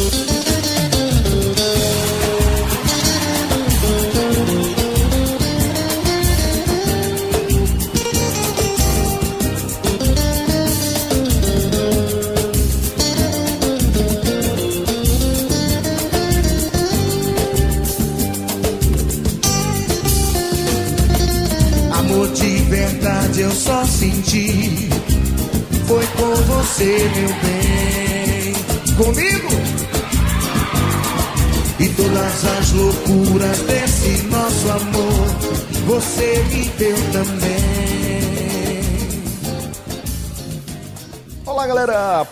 [0.00, 0.29] Amor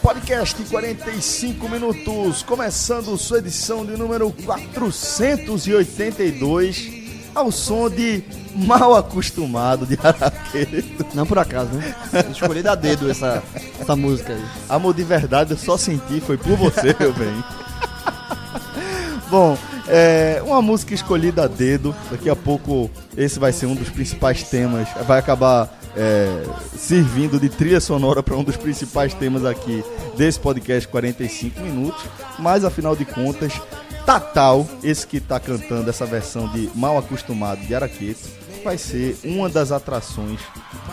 [0.09, 6.91] podcast 45 minutos, começando sua edição de número 482,
[7.35, 11.05] ao som de Mal Acostumado de Araqueto.
[11.13, 11.95] Não por acaso, né?
[12.25, 13.43] Eu escolhi dar dedo essa,
[13.79, 14.43] essa música aí.
[14.66, 17.45] Amor de verdade, eu só senti, foi por você, meu bem.
[19.29, 21.95] Bom, é uma música escolhida a dedo.
[22.10, 24.88] Daqui a pouco esse vai ser um dos principais temas.
[25.07, 26.45] Vai acabar é,
[26.77, 29.85] servindo de trilha sonora para um dos principais temas aqui
[30.16, 32.04] desse podcast 45 minutos.
[32.38, 33.52] Mas afinal de contas,
[34.07, 38.29] Tatal, esse que tá cantando essa versão de Mal Acostumado de Araqueto,
[38.65, 40.41] vai ser uma das atrações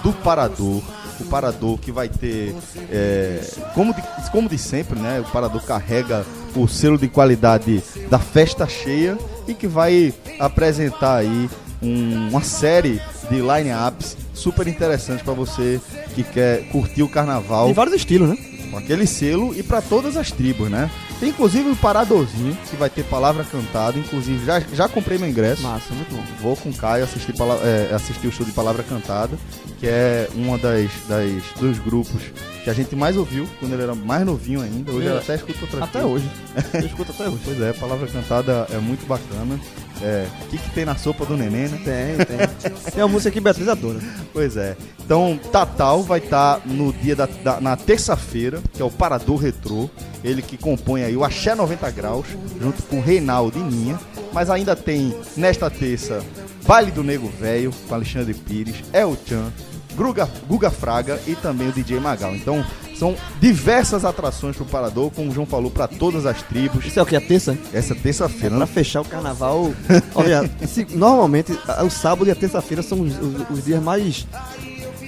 [0.03, 0.81] do Parador.
[1.19, 2.55] O Parador que vai ter,
[2.91, 3.41] é,
[3.73, 5.21] como, de, como de sempre, né?
[5.21, 9.17] O Parador carrega o selo de qualidade da festa cheia
[9.47, 11.49] e que vai apresentar aí
[11.85, 15.79] um- uma série de line-ups super interessantes para você
[16.13, 18.37] que quer curtir o carnaval Tem vários estilos, né?
[18.71, 20.89] com aquele selo e para todas as tribos, né?
[21.19, 25.61] Tem inclusive o Paradorzinho, que vai ter palavra cantada, inclusive já, já comprei meu ingresso.
[25.61, 26.21] Massa, muito bom.
[26.41, 27.33] Vou com o Caio assistir,
[27.63, 29.37] é, assistir o show de palavra cantada,
[29.79, 32.21] que é uma das, das dos grupos
[32.65, 34.91] que a gente mais ouviu quando ele era mais novinho ainda.
[34.91, 35.11] Hoje É.
[35.11, 36.29] eu até escuto outra Até hoje.
[36.73, 37.39] Eu escuto até hoje.
[37.45, 39.57] Pois é, palavra cantada é muito bacana.
[40.01, 41.79] É, o que, que tem na sopa do neném, né?
[41.83, 42.91] Tem, tem.
[42.93, 43.99] Tem uma música aqui, Beatriz adora.
[44.33, 44.75] Pois é.
[45.03, 49.89] Então, Tatal vai estar no dia da, da- na terça-feira, que é o Parador Retrô.
[50.23, 52.25] Ele que compõe aí o Axé 90 Graus,
[52.61, 53.99] junto com Reinaldo e Ninha.
[54.33, 56.21] Mas ainda tem, nesta terça,
[56.67, 59.51] Baile do Nego Velho, com Alexandre Pires, El Chan,
[59.95, 62.35] Guga, Guga Fraga e também o DJ Magal.
[62.35, 62.63] Então,
[62.97, 66.85] são diversas atrações pro Parador, como o João falou, para todas as tribos.
[66.85, 67.15] Isso é o que?
[67.15, 67.57] A terça?
[67.73, 68.65] Essa terça-feira, Pra né?
[68.65, 69.73] fechar o carnaval.
[70.13, 71.51] Olha, se- normalmente
[71.85, 74.25] o sábado e a terça-feira são os, os- os dias mais,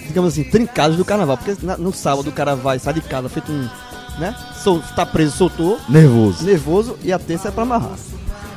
[0.07, 1.37] digamos assim, trincados do carnaval.
[1.37, 3.67] Porque na- no sábado o cara vai, sai de casa feito um.
[4.19, 4.35] né?
[4.63, 6.43] Sol, tá preso, soltou, Nervoso.
[6.43, 7.91] nervoso, e a terça é pra amarrar.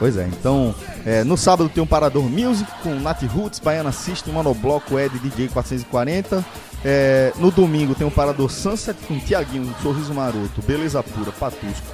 [0.00, 0.74] Pois é, então
[1.04, 5.48] é, no sábado tem um Parador Music com Nat Roots, Baiana System, Monobloco, Ed, DJ
[5.48, 6.42] 440.
[6.82, 11.86] É, no domingo tem um Parador Sunset com Tiaguinho, Sorriso Maroto, Beleza Pura, Patusco.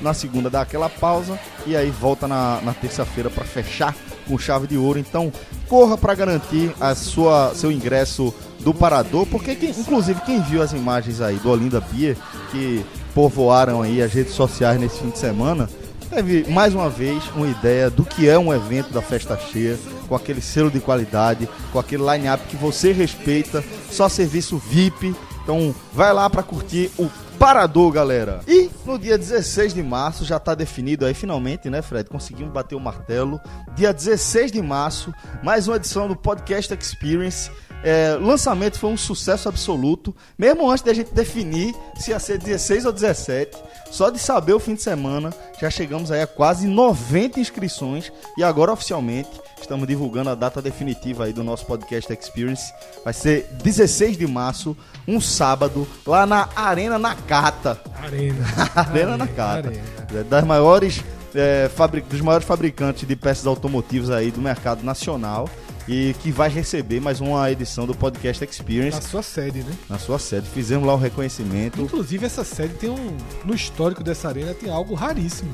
[0.00, 3.94] Na segunda dá aquela pausa e aí volta na, na terça-feira para fechar
[4.26, 4.98] com chave de ouro.
[4.98, 5.30] Então
[5.68, 10.72] corra para garantir a sua, seu ingresso do Parador, porque quem- inclusive quem viu as
[10.72, 12.16] imagens aí do Olinda Beer
[12.50, 12.82] que
[13.14, 15.68] povoaram aí as redes sociais nesse fim de semana
[16.10, 19.78] teve mais uma vez uma ideia do que é um evento da festa cheia,
[20.08, 25.14] com aquele selo de qualidade, com aquele line-up que você respeita, só serviço VIP.
[25.42, 27.08] Então vai lá pra curtir o
[27.40, 28.40] Parador, galera.
[28.46, 32.10] E no dia 16 de março já tá definido aí finalmente, né, Fred?
[32.10, 33.40] Conseguimos bater o martelo.
[33.74, 35.10] Dia 16 de março,
[35.42, 37.50] mais uma edição do Podcast Experience.
[37.82, 42.84] É, lançamento foi um sucesso absoluto, mesmo antes da gente definir se ia ser 16
[42.84, 43.56] ou 17.
[43.90, 48.44] Só de saber o fim de semana, já chegamos aí a quase 90 inscrições e
[48.44, 49.30] agora oficialmente
[49.62, 52.72] estamos divulgando a data definitiva aí do nosso podcast Experience.
[53.04, 54.76] Vai ser 16 de março,
[55.06, 57.80] um sábado, lá na Arena Nakata.
[58.02, 58.44] Arena.
[58.74, 59.68] Arena Nakata.
[59.68, 59.82] Arena.
[60.14, 61.04] É Das maiores,
[61.34, 61.70] é,
[62.08, 65.48] dos maiores fabricantes de peças automotivas aí do mercado nacional
[65.88, 69.72] e que vai receber mais uma edição do podcast Experience Na sua sede, né?
[69.88, 70.48] na sua sede.
[70.48, 71.80] Fizemos lá o reconhecimento.
[71.80, 73.16] Inclusive, essa sede tem um.
[73.44, 75.50] No histórico dessa arena tem algo raríssimo.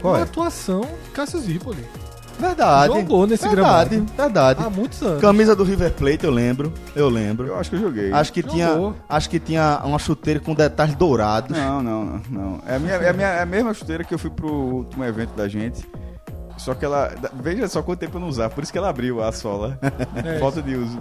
[0.00, 0.22] Qual uma é?
[0.24, 1.84] atuação de Cassius Zipoli.
[2.38, 2.94] Verdade.
[2.94, 4.12] Jogou nesse verdade, gramado.
[4.16, 4.64] Verdade.
[4.64, 5.20] Há muitos anos.
[5.20, 6.72] Camisa do River Plate, eu lembro.
[6.94, 7.46] Eu lembro.
[7.46, 8.12] Eu acho que eu joguei.
[8.12, 8.54] Acho que Jogou.
[8.54, 11.56] tinha, acho que tinha uma chuteira com detalhes dourados.
[11.56, 12.60] Não, não, não, não.
[12.66, 15.04] É a, minha, é, a minha, é a mesma chuteira que eu fui pro último
[15.04, 15.86] evento da gente.
[16.56, 17.12] Só que ela.
[17.40, 19.78] Veja só quanto tempo eu não usar, por isso que ela abriu a sola.
[20.24, 20.38] É.
[20.38, 20.98] Falta de uso.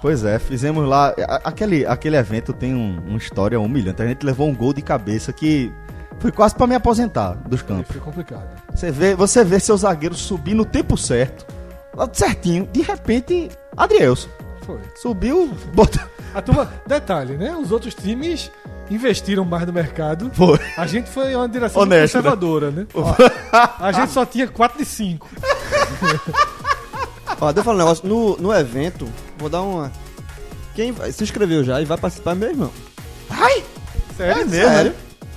[0.00, 1.14] Pois é, fizemos lá.
[1.44, 4.02] Aquele, aquele evento tem um, uma história humilhante.
[4.02, 5.72] A gente levou um gol de cabeça que
[6.20, 7.92] foi quase pra me aposentar dos campos.
[7.92, 8.44] Foi complicado.
[8.74, 11.46] Você vê, você vê seu zagueiro subir no tempo certo,
[11.94, 12.68] lá certinho.
[12.72, 14.28] De repente, Adrielson
[14.66, 14.78] Foi.
[14.96, 16.02] subiu, botou.
[16.34, 17.54] A turma, detalhe, né?
[17.56, 18.50] Os outros times
[18.90, 20.30] investiram mais no mercado.
[20.34, 20.58] Foi.
[20.76, 22.00] A gente foi uma direção né?
[22.02, 22.86] conservadora, né?
[23.78, 25.28] A gente só tinha 4 de 5.
[27.40, 28.08] Ó, deixa eu falar um negócio.
[28.08, 29.06] No, no evento,
[29.38, 29.92] vou dar uma.
[30.74, 32.70] Quem vai- se inscreveu já e vai participar é meu irmão.
[34.16, 34.42] Sério?
[34.42, 34.68] É mesmo?
[34.70, 34.94] Sério?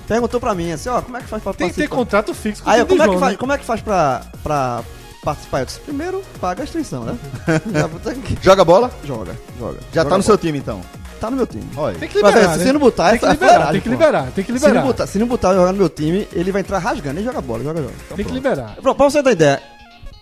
[0.08, 1.96] Perguntou pra mim assim, ó, como é que faz pra Tem que ter participar?
[1.96, 3.38] contrato fixo com Aí, o eu, como, é que João, faz, né?
[3.38, 4.82] como é que faz pra, pra
[5.22, 5.60] participar?
[5.60, 7.18] Eu disse, primeiro, paga a inscrição, né?
[7.72, 8.90] Já Joga bola?
[9.04, 9.78] joga, joga.
[9.92, 10.80] Já Joga tá no seu time então.
[11.20, 11.68] Tá no meu time.
[11.76, 11.98] Olha.
[11.98, 12.64] Tem que Mas, liberar, é, né?
[12.64, 14.82] se não botar, tem que é liberar, tem que liberar, tem que Se não, liberar.
[14.86, 17.40] botar, se não botar eu jogar no meu time, ele vai entrar rasgando e joga
[17.40, 17.92] bola, joga, joga.
[18.06, 18.34] Então, Tem que pronto.
[18.34, 18.76] liberar.
[18.80, 19.60] Pra, pra você ter ideia,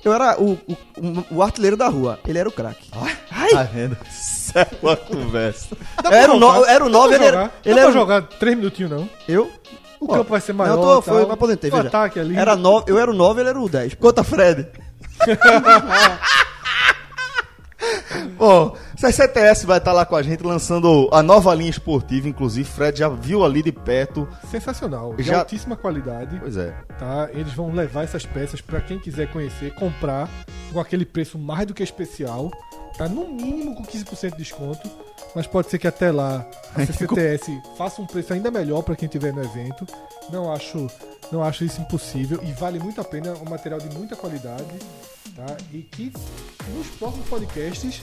[0.09, 2.91] eu era o, o, o- artilheiro da rua, ele era o craque.
[2.91, 3.97] Tá vendo?
[4.55, 5.77] É uma conversa.
[6.11, 8.57] Era o no- era o Dá nove, pra ele era- ele Dá era jogar 3
[8.57, 9.09] minutinhos, não.
[9.29, 9.51] Eu?
[10.01, 10.75] O Ó, campo vai ser não, maior.
[10.77, 11.89] eu tô, foi, eu me aposentei, veja.
[11.89, 12.37] ataque ali.
[12.37, 13.95] Era nove, eu era o 9, ele era o 10.
[13.95, 14.67] Conta Fred.
[18.39, 22.99] Bom, CCTS vai estar lá com a gente lançando a nova linha esportiva, inclusive Fred
[22.99, 24.27] já viu ali de perto.
[24.51, 25.15] Sensacional.
[25.15, 26.39] De Já- altíssima qualidade.
[26.41, 26.71] Pois é.
[26.99, 27.29] Tá?
[27.33, 30.29] Eles vão levar essas peças pra quem quiser conhecer, comprar
[30.73, 32.51] com aquele preço mais do que especial.
[32.97, 34.91] Tá no mínimo com 15% de desconto.
[35.35, 39.05] Mas pode ser que até lá a CCTS faça um preço ainda melhor pra quem
[39.07, 39.87] estiver no evento.
[40.33, 40.87] Não acho,
[41.31, 44.65] não acho isso impossível e vale muito a pena, um material de muita qualidade,
[45.37, 45.57] tá?
[45.73, 46.11] E que
[46.75, 48.03] nos próximos podcasts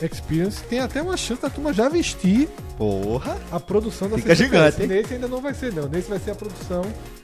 [0.00, 3.38] Experience tem até uma chance da turma já vestir Porra.
[3.50, 4.44] a produção da Fica CCTS.
[4.56, 4.88] gigante, hein?
[4.88, 5.88] Nesse ainda não vai ser, não.
[5.88, 6.82] Nesse vai ser a produção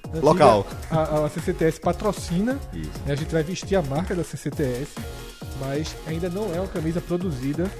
[0.08, 0.20] antiga.
[0.24, 0.66] Local.
[0.90, 2.58] A, a CCTS patrocina.
[2.72, 2.90] Isso.
[3.06, 3.12] né?
[3.12, 4.88] A gente vai vestir a marca da CCTS,
[5.60, 7.70] mas ainda não é uma camisa produzida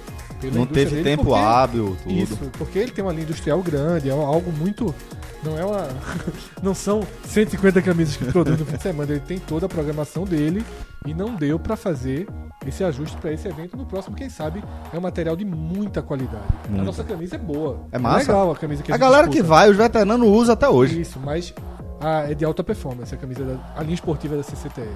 [0.53, 2.13] Não teve tempo porque- hábil, tudo.
[2.15, 4.95] Isso, porque ele tem uma linha industrial grande, é algo muito.
[5.43, 5.89] Não é uma.
[6.63, 9.11] não são 150 camisas que produz no fim de semana.
[9.11, 10.65] Ele tem toda a programação dele
[11.07, 12.27] e não deu pra fazer
[12.67, 13.75] esse ajuste pra esse evento.
[13.77, 16.45] No próximo, quem sabe, é um material de muita qualidade.
[16.69, 17.81] A nossa camisa é boa.
[17.91, 18.19] É massa.
[18.33, 19.49] legal a camisa que a, A galera que disputa.
[19.49, 21.01] vai, os veteranos usam até hoje.
[21.01, 21.55] Isso, mas
[22.01, 24.89] a- é de alta performance a camisa da a linha esportiva da CCTS.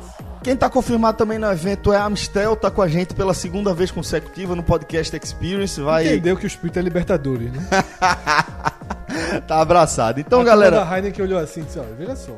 [0.42, 3.72] Quem tá confirmado também no evento é a Amstel, tá com a gente pela segunda
[3.74, 7.68] vez consecutiva no podcast Experience, vai Entendeu que o espírito é Libertadores, né?
[9.46, 10.20] tá abraçado.
[10.20, 12.36] Então, a galera, da Heineken olhou assim e disse: olha, veja só.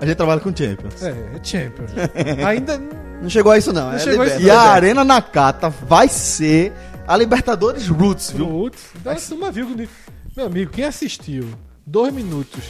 [0.00, 1.02] a gente trabalha com Champions.
[1.02, 1.90] É, é Champions.
[2.46, 2.78] Ainda
[3.20, 3.86] Não chegou a isso, não.
[3.86, 4.60] Não é chegou a isso, E a.
[4.60, 6.72] Arena Nakata vai ser
[7.06, 8.46] a Libertadores Roots, viu?
[8.46, 9.88] Putz, então a turma viu que.
[10.36, 11.48] Meu amigo, quem assistiu
[11.86, 12.64] dois minutos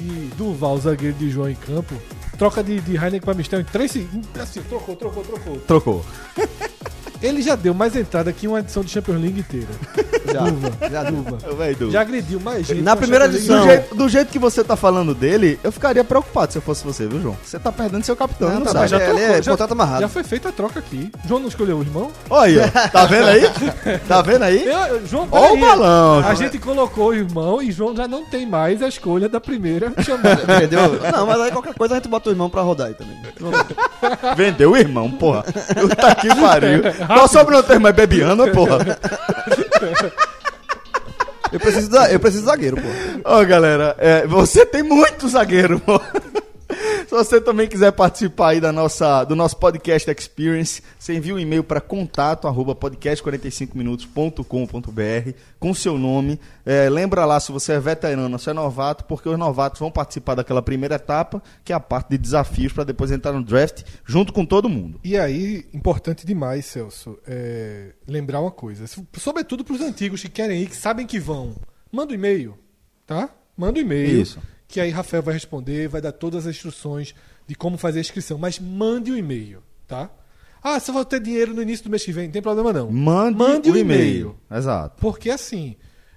[0.00, 1.94] de Durval, zagueiro de João em campo,
[2.38, 4.28] troca de, de Heineken pra Mistel em três segundos.
[4.40, 5.56] Assim, trocou, trocou, trocou.
[5.60, 6.04] Trocou.
[7.22, 9.66] Ele já deu mais entrada que uma edição de Champions League inteira.
[10.30, 10.70] Já, Durva.
[10.92, 11.38] já Durva.
[11.56, 11.90] Vai, Du.
[11.90, 12.82] Já agrediu mais gente.
[12.82, 13.66] Na primeira Champions Do edição.
[13.66, 13.80] League.
[13.82, 17.08] jeito, do jeito que você tá falando dele, eu ficaria preocupado se eu fosse você,
[17.08, 17.36] viu, João?
[17.42, 18.80] Você tá perdendo seu capitão, não, Não, tá, sabe?
[18.82, 20.00] mas já trocou, é já- contrato amarrado.
[20.02, 21.10] Já foi feita a troca aqui.
[21.26, 22.12] João não escolheu o irmão?
[22.28, 22.88] Olha aí, ó.
[22.90, 23.42] tá vendo aí?
[24.06, 24.64] Tá vendo aí?
[24.64, 26.20] Eu, eu- João, Ó o balão.
[26.24, 29.92] A gente colocou o irmão e João já não tem mais a escolha da primeira
[30.04, 30.42] chamada.
[30.58, 31.00] Entendeu?
[31.12, 33.16] Não, mas aí qualquer coisa a gente bota o irmão pra rodar aí também.
[34.36, 35.42] Vendeu o irmão, porra.
[35.42, 36.82] Puta que pariu.
[37.14, 37.90] Qual sobrenome teu irmão?
[37.90, 38.78] É Bebiano, porra?
[41.52, 42.88] Eu preciso, da, eu preciso de zagueiro, pô.
[43.24, 46.00] Ó, galera, é, você tem muito zagueiro, pô.
[47.06, 51.38] Se você também quiser participar aí da nossa, do nosso podcast Experience, você envia um
[51.38, 56.38] e-mail para contato arroba podcast45minutos.com.br com seu nome.
[56.64, 59.90] É, lembra lá se você é veterano ou se é novato, porque os novatos vão
[59.90, 63.82] participar daquela primeira etapa, que é a parte de desafios, para depois entrar no draft
[64.04, 65.00] junto com todo mundo.
[65.02, 68.86] E aí, importante demais, Celso, é, lembrar uma coisa.
[68.86, 71.54] So- Sobretudo para os antigos que querem ir, que sabem que vão.
[71.92, 72.56] Manda um e-mail,
[73.06, 73.28] tá?
[73.56, 74.20] Manda um e-mail.
[74.22, 74.38] Isso.
[74.70, 77.14] Que aí Rafael vai responder, vai dar todas as instruções
[77.46, 78.38] de como fazer a inscrição.
[78.38, 80.08] Mas mande o e-mail, tá?
[80.62, 82.72] Ah, se eu vou ter dinheiro no início do mês que vem, não tem problema
[82.72, 82.90] não.
[82.90, 84.36] Mande, Mande o o e-mail.
[84.50, 85.00] Exato.
[85.00, 85.74] Porque assim,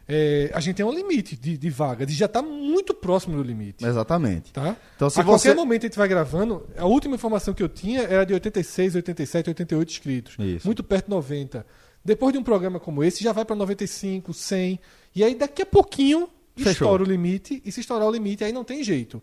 [0.07, 3.41] é, a gente tem um limite de, de vagas e já está muito próximo do
[3.43, 3.85] limite.
[3.85, 4.51] Exatamente.
[4.51, 4.75] Tá?
[4.95, 7.69] Então, se a você- qualquer momento a gente vai gravando, a última informação que eu
[7.69, 10.35] tinha era de 86, 87, 88 inscritos.
[10.37, 10.67] Isso.
[10.67, 11.65] Muito perto de 90.
[12.05, 14.79] Depois de um programa como esse, já vai para 95, 100.
[15.15, 16.71] E aí daqui a pouquinho Fechou.
[16.71, 17.61] estoura o limite.
[17.65, 19.21] E se estourar o limite, aí não tem jeito.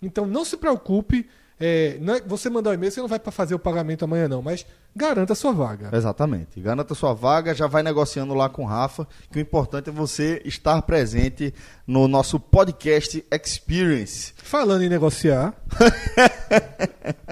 [0.00, 1.28] Então não se preocupe.
[1.64, 4.26] é, não é- você mandar o e-mail, você não vai para fazer o pagamento amanhã,
[4.26, 4.42] não.
[4.42, 5.90] Mas garanta a sua vaga.
[5.96, 6.58] Exatamente.
[6.60, 10.42] Garanta sua vaga, já vai negociando lá com o Rafa, que o importante é você
[10.44, 11.54] estar presente
[11.86, 14.32] no nosso podcast Experience.
[14.38, 15.54] Falando em negociar,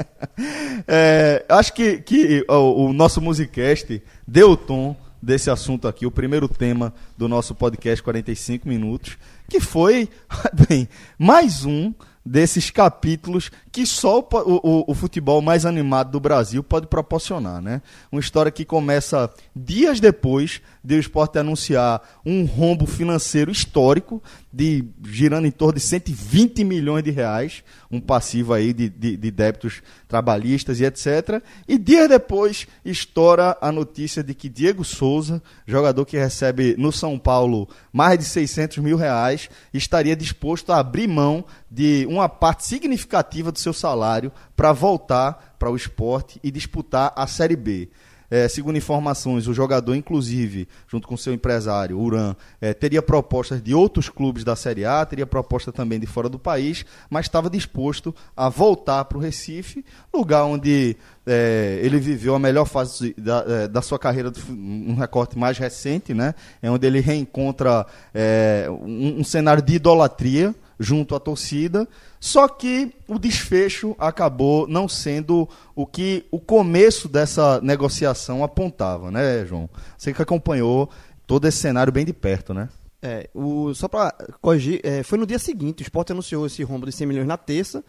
[0.88, 6.10] É, acho que, que o, o nosso Musicast deu o tom desse assunto aqui, o
[6.10, 9.18] primeiro tema do nosso podcast 45 minutos,
[9.50, 10.08] que foi,
[10.68, 10.88] bem,
[11.18, 11.92] mais um
[12.24, 17.80] desses capítulos que só o, o- o futebol mais animado do Brasil pode proporcionar, né?
[18.12, 24.84] Uma história que começa dias depois de o esporte anunciar um rombo financeiro histórico de
[25.04, 29.82] girando em torno de 120 milhões de reais, um passivo aí de, de, de débitos
[30.08, 31.42] trabalhistas e etc.
[31.68, 37.18] E dias depois estoura a notícia de que Diego Souza, jogador que recebe no São
[37.18, 43.52] Paulo mais de 600 mil reais, estaria disposto a abrir mão de uma parte significativa
[43.52, 47.90] do seu salário para voltar para o esporte e disputar a Série B.
[48.30, 53.74] É, segundo informações, o jogador, inclusive, junto com seu empresário, Uran, é, teria propostas de
[53.74, 58.14] outros clubes da Série A, teria proposta também de fora do país, mas estava disposto
[58.36, 59.84] a voltar para o Recife,
[60.14, 60.96] lugar onde
[61.26, 66.14] é, ele viveu a melhor fase da, é, da sua carreira, um recorte mais recente,
[66.14, 66.34] né?
[66.62, 67.84] É onde ele reencontra
[68.14, 71.86] é, um, um cenário de idolatria junto à torcida.
[72.18, 75.46] Só que o desfecho acabou não sendo
[75.76, 79.68] o que o começo dessa negociação apontava, né, João?
[79.98, 80.88] Você que acompanhou
[81.26, 82.70] todo esse cenário bem de perto, né?
[83.02, 86.86] É, o, só para corrigir, é, foi no dia seguinte, o Sport anunciou esse rombo
[86.86, 87.84] de 100 milhões na terça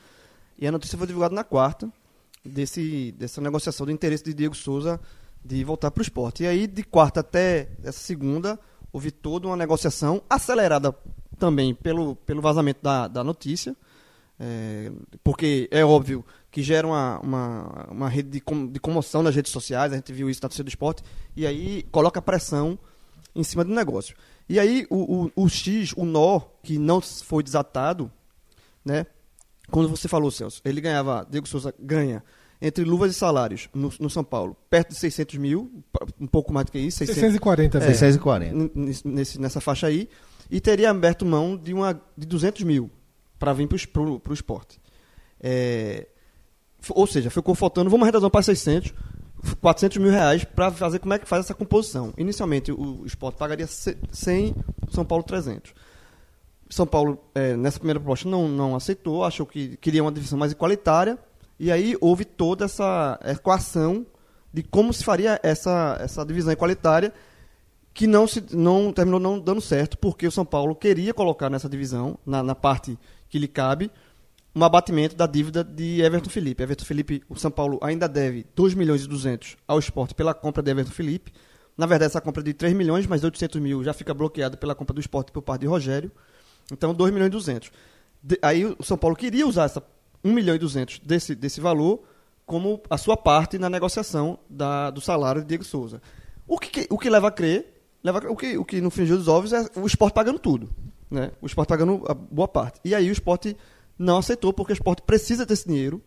[0.57, 1.89] e a notícia foi divulgada na quarta
[2.45, 4.99] desse, dessa negociação do interesse de Diego Souza
[5.43, 6.43] de voltar para o esporte.
[6.43, 8.59] E aí, de quarta até essa segunda,
[8.91, 10.95] houve toda uma negociação acelerada
[11.41, 13.75] também pelo, pelo vazamento da, da notícia,
[14.39, 14.91] é,
[15.23, 19.51] porque é óbvio que gera uma, uma, uma rede de, com, de comoção nas redes
[19.51, 21.01] sociais, a gente viu isso na torcida do esporte,
[21.35, 22.77] e aí coloca pressão
[23.35, 24.15] em cima do negócio.
[24.47, 28.11] E aí o, o, o X, o nó, que não foi desatado,
[28.85, 29.07] né?
[29.71, 32.23] Quando você falou, Celso, ele ganhava, Diego Souza ganha
[32.61, 35.83] entre luvas e salários no, no, São Paulo, perto de 600 mil,
[36.19, 36.99] um pouco mais do que isso.
[36.99, 38.71] 600, 640, é, 640.
[39.03, 40.07] Nesse, nessa faixa aí
[40.51, 42.91] e teria aberto mão de, uma, de 200 mil
[43.39, 44.79] para vir para o esporte.
[45.39, 46.07] É,
[46.89, 48.93] ou seja, ficou faltando, vamos arredondar para 600,
[49.61, 52.13] 400 mil reais para fazer como é que faz essa composição.
[52.17, 54.55] Inicialmente o, esporte pagaria 100,
[54.89, 55.73] São Paulo 300.
[56.69, 60.51] São Paulo, é, nessa primeira proposta, não, não aceitou, achou que queria uma divisão mais
[60.51, 61.17] igualitária,
[61.59, 64.05] e aí houve toda essa equação
[64.53, 67.13] de como se faria essa, essa divisão igualitária,
[67.93, 71.67] que não, se, não terminou não dando certo, porque o São Paulo queria colocar nessa
[71.67, 72.97] divisão, na, na parte
[73.29, 73.91] que lhe cabe,
[74.55, 76.61] um abatimento da dívida de Everton Felipe.
[76.61, 80.61] Everton Felipe, o São Paulo ainda deve 2 milhões e 200 ao esporte pela compra
[80.61, 81.31] de Everton Felipe.
[81.77, 84.75] Na verdade, essa compra é de 3 milhões, mas 800 mil já fica bloqueada pela
[84.75, 86.11] compra do esporte por parte de Rogério.
[86.71, 87.71] Então, 2 milhões e 200.
[88.21, 89.81] De, aí o São Paulo queria usar essa
[90.23, 92.03] 1 milhão e 200 desse, desse valor
[92.45, 96.01] como a sua parte na negociação da, do salário de Diego Souza.
[96.45, 97.70] O que, o que leva a crer
[98.03, 100.69] leva, o, que, o que no fingir dos ovos é o esporte pagando tudo.
[101.09, 101.31] Né?
[101.41, 102.79] O esporte pagando a boa parte.
[102.83, 103.55] E aí o esporte
[103.97, 106.01] não aceitou, porque o esporte precisa desse dinheiro.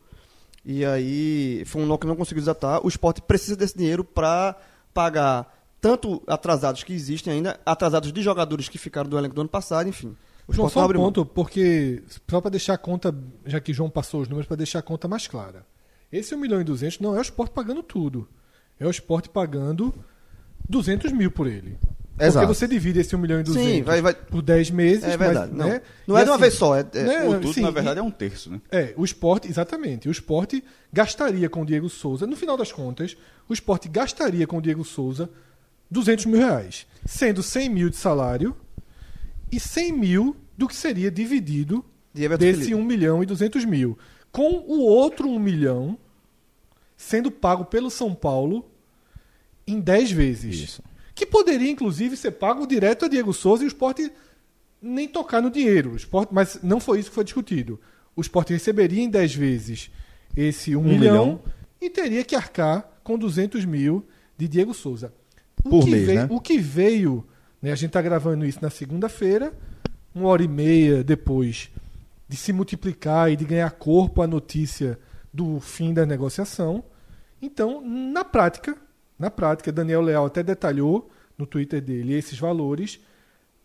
[0.64, 2.84] E aí foi um nó que não conseguiu desatar.
[2.84, 4.56] O esporte precisa desse dinheiro para
[4.92, 9.50] pagar tanto atrasados que existem ainda, atrasados de jogadores que ficaram do elenco do ano
[9.50, 10.16] passado, enfim.
[10.48, 11.30] O João, só um ponto, mão.
[11.34, 14.82] porque só para deixar a conta, já que João passou os números, para deixar a
[14.82, 15.66] conta mais clara.
[16.10, 18.26] Esse 1 milhão e 200 não é o esporte pagando tudo.
[18.78, 19.94] É o esporte pagando
[20.68, 21.78] 200 mil por ele.
[22.18, 22.46] Exato.
[22.46, 24.14] Porque você divide esse 1 milhão e 200 Sim, vai, vai...
[24.14, 25.04] por 10 meses.
[25.04, 25.50] É verdade.
[25.52, 25.82] Mas, não, né?
[26.06, 26.76] não é de uma assim, vez só.
[26.76, 27.02] É, é...
[27.02, 27.24] Né?
[27.24, 28.50] O tudo, Sim, na verdade, e, é um terço.
[28.50, 28.60] Né?
[28.70, 30.08] É, o esporte, exatamente.
[30.08, 33.16] O esporte gastaria com o Diego Souza, no final das contas,
[33.48, 35.28] o esporte gastaria com o Diego Souza
[35.90, 36.86] 200 mil reais.
[37.04, 38.56] Sendo 100 mil de salário
[39.50, 42.74] e 100 mil do que seria dividido de desse Felipe.
[42.76, 43.98] 1 milhão e 200 mil.
[44.30, 45.98] Com o outro 1 milhão
[46.96, 48.64] sendo pago pelo São Paulo
[49.66, 50.56] em 10 vezes.
[50.56, 50.82] Isso.
[51.14, 54.10] Que poderia, inclusive, ser pago direto a Diego Souza e o esporte
[54.82, 55.92] nem tocar no dinheiro.
[55.92, 57.80] O esporte, mas não foi isso que foi discutido.
[58.16, 59.90] O esporte receberia em 10 vezes
[60.36, 61.40] esse 1 um milhão, milhão,
[61.80, 64.06] e teria que arcar com 200 mil
[64.36, 65.12] de Diego Souza.
[65.64, 66.28] O Por mês, veio, né?
[66.30, 67.26] O que veio,
[67.62, 69.52] né, a gente está gravando isso na segunda-feira,
[70.14, 71.70] uma hora e meia depois
[72.28, 74.98] de se multiplicar e de ganhar corpo a notícia
[75.32, 76.84] do fim da negociação.
[77.40, 78.76] Então, na prática,
[79.18, 83.00] na prática, Daniel Leal até detalhou no Twitter dele esses valores.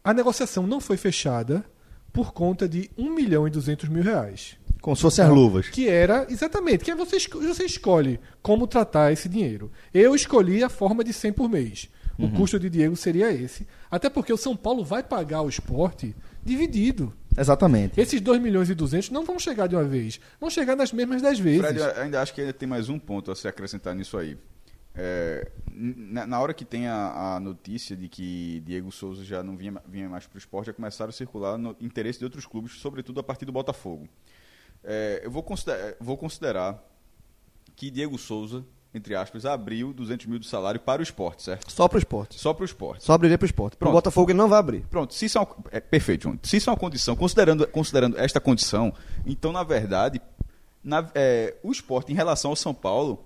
[0.04, 1.66] A negociação não foi fechada
[2.12, 4.58] por conta de 1 milhão e 200 mil reais.
[4.82, 5.70] Com suas as luvas.
[5.70, 9.72] Que era, exatamente, que é você, você escolhe como tratar esse dinheiro.
[9.94, 11.90] Eu escolhi a forma de 100 por mês.
[12.18, 12.32] O uhum.
[12.32, 13.68] custo de Diego seria esse.
[13.90, 17.14] Até porque o São Paulo vai pagar o esporte dividido.
[17.38, 18.00] Exatamente.
[18.00, 20.20] Esses 2 milhões e 200 não vão chegar de uma vez.
[20.40, 21.62] Vão chegar nas mesmas 10 vezes.
[21.62, 24.38] Fred, ainda acho que ainda tem mais um ponto a se acrescentar nisso aí.
[24.96, 29.82] É, na hora que tem a, a, notícia de que Diego Souza já não vinha,
[29.88, 33.20] vinha mais para o esporte, já começaram a circular no interesse de outros clubes, sobretudo
[33.20, 34.10] a partir do Botafogo.
[34.84, 36.84] É, eu vou considerar, vou considerar
[37.76, 41.72] que Diego Souza entre aspas, abriu 200 mil do salário para o esporte, certo?
[41.72, 42.40] Só pro esporte.
[42.40, 43.04] Só para o esporte.
[43.04, 43.78] Só abriria pro esporte.
[43.78, 43.94] Pro Pronto.
[43.94, 44.82] Botafogo ele não vai abrir.
[44.90, 46.40] Pronto, se isso é, é perfeito, João.
[46.42, 48.94] Se isso é uma condição, considerando, considerando esta condição,
[49.26, 50.20] então, na verdade,
[50.84, 53.24] na- é, o esporte em relação ao São Paulo,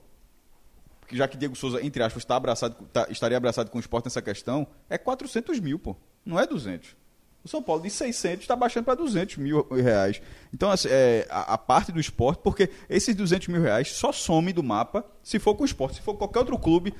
[1.13, 4.21] já que Diego Souza, entre aspas, está abraçado, tá- estaria abraçado com o esporte nessa
[4.21, 5.95] questão, é 400 mil, pô.
[6.25, 6.95] Não é 200.
[7.43, 10.21] O São Paulo de 600 está baixando para 200 mil reais.
[10.53, 14.53] Então, assim, é, a, a parte do esporte, porque esses 200 mil reais só some
[14.53, 15.95] do mapa se for com o esporte.
[15.97, 16.93] Se for qualquer outro clube,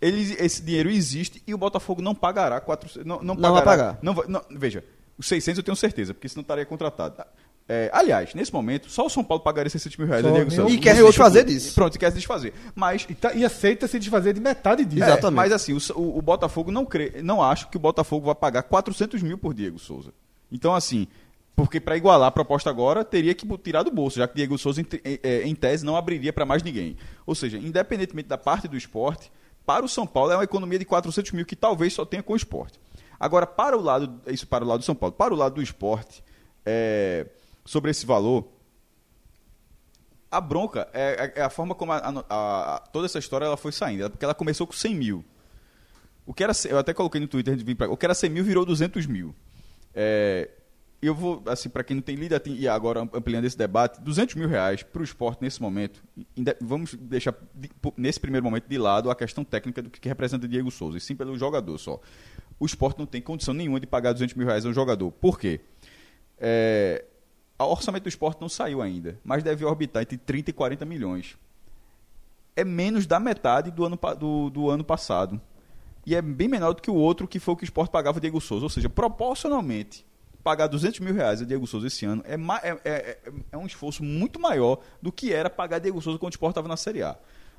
[0.00, 3.04] ele, esse dinheiro existe e o Botafogo não pagará 400.
[3.06, 3.98] Não, não, Não vai pagará, pagar.
[4.02, 4.82] não não, veja,
[5.18, 7.22] os 600 eu tenho certeza, porque senão estaria contratado.
[7.66, 10.22] É, aliás, nesse momento, só o São Paulo pagaria 600 mil reais.
[10.22, 10.50] Só a Diego.
[10.50, 10.70] Souza.
[10.74, 11.74] E quer se desfazer disso.
[11.74, 12.52] Pronto, e quer se desfazer.
[12.74, 15.02] Mas E, tá- e aceita se desfazer de metade disso.
[15.02, 15.36] é, Exatamente.
[15.36, 19.22] mas assim, o, o- Botafogo não crê, não acho que o Botafogo vai pagar 400
[19.22, 20.12] mil por Diego Souza.
[20.52, 21.06] Então, assim,
[21.56, 24.82] porque para igualar a proposta agora, teria que tirar do bolso, já que Diego Souza,
[24.82, 26.98] em, em- é, em tese, não abriria para mais ninguém.
[27.24, 29.32] Ou seja, independentemente da parte do esporte,
[29.64, 32.34] para o São Paulo é uma economia de 400 mil que talvez só tenha com
[32.34, 32.78] o esporte.
[33.18, 35.62] Agora, para o lado, isso para o lado do São Paulo, para o lado do
[35.62, 36.22] esporte,
[36.66, 37.24] é,
[37.64, 38.48] sobre esse valor,
[40.30, 42.24] a bronca é, é- é a forma como a- a-
[42.76, 44.10] a- toda essa história ela foi saindo.
[44.10, 45.24] Porque ela começou com 100 mil.
[46.26, 48.64] O que era, eu até coloquei no Twitter pra, o que era 100 mil virou
[48.64, 49.34] 200 mil.
[49.94, 50.50] É,
[51.00, 54.48] eu vou, assim, para quem não tem lido e agora ampliando esse debate, 200 mil
[54.48, 56.02] reais para o esporte nesse momento,
[56.60, 57.34] vamos deixar
[57.96, 61.14] nesse primeiro momento de lado a questão técnica do que representa Diego Souza, e sim
[61.14, 62.00] pelo jogador só.
[62.58, 65.12] O esporte não tem condição nenhuma de pagar 200 mil reais a um jogador.
[65.12, 65.60] Por quê?
[66.38, 67.04] É,
[67.58, 71.36] o orçamento do esporte não saiu ainda, mas deve orbitar entre 30 e 40 milhões.
[72.56, 75.40] É menos da metade do ano, do, do ano passado.
[76.06, 78.18] E é bem menor do que o outro, que foi o que o esporte pagava
[78.18, 78.64] a Diego Souza.
[78.64, 80.04] Ou seja, proporcionalmente,
[80.42, 82.90] pagar 200 mil reais a Diego Souza esse ano é, é, é-
[83.24, 86.52] é- é um esforço muito maior do que era pagar Diego Souza quando o esporte
[86.52, 87.16] estava na Série A.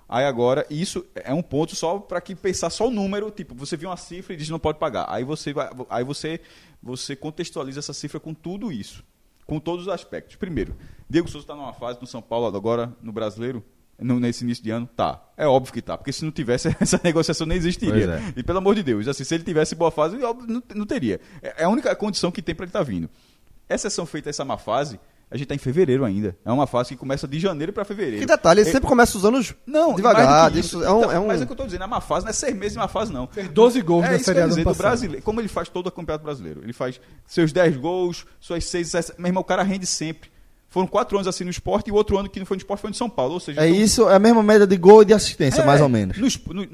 [0.08, 3.76] Aí agora, isso é um ponto só para que pensar só o número, tipo, você
[3.76, 5.08] viu uma cifra e diz não pode pagar.
[5.10, 5.52] Aí você
[5.90, 6.40] aí você
[6.82, 9.04] você contextualiza essa cifra com tudo isso,
[9.46, 10.36] com todos os aspectos.
[10.36, 10.76] Primeiro,
[11.10, 13.64] Diego Souza está numa fase no São Paulo agora no Brasileiro,
[14.00, 15.22] no- nesse início de ano, tá.
[15.38, 18.16] É óbvio que tá, porque se não tivesse essa negociação nem existiria.
[18.16, 18.34] É.
[18.40, 21.20] E pelo amor de Deus, assim, se ele tivesse boa fase, óbvio, não, não teria.
[21.42, 23.10] É é a única condição que tem para ele estar vindo.
[23.70, 25.00] Exceção feita essa má fase,
[25.36, 26.36] a gente está em fevereiro ainda.
[26.46, 28.20] É uma fase que começa de janeiro para fevereiro.
[28.20, 30.52] Que detalhe, ele É- sempre começa os anos não, devagar.
[30.52, 31.86] que Isso é um, Então, é um- Mas é o que eu tô dizendo, é
[31.88, 33.28] uma fase, não é seis meses de uma fase, não.
[33.28, 35.22] Fez 12 gols é na isso que eu Série A do brasileiro.
[35.24, 36.62] Como ele faz todo o campeonato brasileiro.
[36.64, 39.14] Ele faz seus 10 gols, suas 6, 7.
[39.18, 40.30] Meu irmão, o cara rende sempre.
[40.70, 42.82] Foram quatro anos assim no esporte e o outro ano que não foi no esporte
[42.82, 43.34] foi no São Paulo.
[43.36, 45.66] Ou seja, É então- isso, é a mesma média de gol e de assistência, é,
[45.66, 46.18] mais ou menos.
[46.18, 46.66] No, no,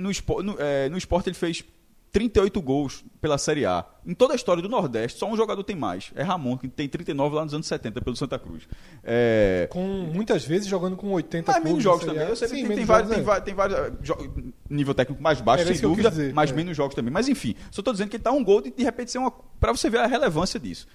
[0.43, 1.63] no, é, no esporte ele fez
[2.11, 3.85] 38 gols pela Série A.
[4.05, 6.11] Em toda a história do Nordeste, só um jogador tem mais.
[6.15, 8.67] É Ramon, que tem 39 lá nos anos 70 pelo Santa Cruz.
[9.03, 9.81] É, Com
[10.13, 12.27] muitas vezes jogando com 80 mas menos jogos também.
[12.27, 13.23] Eu sei que Sim, tem, tem menos vários, tem, é.
[13.23, 14.33] va- tem vários eh, jo-
[14.69, 16.53] nível técnico mais baixo, Era sem dúvida, dizer, mas é.
[16.53, 17.13] menos jogos também.
[17.13, 19.31] Mas enfim, só estou dizendo que ele tá um gol de de repente ser uma.
[19.31, 20.87] Para você ver a relevância disso.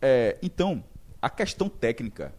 [0.00, 0.82] É, então,
[1.20, 2.32] a questão técnica.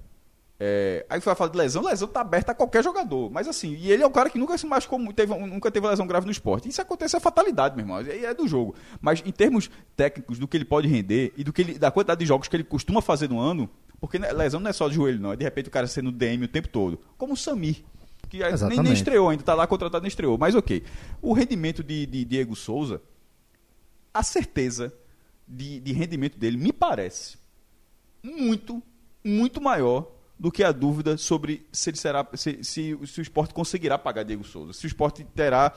[0.59, 3.29] É, aí você vai falar de lesão, lesão tá aberta a qualquer jogador.
[3.29, 5.87] Mas assim, e ele é o cara que nunca se machucou, muito, teve, nunca teve
[5.87, 6.67] lesão grave no esporte.
[6.67, 7.99] Isso acontece é fatalidade, meu irmão.
[7.99, 8.75] É, é do jogo.
[8.99, 12.19] Mas em termos técnicos, do que ele pode render e do que ele, da quantidade
[12.19, 14.95] de jogos que ele costuma fazer no ano, porque né, lesão não é só de
[14.95, 15.31] joelho, não.
[15.31, 16.99] É de repente o cara sendo DM o tempo todo.
[17.17, 17.83] Como o Samir.
[18.27, 20.37] Que nem, nem estreou ainda, tá lá contratado, nem estreou.
[20.37, 20.83] Mas ok.
[21.21, 23.01] O rendimento de, de Diego Souza,
[24.13, 24.91] a certeza
[25.47, 27.37] de, de rendimento dele me parece
[28.21, 28.83] muito,
[29.23, 33.53] muito maior do que a dúvida sobre se, ele será, se, se, se o esporte
[33.53, 34.73] conseguirá pagar Diego Souza.
[34.73, 35.71] Se o esporte terá.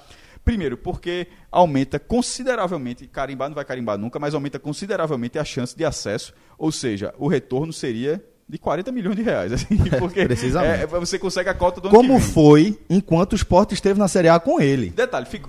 [0.44, 5.84] Primeiro, porque aumenta consideravelmente, carimbar não vai carimbar nunca, mas aumenta consideravelmente a chance de
[5.84, 9.52] acesso, ou seja, o retorno seria de 40 milhões de reais.
[9.52, 10.82] Assim, porque precisamente.
[10.82, 12.32] é, você consegue a cota do ano Como que vem.
[12.32, 14.90] foi enquanto o esporte esteve na Série A com ele.
[14.90, 15.48] Detalhe, fica-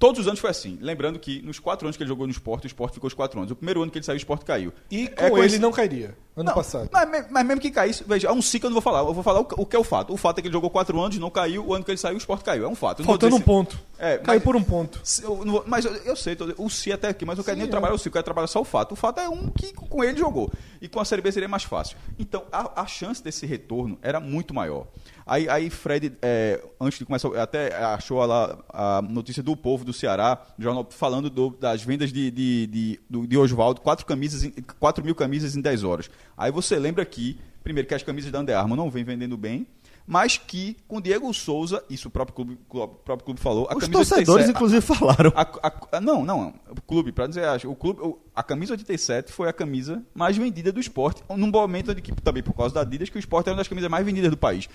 [0.00, 0.76] todos os anos foi assim.
[0.80, 3.38] Lembrando que nos quatro anos que ele jogou no esporte, o esporte ficou os quatro
[3.38, 3.52] anos.
[3.52, 4.72] O primeiro ano que ele saiu, o esporte caiu.
[4.90, 6.88] E É com ele conhecido- não cairia, ano Não, passado.
[6.90, 9.00] Mas, mas mesmo que caísse, veja, é um ciclo que eu não vou falar.
[9.06, 10.12] Eu vou falar o, que- o que é o fato.
[10.12, 11.64] O fato é que ele jogou quatro anos, não caiu.
[11.66, 12.64] O ano que ele saiu, o esporte caiu.
[12.64, 13.00] É um fato.
[13.00, 13.78] Não Faltando um ponto.
[13.98, 14.98] É, Caiu mas- por um ponto.
[15.04, 17.44] se- eu não vou- mas eu, eu sei, tô- o Si até aqui, mas eu
[17.44, 17.70] quero Sim, nem é.
[17.70, 18.92] trabalhar o Si, eu quero trabalhar só o fato.
[18.92, 20.50] O fato é um que com ele jogou.
[20.80, 21.98] E com a Série B seria mais fácil.
[22.18, 24.86] Então, a, a chance desse retorno era muito maior.
[25.30, 29.92] Aí, aí Fred, é, antes de começar, até achou lá a notícia do Povo do
[29.92, 34.42] Ceará, do jornal, falando do- das vendas de, de, de, do- de Oswaldo, 4, camisas,
[34.42, 36.10] em- 4 mil camisas em 10 horas.
[36.36, 39.68] Aí você lembra que, primeiro, que as camisas da Under Armour não vêm vendendo bem,
[40.04, 43.84] mas que com Diego Souza, isso o próprio clube, o próprio clube falou, a Os
[43.84, 45.32] camisa torcedores, 87 inclusive, falaram.
[45.36, 46.52] a- a- a- não, não.
[46.76, 50.80] O clube, para dizer, o clube, a camisa 87 foi a camisa mais vendida do
[50.80, 53.58] esporte, num momento de que, também por causa da Adidas, que o esporte era uma
[53.60, 54.68] das camisas mais vendidas do país.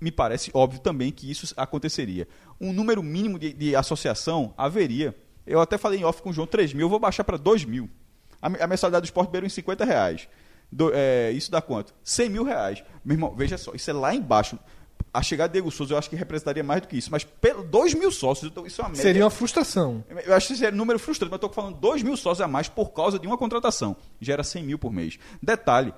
[0.00, 2.26] Me parece óbvio também que isso aconteceria.
[2.60, 5.14] Um número mínimo de, de associação haveria.
[5.46, 7.64] Eu até falei em off com o João, 3 mil, eu vou baixar para 2
[7.64, 7.88] mil.
[8.40, 10.28] A, a mensalidade do esporte beira em 50 reais.
[10.72, 11.92] Do- é, isso dá quanto?
[12.04, 12.82] 100 mil reais.
[13.04, 14.58] Meu irmão, veja só, isso é lá embaixo.
[15.12, 17.10] A chegada de Diego Souza eu acho que representaria mais do que isso.
[17.10, 19.02] Mas pelo 2 mil sócios, então isso é uma média.
[19.02, 20.04] Seria uma frustração.
[20.24, 22.68] Eu acho que é um número frustrante, mas estou falando 2 mil sócios a mais
[22.68, 23.96] por causa de uma contratação.
[24.20, 25.18] Gera 100 mil por mês.
[25.42, 25.92] Detalhe,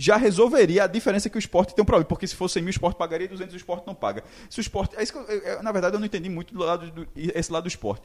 [0.00, 2.68] já resolveria a diferença que o esporte tem um problema, porque se fosse 100 mil,
[2.68, 4.22] o esporte pagaria e 200 o esporte não paga.
[4.48, 4.94] Se o esporte.
[4.96, 7.06] É isso que eu- eu- eu- na verdade, eu não entendi muito do lado do,
[7.16, 8.02] esse lado do esporte.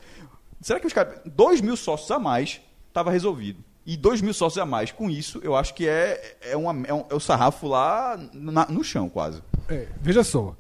[0.59, 1.19] Será que os caras.
[1.25, 3.63] 2 mil sócios a mais estava resolvido.
[3.85, 6.93] E 2 mil sócios a mais, com isso, eu acho que é, é, uma, é,
[6.93, 9.43] um, é o sarrafo lá na- no chão, quase.
[9.69, 10.55] É, veja só.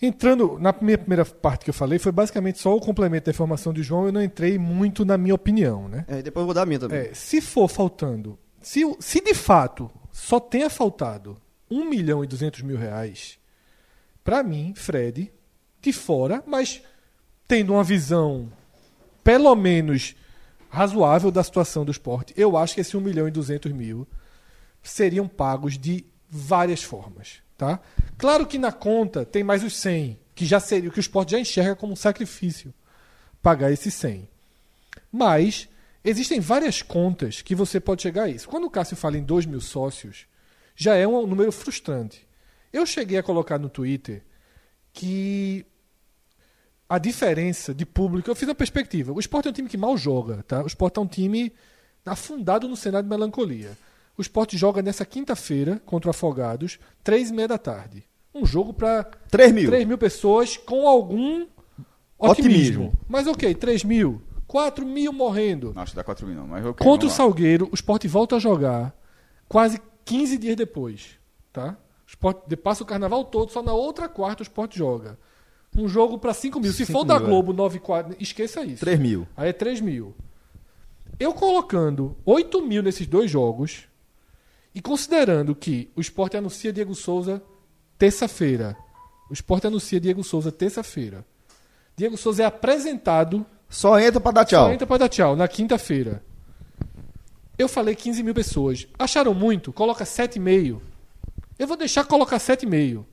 [0.00, 3.72] Entrando na minha primeira parte que eu falei, foi basicamente só o complemento da informação
[3.72, 6.04] de João, eu não entrei muito na minha opinião, né?
[6.08, 6.98] É, depois eu vou dar a minha também.
[6.98, 9.88] É, se for faltando, se, se de fato
[10.22, 11.36] só tenha faltado
[11.68, 13.40] 1 milhão e 200 mil reais,
[14.22, 15.32] pra mim, Fred,
[15.80, 16.80] de fora, mas
[17.48, 18.50] tendo uma visão
[19.24, 20.14] pelo menos
[20.70, 24.06] razoável da situação do esporte, eu acho que esse 1 milhão e 200 mil
[24.80, 27.80] seriam pagos de várias formas, tá?
[28.16, 31.40] Claro que na conta tem mais os 100, que já seria que o esporte já
[31.40, 32.72] enxerga como um sacrifício
[33.42, 34.28] pagar esses 100.
[35.10, 35.68] Mas
[36.04, 38.48] existem várias contas que você pode chegar a isso.
[38.48, 40.26] Quando o Cássio fala em 2 mil sócios,
[40.74, 42.26] já é um número frustrante.
[42.72, 44.22] Eu cheguei a colocar no Twitter
[44.92, 45.64] que
[46.88, 49.12] a diferença de público, eu fiz uma perspectiva.
[49.12, 50.62] O Sport é um time que mal joga, tá?
[50.62, 51.52] O Sport é um time
[52.04, 53.76] afundado no cenário de melancolia.
[54.16, 58.04] O Sport joga nessa quinta-feira contra o Afogados, três e meia da tarde.
[58.34, 59.70] Um jogo para 3 mil.
[59.70, 61.46] 3 mil pessoas com algum
[62.18, 62.86] otimismo.
[62.86, 62.92] Otimismo.
[63.08, 64.22] Mas ok, 3 mil.
[64.52, 65.72] 4 mil morrendo.
[65.74, 66.46] Não acho que dá 4 mil, não.
[66.46, 67.10] Mas ok, Contra o.
[67.10, 68.94] Salgueiro, o Sport volta a jogar
[69.48, 71.18] quase 15 dias depois.
[71.50, 71.74] Tá?
[72.06, 75.18] O Sport de- passa o carnaval todo, só na outra quarta o Sport joga.
[75.74, 76.70] Um jogo para 5 mil.
[76.70, 77.30] Se 5 for da mil, é.
[77.30, 78.80] Globo 9 4, esqueça isso.
[78.80, 79.26] 3 mil.
[79.34, 80.14] Aí é 3 mil.
[81.18, 83.84] Eu colocando 8 mil nesses dois jogos
[84.74, 87.42] e considerando que o Sport anuncia Diego Souza
[87.96, 88.76] terça-feira.
[89.30, 91.24] O Sport anuncia Diego Souza terça-feira.
[91.96, 94.66] Diego Souza é apresentado Só entra pra dar tchau.
[94.66, 96.22] só entra pra dar tchau, na quinta-feira.
[97.58, 98.86] Eu falei 15 mil pessoas.
[98.98, 99.72] Acharam muito?
[99.72, 100.80] Coloca 7,5.
[101.58, 103.04] Eu vou deixar colocar 7,5.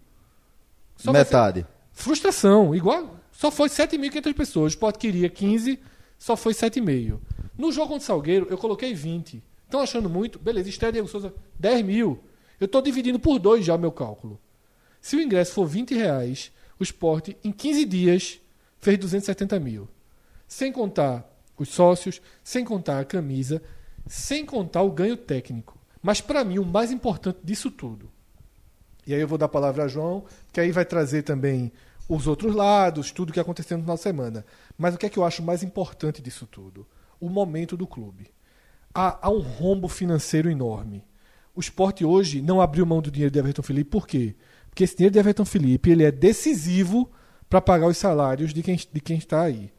[0.97, 1.65] Só vai ser- Metade.
[1.93, 3.15] Frustração, igual.
[3.31, 4.65] Só foi 7.500 pessoas.
[4.73, 5.79] O Sport queria 15,
[6.17, 7.19] só foi 7,5.
[7.57, 9.41] No jogo contra o Salgueiro, eu coloquei 20.
[9.65, 10.39] Estão achando muito?
[10.39, 12.19] Beleza, estreia Diego Souza, 10 mil.
[12.59, 14.39] Eu estou dividindo por dois já o meu cálculo.
[14.99, 18.39] Se o ingresso for 20 reais, o Sport, em 15 dias,
[18.79, 19.87] fez 270 mil.
[20.49, 21.25] Sem contar
[21.57, 23.63] os sócios, sem contar a camisa,
[24.05, 25.79] sem contar o ganho técnico.
[26.01, 28.11] Mas, para mim, o mais importante disso tudo
[29.09, 31.71] e aí eu vou dar a palavra a João, que aí vai trazer também
[32.07, 34.45] os outros lados, tudo que aconteceu no final de semana.
[34.77, 36.85] Mas o que é que eu acho mais importante disso tudo?
[37.19, 38.27] O momento do clube.
[38.93, 41.03] Há, há um rombo financeiro enorme.
[41.55, 44.35] O esporte hoje não abriu mão do dinheiro de Everton Felipe, por quê?
[44.69, 47.09] Porque esse dinheiro de Everton Felipe ele é decisivo
[47.49, 49.71] para pagar os salários de quem, de quem está aí.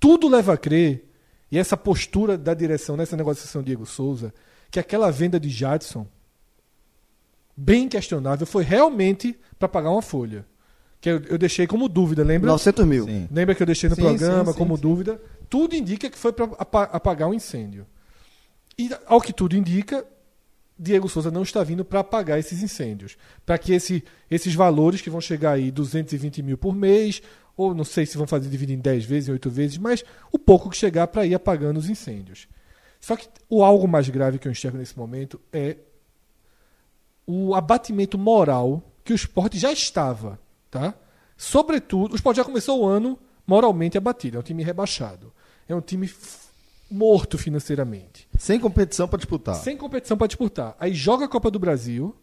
[0.00, 1.04] Tudo leva a crer,
[1.50, 4.32] e essa postura da direção nessa negociação Diego Souza,
[4.70, 6.06] que aquela venda de Jadson
[7.56, 10.46] bem questionável foi realmente para pagar uma folha.
[11.00, 12.50] Que eu, eu deixei como dúvida, lembra?
[12.50, 13.04] 900 mil.
[13.04, 13.28] Sim.
[13.30, 14.82] Lembra que eu deixei no Sim, programa sim, sim, como sim.
[14.82, 15.20] dúvida?
[15.48, 16.46] Tudo indica que foi para
[16.92, 17.86] apagar um incêndio.
[18.76, 20.04] E, ao que tudo indica,
[20.78, 23.16] Diego Souza não está vindo para apagar esses incêndios.
[23.46, 27.22] Para que esse- esses valores que vão chegar aí, 220 mil por mês,
[27.58, 30.38] ou não sei se vão fazer dividir em 10 vezes, em 8 vezes, mas o
[30.38, 32.46] pouco que chegar para ir apagando os incêndios.
[33.00, 35.76] Só que o algo mais grave que eu enxergo nesse momento é
[37.26, 40.38] o abatimento moral que o esporte já estava,
[40.70, 40.94] tá?
[41.36, 45.32] Sobretudo, o esporte já começou o ano moralmente abatido, é um time rebaixado.
[45.68, 46.10] É um time
[46.90, 48.28] morto financeiramente.
[48.38, 49.56] Sem competição pra disputar.
[49.56, 50.76] Sem competição para disputar.
[50.78, 52.16] Aí joga a Copa do Brasil,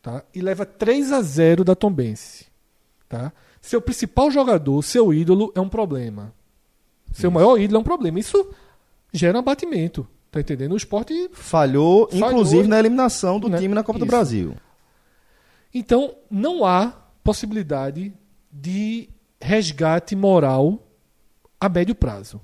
[0.00, 0.24] tá?
[0.32, 2.46] E leva 3 a 0 da Tombense,
[3.08, 3.32] tá?
[3.62, 6.34] Seu principal jogador, seu ídolo é um problema.
[7.12, 8.18] Seu maior ídolo é um problema.
[8.18, 8.50] Isso
[9.12, 10.72] gera um abatimento, tá entendendo?
[10.72, 12.28] O esporte Falhou, Falhou.
[12.30, 13.58] inclusive, na eliminação do Né?
[13.58, 14.10] time na Copa do Isso.
[14.10, 14.54] Brasil.
[15.72, 16.88] Então, não há
[17.22, 18.12] possibilidade
[18.50, 19.08] de
[19.40, 20.82] resgate moral
[21.60, 22.40] a médio prazo.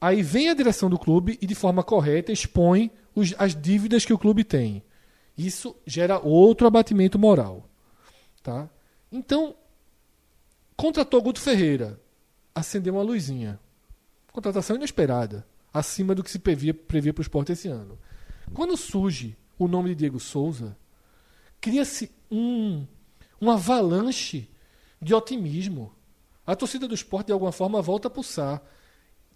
[0.00, 4.12] Aí vem a direção do clube e, de forma correta, expõe os- as dívidas que
[4.12, 4.82] o clube tem.
[5.36, 7.68] Isso gera outro abatimento moral.
[8.42, 8.68] Tá?
[9.10, 9.54] Então,
[10.78, 12.00] contratou Guto Ferreira.
[12.54, 13.60] Acendeu uma luzinha.
[14.32, 15.44] Contratação inesperada.
[15.74, 17.98] Acima do que se previa, previa para o esporte esse ano.
[18.54, 20.76] Quando surge o nome de Diego Souza,
[21.60, 22.86] cria-se um,
[23.40, 24.48] uma avalanche
[25.02, 25.92] de otimismo.
[26.46, 28.62] A torcida do esporte, de alguma forma, volta a pulsar.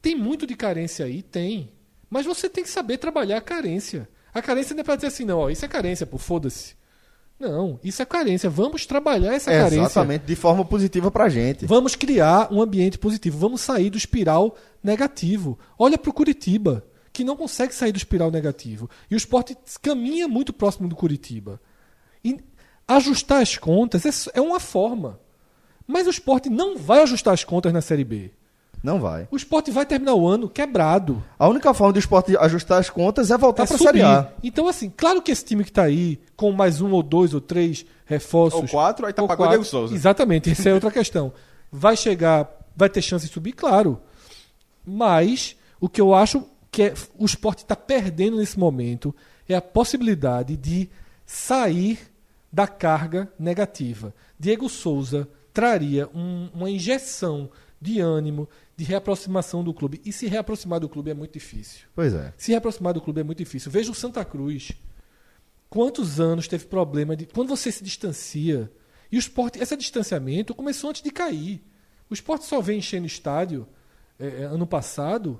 [0.00, 1.22] Tem muito de carência aí?
[1.22, 1.72] Tem.
[2.08, 4.08] Mas você tem que saber trabalhar a carência.
[4.32, 6.76] A carência não é pra dizer assim, não, ó, isso é carência, pô, foda-se.
[7.42, 8.48] Não, isso é carência.
[8.48, 9.80] Vamos trabalhar essa carência.
[9.80, 11.66] Exatamente, de forma positiva pra gente.
[11.66, 13.36] Vamos criar um ambiente positivo.
[13.36, 15.58] Vamos sair do espiral negativo.
[15.76, 18.88] Olha pro Curitiba, que não consegue sair do espiral negativo.
[19.10, 21.60] E o esporte caminha muito próximo do Curitiba.
[22.24, 22.38] E
[22.86, 25.18] ajustar as contas é- é uma forma.
[25.84, 28.30] Mas o esporte não vai ajustar as contas na Série B.
[28.82, 29.28] Não vai.
[29.30, 31.22] O esporte vai terminar o ano quebrado.
[31.38, 33.88] A única forma do esporte ajustar as contas é voltar É pra subir.
[33.90, 34.32] Série A.
[34.42, 37.40] Então, assim, claro que esse time que tá aí, com mais um ou dois ou
[37.40, 38.60] três reforços.
[38.60, 39.94] Ou quatro, aí tá ou pagando quatro, Diego Souza.
[39.94, 41.32] Exatamente, essa é outra questão.
[41.70, 44.00] Vai chegar, vai ter chance de subir, claro.
[44.84, 49.14] Mas o que eu acho que é- o esporte está perdendo nesse momento
[49.48, 50.88] é a possibilidade de
[51.24, 51.98] sair
[52.52, 54.14] da carga negativa.
[54.38, 57.48] Diego Souza traria um- uma injeção
[57.80, 60.00] de ânimo, de reaproximação do clube.
[60.04, 61.86] E se reaproximar do clube é muito difícil.
[61.94, 62.32] Pois é.
[62.36, 63.70] Se reaproximar do clube é muito difícil.
[63.70, 64.72] Veja o Santa Cruz.
[65.68, 67.26] Quantos anos teve problema de.
[67.26, 68.70] Quando você se distancia.
[69.10, 71.62] E o esporte, esse distanciamento começou antes de cair.
[72.08, 73.66] O esporte só vem enchendo estádio
[74.18, 75.38] eh, eh, ano passado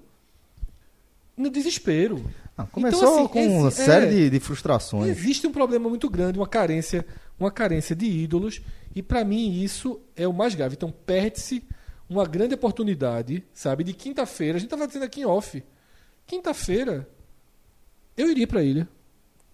[1.37, 2.23] no desespero.
[2.57, 5.09] Ah, começou Então, assim, com uma é, série de, de frustrações.
[5.09, 7.05] Existe um problema muito grande, uma carência,
[7.39, 8.61] uma carência de ídolos,
[8.95, 10.75] e para mim isso é o mais grave.
[10.75, 11.65] Então perde-se
[12.13, 14.57] uma grande oportunidade, sabe, de quinta-feira.
[14.57, 15.63] A gente estava dizendo aqui em off.
[16.27, 17.09] Quinta-feira
[18.17, 18.89] eu iria para ilha.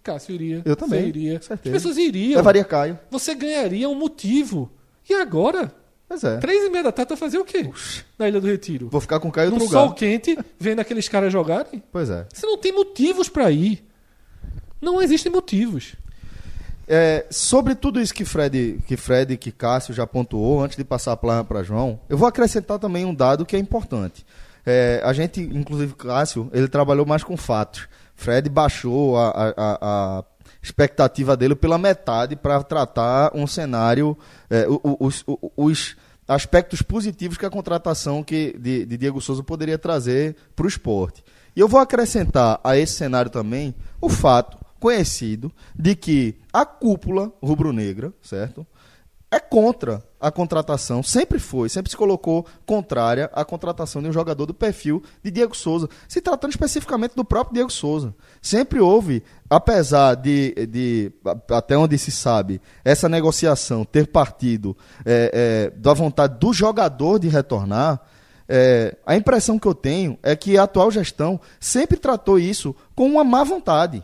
[0.03, 0.61] Cássio iria.
[0.65, 1.31] Eu também, Você iria.
[1.33, 1.73] com As certeza.
[1.75, 2.37] pessoas iriam.
[2.37, 2.99] Levaria Caio.
[3.11, 4.71] Você ganharia um motivo.
[5.09, 5.73] E agora?
[6.07, 6.37] Pois é.
[6.37, 7.69] Três e meia da tarde vai fazer o quê?
[8.17, 8.89] Na Ilha do Retiro.
[8.89, 11.83] Vou ficar com o Caio outro sol quente, vendo aqueles caras jogarem?
[11.91, 12.25] Pois é.
[12.33, 13.85] Você não tem motivos para ir.
[14.81, 15.95] Não existem motivos.
[16.91, 21.11] É, sobre tudo isso que Fred, que Fred, que Cássio já pontuou, antes de passar
[21.11, 24.25] a palavra para João, eu vou acrescentar também um dado que é importante.
[24.65, 27.87] É, a gente, inclusive Cássio, ele trabalhou mais com fatos.
[28.15, 30.23] Fred baixou a, a- a-
[30.61, 34.17] expectativa dele pela metade para tratar um cenário,
[34.49, 34.65] é,
[34.99, 35.23] os,
[35.55, 35.95] os
[36.27, 41.23] aspectos positivos que a contratação que, de, de Diego Souza poderia trazer para o esporte.
[41.55, 47.31] E eu vou acrescentar a esse cenário também o fato conhecido de que a cúpula
[47.41, 48.65] rubro-negra, certo?
[49.31, 54.47] É contra a contratação, sempre foi, sempre se colocou contrária à contratação de um jogador
[54.47, 58.13] do perfil de Diego Souza, se tratando especificamente do próprio Diego Souza.
[58.41, 61.11] Sempre houve, apesar de, de
[61.51, 67.29] até onde se sabe, essa negociação ter partido é, é, da vontade do jogador de
[67.29, 68.01] retornar,
[68.51, 73.05] é, a impressão que eu tenho é que a atual gestão sempre tratou isso com
[73.05, 74.03] uma má vontade.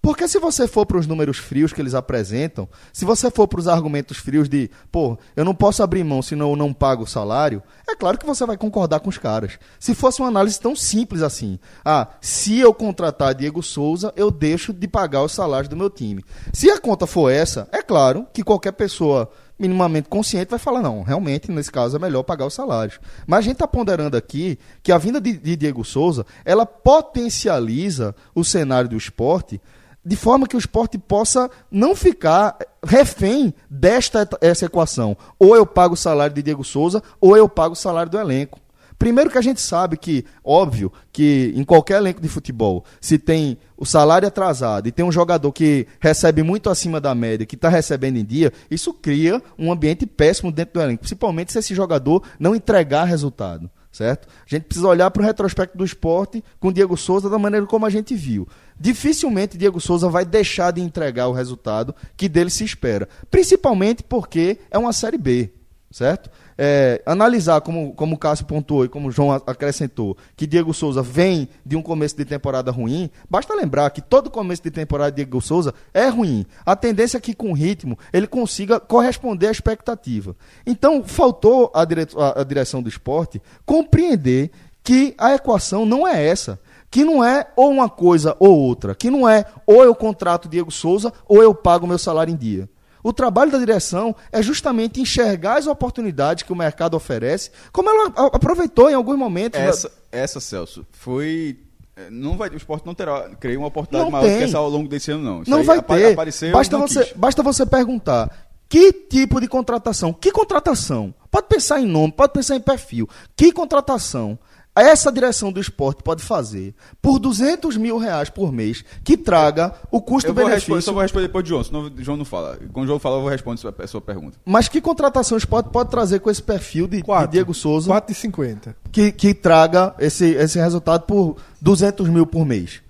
[0.00, 3.60] Porque se você for para os números frios que eles apresentam, se você for para
[3.60, 7.06] os argumentos frios de, pô, eu não posso abrir mão senão eu não pago o
[7.06, 9.58] salário, é claro que você vai concordar com os caras.
[9.78, 14.72] Se fosse uma análise tão simples assim, ah, se eu contratar Diego Souza, eu deixo
[14.72, 16.24] de pagar os salários do meu time.
[16.52, 21.02] Se a conta for essa, é claro que qualquer pessoa minimamente consciente vai falar, não,
[21.02, 23.00] realmente, nesse caso, é melhor pagar os salários.
[23.26, 28.14] Mas a gente está ponderando aqui que a vinda de, de Diego Souza, ela potencializa
[28.34, 29.60] o cenário do esporte
[30.04, 35.16] de forma que o esporte possa não ficar refém desta essa equação.
[35.38, 38.60] Ou eu pago o salário de Diego Souza, ou eu pago o salário do elenco.
[38.98, 43.56] Primeiro que a gente sabe que, óbvio, que em qualquer elenco de futebol, se tem
[43.76, 47.68] o salário atrasado e tem um jogador que recebe muito acima da média, que está
[47.68, 52.24] recebendo em dia, isso cria um ambiente péssimo dentro do elenco, principalmente se esse jogador
[52.40, 53.70] não entregar resultado.
[53.98, 54.28] Certo?
[54.28, 57.84] A gente precisa olhar para o retrospecto do esporte com Diego Souza da maneira como
[57.84, 58.46] a gente viu.
[58.78, 63.08] Dificilmente Diego Souza vai deixar de entregar o resultado que dele se espera.
[63.28, 65.50] Principalmente porque é uma Série B.
[65.90, 66.30] Certo?
[66.60, 71.00] É, analisar, como, como o Cássio pontuou e como o João acrescentou, que Diego Souza
[71.02, 75.16] vem de um começo de temporada ruim, basta lembrar que todo começo de temporada de
[75.24, 76.44] Diego Souza é ruim.
[76.66, 80.34] A tendência é que, com ritmo, ele consiga corresponder à expectativa.
[80.66, 84.50] Então, faltou a, dire- a- a direção do esporte compreender
[84.82, 86.58] que a equação não é essa.
[86.90, 88.94] Que não é ou uma coisa ou outra.
[88.94, 92.68] Que não é ou eu contrato Diego Souza ou eu pago meu salário em dia.
[93.08, 98.12] O trabalho da direção é justamente enxergar as oportunidades que o mercado oferece, como ela
[98.34, 99.58] aproveitou em alguns momentos.
[99.58, 101.58] Essa, essa Celso, foi.
[101.96, 104.38] eh, Não vai, o esporte não terá, creio, uma oportunidade Não maior do tem.
[104.40, 105.40] que essa ao longo desse ano, não.
[105.42, 106.12] Isso Não aí vai ter.
[106.12, 107.12] Apareceu, Basta você, quis.
[107.16, 108.30] basta você perguntar
[108.68, 110.12] que tipo de contratação?
[110.12, 111.14] Que contratação?
[111.30, 113.08] Pode pensar em nome, pode pensar em perfil.
[113.34, 114.38] Que contratação
[114.82, 119.96] essa direção do esporte pode fazer por 200 mil reais por mês que traga o
[119.96, 120.82] Eu custo-benefício.
[120.82, 122.58] só vou responder depois de João, senão o João não fala.
[122.72, 124.38] Quando o João falar, eu vou responder sua- a sua pergunta.
[124.44, 127.30] Mas que contratação o esporte pode trazer com esse perfil de, de Quatro.
[127.32, 128.74] Diego Souza 4,50.
[128.92, 132.80] que, que traga esse, esse resultado por 200 mil por mês?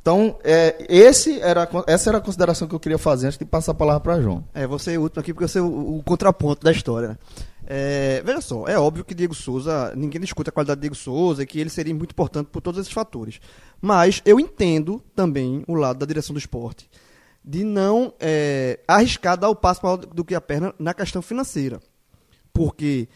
[0.00, 3.72] Então, é, esse era, essa era a consideração que eu queria fazer antes de passar
[3.72, 4.44] a palavra para João.
[4.52, 7.08] É, você é o último aqui porque você é o, o contraponto da história.
[7.08, 7.16] Né?
[7.66, 11.42] É, veja só, é óbvio que Diego Souza, ninguém discute a qualidade de Diego Souza
[11.42, 13.40] e que ele seria muito importante por todos esses fatores.
[13.80, 16.88] Mas eu entendo também o lado da direção do esporte
[17.44, 21.78] de não é, arriscar dar o passo maior do que a perna na questão financeira.
[22.52, 23.08] Porque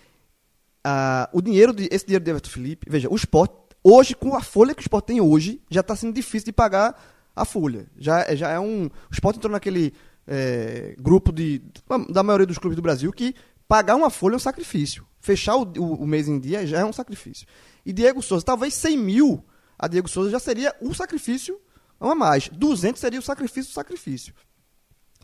[0.84, 4.42] ah, o dinheiro, de, esse dinheiro de Everton Felipe, veja, o esporte, hoje, com a
[4.42, 7.00] folha que o esporte tem hoje, já está sendo difícil de pagar
[7.34, 7.86] a folha.
[7.96, 8.86] Já, é- já é um.
[8.86, 9.94] O esporte entrou naquele
[10.26, 11.62] é, grupo de,
[12.10, 13.34] da maioria dos clubes do Brasil que
[13.68, 15.06] pagar uma folha é um sacrifício.
[15.20, 17.46] Fechar o, o- o mês em dia já é um sacrifício.
[17.84, 19.44] E Diego Souza, talvez 100 mil
[19.78, 21.60] a Diego Souza já seria um sacrifício
[22.00, 22.48] a mais.
[22.48, 24.34] 200 seria o sacrifício do sacrifício.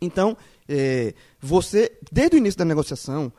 [0.01, 0.37] Então,
[0.69, 3.33] é, você, desde o início da negociação,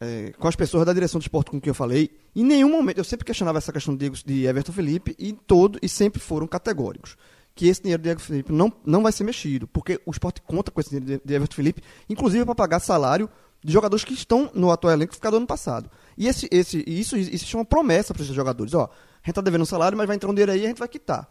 [0.00, 2.98] é, com as pessoas da direção do esporte com quem eu falei, em nenhum momento,
[2.98, 7.16] eu sempre questionava essa questão de, de Everton Felipe e todo e sempre foram categóricos.
[7.54, 10.70] Que esse dinheiro de Everton Felipe não, não vai ser mexido, porque o esporte conta
[10.70, 13.28] com esse dinheiro de Everton Felipe, inclusive para pagar salário
[13.64, 15.90] de jogadores que estão no atual elenco que ficaram ano passado.
[16.16, 18.74] E esse, esse, isso existe uma promessa para esses jogadores.
[18.74, 18.86] Ó, a
[19.18, 20.88] gente está devendo um salário, mas vai entrar um dinheiro aí e a gente vai
[20.88, 21.28] quitar.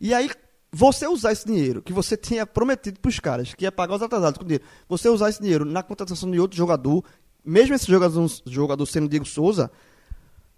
[0.00, 0.28] E aí,
[0.72, 4.02] você usar esse dinheiro que você tinha prometido para os caras, que ia pagar os
[4.02, 7.04] atrasados com dinheiro, você usar esse dinheiro na contratação de outro jogador,
[7.44, 9.70] mesmo esse jogador, jogador sendo Diego Souza,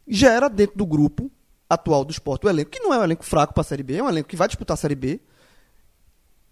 [0.09, 1.31] gera dentro do grupo
[1.69, 3.97] atual do esporte, o elenco, que não é um elenco fraco para a Série B,
[3.97, 5.21] é um elenco que vai disputar a Série B,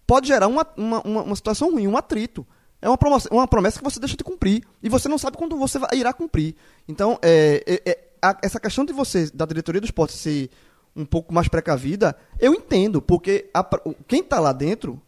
[0.07, 2.47] pode gerar uma, uma, uma, uma situação ruim, um atrito.
[2.81, 4.63] É uma promessa, uma promessa que você deixa de cumprir.
[4.81, 6.55] E você não sabe quando você vai, irá cumprir.
[6.87, 10.49] Então, é, é- é- a- essa questão de você, da diretoria do esporte, ser
[10.95, 13.63] um pouco mais precavida, eu entendo, porque a
[14.07, 15.01] quem está lá dentro,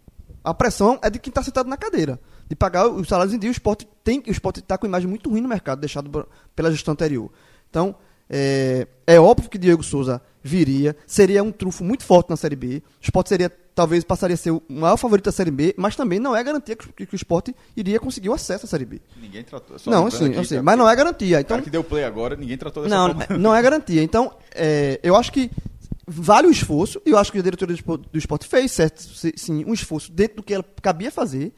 [0.44, 2.20] a pressão é de quem está sentado na cadeira.
[2.48, 3.50] De pagar os salários em dia.
[3.50, 6.92] O esporte tem o esporte está com imagem muito ruim no mercado, deixado pela gestão
[6.94, 7.32] anterior.
[7.70, 7.96] Então,
[8.34, 12.78] é, é óbvio que Diego Souza viria, seria um trunfo muito forte na Série B.
[12.78, 16.18] O esporte seria, talvez passaria a ser o maior favorito da Série B, mas também
[16.18, 19.02] não é garantia que, que o esporte iria conseguir o acesso à Série B.
[19.22, 19.78] Ninguém tratou.
[19.78, 21.42] só não, sim, aqui, eu sei, mas não é garantia.
[21.42, 23.38] Então, cara que deu play agora, ninguém tratou dessa não, forma.
[23.38, 24.02] não é garantia.
[24.02, 25.52] Então, é, eu acho que
[26.08, 29.02] vale o esforço, e eu acho que a diretoria do esporte, fez, certo,
[29.36, 31.54] sim, um esforço dentro do que ela cabia fazer,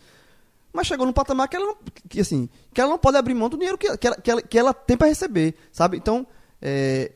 [0.74, 1.78] mas chegou num patamar que ela não,
[2.10, 4.42] que, assim, que ela não pode abrir mão do dinheiro que, que, ela, que, ela,
[4.42, 5.98] que ela tem para receber, sabe?
[5.98, 6.26] Então,
[6.64, 7.12] é,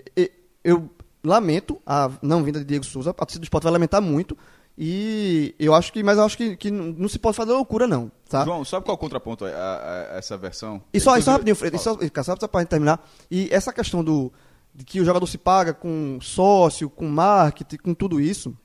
[0.64, 0.90] eu
[1.24, 4.38] lamento a não vinda de Diego Souza, a torcida do esporte vai lamentar muito,
[4.78, 8.12] e eu acho que, mas eu acho que, que não se pode fazer loucura, não,
[8.30, 8.46] tá?
[8.46, 10.82] João, sabe qual é o contraponto a, a- a essa versão?
[10.94, 13.04] E só, e só rapidinho, Fred, e só, só gente terminar.
[13.32, 14.32] E essa questão do
[14.76, 18.56] de que o jogador se paga com sócio, com marketing, com tudo isso,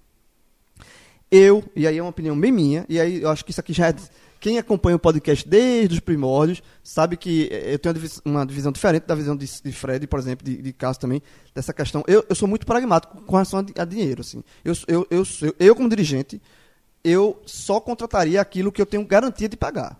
[1.31, 3.73] eu, e aí é uma opinião bem minha, e aí eu acho que isso aqui
[3.73, 3.95] já é.
[4.43, 9.07] Quem acompanha o podcast desde os primórdios sabe que eh, eu tenho uma divisão diferente
[9.07, 11.23] da visão de, de Fred, por exemplo, de, de Cássio também,
[11.55, 12.03] dessa questão.
[12.09, 14.21] Eu, eu sou muito pragmático com relação a, a dinheiro.
[14.21, 14.43] Assim.
[14.65, 16.43] Eu, eu, eu, eu, eu, como dirigente,
[17.05, 19.97] eu só contrataria aquilo que eu tenho garantia de pagar.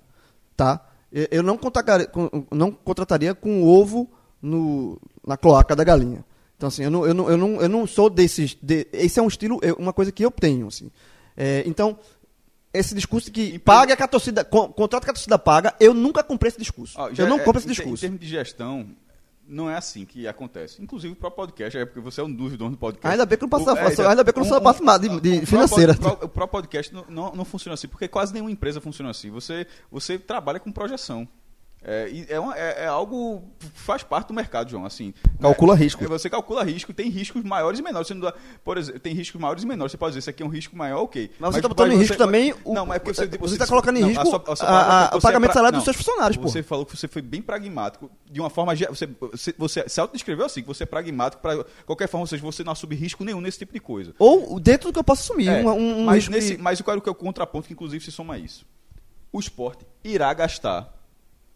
[0.57, 0.85] Tá?
[1.13, 4.11] Eu eu não, contrataria, com- não contrataria com ovo
[4.43, 6.25] no, na cloaca da galinha.
[6.57, 8.59] Então, assim, eu não, eu não, eu não, eu não sou desses.
[8.61, 10.67] De, esse é um estilo, uma coisa que eu tenho.
[10.67, 10.91] Assim.
[11.37, 11.97] É, então,
[12.73, 14.45] esse discurso que paga que a torcida.
[14.45, 16.99] Con, contrato que a torcida paga, eu nunca comprei esse discurso.
[17.13, 18.01] Já eu não é- compro esse em te- Em discurso.
[18.01, 18.87] termos de gestão,
[19.47, 20.81] não é assim que acontece.
[20.81, 23.07] Inclusive, o próprio podcast, é porque você é um dos donos do podcast.
[23.13, 25.09] Ainda bem que não passa- O- é, ainda bem que eu não sou da parte
[25.09, 25.93] de- de financeira.
[26.23, 29.31] O próprio podcast não, não, não funciona assim, porque quase nenhuma empresa funciona assim.
[29.31, 31.29] Você, você trabalha com projeção.
[31.85, 33.43] É, é, uma- é- é algo
[33.75, 34.87] faz parte do mercado, João.
[34.87, 35.81] Assim, Calcula né?
[35.83, 36.05] risco.
[36.05, 38.07] É, Você calcula risco, tem riscos maiores e menores.
[38.07, 38.33] Você dá-
[38.65, 39.91] por exemplo, tem riscos maiores e menores.
[39.91, 41.31] Você pode dizer, isso aqui é um risco maior, ok.
[41.41, 43.67] Mas você está botando em risco também o- Não, mas é porque você, você está
[43.67, 44.53] colocando em risco palavra-
[45.17, 46.49] o você pagamento de salário não, dos seus funcionários, pô.
[46.49, 48.75] Você falou que você foi bem pragmático, de uma forma.
[48.77, 52.43] Você, você, você se autodescreveu assim, que você é pragmático para qualquer forma, ou seja,
[52.43, 54.15] você não assume risco nenhum nesse tipo de coisa.
[54.21, 55.49] Ou dentro do que eu posso assumir.
[55.49, 57.67] É, um, um, um mas, risco nesse, que- mas eu quero que é o contraponto
[57.67, 58.65] que, inclusive, se soma a isso.
[59.33, 60.93] O esporte irá gastar,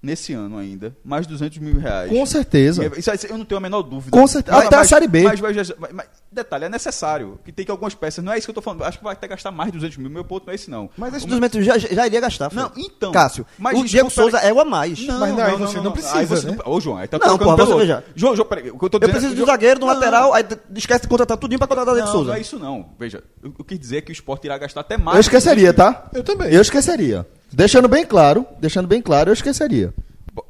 [0.06, 2.10] nesse ano ainda, mais 200 mil reais.
[2.10, 2.90] Com certeza.
[2.96, 4.10] Isso aí eu não tenho a menor dúvida.
[4.16, 4.56] Com certeza.
[4.56, 5.22] Até a Série B.
[5.24, 7.38] Mas, mas- mas- mas- detalhe, é necessário.
[7.44, 8.24] Que tem que algumas peças.
[8.24, 8.84] Não é isso que eu tô falando.
[8.84, 10.08] Acho que vai até gastar mais de 200 mil.
[10.10, 10.88] Meu ponto não é esse, não.
[10.96, 12.50] Mas esse O- dos metros já, já iria gastar.
[12.52, 12.86] Não, Fred.
[12.86, 13.12] então.
[13.12, 15.04] Cássio, Mas o Diego Souza é o a mais.
[15.06, 16.56] Não, Mas não, aí você não precisa, Aí você né?
[16.64, 18.04] não- Ô, João, aí tá Não, pelo você veja.
[18.14, 18.70] João, João, peraí.
[18.70, 20.44] O que eu tô Eu dizendo preciso de um zagueiro, de um Não, lateral, aí
[20.74, 22.30] esquece de contratar tudinho pra contratar o Diego Não, Souza.
[22.30, 22.90] não é isso não.
[22.98, 25.16] Veja, eu, eu quis dizer que o esporte irá gastar até mais.
[25.16, 26.08] Eu esqueceria, tá?
[26.14, 26.52] Eu também.
[26.52, 27.26] Eu esqueceria.
[27.52, 29.94] Deixando bem claro, deixando bem claro, eu esqueceria.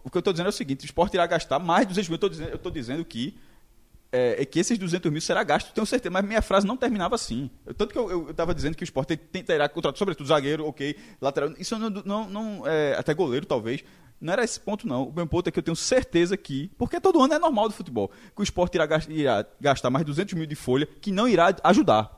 [0.02, 2.08] O que eu tô dizendo é o seguinte: o esporte irá gastar mais de 200
[2.08, 2.14] mil.
[2.16, 3.36] Eu tô dizendo, dizendo que
[4.10, 7.14] é, é que esses 200 mil será gasto, tenho certeza, mas minha frase não terminava
[7.14, 7.50] assim.
[7.66, 10.66] Eu- tanto que eu, eu, eu tava dizendo que o esporte terá contrato, sobretudo zagueiro,
[10.66, 13.84] ok, lateral, isso não, não, não é, até goleiro talvez,
[14.20, 17.00] não era esse ponto não, o meu ponto é que eu tenho certeza que, porque
[17.00, 20.46] todo ano é normal do futebol, que o esporte irá, irá gastar mais 200 mil
[20.46, 22.15] de folha, que não irá ajudar.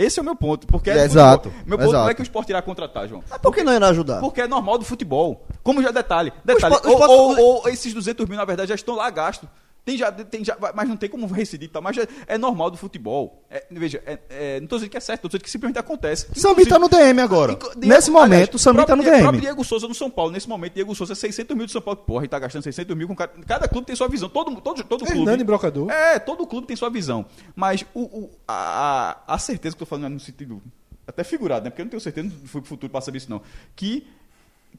[0.00, 2.14] Esse é o meu ponto, porque é É, exato, Meu ponto não é exato.
[2.14, 3.22] que o esporte irá contratar, João.
[3.28, 4.20] Mas por que não irá ajudar?
[4.20, 5.44] Porque é normal do futebol.
[5.62, 6.32] Como já detalhe.
[6.44, 6.72] Detalhe.
[6.74, 9.48] esporte- o ou, esporte- ou- ou esses 200 mil, na verdade, já estão lá gastos.
[9.88, 11.80] Tem já, tem já, mas não tem como recidir, tá?
[11.80, 13.42] Mas já é normal do futebol.
[13.48, 16.26] É, veja, é, é, não estou dizendo que é certo, estou dizendo que simplesmente acontece.
[16.34, 17.52] Sambi tá no DM agora.
[17.52, 19.46] Inclu- Diego- Nesse momento, aliás, o Sambi tá no próprio Die- próprio DM.
[19.46, 20.30] Diego Souza no São Paulo.
[20.30, 22.00] Nesse momento, Diego Souza, 600 mil do São Paulo.
[22.00, 23.32] Porra, e tá gastando 600 mil com cada...
[23.46, 24.28] Cada clube tem sua visão.
[24.28, 25.20] Todo, todo, todo clube.
[25.20, 25.90] Hernani Brocador.
[25.90, 27.24] É, todo clube tem sua visão.
[27.56, 30.62] Mas o, o- a, a- certeza que eu tô falando é no sentido
[31.06, 31.70] até figurado, né?
[31.70, 33.40] Porque eu não tenho certeza, não fui pro futuro para saber isso não.
[33.74, 34.06] Que,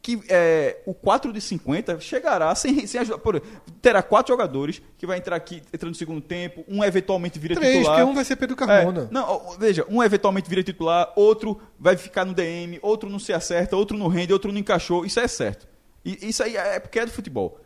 [0.01, 3.17] que é, o 4 de 50 chegará sem, sem ajuda.
[3.17, 3.41] Por,
[3.81, 7.77] terá quatro jogadores que vai entrar aqui, entrando no segundo tempo, um eventualmente vira Três,
[7.77, 7.97] titular.
[7.97, 9.07] porque um vai ser Pedro Carmona.
[9.09, 13.33] É, não, veja, um eventualmente vira titular, outro vai ficar no DM, outro não se
[13.33, 15.05] acerta, outro não rende, outro não encaixou.
[15.05, 15.67] Isso é certo.
[16.03, 17.59] E isso aí é porque é do futebol.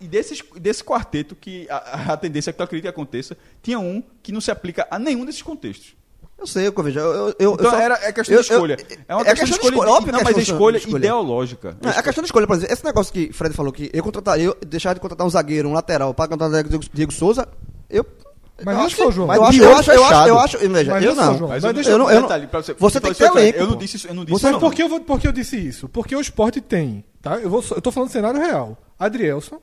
[0.00, 3.78] E desses, desse quarteto, que a, a tendência é que eu acredito que aconteça, tinha
[3.78, 5.94] um que não se aplica a nenhum desses contextos.
[6.38, 6.98] Eu sei, eu vejo.
[7.00, 8.76] Eu, eu, eu Então só- era, é questão eu- de escolha.
[8.78, 10.96] eu- é uma é questão, de escolha, óbvio não, é mas é questão escolha, escolha.
[10.98, 11.76] ideológica.
[11.80, 14.44] Não, é questão de escolha, por exemplo, esse negócio que Fred falou que eu contrataria,
[14.44, 17.48] eu deixar de contratar um zagueiro, um lateral, para contratar Diego, Diego Souza,
[17.88, 18.04] eu.
[18.64, 19.34] Mas eu não acho sou, que- João.
[19.34, 21.24] Eu Mas acho, eu acho, eu acho, eu acho, veja, Mas eu não.
[21.38, 21.48] João.
[21.50, 23.58] Mas Mas eu, deixa eu não- eu não- você, você então tem que ter elenco,
[23.58, 24.60] Eu não disse isso, eu não disse Mas isso.
[24.60, 25.88] por que, eu, por que eu disse isso?
[25.88, 27.36] Porque o esporte tem, tá?
[27.38, 28.76] Eu, vou, eu tô falando cenário real.
[28.98, 29.58] Adrielson,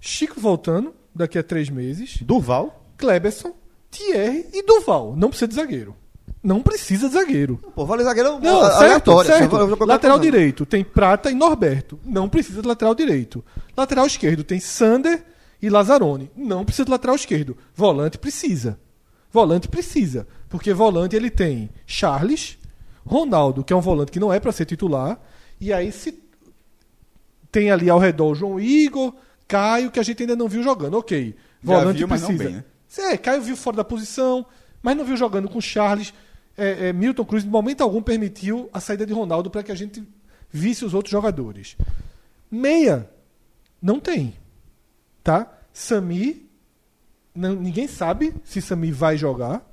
[0.00, 2.84] Chico voltando daqui a três meses, Durval.
[2.98, 3.52] Kleberson,
[3.92, 5.14] Thierry e Duval.
[5.16, 5.94] Não precisa de zagueiro.
[6.42, 7.60] Não precisa de zagueiro.
[7.74, 8.82] Pô, vale zagueiro Não, a- certo,
[9.12, 9.30] aleatório.
[9.30, 9.50] certo.
[9.50, 10.32] Vai colocar Lateral coisa.
[10.32, 12.00] direito tem Prata e Norberto.
[12.04, 13.44] Não precisa de lateral direito.
[13.76, 15.22] Lateral esquerdo tem Sander
[15.60, 16.28] e Lazzaroni.
[16.36, 17.56] Não precisa de lateral esquerdo.
[17.74, 18.76] Volante precisa.
[19.30, 20.26] Volante precisa.
[20.48, 22.58] Porque volante ele tem Charles,
[23.06, 25.20] Ronaldo, que é um volante que não é para ser titular.
[25.60, 26.20] E aí se
[27.52, 29.14] tem ali ao redor o João Igor,
[29.46, 30.94] Caio, que a gente ainda não viu jogando.
[30.98, 31.36] Ok.
[31.62, 32.48] Já Volante viu, mas não precisa.
[32.48, 32.64] bem, né?
[32.98, 34.44] É, Caio viu fora da posição,
[34.82, 36.12] mas não viu jogando com Charles.
[36.56, 39.74] É, é, Milton Cruz, em momento algum, permitiu a saída de Ronaldo para que a
[39.74, 40.06] gente
[40.50, 41.76] visse os outros jogadores.
[42.50, 43.08] Meia,
[43.80, 44.34] não tem.
[45.24, 45.50] Tá?
[45.72, 46.48] Sami,
[47.34, 49.66] ninguém sabe se Sami vai jogar.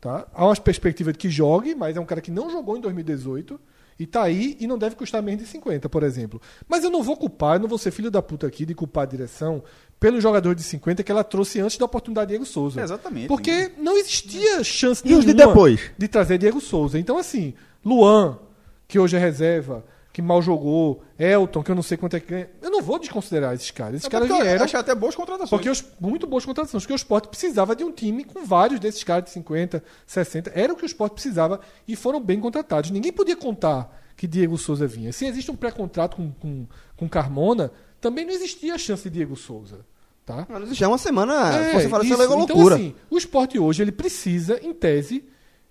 [0.00, 0.26] Tá?
[0.34, 3.60] Há uma perspectiva de que jogue, mas é um cara que não jogou em 2018
[3.98, 6.40] e tá aí e não deve custar menos de 50, por exemplo.
[6.68, 9.02] Mas eu não vou culpar, eu não vou ser filho da puta aqui de culpar
[9.02, 9.62] a direção
[9.98, 12.80] pelo jogador de 50 que ela trouxe antes da oportunidade de Diego Souza.
[12.80, 13.26] É, exatamente.
[13.26, 15.90] Porque não existia chance E os de nenhuma depois?
[15.98, 16.98] de trazer Diego Souza.
[16.98, 18.38] Então, assim, Luan,
[18.86, 19.84] que hoje é reserva,
[20.18, 22.50] que mal jogou, Elton, que eu não sei quanto é que ganha.
[22.60, 23.94] Eu não vou desconsiderar esses caras.
[23.98, 24.64] Esses É caras vieram.
[24.64, 25.48] Achei até boas contratações.
[25.48, 29.04] Porque os, muito boas contratações, porque o esporte precisava de um time com vários desses
[29.04, 30.50] caras de 50, 60.
[30.56, 32.90] Era o que o esporte precisava e foram bem contratados.
[32.90, 35.12] Ninguém podia contar que Diego Souza vinha.
[35.12, 36.66] Se existe um pré-contrato com, com,
[36.96, 39.86] com Carmona, também não existia a chance de Diego Souza.
[40.26, 40.48] Tá?
[40.48, 41.54] Mas não é uma semana.
[41.54, 42.22] É, você fala, isso é isso.
[42.22, 42.74] legal então, loucura.
[42.74, 45.24] assim, o esporte hoje ele precisa, em tese,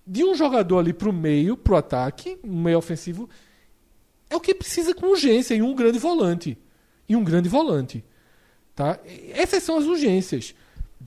[0.08, 3.30] de um jogador ali pro meio, pro ataque, meio ofensivo.
[4.30, 6.58] É o que precisa com urgência, e um grande volante.
[7.08, 8.04] E um grande volante.
[8.76, 9.00] Tá?
[9.34, 10.54] Essas são as urgências.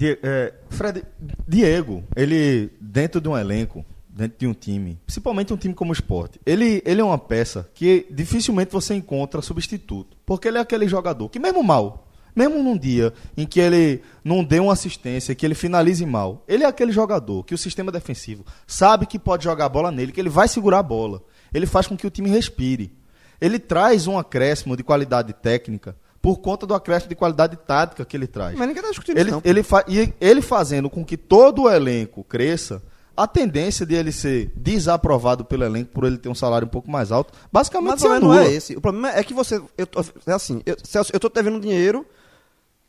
[0.02, 1.04] É, Fred,
[1.46, 5.92] Diego, ele, dentro de um elenco, dentro de um time, principalmente um time como o
[5.92, 10.16] esporte, ele, ele é uma peça que dificilmente você encontra substituto.
[10.24, 14.44] Porque ele é aquele jogador que, mesmo mal, mesmo num dia em que ele não
[14.44, 18.44] dê uma assistência, que ele finalize mal, ele é aquele jogador que o sistema defensivo
[18.66, 21.22] sabe que pode jogar a bola nele, que ele vai segurar a bola.
[21.52, 22.92] Ele faz com que o time respire.
[23.40, 28.16] Ele traz um acréscimo de qualidade técnica por conta do acréscimo de qualidade tática que
[28.16, 28.56] ele traz.
[28.58, 31.70] Mas ninguém tá discutindo Ele, isso, ele, fa- e ele fazendo com que todo o
[31.70, 32.82] elenco cresça,
[33.16, 36.90] a tendência de ele ser desaprovado pelo elenco por ele ter um salário um pouco
[36.90, 38.50] mais alto, basicamente Mas se o problema não anula.
[38.52, 38.76] é esse.
[38.76, 39.56] O problema é que você.
[39.76, 39.86] Eu
[40.26, 42.04] é assim, eu, Celso, eu te devendo dinheiro,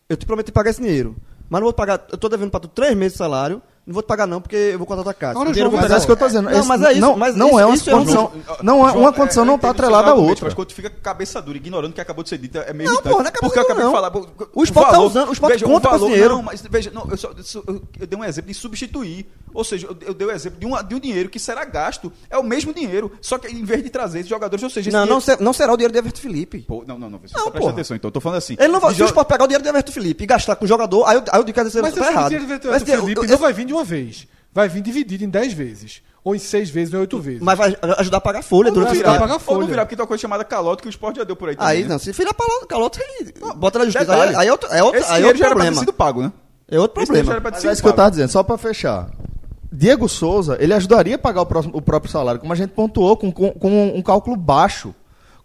[0.10, 1.16] eu te prometi pagar esse dinheiro.
[1.50, 2.06] Mas não vou pagar.
[2.12, 4.56] Eu tô devendo pra tu três meses de salário, não vou te pagar, não, porque
[4.56, 5.40] eu vou contratar a casa.
[5.40, 6.50] Ora, O dinheiro eu João, vou Mas é isso que eu tô dizendo.
[6.50, 7.02] Não, Esse- mas é isso.
[7.02, 8.32] não, mas não isso- é uma isso é um- condição.
[8.62, 10.46] Não é, João, uma condição não é, está é, atrelada à outra.
[10.46, 12.90] Mas quando tu fica cabeça dura, ignorando o que acabou de ser dito, é meio
[12.90, 13.16] Não, irritante.
[13.16, 13.92] pô, não é cabeça Porque eu dura, acabei não.
[13.92, 14.48] de falar.
[14.54, 16.36] O esporte tá usando- o esporte conta com dinheiro.
[16.36, 17.32] Não, mas veja, não, eu, só,
[17.68, 19.26] eu, dei um exemplo de substituir.
[19.54, 22.14] Ou seja, eu, eu dei o exemplo de um, de um dinheiro que será gasto,
[22.30, 25.00] é o mesmo dinheiro, só que em vez de trazer esses jogadores, ou seja, Não,
[25.00, 26.60] não, dinheiro- ser- não será o dinheiro de Everton Felipe.
[26.60, 27.72] Pô, não, não, não, você Não, tá porra.
[27.72, 28.08] atenção, então.
[28.08, 28.56] Eu tô falando assim.
[28.58, 30.56] Ele não vai, de se o Sport pegar o dinheiro de Everton Felipe e gastar
[30.56, 32.30] com o jogador, aí eu, aí eu digo que esse Mas tá esse errado.
[32.30, 34.28] dinheiro vai ter Esse dinheiro- Felipe esse- não vai vir de uma vez.
[34.54, 36.02] Vai vir dividido em 10 vezes.
[36.24, 37.42] Ou em 6 vezes, ou em 8 vezes.
[37.42, 39.22] Mas vai ajudar a pagar a folha Não durante virar, tempo.
[39.22, 39.60] pagar Ou folha.
[39.62, 41.56] não virar, porque tem uma coisa chamada calote que o esporte já deu por aí
[41.56, 41.72] também.
[41.72, 41.90] Aí né?
[41.90, 42.32] não, se virar
[42.70, 44.06] calota, aí bota na justiça.
[44.06, 45.80] Detalhe, Aí, aí é outro, é outro, Esse aí é outro problema.
[45.80, 46.32] sido pago, né?
[46.70, 47.26] É outro Esse problema.
[47.28, 47.96] já era pra Mas é isso que eu dissipar.
[47.96, 49.10] tava dizendo, só pra fechar.
[49.72, 53.16] Diego Souza, ele ajudaria a pagar o, próximo- o próprio salário, como a gente pontuou,
[53.18, 54.94] com, com- com um cálculo baixo.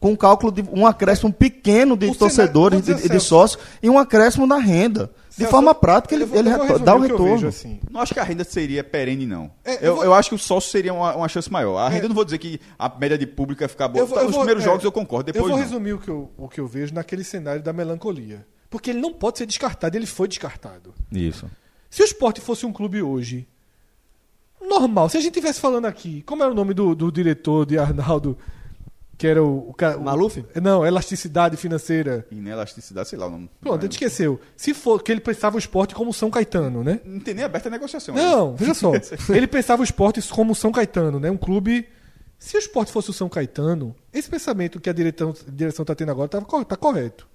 [0.07, 3.91] Com um cálculo de um acréscimo pequeno de O torcedores, vou de, de sócios, e
[3.91, 5.11] um acréscimo da renda.
[5.31, 6.49] De Celso, forma prática, ele, vou- ele
[6.79, 7.25] dá o retorno.
[7.35, 7.79] vejo, assim.
[7.91, 9.51] Não acho que a renda seria perene, não.
[9.65, 11.77] É, eu eu, vou- eu acho que o sócio seria uma, uma chance maior.
[11.79, 14.01] A renda eu não vou dizer que a média de público ia ficar boa.
[14.03, 15.63] Eu vou- Os vou- primeiros é, jogos eu concordo, depois eu vou não.
[15.65, 18.47] resumir o que eu, o que eu vejo naquele cenário da melancolia.
[18.71, 20.95] Porque ele não pode ser descartado, ele foi descartado.
[21.13, 21.51] Isso.
[21.91, 23.47] Se o esporte fosse um clube hoje,
[24.61, 27.79] normal, se a gente estivesse falando aqui, como era o nome do, do diretor de
[27.79, 28.39] Arnaldo,
[29.19, 29.97] que era o, o cara.
[29.99, 30.45] o- Maluf?
[30.63, 32.27] Não, elasticidade financeira.
[32.31, 33.51] Inelasticidade, sei lá o nome.
[33.61, 34.39] Pronto, a gente esqueceu.
[34.57, 37.01] Se for que ele pensava o esporte como São Caetano, né?
[37.05, 38.15] Não tem nem aberta a negociação.
[38.15, 38.93] Não, veja só.
[39.35, 41.31] Ele pensava o esporte como São Caetano, né?
[41.31, 41.89] Um clube.
[42.39, 45.31] Se o esporte fosse o São Caetano, esse pensamento que a direção
[45.83, 47.27] está tendo agora tá, cor- tá correto.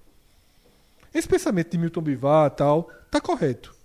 [1.14, 3.76] Esse pensamento de Milton Bivar e tal, tá correto.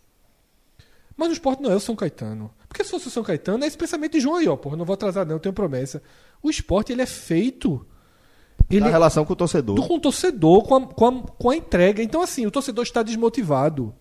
[1.16, 2.50] Mas o esporte não é o São Caetano.
[2.68, 4.54] Porque se fosse o São Caetano, é esse pensamento de João aí, ó.
[4.56, 6.02] Porra, não vou atrasar, não, eu tenho promessa.
[6.46, 7.84] O esporte, ele é feito.
[8.70, 9.76] Ele, Na relação com o torcedor.
[9.76, 12.02] do, com o torcedor, com a, com, a, com a entrega.
[12.02, 13.94] Então, assim, o torcedor está desmotivado.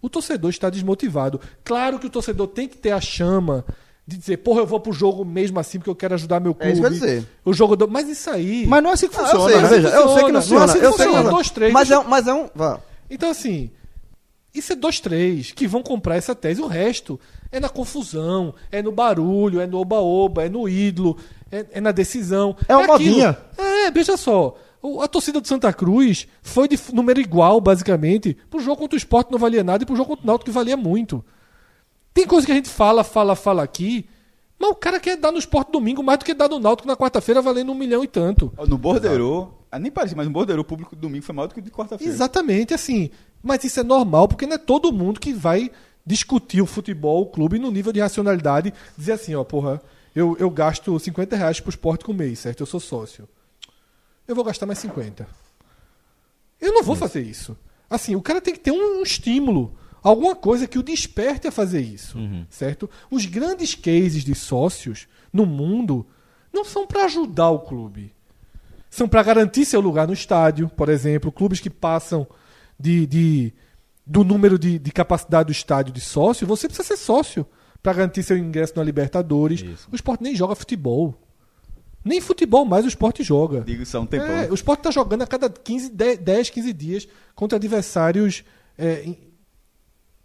[0.00, 1.40] O torcedor está desmotivado.
[1.64, 3.64] Claro que o torcedor tem que ter a chama
[4.06, 6.68] de dizer, porra, eu vou pro jogo mesmo assim porque eu quero ajudar meu clube.
[6.68, 7.26] É isso que eu dizer.
[7.44, 7.88] O jogo do...
[7.88, 8.64] Mas isso aí.
[8.66, 9.68] Mas não é assim que Ah, funciona, eu sei, né?
[9.68, 10.40] veja, eu sei que não Funciona.
[10.40, 10.58] funciona.
[10.58, 11.22] Não é assim que eu sei que funciona.
[11.24, 11.30] não.
[11.32, 12.48] Dois, três, mas, é, um- mas é um.
[12.54, 12.80] Vá.
[13.10, 13.70] Então, assim,
[14.54, 16.62] isso é dois, três que vão comprar essa tese.
[16.62, 17.18] O resto
[17.50, 21.16] é na confusão, é no barulho, é no oba-oba, é no ídolo,
[21.50, 22.56] é, é na decisão.
[22.68, 23.10] É uma aquilo.
[23.16, 23.38] modinha.
[23.56, 24.56] É, veja só.
[24.82, 28.98] o- A torcida do Santa Cruz foi de número igual, basicamente, pro jogo contra o
[28.98, 31.24] esporte não valia nada e pro jogo contra o Náutico que valia muito.
[32.14, 34.08] Tem coisa que a gente fala, fala, fala aqui,
[34.58, 36.96] mas o cara quer dar no esporte domingo mais do que dar no Náutico na
[36.96, 38.52] quarta-feira valendo um milhão e tanto.
[38.66, 41.54] No Bordeiro, ah, nem parece, mas no Bordeiro o público do domingo foi maior do
[41.54, 42.10] que o de quarta-feira.
[42.12, 43.10] Exatamente, assim.
[43.42, 45.70] Mas isso é normal, porque não é todo mundo que vai
[46.06, 49.80] discutir o futebol, o clube, no nível de racionalidade, dizer assim, ó, porra,
[50.16, 52.60] eu, eu gasto 50 reais pro esporte com mês, certo?
[52.60, 53.28] Eu sou sócio.
[54.26, 55.28] Eu vou gastar mais 50.
[56.60, 57.56] Eu não vou fazer isso.
[57.88, 61.52] Assim, o cara tem que ter um, um estímulo, alguma coisa que o desperte a
[61.52, 62.18] fazer isso,
[62.50, 62.90] certo?
[63.10, 66.04] Os grandes cases de sócios no mundo
[66.52, 68.12] não são para ajudar o clube
[68.88, 72.26] são para garantir seu lugar no estádio, por exemplo, clubes que passam
[72.80, 73.52] de, de-
[74.06, 77.46] do número de, de capacidade do estádio de sócio, você precisa ser sócio
[77.86, 79.62] para garantir seu ingresso na Libertadores.
[79.92, 81.14] O esporte nem joga futebol.
[82.04, 83.60] Nem futebol mais o esporte joga.
[83.60, 84.26] Digo isso há um tempão.
[84.26, 88.42] É, o esporte está jogando a cada 15, 10, 10, 15 dias contra adversários
[88.76, 89.14] é,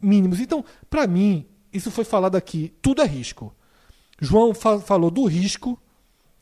[0.02, 0.40] mínimos.
[0.40, 3.56] Então, para mim, isso foi falado aqui, tudo é risco.
[4.20, 5.80] João fa- falou do risco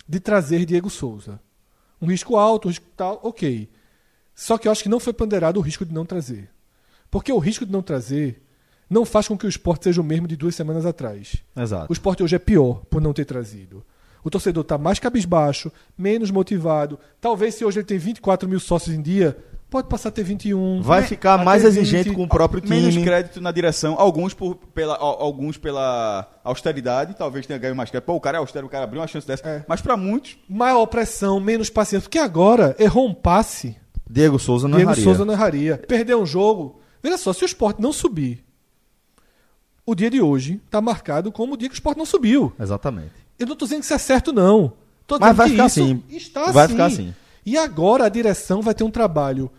[0.08, 1.38] de trazer Diego Souza.
[2.02, 3.70] Um risco alto, um risco tal, ok.
[4.34, 6.50] Só que eu acho que não foi ponderado o risco de não trazer.
[7.12, 8.42] Porque o risco de não trazer
[8.90, 11.36] não faz com que o esporte seja o mesmo de duas semanas atrás.
[11.56, 11.88] Exato.
[11.90, 13.84] O esporte hoje é pior por não ter trazido.
[14.24, 17.00] O torcedor está mais cabisbaixo, menos motivado.
[17.22, 19.38] Talvez se hoje ele tem 24 mil sócios em dia,
[19.70, 20.82] pode passar a ter 21.
[20.82, 21.08] Vai né?
[21.08, 21.72] ficar mais 20.
[21.72, 23.06] exigente com o próprio Menos time.
[23.06, 28.08] crédito na direção, alguns, por, pela, al- alguns pela austeridade, talvez tenha ganho mais crédito.
[28.08, 29.48] Pô, o cara é austero, o cara abriu uma chance dessa.
[29.48, 29.64] É.
[29.68, 32.02] Mas pra muitos, Maior pressão, menos paciência.
[32.10, 33.78] Porque agora errou um passe.
[34.10, 35.04] Diego Souza não Diego erraria.
[35.06, 35.78] Souza não erraria.
[35.88, 36.82] Perdeu um jogo.
[37.02, 38.44] Veja só, se o esporte não subir,
[39.90, 42.54] o dia de hoje está marcado como o dia que o esporte não subiu.
[42.60, 43.14] Exatamente.
[43.38, 44.74] Eu não estou dizendo que isso é certo, não.
[45.08, 46.04] Tô Mas vai que ficar isso assim.
[46.10, 46.74] Está Vai assim.
[46.74, 47.16] ficar assim.
[47.46, 49.50] E agora a direção vai ter um trabalho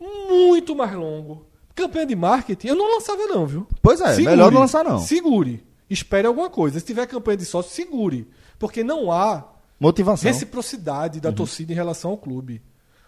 [0.00, 1.46] muito mais longo.
[1.74, 3.66] Campanha de marketing, eu não lançava, não, viu?
[3.80, 4.98] Pois é, melhor não lançar, não.
[4.98, 5.62] Segure.
[5.88, 6.78] Espere alguma coisa.
[6.80, 8.28] Se tiver campanha de sócio, segure.
[8.58, 9.44] Porque não há
[9.78, 10.30] Motivação.
[10.30, 12.60] reciprocidade da torcida em relação ao clube.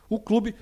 [0.09, 0.55] O clube,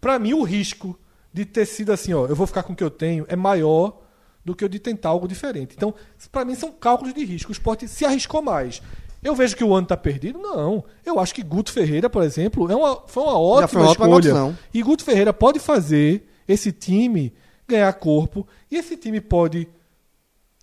[0.00, 0.98] pra mim, o risco
[1.32, 4.00] de ter sido assim, ó, eu vou ficar com o que eu tenho, é maior
[4.44, 5.74] do que o de tentar algo diferente.
[5.76, 5.94] Então,
[6.32, 7.50] pra mim, são cálculos de risco.
[7.50, 8.80] O esporte se arriscou mais.
[9.22, 10.38] Eu vejo que o ano tá perdido?
[10.38, 10.82] Não.
[11.04, 14.06] Eu acho que Guto Ferreira, por exemplo, é uma, foi uma ótima foi uma ótima
[14.06, 14.30] escolha.
[14.32, 14.58] opção.
[14.72, 17.32] E Guto Ferreira pode fazer esse time
[17.68, 18.46] ganhar corpo.
[18.70, 19.68] E esse time pode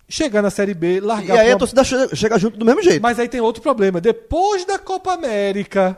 [0.08, 1.84] chegar na Série B, E largar aí pra a torcida
[2.16, 3.00] chega junto do mesmo jeito.
[3.00, 4.00] mas aí tem outro problema.
[4.00, 5.96] Depois da Copa América,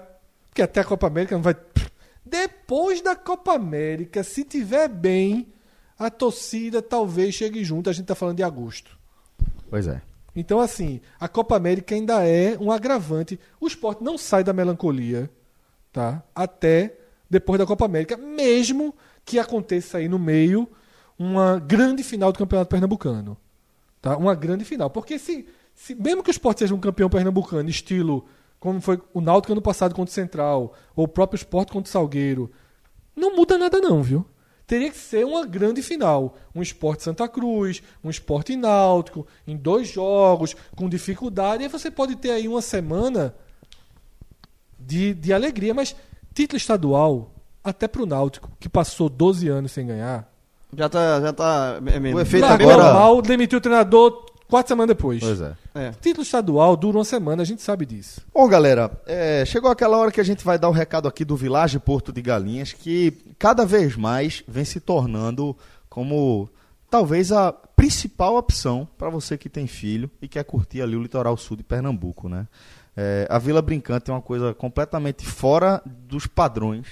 [0.49, 1.57] porque até a Copa América não vai.
[2.24, 5.47] Depois da Copa América, se tiver bem,
[6.01, 7.90] a torcida talvez chegue junto.
[7.90, 8.98] A gente tá falando de agosto.
[9.68, 10.01] Pois é.
[10.34, 13.38] Então, assim, a Copa América ainda é um agravante.
[13.61, 15.30] O esporte não sai da melancolia,
[15.92, 16.22] tá?
[16.34, 16.96] Até
[17.28, 18.94] depois da Copa América, mesmo
[19.24, 20.66] que aconteça aí no meio
[21.18, 23.36] uma grande final do Campeonato Pernambucano.
[24.01, 24.16] Tá?
[24.16, 24.88] Uma grande final.
[24.88, 28.26] Porque se, se mesmo que o esporte seja um campeão pernambucano, estilo
[28.59, 31.92] como foi o Náutico ano passado contra o Central, ou o próprio esporte contra o
[31.92, 32.51] Salgueiro,
[33.16, 34.24] não muda nada não, viu?
[34.70, 36.36] Teria que ser uma grande final.
[36.54, 41.64] Um esporte Santa Cruz, um esporte náutico, em dois jogos, com dificuldade.
[41.64, 43.34] E aí você pode ter aí uma semana
[44.78, 45.96] de, de alegria, mas
[46.32, 50.32] título estadual, até pro Náutico, que passou 12 anos sem ganhar.
[50.76, 51.20] Já tá.
[51.20, 52.20] Já tá é menos.
[52.20, 55.18] O efeito Largou agora- mal, demitiu o treinador quatro semanas depois.
[55.18, 55.52] Pois é.
[55.74, 55.92] É.
[56.00, 58.20] Título estadual dura uma semana, a gente sabe disso.
[58.34, 61.36] Bom, galera, é, chegou aquela hora que a gente vai dar o recado aqui do
[61.36, 65.56] Village Porto de Galinhas, que cada vez mais vem se tornando
[65.88, 66.48] como
[66.90, 71.36] talvez a principal opção para você que tem filho e quer curtir ali o litoral
[71.36, 72.46] sul de Pernambuco, né?
[72.96, 76.86] É, a Vila Brincante é uma coisa completamente fora dos padrões.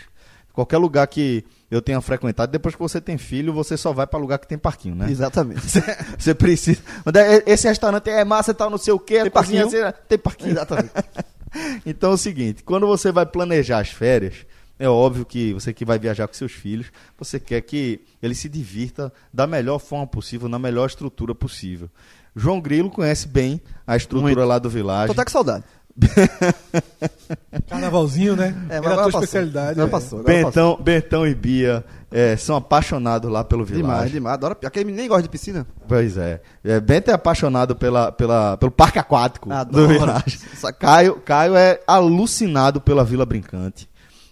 [0.58, 4.18] Qualquer lugar que eu tenha frequentado, depois que você tem filho, você só vai para
[4.18, 5.08] lugar que tem parquinho, né?
[5.08, 5.60] Exatamente.
[6.18, 6.80] Você precisa.
[7.14, 9.20] É- Esse restaurante é massa e tal, não sei o quê.
[9.20, 9.86] Tem a cozinha parquinho?
[9.86, 10.50] assim, Tem parquinho.
[10.50, 10.90] Exatamente.
[11.86, 14.34] Então é o seguinte, quando você vai planejar as férias,
[14.80, 18.48] é óbvio que você que vai viajar com seus filhos, você quer que ele se
[18.48, 21.88] divirta da melhor forma possível, na melhor estrutura possível.
[22.34, 24.44] João Grilo conhece bem a estrutura Muito.
[24.46, 25.06] lá do Village.
[25.06, 25.64] Tô até com saudade.
[27.68, 28.54] Carnavalzinho, né?
[28.68, 29.20] É, Era mas a tua passou.
[29.20, 29.70] especialidade.
[29.72, 29.90] Agora é.
[29.90, 30.20] passou.
[30.20, 30.76] agora passou.
[30.76, 33.82] Bentão, Bentão e Bia é, são apaixonados lá pelo Village.
[33.82, 34.34] Demais, demais.
[34.34, 34.56] Adoro.
[34.64, 35.66] Aquele menino nem gosta de piscina.
[35.86, 36.40] Pois é.
[36.64, 39.86] é Bento é apaixonado pela, pela, pelo parque aquático Adoro.
[39.86, 40.38] do Village.
[40.78, 43.88] Caio, Caio é alucinado pela Vila Brincante.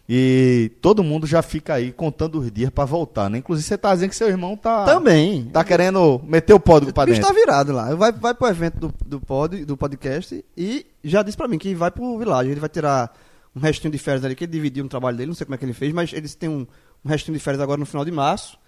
[0.08, 3.38] E todo mundo já fica aí contando os dias pra voltar, né?
[3.38, 5.46] Inclusive você tá dizendo que seu irmão tá, Também.
[5.46, 7.34] tá querendo meter o código pra o bicho dentro.
[7.34, 7.92] tá virado lá.
[7.94, 11.74] Vai, vai pro evento do, do, pod, do podcast e já disse pra mim que
[11.74, 12.50] vai pro Village.
[12.50, 13.12] Ele vai tirar
[13.54, 15.58] um restinho de férias ali, que ele dividiu no trabalho dele, não sei como é
[15.58, 16.66] que ele fez, mas eles têm um,
[17.04, 18.58] um restinho de férias agora no final de março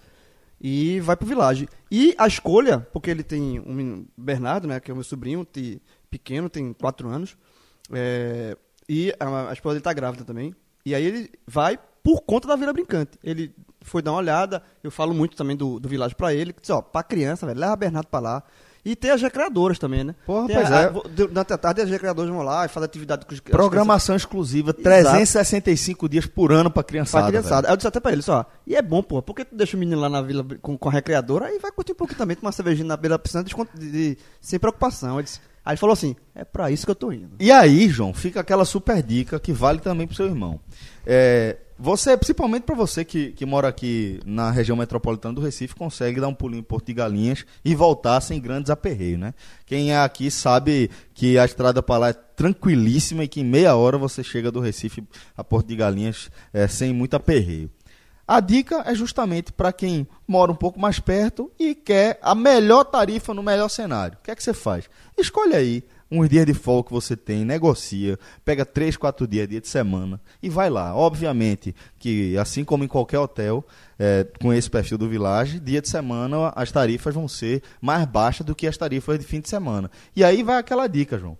[0.59, 1.69] e vai pro Village.
[1.89, 5.47] E a escolha, porque ele tem um Bernardo, né, que é o meu sobrinho,
[6.09, 7.37] pequeno, tem quatro anos,
[7.93, 10.53] é, e a, a esposa dele tá grávida também.
[10.89, 13.11] E aí ele vai por conta da Vila Brincante.
[13.23, 16.61] Ele foi dar uma olhada, eu falo muito também do, do Village pra ele, que
[16.61, 18.43] diz, ó, pra criança, velho, leva Bernardo pra lá.
[18.85, 20.15] E tem as recreadoras também, né?
[20.25, 20.85] Porra, Tem pois a- é.
[20.85, 24.69] a- Durante a tarde as recreadoras vão lá e fazem atividade com os Programação exclusiva,
[24.71, 24.83] Exato.
[24.83, 27.23] 365 dias por ano pra criançada.
[27.25, 27.55] Pra criançada.
[27.63, 27.67] velho.
[27.67, 29.79] Aí eu disse até pra ele, só, e é bom, pô, porque tu deixa o
[29.79, 32.47] menino lá na vila com, com a recreadora, aí vai curtir um pouquinho também, tomar
[32.47, 35.15] uma cervejinha na beira da piscina descont- de- de- sem preocupação.
[35.15, 37.35] Ele disse- aí ele falou assim, é pra isso que eu tô indo.
[37.39, 40.59] E aí, João, fica aquela super dica que vale também pro seu irmão.
[41.05, 46.19] É, você, principalmente para você que, que mora aqui na região metropolitana do Recife, consegue
[46.19, 49.35] dar um pulinho em Porto de Galinhas e voltar sem grandes aperreios, né?
[49.63, 53.75] Quem é aqui sabe que a estrada para lá é tranquilíssima e que em meia
[53.75, 55.03] hora você chega do Recife
[55.37, 57.69] a Porto de Galinhas é, sem muito aperreio.
[58.31, 62.83] A dica é justamente para quem mora um pouco mais perto e quer a melhor
[62.83, 64.19] tarifa no melhor cenário.
[64.19, 64.87] O que é que você faz?
[65.17, 69.59] Escolhe aí uns dias de folga que você tem, negocia, pega três, quatro dias, dia
[69.59, 70.95] de semana e vai lá.
[70.95, 73.65] Obviamente que, assim como em qualquer hotel,
[73.97, 78.45] é, com esse perfil do Village, dia de semana as tarifas vão ser mais baixas
[78.45, 79.89] do que as tarifas de fim de semana.
[80.15, 81.35] E aí vai aquela dica, João.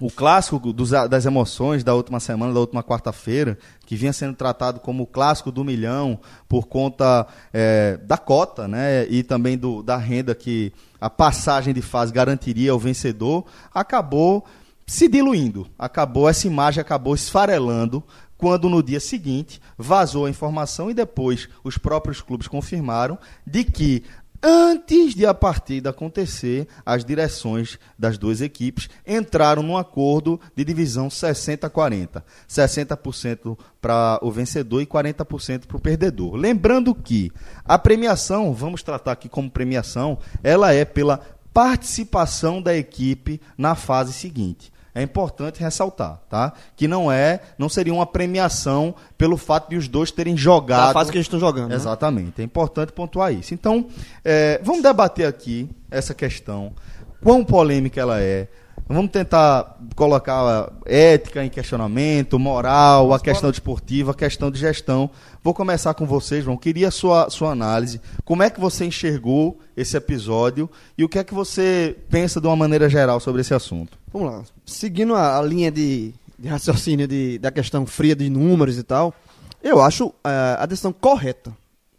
[0.00, 4.80] o clássico dos- das emoções da última semana, da última quarta-feira, que vinha sendo tratado
[4.80, 9.96] como o clássico do milhão por conta é, da cota, né, e também do, da
[9.96, 13.44] renda que a passagem de fase garantiria ao vencedor,
[13.74, 14.44] acabou
[14.86, 18.02] se diluindo, acabou essa imagem acabou esfarelando
[18.36, 24.02] quando no dia seguinte vazou a informação e depois os próprios clubes confirmaram de que
[24.42, 31.08] Antes de a partida acontecer, as direções das duas equipes entraram num acordo de divisão
[31.08, 32.22] 60-40.
[32.48, 36.36] 60% para o vencedor e 40% para o perdedor.
[36.36, 37.30] Lembrando que
[37.64, 41.20] a premiação, vamos tratar aqui como premiação, ela é pela
[41.52, 44.72] participação da equipe na fase seguinte.
[44.94, 46.52] É importante ressaltar, tá?
[46.74, 50.88] Que não é, não seria uma premiação pelo fato de os dois terem jogado.
[50.88, 51.68] Da fase que eles estão jogando.
[51.70, 51.76] né?
[51.76, 52.40] Exatamente.
[52.40, 53.54] É importante pontuar isso.
[53.54, 53.86] Então,
[54.24, 56.72] é, vamos debater aqui essa questão,
[57.22, 58.48] quão polêmica ela é.
[58.88, 65.10] Vamos tentar colocar ética em questionamento, moral, a questão desportiva, a questão de gestão.
[65.42, 66.56] Vou começar com vocês, João.
[66.56, 68.00] Queria a sua, sua análise.
[68.24, 70.68] Como é que você enxergou esse episódio
[70.98, 73.96] e o que é que você pensa de uma maneira geral sobre esse assunto?
[74.12, 74.42] Vamos lá.
[74.66, 79.14] Seguindo a, a linha de, de raciocínio de, da questão fria de números e tal,
[79.62, 81.52] eu acho eh, a decisão correta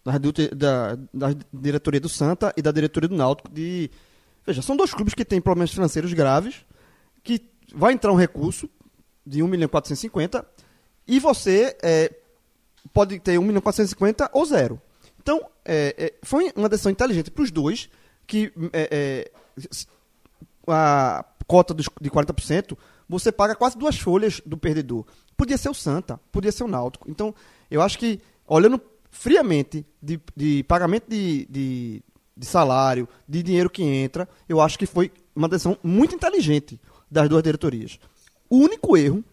[0.03, 0.17] da,
[0.55, 3.89] da, da diretoria do Santa e da diretoria do Náutico de...
[4.45, 6.65] Veja, são dois clubes que têm problemas financeiros graves,
[7.23, 7.41] que
[7.73, 8.69] vai entrar um recurso
[9.25, 10.45] de 1 milhão e 450
[11.07, 12.13] e você eh,
[12.93, 14.81] pode ter 1 milhão e 450 ou zero.
[15.19, 17.89] Então, eh, eh, foi uma decisão inteligente para os dois,
[18.25, 19.31] que eh, eh,
[20.67, 25.05] a cota dos, de 40%, você paga quase duas folhas do perdedor.
[25.35, 27.09] Podia ser o Santa, podia ser o Náutico.
[27.09, 27.35] Então,
[27.69, 32.03] eu acho que, olhando friamente de, de pagamento de, de,
[32.35, 36.79] de salário, de dinheiro que entra, eu acho que foi uma decisão muito inteligente
[37.11, 37.99] das duas diretorias.
[38.49, 39.23] O único erro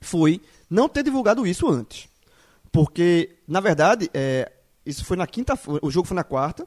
[0.00, 0.40] foi
[0.70, 2.08] não ter divulgado isso antes.
[2.70, 4.50] Porque, na verdade, é,
[4.86, 6.66] isso foi na quinta o jogo foi na quarta.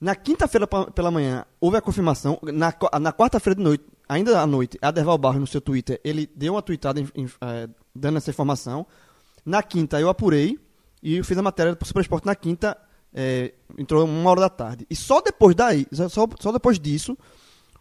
[0.00, 2.38] Na quinta-feira pela manhã, houve a confirmação.
[2.42, 6.54] Na, na quarta-feira de noite, ainda à noite, Aderval Barros, no seu Twitter, ele deu
[6.54, 8.86] uma tweetada em- em- eh, dando essa informação.
[9.44, 10.56] Na quinta, eu apurei
[11.02, 12.76] e fiz a matéria para o Super Esporte na quinta,
[13.12, 14.86] eh, entrou uma hora da tarde.
[14.88, 17.18] E só depois daí, só, só depois disso,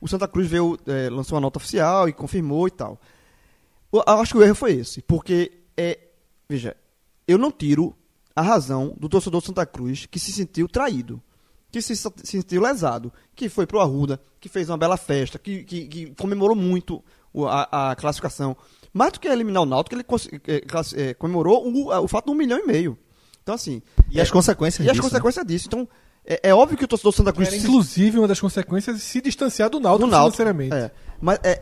[0.01, 2.99] o Santa Cruz veio, eh, lançou uma nota oficial e confirmou e tal.
[3.91, 5.97] Eu acho que o erro foi esse, porque é,
[6.47, 6.75] veja,
[7.27, 7.95] eu não tiro
[8.35, 11.21] a razão do torcedor do Santa Cruz que se sentiu traído,
[11.71, 15.87] que se sentiu lesado, que foi pro Arruda, que fez uma bela festa, que, que,
[15.87, 17.03] que comemorou muito
[17.49, 18.55] a, a classificação.
[18.93, 22.35] Mais do que eliminar o Náutico, ele classi- eh, comemorou o, o fato de um
[22.35, 22.97] milhão e meio.
[23.43, 23.81] Então, assim...
[24.09, 25.09] E as consequências E as disso, né?
[25.09, 25.67] consequências disso.
[25.67, 25.87] Então,
[26.27, 27.47] é, é óbvio que o torcedor do Santa Cruz...
[27.47, 30.35] Era, inclusive, uma das consequências de se distanciar do Náutico, do Náutico.
[30.37, 30.75] financeiramente.
[30.75, 30.91] É.
[31.21, 31.61] Mas é,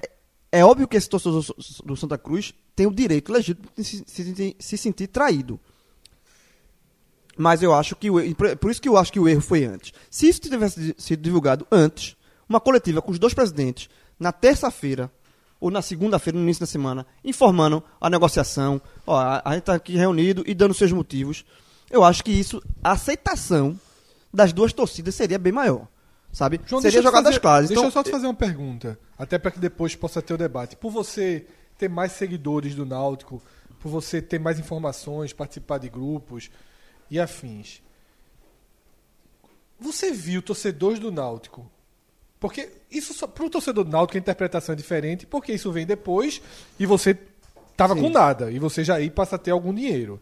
[0.52, 1.44] é óbvio que esse torcedor
[1.86, 5.60] do Santa Cruz tem o direito legítimo de se, se sentir- se sentir traído.
[7.38, 8.16] Mas eu acho que o
[8.58, 9.92] por- isso que eu acho que o erro foi antes.
[10.10, 12.16] Se isso tivesse sido divulgado antes,
[12.48, 15.12] uma coletiva com os dois presidentes na terça-feira
[15.60, 19.76] ou na segunda-feira, no início da semana, informando a negociação, ó, a, a gente está
[19.76, 21.44] aqui reunido e dando seus motivos,
[21.90, 23.78] eu acho que isso, a aceitação
[24.36, 25.88] das duas torcidas seria bem maior.
[26.32, 26.60] Sabe?
[26.66, 27.68] João, seria jogadas fazer- claras.
[27.70, 30.38] Deixa Então, eu só te fazer uma pergunta, até para que depois possa ter o
[30.38, 30.76] debate.
[30.76, 31.46] Por você
[31.78, 33.42] ter mais seguidores do Náutico,
[33.80, 36.50] por você ter mais informações, participar de grupos
[37.10, 37.82] e afins,
[39.80, 41.70] você viu torcedores do Náutico?
[42.40, 46.42] Porque isso para o torcedor do Náutico a interpretação é diferente, porque isso vem depois
[46.80, 47.18] e você
[47.76, 48.02] tava Sim.
[48.02, 50.22] com nada e você já aí passa a ter algum dinheiro.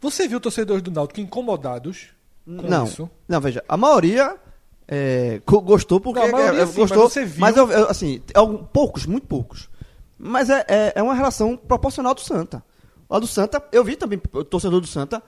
[0.00, 2.19] Você viu torcedores do Náutico incomodados com
[2.50, 3.10] não, isso?
[3.28, 4.36] não, veja, a maioria
[4.88, 7.70] é, go- gostou porque Não, a maioria é, sim, gostou, mas você viu- mas eu,
[7.70, 9.68] eu, assim, algum- poucos, muito poucos.
[10.18, 12.62] Mas é, é, é uma relação proporcional do Santa.
[13.08, 15.22] A do Santa, eu vi também o torcedor do Santa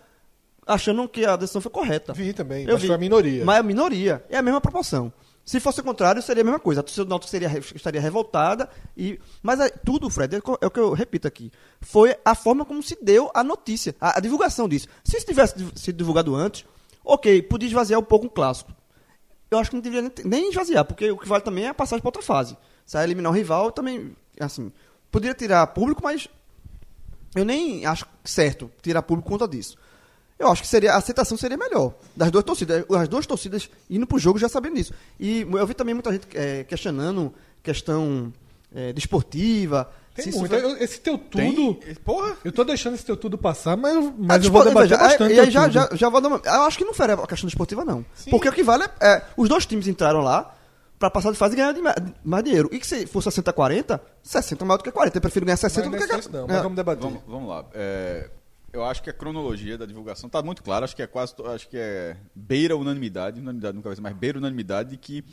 [0.66, 2.12] achando que a decisão foi correta.
[2.12, 2.86] Vi também, Eu mas vi.
[2.88, 3.44] foi a minoria.
[3.44, 5.12] Mas a minoria é a mesma proporção.
[5.44, 6.80] Se fosse o contrário, seria a mesma coisa.
[6.80, 8.68] A torcida do Náutico seria, estaria revoltada.
[8.96, 11.50] E, mas é, tudo, Fred, é o que- é o que eu repito aqui.
[11.80, 14.86] Foi a forma como se deu a notícia, a, a divulgação disso.
[15.04, 16.64] Se isso tivesse sido divulgado antes,
[17.04, 18.72] ok, podia esvaziar um pouco o clássico.
[19.50, 22.00] Eu acho que não deveria nem, esvaziar, porque o que vale também é a passagem
[22.00, 22.56] para outra fase.
[22.86, 24.72] Se é eliminar o rival, também, assim,
[25.10, 26.28] poderia tirar público, mas
[27.34, 29.76] eu nem acho certo tirar público por conta disso.
[30.38, 31.94] Eu acho que seria, a aceitação seria melhor.
[32.16, 32.84] Das duas torcidas.
[32.90, 34.92] As duas torcidas indo pro jogo já sabendo disso.
[35.20, 37.32] E eu vi também muita gente eh, questionando
[37.62, 38.32] questão
[38.74, 39.88] eh, desportiva.
[40.14, 40.50] Tem se muito.
[40.50, 41.74] vai- Esse teu tudo.
[41.74, 41.94] Tem?
[42.04, 42.36] Porra!
[42.44, 45.02] Eu tô deixando esse teu tudo passar, mas, eu- Ah, mas eu vou debater veja,
[45.02, 45.32] bastante.
[45.32, 47.26] E teu aí já, já, já vou dar uma, Eu acho que não fere a
[47.26, 48.04] questão desportiva, não.
[48.30, 50.54] Porque o que vale é, é, Os dois times entraram lá
[50.98, 52.68] pra passar de fase e ganhar de ma- mais dinheiro.
[52.72, 55.16] E que se for 60-40, 60 é maior do que 40.
[55.16, 56.22] Eu prefiro ganhar 60 Mas do que é ganhar.
[56.22, 56.52] só isso não, É.
[56.52, 57.02] mas vamos debater.
[57.02, 57.64] Vamos, vamos lá.
[57.74, 58.28] É,
[58.72, 60.84] eu acho que a cronologia da divulgação está muito clara.
[60.84, 64.38] Acho que é quase, acho que é beira unanimidade, unanimidade nunca vai ser, mas beira
[64.38, 65.24] unanimidade de que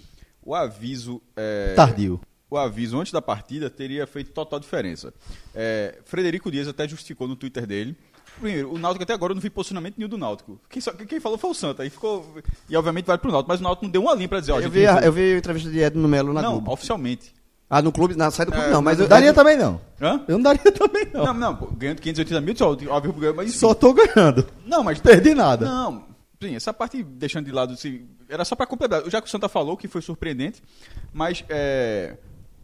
[0.42, 2.20] o aviso é, Tardio.
[2.50, 5.14] O aviso antes da partida teria feito total diferença.
[5.54, 7.96] É, Frederico Dias até justificou no Twitter dele
[8.40, 10.62] Primeiro, o Náutico até agora eu não vi posicionamento nenhum do Náutico.
[10.70, 11.84] Quem, só- quem falou foi o Santa.
[11.84, 12.26] Aí ficou.
[12.70, 14.60] E obviamente vai pro Náutico, mas o Náutico não deu uma linha pra dizer, ó,
[14.62, 16.72] Eu vi, a, eu vi a entrevista de Edno Melo na Não, Globo.
[16.72, 17.34] oficialmente.
[17.70, 19.82] Ah, no clube, na saída do clube É, não, mas eu, daria também não.
[20.02, 20.24] Hã?
[20.28, 21.26] Eu não daria também não.
[21.26, 23.58] Não, não, pô, ganhando 580 mil, só, óbvio, mas enfim.
[23.60, 24.48] Só tô ganhando.
[24.66, 25.00] Não, mas.
[25.02, 25.66] Perdi nada.
[25.66, 26.06] Não,
[26.42, 29.04] sim, essa parte deixando de lado, assim, era só para completar.
[29.10, 30.64] Já que o Santa falou que foi surpreendente,
[31.12, 32.16] mas é,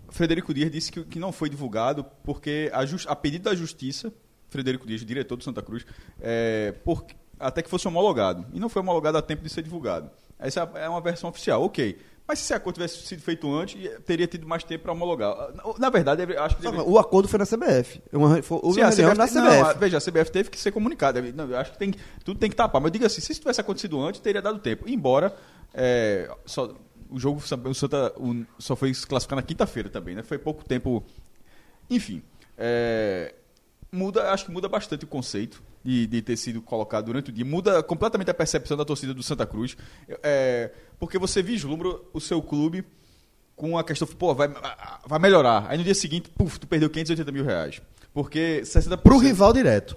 [0.10, 4.14] Frederico Dias disse que, que não foi divulgado porque a, jus- a pedido da Justiça,
[4.50, 5.86] Frederico Dias, diretor do Santa Cruz,
[6.22, 7.06] é, por-
[7.40, 8.46] até que fosse homologado.
[8.54, 10.10] E não foi homologado a tempo de ser divulgado.
[10.40, 11.98] Essa é uma versão oficial, ok.
[12.28, 15.36] Mas se esse acordo tivesse sido feito antes, teria tido mais tempo para homologar.
[15.78, 18.02] Na- verdade, eu acho que que O acordo foi na CBF.
[18.12, 19.74] Uma, foi, houve Sim, uma CBF, na CBF.
[19.74, 21.22] não, veja, a CBF teve que ser comunicada.
[21.22, 21.94] Não, eu acho que tem,
[22.24, 22.82] tudo tem que tapar.
[22.82, 24.90] Mas eu digo assim, se isso tivesse acontecido antes, teria dado tempo.
[24.90, 25.36] Embora
[25.72, 26.74] é, só,
[27.16, 30.24] o jogo o Santa o- só foi se classificar na quinta-feira também, né?
[30.24, 31.04] Foi pouco tempo.
[31.90, 32.22] Enfim,
[32.58, 33.34] é,
[33.92, 37.46] muda, acho que muda bastante o conceito de, de ter sido colocado durante o dia.
[37.46, 39.78] Muda completamente a percepção da torcida do Santa Cruz.
[40.24, 42.84] É, porque você vislumbra o seu clube
[43.56, 44.50] com a questão, pô, vai,
[45.08, 45.66] vai melhorar.
[45.70, 47.82] Aí no dia seguinte, puf, tu perdeu 580 mil reais.
[48.14, 48.98] Porque 60%.
[48.98, 49.96] Pro rival direto.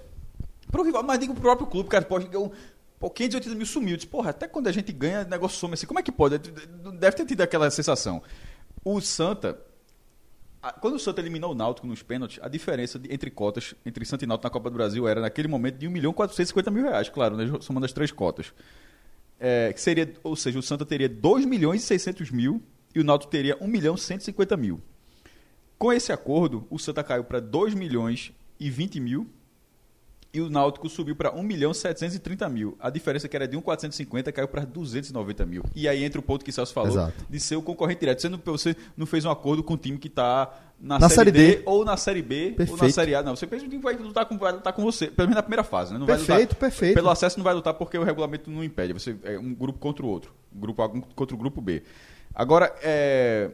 [0.71, 2.51] Pro rival, mas digo pro próprio clube, cara, pode um.
[2.99, 3.95] Pô, 580 mil sumiu.
[3.95, 5.87] Diz, porra, até quando a gente ganha, o negócio some assim.
[5.87, 6.37] Como é que pode?
[6.37, 8.21] Deve ter tido aquela sensação.
[8.83, 9.57] O Santa.
[10.81, 14.25] Quando o Santa eliminou o Náutico nos pênaltis, a diferença de- entre cotas, entre Santa
[14.25, 17.07] e Náutico na Copa do Brasil, era naquele momento de 1 milhão 450 mil reais,
[17.07, 18.53] claro, né, somando as três cotas.
[19.39, 22.61] É, que seria, ou seja, o Santa teria 2 milhões e 600 mil
[22.93, 24.81] e o Náutico teria 1 milhão e 150 mil.
[25.77, 29.29] Com esse acordo, o Santa caiu para 2 milhões e 20 mil
[30.31, 32.77] e o Náutico subiu para 1 milhão 730 mil.
[32.79, 35.63] A diferença que era de 1,450 caiu para 290 mil.
[35.75, 37.25] E aí entra o ponto que o Celso falou Exato.
[37.27, 38.21] de ser o concorrente direto.
[38.21, 41.31] Você não, você não fez um acordo com o time que está na, Na série,
[41.31, 41.61] Série D, D.
[41.65, 42.93] ou na Série B ou na Perfeito.
[42.93, 43.23] Série A.
[43.23, 45.35] Não, você pensa que o time vai lutar com, vai lutar com você, pelo menos
[45.35, 45.93] na primeira fase.
[45.93, 45.99] Né?
[45.99, 46.93] Não vai Perfeito, lutar, perfeito.
[46.93, 48.93] Pelo acesso não vai lutar porque o regulamento não impede.
[48.93, 50.31] Você é um grupo contra o outro.
[50.55, 51.81] Um grupo A contra o grupo B.
[52.35, 53.49] Agora, é,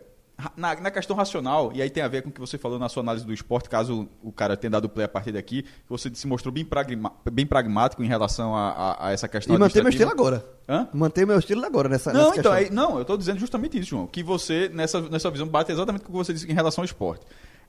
[0.57, 2.89] na, na questão racional, e aí tem a ver com o que você falou na
[2.89, 6.13] sua análise do esporte, caso o cara tenha dado play a partir daqui, que você
[6.13, 9.81] se mostrou bem, pragma- bem pragmático em relação a, a- a essa questão E manter
[9.81, 10.45] meu estilo agora.
[10.67, 10.87] Hã?
[10.93, 13.89] Manter meu estilo agora nessa, Não, nessa então, aí- não, eu estou dizendo justamente isso,
[13.91, 14.07] João.
[14.07, 16.85] Que você, nessa, nessa visão, bate exatamente com o que você disse em relação ao
[16.85, 17.25] esporte.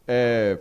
[0.09, 0.59] É,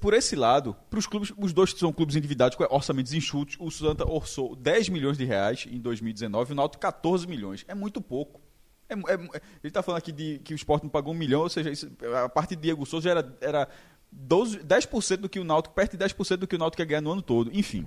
[0.00, 3.56] por esse lado, para os clubes, os dois são clubes endividados com orçamentos enxutos.
[3.60, 7.64] O Santa orçou 10 milhões de reais em 2019 e o Náutico 14 milhões.
[7.68, 8.40] É muito pouco.
[8.88, 11.40] É é mu- ele está falando aqui de que o esporte não pagou um milhão,
[11.42, 11.90] ou seja, isso-
[12.24, 13.68] a parte de Diego Souza era, era
[14.12, 17.00] 12, 10% do que o Náutico, perto de 10% do que o Náutico ia ganhar
[17.00, 17.50] no ano todo.
[17.52, 17.86] Enfim,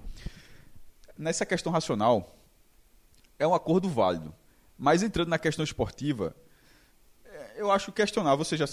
[1.18, 2.36] nessa questão racional,
[3.38, 4.34] é um acordo válido.
[4.78, 6.36] Mas entrando na questão esportiva,
[7.26, 8.66] é, eu acho questionável, ou seja,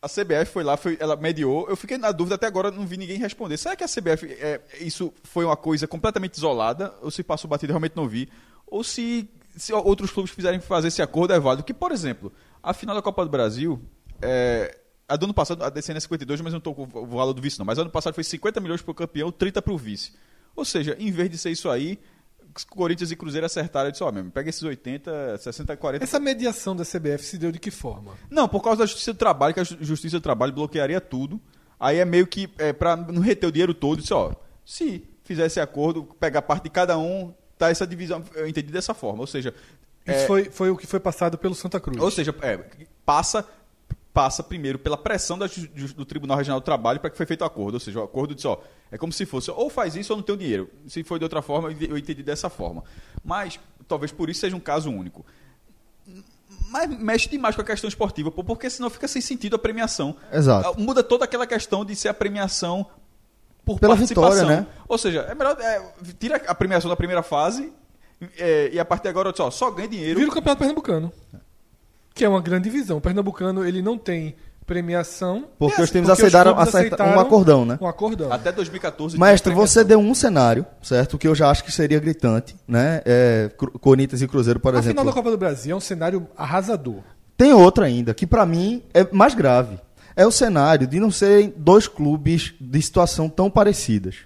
[0.00, 1.68] a CBF foi lá, foi, ela mediou.
[1.68, 3.56] Eu fiquei na dúvida, até agora não vi ninguém responder.
[3.56, 7.72] Será que a CBF, é, isso foi uma coisa completamente isolada, ou se passou batido,
[7.72, 8.28] realmente não vi,
[8.66, 9.28] ou se,
[9.58, 11.64] se outros clubes fizerem fazer esse acordo é válido.
[11.64, 12.32] Que, por exemplo,
[12.62, 13.80] a final da Copa do Brasil,
[14.22, 14.78] é,
[15.08, 17.32] a do ano passado, a DCN é 52, mas eu não estou com o valor
[17.32, 19.78] do vice não, mas ano passado foi 50 milhões para o campeão, 30 para o
[19.78, 20.12] vice.
[20.54, 21.98] Ou seja, em vez de ser isso aí,
[22.70, 26.04] Corinthians e Cruzeiro acertaram e disse, ó, mesmo, pega esses 80, 60, 40.
[26.04, 28.12] Essa mediação da CBF se deu de que forma?
[28.30, 31.40] Não, por causa da Justiça do Trabalho, que a Ju- Justiça do Trabalho bloquearia tudo.
[31.78, 34.32] Aí é meio que, é, para não reter o dinheiro todo, disse, ó,
[34.64, 38.94] se fizer esse acordo, pegar parte de cada um, tá essa divisão, eu entendi dessa
[38.94, 39.20] forma.
[39.20, 39.54] Ou seja,
[40.06, 42.00] Isso é, foi, foi o que foi passado pelo Santa Cruz.
[42.00, 42.58] ou seja, é,
[43.04, 43.44] passa
[44.18, 45.46] passa primeiro pela pressão da
[45.94, 47.74] do Tribunal Regional do Trabalho para que foi feito o acordo.
[47.74, 48.58] Ou seja, o acordo disse, ó,
[48.90, 50.68] é como se fosse, ou faz isso ou não tem o dinheiro.
[50.88, 52.82] Se foi de outra forma, eu entendi dessa forma.
[53.24, 55.24] Mas, talvez por isso seja um caso único.
[56.68, 60.16] Mas mexe demais com a questão esportiva, porque senão fica sem sentido a premiação.
[60.32, 60.80] Exato.
[60.80, 62.86] Muda toda aquela questão de ser a premiação
[63.74, 64.30] por Pela participação.
[64.32, 64.66] vitória, né?
[64.88, 65.82] Ou seja, é melhor é,
[66.18, 67.70] tira a premiação da primeira fase
[68.38, 70.18] é, e a partir de agora ó, só ganha dinheiro.
[70.18, 71.12] Vira o Campeonato Pernambucano.
[72.14, 72.96] Que é uma grande divisão.
[72.96, 74.34] O Pernambucano, ele não tem
[74.66, 75.44] premiação.
[75.58, 77.78] Porque É, os times porque aceitaram, clubes aceita- um aceitaram acordão, né?
[77.80, 78.32] Um acordão.
[78.32, 79.16] Até 2014.
[79.16, 81.16] tinha Mestre, você deu um cenário, certo?
[81.18, 83.02] Que eu já acho que seria gritante, né?
[83.04, 83.50] É,
[83.80, 84.90] Corinthians e Cruzeiro, por A exemplo.
[85.00, 87.00] final da Copa do Brasil é um cenário arrasador.
[87.36, 89.78] Tem outro ainda, que pra mim é mais grave.
[90.18, 94.16] É o cenário de não serem dois clubes de situação tão parecidas.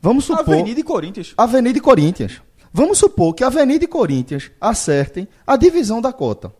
[0.00, 0.54] Vamos supor.
[0.54, 1.34] Avenida e Corinthians.
[1.36, 2.40] Avenida e Corinthians.
[2.72, 6.52] Vamos supor que Avenida e Corinthians acertem a divisão da cota.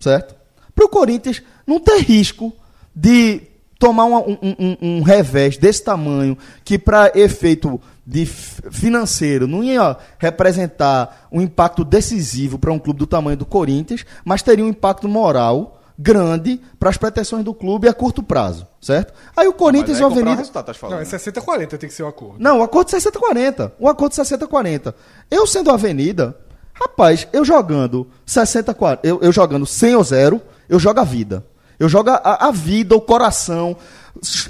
[0.00, 0.34] Certo?
[0.74, 2.50] Para o Corinthians não ter risco
[2.96, 3.42] de
[3.78, 9.96] tomar uma- um, um- um revés desse tamanho, que para efeito de financeiro não ia
[10.18, 15.06] representar um impacto decisivo para um clube do tamanho do Corinthians, mas teria um impacto
[15.08, 19.12] moral grande para as pretensões do clube a curto prazo, certo?
[19.36, 20.36] Aí o Corinthians e o o Avenida.
[20.36, 21.18] resultado, tá falando, Não, é né?
[21.18, 22.36] 60-40 tem que ser o acordo.
[22.38, 23.72] Não, o acordo 60-40.
[23.80, 24.94] O acordo 60-40.
[25.28, 26.38] Eu sendo Avenida,
[26.72, 31.44] rapaz, eu jogando 60-40, eu, eu jogando 100 ou 0, eu jogo a vida.
[31.80, 33.76] Eu jogo a, a vida, o coração,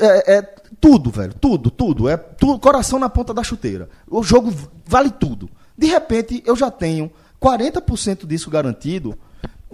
[0.01, 0.43] é, é
[0.81, 2.09] tudo, velho, tudo, tudo.
[2.09, 3.89] É tudo, coração na ponta da chuteira.
[4.07, 4.53] O jogo
[4.87, 5.49] vale tudo.
[5.77, 9.17] De repente, eu já tenho 40% disso garantido,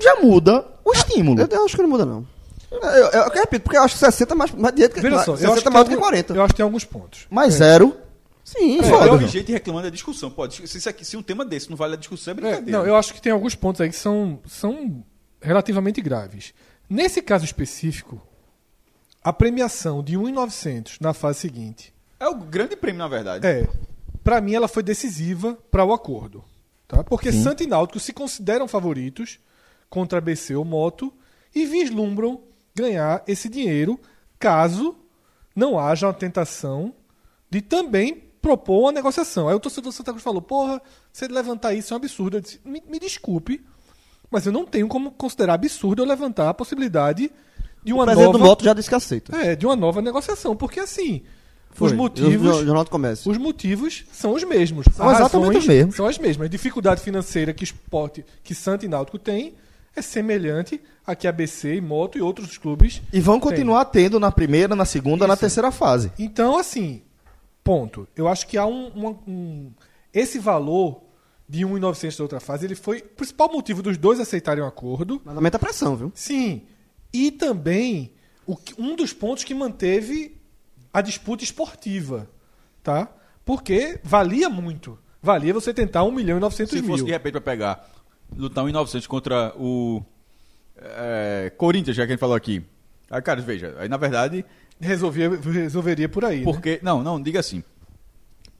[0.00, 1.40] já muda o estímulo.
[1.40, 2.26] Eu, eu acho que não muda, não.
[2.70, 5.18] Eu, eu, eu repito, porque eu acho que 60 é mais, mais dinheiro que Veja
[5.18, 6.34] só, 60 eu acho, é mais do que algum- 40.
[6.34, 7.26] eu acho que tem alguns pontos.
[7.30, 7.96] Mais zero.
[8.44, 9.06] Sim, É, foda.
[9.06, 10.30] eu ouvi gente reclamando da discussão.
[10.30, 12.78] Pode, se, isso aqui- se um tema desse não vale a discussão, é É, brincadeira.
[12.78, 15.02] não, eu acho que tem alguns pontos aí que são, são
[15.40, 16.52] relativamente graves.
[16.90, 18.20] Nesse caso específico,
[19.22, 23.46] a premiação de 1,900 na fase seguinte, É o grande prêmio, na verdade.
[23.46, 23.66] é,
[24.22, 26.44] para mim ela foi decisiva para o acordo,
[26.86, 27.02] tá?
[27.04, 29.38] Porque Santa e Náutico se consideram favoritos
[29.94, 31.12] contra BC ou Moto
[31.54, 32.40] e vislumbram
[32.74, 34.00] ganhar esse dinheiro
[34.40, 34.96] caso
[35.54, 36.92] não haja uma tentação
[37.48, 39.48] de também propor uma negociação.
[39.48, 40.82] Aí o torcedor do Santa Cruz falou: porra,
[41.12, 42.38] você levantar isso é um absurdo.
[42.38, 43.64] Eu disse, me, me desculpe,
[44.28, 47.30] mas eu não tenho como considerar absurdo eu levantar a possibilidade
[47.84, 48.38] de O uma presidente nova.
[48.38, 49.36] do Moto já disse que aceita.
[49.36, 50.56] É, de uma nova negociação.
[50.56, 51.22] Porque assim,
[51.70, 51.86] Foi.
[51.86, 52.56] os motivos.
[52.56, 53.30] O Jornal do Comércio.
[53.30, 54.86] Os motivos são os mesmos.
[54.92, 55.94] São exatamente os mesmos.
[55.94, 56.46] São as mesmas.
[56.46, 59.54] A dificuldade financeira que esporte, que Santa e Náutico tem
[59.96, 63.00] é semelhante a que ABC e Moto e outros clubes.
[63.12, 65.40] E vão continuar tendo na primeira, na segunda, na Isso.
[65.40, 66.10] terceira fase.
[66.18, 67.02] Então, assim,
[67.62, 68.06] ponto.
[68.16, 69.72] Eu acho que há um, um- um-
[70.12, 71.02] esse valor
[71.48, 75.20] de 1,900 da outra fase, ele foi o principal motivo dos dois aceitarem o acordo.
[75.24, 76.10] Mas aumenta a pressão, viu?
[76.14, 76.62] Sim.
[77.12, 78.12] E também
[78.46, 80.36] o um dos pontos que manteve
[80.92, 82.28] a disputa esportiva,
[82.82, 83.08] tá?
[83.44, 84.98] Porque valia muito.
[85.22, 86.90] Valia você tentar 1 milhão e 900 Se mil.
[86.90, 87.90] fosse de repente pra pegar,
[88.36, 90.02] lutar um em 900 contra o
[90.76, 92.64] é, Corinthians, já que a gente falou aqui.
[93.10, 94.44] Aí, cara, veja, aí na verdade,
[94.80, 96.38] Resolvia, resolveria por aí.
[96.38, 96.44] né?
[96.44, 96.80] porque.
[96.82, 97.62] Não, não, diga assim.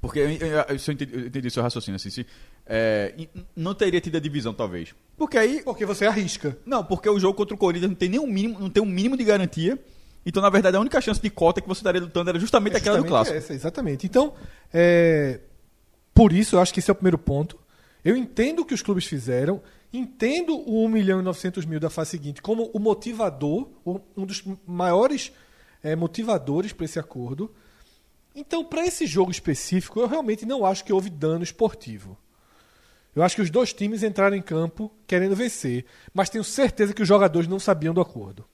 [0.00, 2.10] Porque eu, eu, eu, entendi, eu entendi seu raciocínio assim.
[2.10, 2.26] Se,
[2.66, 3.14] é,
[3.56, 4.94] não teria tido a divisão, talvez.
[5.16, 5.62] Porque aí.
[5.62, 6.56] Porque você arrisca.
[6.64, 9.16] Não, porque o jogo contra o Corinthians não tem nenhum mínimo, não tem um mínimo
[9.16, 9.78] de garantia.
[10.24, 12.96] Então, na verdade, a única chance de cota que você estaria lutando era justamente aquela
[12.96, 13.36] do Justamente clássico.
[13.36, 14.06] Essa, exatamente.
[14.06, 14.32] Então,
[14.72, 15.40] é,
[16.14, 17.58] por isso, eu acho que esse é o primeiro ponto.
[18.04, 21.88] Eu entendo o que os clubes fizeram, entendo o 1 milhão e 900 mil da
[21.88, 23.68] fase seguinte como o motivador,
[24.16, 25.32] um dos maiores
[25.82, 27.54] é, motivadores para esse acordo.
[28.34, 32.18] Então, para esse jogo específico, eu realmente não acho que houve dano esportivo.
[33.14, 37.02] Eu acho que os dois times entraram em campo querendo vencer, mas tenho certeza que
[37.02, 38.44] os jogadores não sabiam do acordo.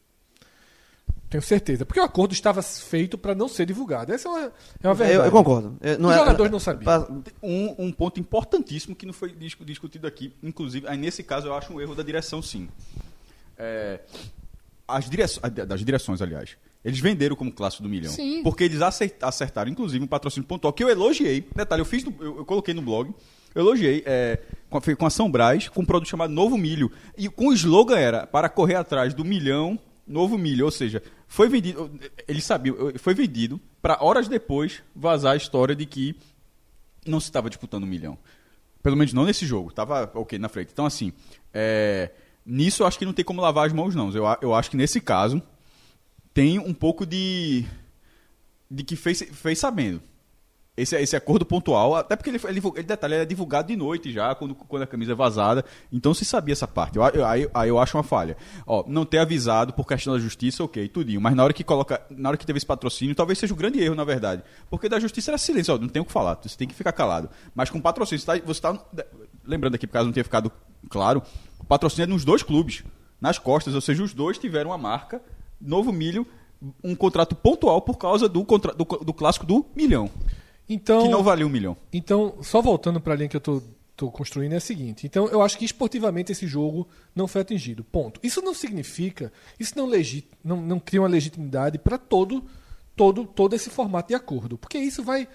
[1.31, 1.87] Tenho certeza.
[1.87, 4.12] Porque o acordo estava feito para não ser divulgado.
[4.12, 4.53] Essa é uma,
[4.83, 5.18] é uma verdade.
[5.20, 5.76] Eu, eu concordo.
[5.81, 6.85] É, não Os é- jogadores não sabiam.
[6.85, 7.09] pra-
[7.43, 11.55] Um, um ponto importantíssimo que não foi discu- discutido aqui, inclusive, aí nesse caso eu
[11.55, 12.68] acho um erro da direção, sim.
[13.57, 14.01] É,
[14.89, 16.57] as direções, das direções, aliás.
[16.85, 18.11] Eles venderam como clássico do milhão.
[18.11, 18.43] Sim.
[18.43, 18.81] Porque eles
[19.20, 21.47] acertaram, inclusive, um patrocínio pontual que eu elogiei.
[21.55, 23.14] Detalhe, eu fiz, no- eu, eu coloquei no blog.
[23.55, 26.91] Eu elogiei é, com, a, com a São Brás, com um produto chamado Novo Milho.
[27.18, 29.78] E com o slogan era para correr atrás do milhão,
[30.11, 30.64] novo milho.
[30.64, 31.90] Ou seja, foi vendido.
[32.26, 36.16] Eles sabiam, foi vendido para horas depois vazar a história de que
[37.06, 38.18] não se estava disputando um milhão.
[38.82, 39.72] Pelo menos não nesse jogo.
[39.72, 40.70] Tava ok na frente.
[40.72, 41.12] Então, assim,
[41.52, 42.11] é,
[42.44, 44.11] nisso eu acho que não tem como lavar as mãos, não.
[44.11, 45.40] Eu, eu acho que nesse caso
[46.34, 47.64] tem um pouco de.
[48.70, 50.02] de que fez, fez sabendo.
[50.77, 54.11] Esse, esse acordo pontual, até porque ele, ele, ele detalhe, ele é divulgado de noite
[54.11, 55.62] já, quando, quando a camisa é vazada.
[55.93, 56.97] Então se sabia essa parte.
[56.97, 58.37] Eu, eu- aí, aí eu acho uma falha.
[58.66, 61.21] Ó, não ter avisado por questão da justiça, ok, tudinho.
[61.21, 62.01] Mas na hora que coloca.
[62.09, 64.43] Na hora que teve esse patrocínio, talvez seja o grande erro, na verdade.
[64.71, 66.93] Porque da justiça era silêncio, ó, não tem o que falar, você tem que ficar
[66.93, 67.29] calado.
[67.55, 68.79] Mas com patrocínio, você tá, você tá-
[69.45, 70.51] Lembrando aqui, por caso não tenha ficado
[70.89, 71.23] claro,
[71.59, 72.85] o patrocínio é nos dois clubes,
[73.21, 75.21] nas costas, ou seja, os dois tiveram uma marca,
[75.61, 76.27] Novo Milho,
[76.85, 80.09] um contrato pontual por causa do, contra, do, do clássico do milhão.
[80.73, 81.77] Então, Que não valia um milhão.
[81.93, 85.05] então só voltando para a linha que eu tô construindo, é a seguinte.
[85.07, 87.83] Então, eu acho que esportivamente esse jogo não foi atingido.
[87.85, 88.21] Ponto.
[88.23, 92.45] Isso não significa, isso não, legi, não, não cria uma legitimidade para todo,
[92.97, 94.57] todo, todo esse formato de acordo.
[94.57, 95.29] Porque isso vai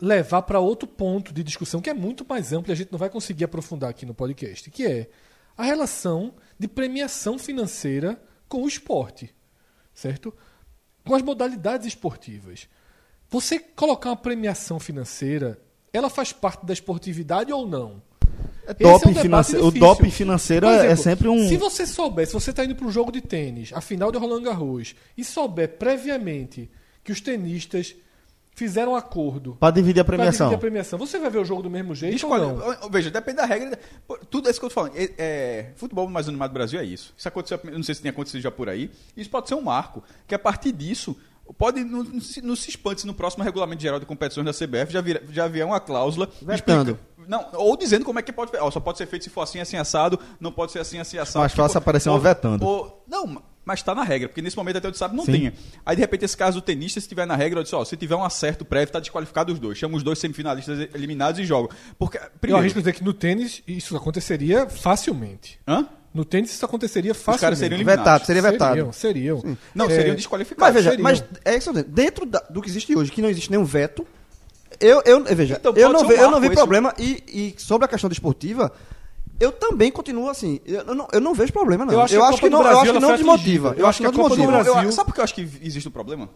[0.00, 2.98] levar para outro ponto de discussão que é muito mais amplo e a gente não
[2.98, 5.08] vai conseguir aprofundar aqui no podcast, que é
[5.56, 9.34] a relação de premiação financeira com o esporte,
[9.94, 10.34] certo?
[11.04, 12.68] Com as modalidades esportivas.
[13.30, 15.58] Você colocar uma premiação financeira,
[15.92, 18.02] ela faz parte da esportividade ou não?
[18.66, 19.66] É Esse é um doping financeiro.
[19.66, 21.48] O doping financeiro é- é exemplo, sempre um.
[21.48, 24.18] Se você souber, se você está indo para um jogo de tênis, a final de
[24.18, 26.70] Roland Garros, e souber previamente
[27.02, 27.94] que os tenistas
[28.54, 30.48] fizeram um acordo Pra dividir a pra premiação.
[30.48, 30.98] dividir a premiação.
[30.98, 32.90] Você vai ver o jogo do mesmo jeito ou não?
[32.90, 33.78] Veja, depende da regra.
[34.28, 34.96] Tudo isso que eu tô falando.
[34.96, 37.14] É, é, futebol mais animado do Brasil é isso.
[37.16, 38.90] Isso aconteceu, eu não sei se tem acontecido já por aí.
[39.16, 40.02] Isso pode ser um marco.
[40.26, 41.16] Que a partir disso,
[41.56, 44.52] pode não, não se- não se espante se no próximo regulamento geral de competições da
[44.52, 46.92] CBF já, vira, já vier uma cláusula Vetando.
[46.92, 48.52] explica- Não, ou dizendo como é que pode.
[48.56, 51.18] Ó, só pode ser feito se for assim, assim, assado, não pode ser assim, assim,
[51.18, 51.40] assado.
[51.40, 52.64] Mais fácil aparecer uma ou- vetando.
[52.64, 55.32] ou- não, mas tá na regra, porque nesse momento até onde sabe não Sim.
[55.32, 55.54] tinha.
[55.84, 57.98] Aí de repente esse caso do tenista, se tiver na regra, eu disse, ó, se
[57.98, 59.76] tiver um acerto prévio, tá desqualificado os dois.
[59.76, 61.68] Chama os dois semifinalistas eliminados e jogam.
[61.98, 65.60] Porque, Eu primeiro, arrisco dizer que no tênis isso aconteceria facilmente.
[65.68, 65.86] Hã?
[66.12, 68.02] No tênis isso aconteceria Os caras seriam eliminados.
[68.04, 68.74] Vetado, seria vetado.
[68.92, 68.92] Seriam,
[69.42, 69.56] seriam.
[69.74, 70.74] Não, É, seriam Mas desqualificados.
[70.74, 71.02] veja, seriam.
[71.04, 74.06] mas é isso, dentro da- do que existe hoje, que não existe nenhum veto,
[74.80, 77.22] eu, eu veja, Então, eu não, um ve- eu não vi problema e,
[77.56, 78.72] e sobre a questão desportiva,
[79.38, 81.92] eu também continuo assim, eu não, eu não vejo problema não.
[81.92, 83.68] Eu acho que a Copa do não, eu acho que não desmotiva.
[83.68, 83.82] atingida.
[83.82, 84.62] Eu acho que não a Copa do desmotiva.
[84.72, 86.28] Brasil- Eu- sabe por que eu acho que existe um problema?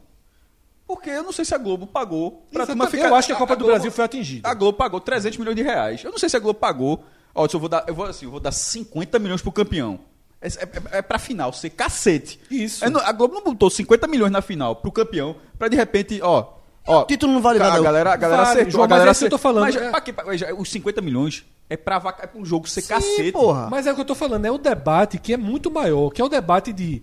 [0.87, 2.67] Porque eu não sei se a Globo pagou pra Exatamente.
[2.67, 3.09] turma ficar...
[3.09, 4.47] Eu acho que a Copa do Globo- Brasil foi atingida.
[4.49, 6.05] A Globo pagou 300 milhões de reais.
[6.05, 7.03] Eu não sei se a Globo pagou...
[7.35, 9.99] Ó, eu vou dar, eu vou assim, eu vou dar 50 milhões pro campeão.
[10.41, 12.39] É, é, é pra final ser cacete.
[12.51, 12.85] Isso.
[12.85, 16.21] É, não- a Globo não botou 50 milhões na final pro campeão pra de repente,
[16.23, 16.55] ó...
[16.87, 17.81] ó O título não vale a nada.
[17.83, 19.53] galera, a galera Vale, acertou, João, a galera mas é isso que eu tô acertou.
[19.53, 20.13] falando, Mas, é- pra quê?
[20.13, 23.33] Pra- os 50 milhões é pra, vaca- é pra um jogo ser Sim, cacete.
[23.33, 23.69] porra.
[23.71, 26.21] Mas é o que eu tô falando, é o debate que é muito maior, que
[26.21, 27.03] é o debate de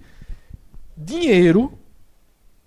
[0.97, 1.79] dinheiro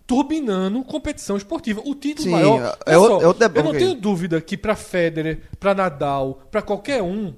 [0.07, 1.81] turbinando competição esportiva.
[1.85, 2.79] O título Sim, maior.
[2.87, 3.59] é o- só, é o debate.
[3.67, 7.35] Eu não tenho dúvida que pra Federer, pra Nadal, pra qualquer um,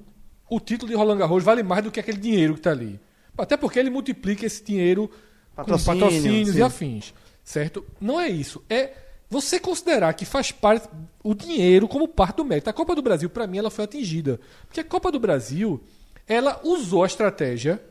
[0.48, 3.00] o título de Roland Garros vale mais do que aquele dinheiro que tá ali.
[3.36, 5.10] Até porque ele multiplica esse dinheiro
[5.54, 6.58] Patrocínio, com patrocínios sim.
[6.58, 7.14] e afins.
[7.42, 7.84] Certo?
[8.00, 8.62] Não é isso.
[8.68, 8.92] É
[9.28, 10.88] você considerar que faz parte
[11.22, 12.70] o dinheiro como parte do mérito.
[12.70, 14.40] A Copa do Brasil, pra mim, ela foi atingida.
[14.66, 15.82] Porque a Copa do Brasil,
[16.26, 17.82] ela usou a estratégia.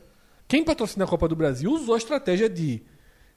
[0.48, 2.82] Quem patrocina a Copa do Brasil usou a estratégia de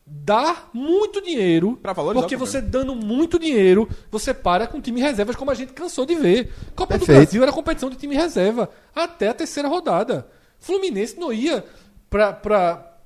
[0.10, 1.78] dar muito dinheiro.
[1.82, 5.74] Pra valorizar porque você dando muito dinheiro, você para com time reservas, como a gente
[5.74, 6.54] cansou de ver.
[6.76, 7.22] Copa do Perfeito.
[7.22, 10.30] Brasil era competição de time reserva até a terceira rodada.
[10.60, 11.64] Fluminense não ia
[12.10, 12.98] pra, pra,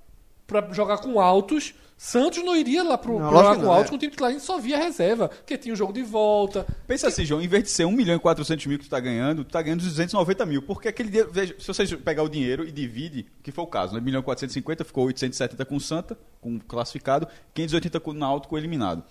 [0.46, 1.74] pra jogar com altos.
[2.04, 3.90] Santos não iria lá pro, Não, que com não, altos é.
[3.90, 4.32] com o time titular.
[4.32, 6.66] A gente só via reserva, porque tinha o jogo de volta.
[6.88, 9.00] Pensa assim, João, em vez de ser 1 milhão e 400 mil que tu tá
[9.00, 10.64] ganhando, tu tá ganhando 290 mil.
[10.64, 13.94] Porque aquele dinheiro, veja, se você pegar o dinheiro e divide, que foi o caso,
[13.94, 14.00] né?
[14.00, 18.14] 1 milhão e 450 ficou 870 com o Santa, com o classificado, 580 com o
[18.16, 19.04] Náutico com o eliminado.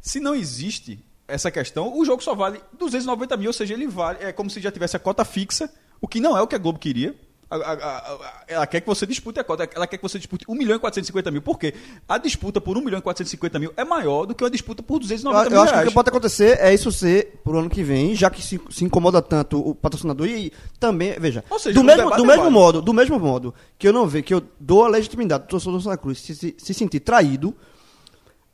[0.00, 4.18] Se não existe essa questão, o jogo só vale 290 mil, ou seja, ele vale,
[4.20, 5.68] é como se já tivesse a cota fixa,
[6.00, 7.12] o que não é o que a Globo queria.
[7.50, 10.44] A- a- a- ela quer que você dispute a cota, ela quer que você dispute
[10.48, 11.42] 1 milhão e 450 mil.
[11.42, 11.74] Por quê?
[12.08, 14.94] A disputa por 1 milhão e 450 mil é maior do que uma disputa por
[14.94, 15.88] Eu, 290 eu mil acho que o reais.
[15.88, 19.20] que pode acontecer é isso ser pro ano que vem, já que se, se incomoda
[19.20, 23.52] tanto o patrocinador e também, veja, seja, do mesmo, do mesmo modo, do mesmo modo
[23.76, 26.34] que eu não vejo que eu dou a legitimidade do torcedor do Santa Cruz se,
[26.36, 27.52] se, se sentir traído,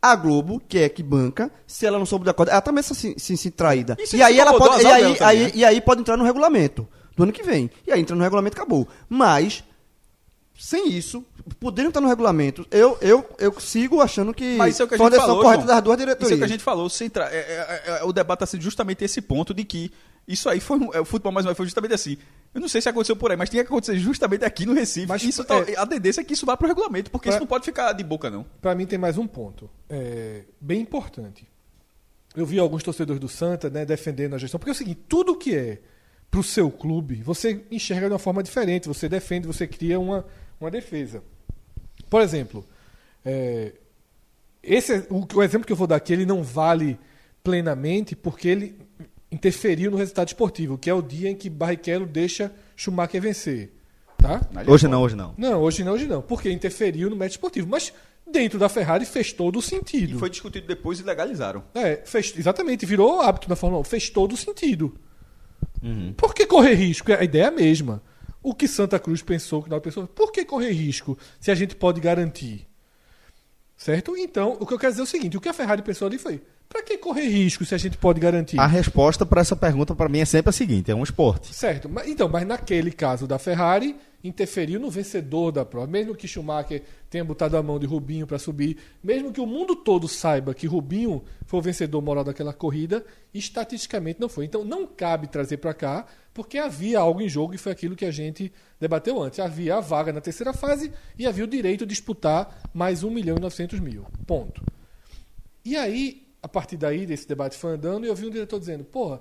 [0.00, 2.94] a Globo, que é que banca, se ela não soube da corda, ela também se,
[2.94, 3.96] se, se sentir traída.
[3.98, 5.50] E se E aí ela pode, e aí, aí, né?
[5.54, 6.86] e aí pode entrar no regulamento
[7.16, 7.70] do ano que vem.
[7.86, 8.86] E aí entra no regulamento acabou.
[9.08, 9.64] Mas
[10.58, 11.24] sem isso,
[11.60, 14.94] podendo estar no regulamento, eu, eu, eu sigo achando que Mas isso é o que
[14.94, 15.74] a gente falou, correta João.
[15.74, 16.32] das duas Isso diretorias.
[16.32, 16.88] é o que a gente falou.
[16.88, 19.92] centra- é- é- é- o debate está sendo justamente esse ponto de que
[20.26, 22.16] isso aí foi um- é, o futebol mais uma vez foi justamente assim.
[22.54, 25.06] Eu não sei se aconteceu por aí, mas tinha que acontecer justamente aqui no Recife.
[25.06, 27.36] Mas, isso tá- é- a tendência é que isso vá para o regulamento, porque Pra-
[27.36, 28.46] isso não pode ficar de boca não.
[28.62, 31.46] Pra mim tem mais um ponto, é, bem importante.
[32.34, 35.36] Eu vi alguns torcedores do Santa né, defendendo a gestão, porque é o seguinte, tudo
[35.36, 35.80] que é
[36.30, 40.24] pro seu clube, você enxerga de uma forma diferente, você defende, você cria uma,
[40.60, 41.22] uma defesa.
[42.10, 42.64] Por exemplo,
[43.24, 43.72] é,
[44.62, 46.98] esse é- o, o exemplo que eu vou dar aqui, ele não vale
[47.42, 48.78] plenamente porque ele
[49.30, 53.72] interferiu no resultado esportivo, que é o dia em que Barrichello deixa Schumacher vencer.
[54.18, 54.40] Tá?
[54.66, 55.34] Hoje não, hoje não.
[55.36, 56.22] Não, hoje não, hoje não.
[56.22, 57.68] Porque interferiu no método esportivo.
[57.68, 57.92] Mas
[58.30, 60.18] dentro da Ferrari fez todo o E sentido.
[60.18, 61.62] foi discutido depois e legalizaram.
[61.74, 63.84] É, fez, exatamente, virou hábito na Fórmula 1.
[63.84, 64.94] Fez todo o sentido.
[66.16, 67.12] Por que correr risco?
[67.12, 68.02] A ideia é a mesma.
[68.42, 71.74] O que Santa Cruz pensou, que não pensou, por que correr risco se a gente
[71.74, 72.68] pode garantir?
[73.76, 74.16] Certo?
[74.16, 76.18] Então, o que eu quero dizer é o seguinte: o que a Ferrari pensou ali
[76.18, 78.58] foi: para que correr risco se a gente pode garantir?
[78.58, 81.54] A resposta para essa pergunta para mim é sempre a seguinte: é um esporte.
[81.54, 83.96] Certo, mas, então, mas naquele caso da Ferrari,
[84.28, 85.86] interferiu no vencedor da prova.
[85.86, 89.76] Mesmo que Schumacher tenha botado a mão de Rubinho para subir, mesmo que o mundo
[89.76, 94.44] todo saiba que Rubinho foi o vencedor moral daquela corrida, estatisticamente não foi.
[94.44, 98.04] Então não cabe trazer para cá, porque havia algo em jogo e foi aquilo que
[98.04, 99.38] a gente debateu antes.
[99.38, 103.36] Havia a vaga na terceira fase e havia o direito de disputar mais 1 milhão
[103.36, 104.04] e 900 mil.
[104.26, 104.62] Ponto.
[105.64, 108.84] E aí, a partir daí, desse debate foi andando, e eu vi um diretor dizendo,
[108.84, 109.20] porra,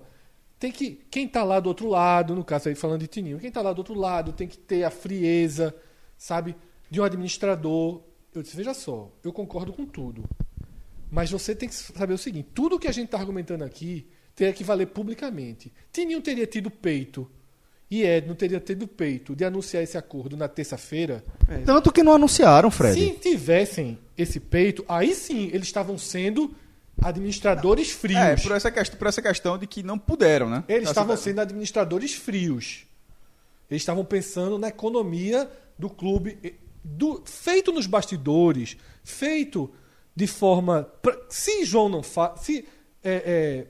[0.60, 1.02] tem que.
[1.10, 3.74] Quem tá lá do outro lado, no caso aí falando de Tininho, quem tá lá
[3.74, 5.76] do outro lado tem que ter a frieza,
[6.16, 6.56] sabe,
[6.88, 8.04] de um administrador.
[8.32, 10.24] Eu disse, veja só, eu concordo com tudo.
[11.10, 14.54] Mas você tem que saber o seguinte: tudo que a gente está argumentando aqui teria
[14.54, 15.74] que valer publicamente.
[15.92, 17.28] Tininho teria tido peito
[17.90, 21.24] e Ed não teria tido peito de anunciar esse acordo na terça-feira.
[21.66, 23.00] Tanto que não anunciaram, Fred.
[23.00, 26.54] Se tivessem esse peito, aí sim eles estavam sendo
[27.02, 28.20] administradores frios.
[28.20, 30.64] É, por essa, questão, por essa questão de que não puderam, né?
[30.68, 32.86] Eles Assim, estavam sendo administradores frios.
[33.70, 36.38] Eles estavam pensando na economia do clube,
[36.84, 39.72] do- feito nos bastidores, feito
[40.16, 40.84] de forma.
[41.02, 42.42] pra- se João não faz.
[42.42, 42.66] Se
[43.04, 43.68] é, é,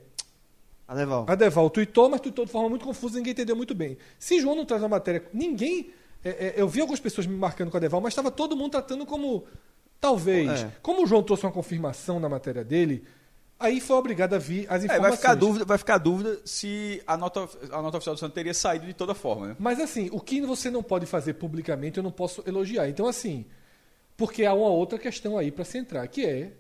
[0.88, 1.26] Adeval.
[1.28, 3.98] Adeval tweetou, mas tweetou de forma muito confusa, ninguém entendeu muito bem.
[4.20, 5.90] Se João não traz a matéria, ninguém.
[6.24, 8.72] é, é, eu vi algumas pessoas me marcando com a Adeval, mas estava todo mundo
[8.72, 9.46] tratando como.
[10.10, 10.62] Talvez.
[10.64, 10.72] É.
[10.82, 13.04] Como o João trouxe uma confirmação na matéria dele,
[13.60, 15.02] aí foi obrigado a vir as É, informações.
[15.02, 18.20] vai ficar a dúvida, vai ficar a dúvida se a nota, a nota oficial do
[18.20, 19.56] Santos teria saído de toda forma, né?
[19.60, 22.88] Mas assim, o que você não pode fazer publicamente, eu não posso elogiar.
[22.90, 23.46] Então, assim,
[24.18, 26.54] porque há uma outra questão aí para se entrar, que é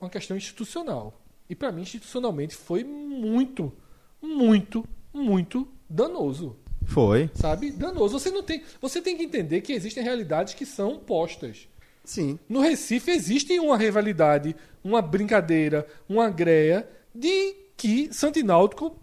[0.00, 1.20] uma questão institucional.
[1.50, 3.72] E para mim, institucionalmente, foi muito,
[4.20, 6.56] muito, muito danoso.
[6.84, 7.30] Foi.
[7.34, 7.70] Sabe?
[7.70, 8.18] Danoso.
[8.18, 8.62] Você não tem.
[8.80, 11.68] Você tem que entender que existem realidades que são postas.
[12.08, 12.38] Sim.
[12.48, 18.96] No Recife existe uma rivalidade, uma brincadeira, uma greia de que Santo e Náutico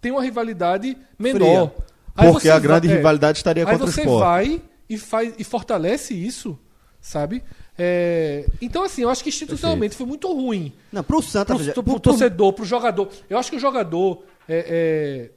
[0.00, 1.68] tem uma rivalidade menor.
[1.70, 1.84] Fria.
[2.16, 2.98] Aí Porque você a grande vai- é.
[2.98, 4.20] rivalidade estaria Aí contra o você Sport.
[4.20, 6.58] vai e, faz, e fortalece isso,
[6.98, 7.44] sabe?
[7.78, 10.72] É, então, assim, eu acho que institucionalmente foi muito ruim.
[10.90, 13.10] Não, pro Santa, Pro, pro, por- torcedor, pro jogador.
[13.28, 15.30] Eu acho que o jogador, é, é,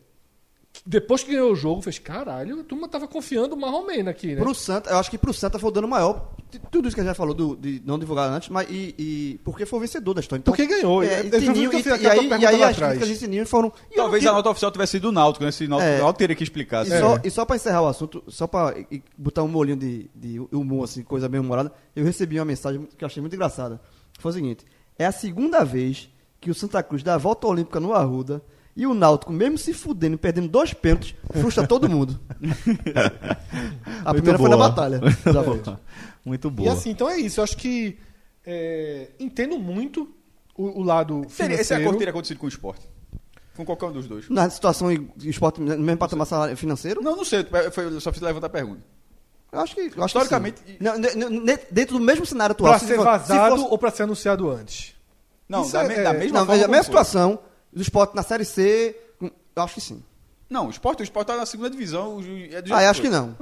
[0.89, 4.41] depois que ganhou o jogo, fez caralho, a turma tava confiando o Marromeno aqui, né?
[4.41, 6.31] Pro Santa, eu acho que pro Santa foi o dano maior.
[6.49, 8.95] de Tudo isso que a gente já falou do- de não divulgar antes, mas e,
[8.97, 10.39] e porque foi o vencedor da história.
[10.41, 11.03] Então, Porque ganhou.
[11.03, 13.71] É, É, e, Tininho, o e, e aí, e aí as críticas de Tininho foram.
[13.91, 15.51] e eu Talvez não a nota oficial tivesse sido do Náutico, né?
[15.51, 15.95] Se o Náutico, É.
[15.97, 16.87] o Náutico teria que explicar.
[16.87, 16.99] E assim.
[17.01, 20.09] só, e só pra encerrar o assunto, só pra e- e botar um molinho de,
[20.15, 23.79] de humor, assim, coisa bem humorada, eu recebi uma mensagem que eu achei muito engraçada.
[24.17, 24.65] Foi o seguinte:
[24.97, 26.09] é a segunda vez
[26.41, 28.41] que o Santa Cruz dá a volta olímpica no Arruda
[28.81, 32.19] e o Náutico, mesmo se fudendo e perdendo dois pênaltis, frustra todo mundo.
[34.05, 34.69] a primeira foi na boa.
[34.69, 34.99] batalha
[35.43, 35.79] volta.
[36.25, 36.73] Muito E boa.
[36.73, 37.39] assim, então é isso.
[37.39, 37.97] Eu acho que
[38.45, 40.09] é, entendo muito
[40.55, 41.81] o, o lado esse financeiro.
[41.83, 42.87] acordo teria acontecido com o esporte.
[43.55, 44.29] Com qualquer um dos dois.
[44.29, 47.45] Na situação e e esporte, mesmo pra tomar salário financeiro, Não, não sei.
[47.71, 48.81] Foi, eu só fiz levantar a pergunta.
[49.51, 49.81] eu acho que.
[49.81, 50.83] Eu acho Historicamente- Que.
[50.83, 50.95] Não,
[51.71, 52.71] dentro do mesmo cenário atual.
[52.71, 54.93] Pra se ser for- vazado se fosse- ou pra ser anunciado antes?
[55.47, 56.53] Não, da, é- me- da é- mesma Não, forma.
[56.53, 56.91] veja, a mesma foi.
[56.93, 57.39] situação
[57.73, 60.01] do esporte na Série C, hum, eu acho que sim.
[60.49, 62.17] Não, o esporte, o esporte tá na segunda divisão.
[62.17, 63.35] o É Ah, eu acho que não.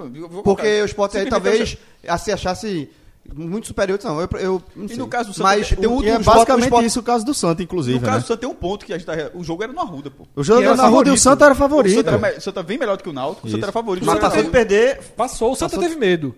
[0.43, 2.89] Porque o esporte aí talvez a se achasse
[3.33, 3.97] muito superior.
[4.03, 4.97] Não, eu, eu não E sei.
[4.97, 6.99] no caso do Santa, Mas tem o, E é o esporte- basicamente o esporte- isso
[6.99, 7.97] o caso do Santa, inclusive.
[7.99, 8.23] No caso né?
[8.23, 9.13] do Santa tem um ponto que a gente tá.
[9.33, 10.25] O jogo era no Arruda, pô.
[10.35, 11.17] O jogo E era na rua e o.
[11.17, 11.95] Santa era O favorito.
[11.95, 14.05] Santa, era, o Santa vem melhor do que o Náutico, o Santa era favorito.
[14.05, 14.99] Mas O passou Santa- de perder.
[15.15, 16.35] Passou, o Santa Passou- teve medo.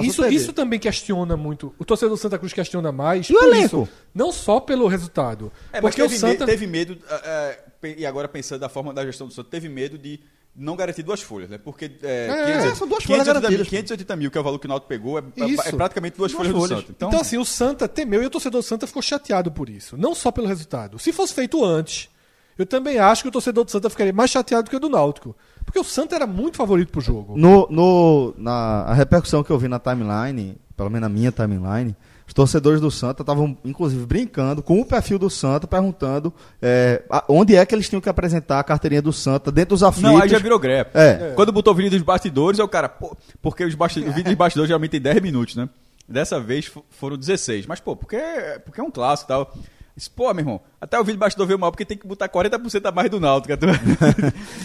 [0.00, 1.74] Isso, isso também questiona muito.
[1.78, 3.28] O torcedor do Santa Cruz questiona mais.
[3.28, 3.82] E o elenco?
[3.82, 3.88] isso.
[4.14, 5.52] Não só pelo resultado.
[5.72, 6.46] É, mas porque teve, o Santa.
[6.46, 7.58] me- teve medo, é,
[7.98, 10.20] e agora pensando da forma da gestão do Santa, teve medo de
[10.54, 11.58] não garantir duas folhas, né?
[11.58, 13.68] Porque é, É, são duas folhas 580 mil, garantidas.
[13.68, 15.66] 580 mil, que é o valor que o Náutico pegou, é, é- Isso.
[15.68, 16.68] é praticamente duas, Duas folhas, folhas.
[16.70, 16.92] do Santa.
[16.94, 19.96] Então, Então, assim, o Santa temeu e o torcedor do Santa ficou chateado por isso.
[19.96, 20.98] Não só pelo resultado.
[20.98, 22.10] Se fosse feito antes,
[22.58, 25.34] eu também acho que o torcedor do Santa ficaria mais chateado que o do Náutico.
[25.64, 27.34] Porque o Santa era muito favorito pro jogo.
[27.36, 31.94] No, no, na a repercussão que eu vi na timeline, pelo menos na minha timeline,
[32.26, 37.24] os torcedores do Santa estavam, inclusive, brincando com o perfil do Santa, perguntando é, a-
[37.28, 40.12] onde é que eles tinham que apresentar a carteirinha do Santa dentro dos aflitos.
[40.12, 40.90] não, aí já virou grepe.
[40.94, 41.32] É.
[41.34, 44.24] Quando botou o vídeo dos bastidores, é o cara, pô, porque os basti- o vídeo
[44.24, 45.68] dos bastidores geralmente tem 10 minutos, né?
[46.08, 47.66] Dessa vez fo- foram 16.
[47.66, 48.18] Mas, pô, porque,
[48.64, 49.54] porque é um clássico e tal.
[49.94, 52.28] Disse, Pô, meu irmão, até o vídeo do bastidor veio mal porque tem que botar
[52.28, 53.52] 40% a mais do Náutico.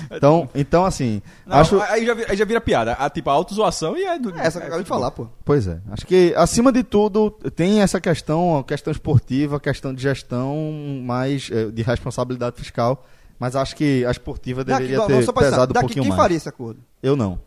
[0.09, 1.79] Então, então assim, Não, acho...
[1.81, 2.93] aí, já, aí já vira piada.
[2.93, 4.17] A, tipo, a autozoação e é...
[4.17, 5.27] Do, É essa que eu acabei de falar, pô.
[5.43, 5.79] Pois é.
[5.91, 10.55] Acho que, acima de tudo, tem essa questão, a questão esportiva, a questão de gestão,
[11.03, 13.05] mais eh, de responsabilidade fiscal.
[13.39, 16.21] Mas acho que a esportiva Daqui, deveria vamos ter pesado um daqui pouquinho quem mais.
[16.21, 16.79] faria esse acordo?
[17.03, 17.39] Eu não.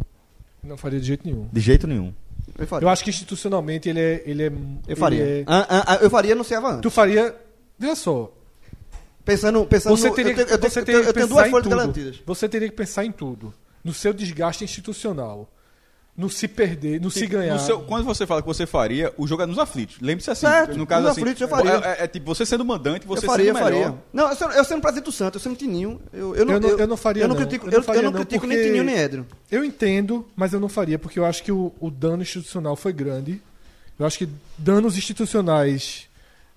[0.62, 1.48] Não faria de jeito nenhum.
[1.50, 2.12] De jeito nenhum.
[2.58, 2.86] Eu faria.
[2.86, 4.22] Eu acho que institucionalmente ele é.
[4.26, 4.52] Ele é Eu
[4.86, 5.22] ele faria.
[5.24, 6.82] é- Ah, ah, ah, eu faria, anunciava antes.
[6.82, 7.34] Tu faria.
[7.80, 8.30] Veja só.
[9.24, 11.46] Pensando, pensando Você no- teria, eu, tenho- eu, tenho- teria eu que tenho pensar duas
[11.46, 11.76] em folhas tudo.
[11.76, 12.16] garantidas.
[12.26, 13.52] Você teria que pensar em tudo.
[13.82, 15.48] No seu desgaste institucional.
[16.16, 17.54] No se perder, no se ganhar.
[17.54, 19.96] No seu- quando você fala que você faria, o jogo é nos aflitos.
[20.00, 20.46] Lembre-se assim.
[20.46, 21.70] Certo, no caso nos assim, aflitos eu faria.
[21.72, 23.82] É, é- é tipo você sendo mandante, você eu faria, sendo melhor.
[23.84, 23.98] faria.
[24.12, 26.60] Não, eu sendo, eu sendo presidente do Santos, eu sendo Tininho, eu, eu, não, Eu
[26.60, 28.46] não- eu não faria, Eu não critico, Eu eu, não faria, eu não não, critico
[28.46, 29.26] nem Tininho nem Edro.
[29.50, 32.92] Eu entendo, mas eu não faria, porque eu acho que o, o dano institucional foi
[32.92, 33.40] grande.
[33.98, 34.28] Eu acho que
[34.58, 36.06] danos institucionais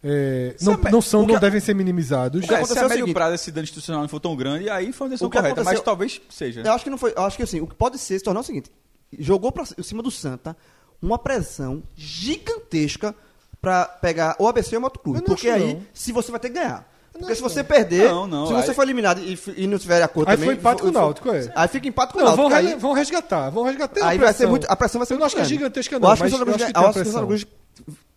[0.04, 2.42] é, não, não são, o que não a- devem ser minimizados.
[2.42, 4.20] que É, se aconteceu a é o médio seguinte- prazo esse dano institucional não for
[4.20, 5.64] tão grande, aí foi uma decisão O correta.
[5.64, 6.62] Mas talvez seja.
[6.62, 7.14] Eu acho que não foi.
[7.16, 8.70] Eu acho que assim, o que pode ser se tornar o seguinte:
[9.18, 10.56] jogou pra cima do Santa
[11.02, 13.16] uma pressão gigantesca
[13.62, 15.20] pra pegar o ABC ou o Moto Clube.
[15.20, 15.82] Eu não Porque aí, não.
[15.94, 16.92] se você vai ter que ganhar.
[17.14, 17.66] Porque acho se você não.
[17.68, 20.48] perder, Não, não, se você aí- for eliminado e, e não tiver acordo Aí também...
[20.50, 21.52] foi empate com o Náutico, é.
[21.56, 22.50] Aí fica empate com o Não, Náutico.
[22.50, 24.08] vão, aí, vão resgatar, vão resgatar.
[24.08, 24.66] Aí vai ser muito...
[24.68, 25.54] A pressão vai ser Eu muito não acho que é grande.
[25.56, 27.28] gigantesca, Eu não, acho que o mas Santa eu acho que acho que o pressão.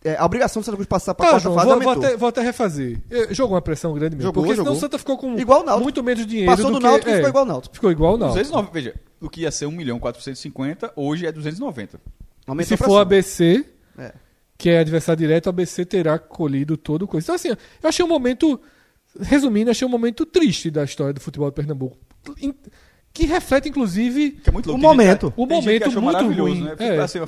[0.03, 2.15] É, a obrigação do Santa Cruz passar pra Tá, quarta João, fase vou, vou, até,
[2.17, 2.99] vou até refazer.
[3.09, 4.29] Eh, Jogou uma pressão grande mesmo.
[4.29, 4.77] Jogou, porque senão jogou.
[4.77, 5.83] o Santa ficou com Igual o Náutico.
[5.83, 6.83] muito menos dinheiro Passou do do que...
[6.85, 7.75] Náutico e é, ficou igual o Náutico.
[7.75, 8.37] Ficou igual o Náutico.
[8.39, 11.99] 290, veja, o que ia ser 1 milhão 450, hoje é 290.
[12.45, 12.99] Aumentou Se a for.
[12.99, 13.65] ABC,
[13.97, 14.13] É.
[14.57, 17.25] que é adversário direto, o ABC terá colhido todo o coisa.
[17.25, 17.57] Então, assim, eu
[17.89, 18.59] achei um momento,
[19.19, 21.97] resumindo, achei um momento triste da história do futebol de Pernambuco.
[23.17, 24.79] Que reflete, inclusive, Que é muito louco.
[24.79, 25.31] O momento.
[25.31, 26.63] que- O tem gente que momento achou muito maravilhoso, ruim.
[26.63, 26.75] Né?
[26.79, 26.99] É.
[26.99, 27.19] Assim,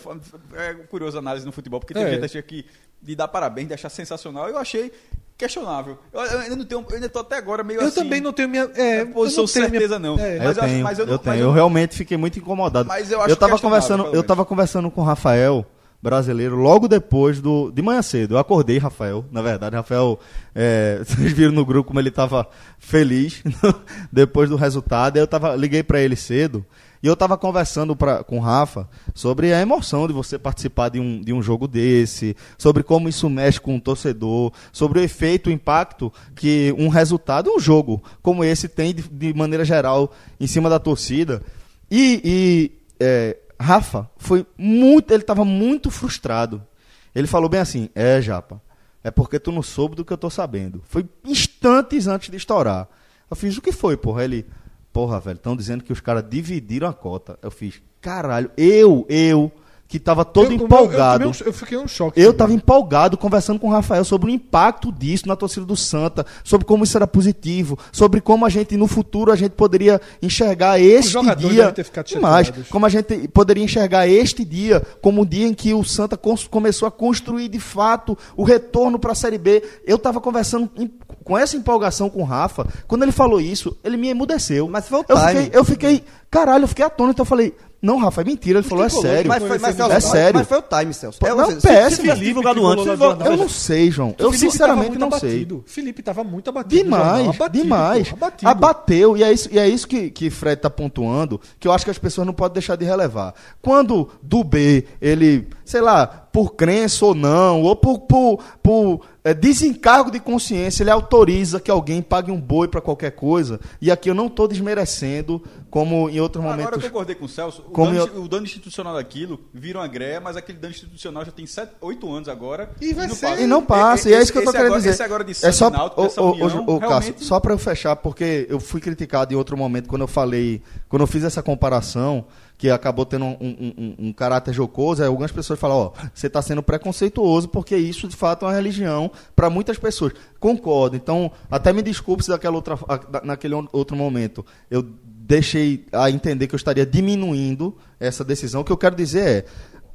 [0.56, 2.10] é curioso a análise no futebol, porque tem É.
[2.12, 2.66] gente que acha que
[3.02, 4.92] de dar parabéns, de achar sensacional, eu achei
[5.38, 5.98] questionável.
[6.14, 7.96] Eu, eu ainda não tenho, eu ainda tô até agora meio eu assim.
[8.02, 8.70] também não tenho minha.
[8.76, 10.20] É, posição eu não tenho minha- certeza, não.
[10.20, 11.34] É, Eu Mas eu acho- tenho, mas eu eu, não- tenho.
[11.34, 12.88] mas Eu, eu- realmente fiquei muito incomodado.
[12.88, 14.28] Mas eu acho tava questionável, conversando, eu menos.
[14.28, 15.66] tava conversando com o Rafael,
[16.02, 18.36] brasileiro, logo depois do de manhã cedo.
[18.36, 20.20] Eu acordei Rafael, na verdade, Rafael,
[20.56, 22.48] é, vocês viram no grupo como ele tava
[22.78, 23.44] feliz
[24.12, 25.18] depois do resultado.
[25.18, 26.66] Eu tava liguei para ele cedo.
[27.02, 31.00] E eu tava conversando pra, com o Rafa sobre a emoção de você participar de
[31.00, 35.50] um, de um jogo desse, sobre como isso mexe com o torcedor, sobre o efeito,
[35.50, 40.46] o impacto que um resultado, um jogo como esse tem de, de maneira geral em
[40.46, 41.42] cima da torcida.
[41.90, 46.66] E, e, é, Rafa foi muito, ele estava muito frustrado.
[47.14, 48.62] Ele falou bem assim: É, Japa,
[49.04, 50.82] é porque tu não soube do que eu tô sabendo.
[50.86, 52.88] Foi instantes antes de estourar.
[53.30, 54.24] Eu fiz: O que foi, porra?
[54.24, 54.46] Ele,
[54.94, 57.38] porra, velho, estão dizendo que os caras dividiram a cota.
[57.42, 59.52] Eu fiz: Caralho, eu, eu,
[59.90, 61.24] que tava todo eu- eu- empolgado.
[61.24, 62.22] Eu, eu fiquei um choque.
[62.22, 66.26] Eu estava empolgado conversando com o Rafael sobre o impacto disso na torcida do Santa,
[66.44, 70.80] sobre como isso era positivo, sobre como a gente no futuro a gente poderia enxergar
[70.80, 72.70] este dia devem ter ficado demais, chateados.
[72.70, 76.16] como a gente poderia enxergar este dia como o dia em que o Santa
[76.52, 79.64] começou a construir de fato o retorno para a Série B.
[79.88, 80.92] Eu estava conversando em-
[81.24, 84.68] com essa empolgação com o Rafa, quando ele falou isso, ele me emudeceu.
[84.70, 88.22] Mas foi o eu fiquei, eu fiquei, caralho, eu fiquei atônito, eu falei, não, Rafa,
[88.22, 89.30] é mentira, ele falou, é sério.
[89.30, 90.40] Mas foi, mas, Celso, É sério.
[90.40, 91.20] mas foi o time, Celso.
[91.26, 91.90] É, não, péssimo.
[91.92, 94.16] Se tivesse divulgado Felipe antes, Eu não sei, João.
[94.18, 95.30] Eu Felipe sinceramente não muito sei.
[95.30, 95.64] abatido.
[95.66, 96.84] Felipe tava muito abatido.
[96.84, 98.10] Demais, jornal, abatido, demais.
[98.10, 98.50] pô, abatido.
[98.52, 101.86] Abateu, e é isso, e é isso que, que Fred tá pontuando, que eu acho
[101.86, 103.34] que as pessoas não podem deixar de relevar.
[103.62, 109.34] Quando do B, ele, sei lá, por crença ou não, ou por, por, por é,
[109.34, 114.10] desencargo de consciência, ele autoriza que alguém pague um boi para qualquer coisa, e aqui
[114.10, 117.62] eu não tô desmerecendo, como em outros Agora eu concordei com o Celso.
[117.68, 121.24] O Como dano, eu- o dano institucional daquilo vira uma greia, mas aquele dano institucional
[121.26, 122.72] já tem 7, 8 anos agora.
[122.82, 123.42] E vai não ser- passa.
[123.42, 124.90] E não passa, e é isso que eu tô esse querendo agora, dizer.
[124.94, 127.24] Esse agora de é só, e Náutico, essa união, ô, Cássio, realmente...
[127.24, 131.02] só para eu fechar, porque eu fui criticado em outro momento quando eu falei, quando
[131.04, 132.26] eu fiz essa comparação,
[132.60, 136.42] que acabou tendo um, um- um- um caráter jocoso, algumas pessoas falam, ó, você está
[136.42, 140.12] sendo preconceituoso, porque isso de fato é uma religião para muitas pessoas.
[140.42, 142.78] Concordo, então até me desculpe se daquela outra,
[143.24, 148.60] naquele outro momento eu deixei a entender que eu estaria diminuindo essa decisão.
[148.62, 149.46] O que eu quero dizer é,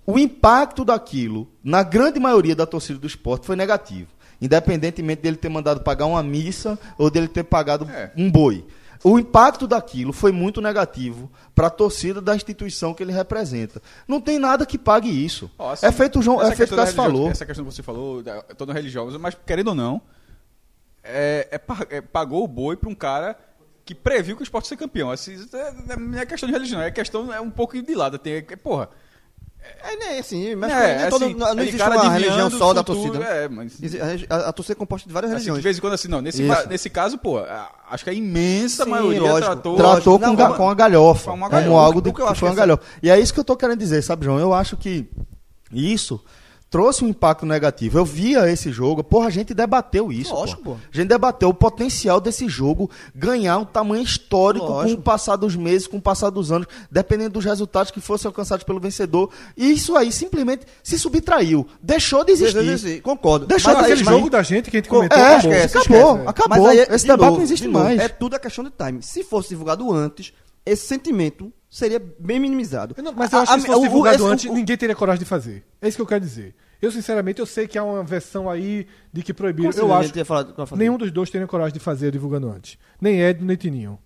[0.06, 4.08] o impacto daquilo, na grande maioria da torcida do esporte, foi negativo.
[4.40, 8.10] Independentemente dele ter mandado pagar uma missa ou dele ter pagado É.
[8.16, 8.64] um boi.
[9.02, 13.82] O impacto daquilo foi muito negativo para a torcida da instituição que ele representa.
[14.06, 15.50] Não tem nada que pague isso.
[15.58, 17.30] Ó, assim, é feito o João, essa é feito o Cássio religião- falou.
[17.30, 20.00] Essa questão que você falou, da- toda religiosa, mas querendo ou não,
[21.02, 23.36] é, é é, pagou o boi para um cara
[23.84, 25.10] que previu que o esporte ia ser campeão.
[25.10, 28.18] Assim, isso é- não é questão de religião, é questão é um pouco de lado.
[28.18, 28.88] Tem, é, porra,
[29.86, 32.82] É, né, assim, mas é, nem todo- assim, não, não existe uma religião só da
[32.82, 33.24] futuro, torcida.
[33.24, 33.72] É, mas
[34.30, 35.62] A, a- a torcida é composta de várias assim, de religiões.
[35.64, 36.20] vez em quando assim, não.
[36.22, 39.40] Nesse, ca- nesse caso, pô, a- acho que a imensa Sim, maioria lógico.
[39.52, 39.76] tratou.
[39.76, 41.80] tratou Não, com, ga- mas- com a galhofa, com uma como galhofa.
[41.84, 42.82] algo de, O que eu acho uma essa- galhofa.
[43.02, 44.38] E é isso que eu estou querendo dizer, sabe, João?
[44.38, 45.06] Eu acho que
[45.72, 46.20] isso
[46.74, 47.98] trouxe um impacto negativo.
[47.98, 50.34] Eu via esse jogo, porra, a gente debateu isso.
[50.34, 50.76] Lógico, porra.
[50.80, 50.82] pô.
[50.92, 55.00] A gente debateu o potencial desse jogo ganhar um tamanho histórico com Lógico.
[55.00, 58.64] o passar dos meses, com o passar dos anos, dependendo dos resultados que fossem alcançados
[58.64, 59.30] pelo vencedor.
[59.56, 62.76] E isso aí simplesmente se subtraiu, deixou de existir.
[62.80, 63.46] Sim, Concordo.
[63.46, 65.52] Deixa Mas aí, aquele jogo da gente que a gente Co- comentou, é, acabou.
[65.52, 66.48] esquece, acabou, esquece, acabou.
[66.64, 68.00] Mas aí, Esse de debate novo, não existe de novo, mais.
[68.00, 69.00] É tudo a questão de time.
[69.00, 70.32] Se fosse divulgado antes,
[70.66, 72.96] esse sentimento seria bem minimizado.
[73.00, 74.76] Não- mas eu acho A- que se a- fosse o- divulgado esse- antes, o- ninguém
[74.76, 75.64] teria coragem de fazer.
[75.80, 76.52] É isso que eu quero dizer.
[76.84, 79.70] Eu, sinceramente, eu sei que há uma versão aí de que proibiram.
[79.72, 80.76] Como Eu assim, acho fazer?
[80.76, 82.78] nenhum dos dois teria coragem de fazer divulgando antes.
[83.00, 83.98] Nem Edno, nem Tininho.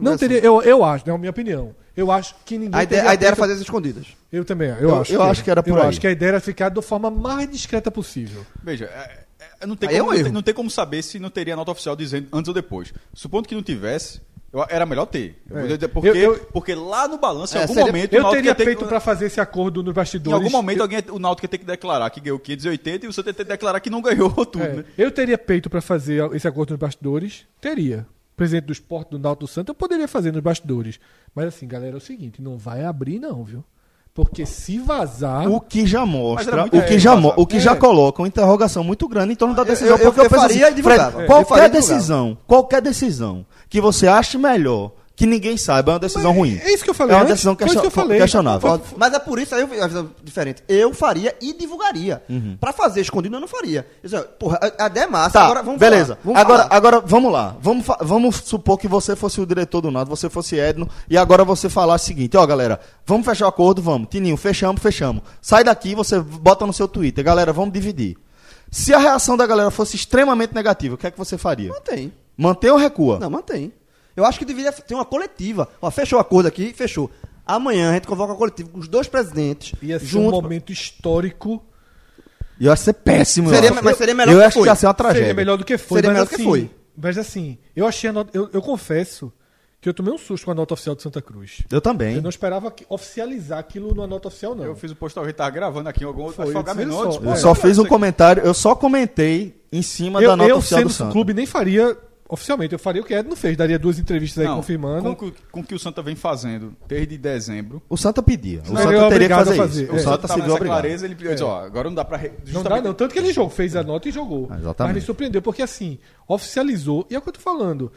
[0.00, 1.74] não assim- teria, eu, eu acho, é a minha opinião.
[1.96, 4.06] Eu acho que ninguém A ideia, teria a ideia era fazer as escondidas.
[4.32, 5.12] Eu também, eu, Eu- acho.
[5.12, 5.88] eu acho que era por Eu aí.
[5.88, 8.44] acho que a ideia era ficar da forma mais discreta possível.
[8.62, 9.24] Veja, é-
[9.60, 11.54] é- não, tem é como, um não, tem, não tem como saber se não teria
[11.54, 12.92] nota oficial dizendo antes ou depois.
[13.12, 14.20] Supondo que não tivesse,
[14.54, 15.42] Eu- era melhor ter.
[15.50, 15.88] É.
[15.88, 18.76] Porque, Eu- eu- porque lá no balanço, em É, algum seria- momento, Eu teria que-
[18.84, 20.34] pra fazer esse acordo nos Em bastidores.
[20.38, 23.30] algum momento, alguém, o Náutico ia ter que declarar que ganhou 580 e o Santa
[23.30, 24.84] ia ter que declarar que não ganhou tudo, É, né?
[24.96, 27.44] Eu teria peito pra fazer esse acordo nos bastidores?
[27.60, 28.06] Teria.
[28.36, 30.98] Presidente do esporte do Náutico Santo, eu poderia fazer nos bastidores.
[31.34, 33.64] Mas assim, galera, é o seguinte, não vai abrir não, viu?
[34.14, 35.48] Porque se vazar...
[35.50, 37.34] O que já mostra, o que é, já, vazar.
[37.36, 37.60] o que É.
[37.60, 39.96] já coloca uma interrogação muito grande em torno da decisão.
[39.96, 41.10] eu- porque eu penso faria e divulgava.
[41.10, 41.24] Fred, É.
[41.24, 46.30] Eu qualquer decisão, qualquer decisão que você ache melhor, que ninguém saiba, é uma decisão
[46.30, 46.58] Mas ruim.
[46.60, 48.18] É isso que eu falei É uma antes, decisão que eu falei.
[48.18, 48.80] questionável.
[48.96, 50.62] Mas é por isso aí eu vi a visão diferente.
[50.68, 52.22] Eu faria e divulgaria.
[52.28, 52.56] Uhum.
[52.60, 53.86] Pra fazer escondido eu não faria.
[54.02, 55.30] Eu disse, porra, a, a ideia é massa.
[55.30, 56.18] Tá, agora vamos beleza.
[56.24, 56.76] vamos agora, falar.
[56.76, 57.56] agora, vamos lá.
[57.60, 61.44] Vamos, vamos supor que você fosse o diretor do Náutico, você fosse Edno, e agora
[61.44, 64.08] você falar o seguinte, ó, galera, vamos fechar o acordo, vamos.
[64.10, 65.22] Tininho, fechamos, fechamos.
[65.40, 67.22] Sai daqui, você bota no seu Twitter.
[67.24, 68.16] Galera, vamos dividir.
[68.68, 71.70] Se a reação da galera fosse extremamente negativa, o que é que você faria?
[71.70, 72.12] Mantém.
[72.36, 73.20] Manter ou recua?
[73.20, 73.72] Não, mantém.
[74.16, 75.68] Eu acho que deveria ter uma coletiva.
[75.82, 77.10] Ó, fechou o acordo aqui, fechou.
[77.46, 79.72] Amanhã a gente convoca a coletiva com os dois presidentes.
[79.82, 80.42] Ia ser um juntos.
[80.42, 81.62] momento histórico.
[82.58, 83.48] E eu acho ser péssimo.
[83.50, 83.84] eu Seria- acho.
[83.84, 84.68] mas seria melhor eu do que acho que foi.
[84.68, 85.20] ia ser uma tragédia.
[85.22, 85.98] Seria melhor do que foi.
[85.98, 86.70] Seria mas melhor do que assim, foi.
[86.96, 89.32] Mas assim, eu achei a nota, eu, eu confesso
[89.80, 91.62] que eu tomei um susto com a nota oficial de Santa Cruz.
[91.70, 92.14] Eu também.
[92.16, 94.64] Eu não esperava que- oficializar aquilo numa nota oficial, não.
[94.64, 96.36] Eu fiz o postal, gente tava gravando aqui em algum outro.
[96.36, 98.54] Foi, Acho que foi eu Agamenon, só, disse, Eu pô, só fiz um comentário, eu
[98.54, 101.12] só comentei em cima da eu, nota eu oficial sendo do Santos.
[101.12, 101.94] clube nem faria
[102.28, 105.02] oficialmente, eu faria o que Edno fez, daria duas entrevistas aí Não, confirmando.
[105.16, 107.82] Com, o que- com o que o Santa vem fazendo desde dezembro.
[107.88, 108.62] O Santa pedia.
[108.62, 109.82] O Santa é teria que fazer, a fazer.
[109.84, 109.92] isso.
[109.92, 109.94] É.
[109.94, 110.66] O O Santa Santa se obrigado.
[110.66, 112.16] clareza, ele disse, ó, agora não dá pra...
[112.16, 114.48] re- Não dá não, tanto que ele jogou, fez a nota e jogou.
[114.50, 114.94] Ah, exatamente.
[114.94, 117.92] Mas me surpreendeu, porque assim, oficializou, e é o que eu tô falando.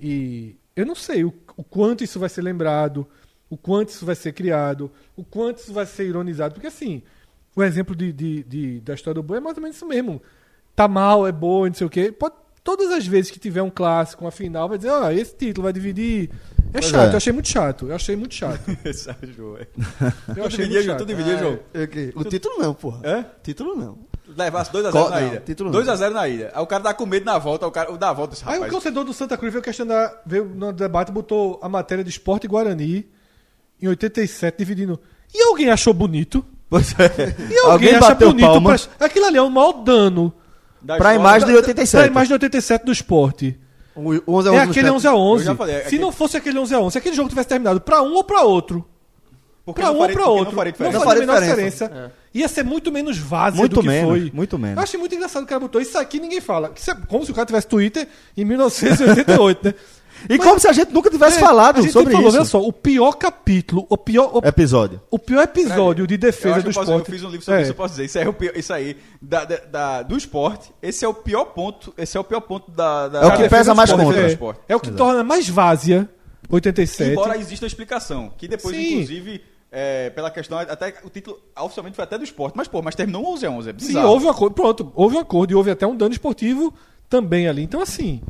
[0.00, 3.06] E eu não sei o, o quanto isso vai ser lembrado,
[3.48, 7.02] o quanto isso vai ser criado, o quanto isso vai ser ironizado, porque assim,
[7.56, 10.22] o exemplo de, de- de- da história do Boi é mais ou menos isso mesmo.
[10.76, 12.12] Tá mal, é boa, não sei o quê.
[12.12, 12.34] Pode,
[12.64, 15.72] todas as vezes que tiver um clássico, uma final, vai dizer, ó, esse título vai
[15.72, 16.30] dividir.
[16.72, 17.12] É Pois chato, é.
[17.12, 17.88] eu achei muito chato.
[17.88, 18.60] Eu achei muito chato.
[18.94, 19.66] Sérgio, é.
[20.28, 20.98] Eu Tu achei muito chato.
[20.98, 21.58] Tu dividia, João?
[21.74, 22.12] É, ok.
[22.14, 23.00] O título não, porra.
[23.02, 23.24] É?
[23.42, 23.98] Título não.
[24.36, 25.40] Levasse 2x0 Co- na ilha.
[25.44, 25.80] título não.
[25.82, 26.52] 2x0 na ilha.
[26.54, 28.60] Aí o cara tá com medo na volta, o cara o da volta disse, Aí
[28.60, 32.46] o torcedor do Santa Cruz veio questionar, veio no debate, botou a matéria de esporte
[32.46, 33.08] Guarani
[33.82, 35.00] em 87, dividindo.
[35.34, 36.44] E alguém achou bonito?
[36.68, 37.34] Pois é.
[37.50, 38.46] E alguém, Alguém acha bonito?
[38.46, 39.06] palma Pra...
[39.06, 40.32] Aquilo ali é um mau dano
[40.82, 42.10] da pra escola- imagem de pra 87.
[42.10, 43.58] imagem de 87 do esporte.
[43.94, 46.02] O 11 a 11 É aquele 11 a 11 Eu já falei, é Se aquele-
[46.02, 48.42] não fosse aquele 11 a 11 se aquele jogo tivesse terminado pra um ou pra
[48.42, 48.86] outro,
[49.64, 50.98] Porque pra não um ou pra outro, Não faria não diferença.
[50.98, 51.84] Não faria a menor faria diferença.
[51.88, 52.12] diferença.
[52.32, 54.30] Ia ser muito menos vazio Muito do que menos, foi.
[54.32, 54.76] muito menos.
[54.76, 56.72] Eu achei muito engraçado que o cara botou isso aqui ninguém fala.
[56.74, 59.74] Isso é como se o cara tivesse Twitter em 1988, né?
[60.28, 62.36] E Mas- como se a gente nunca tivesse É, falado a gente sobre falou, isso.
[62.38, 65.00] Olha só, o pior capítulo, o pior, o, Episódio.
[65.10, 67.08] o pior episódio de defesa do posso- esporte.
[67.08, 68.04] eu fiz um livro sobre é, isso, eu posso dizer.
[68.04, 71.14] Isso aí, é o pior- isso aí da, da- da- do esporte, esse é o
[71.14, 71.94] pior ponto.
[71.96, 73.08] Esse é o pior ponto da.
[73.08, 74.22] da É o que pesa mais esporte, contra.
[74.22, 74.60] é, esporte.
[74.68, 76.08] é o que torna mais várzea
[76.48, 77.12] 87.
[77.12, 78.92] Embora exista uma explicação, que depois, Sim.
[78.94, 79.40] inclusive,
[79.72, 83.24] é, pela questão, até o título oficialmente foi até do esporte, mas pô, mas terminou
[83.32, 84.08] 11 a 11, é Sim, bizarro.
[84.08, 84.54] houve um acordo.
[84.54, 86.74] Pronto, houve um acordo e houve até um dano esportivo
[87.08, 87.62] também ali.
[87.62, 88.20] Então, assim,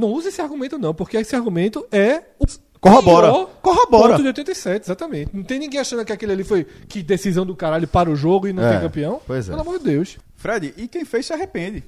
[0.00, 2.46] não use esse argumento, não, porque esse argumento é o
[2.80, 3.28] Corrobora.
[3.28, 4.12] pior Corrobora.
[4.14, 5.36] ponto de 87, exatamente.
[5.36, 8.48] Não tem ninguém achando que aquele ali foi que decisão do caralho para o jogo
[8.48, 9.20] e não É, tem campeão.
[9.26, 9.50] pois é.
[9.50, 10.18] Pelo amor de Deus.
[10.34, 11.84] Fred, e quem fez se arrepende.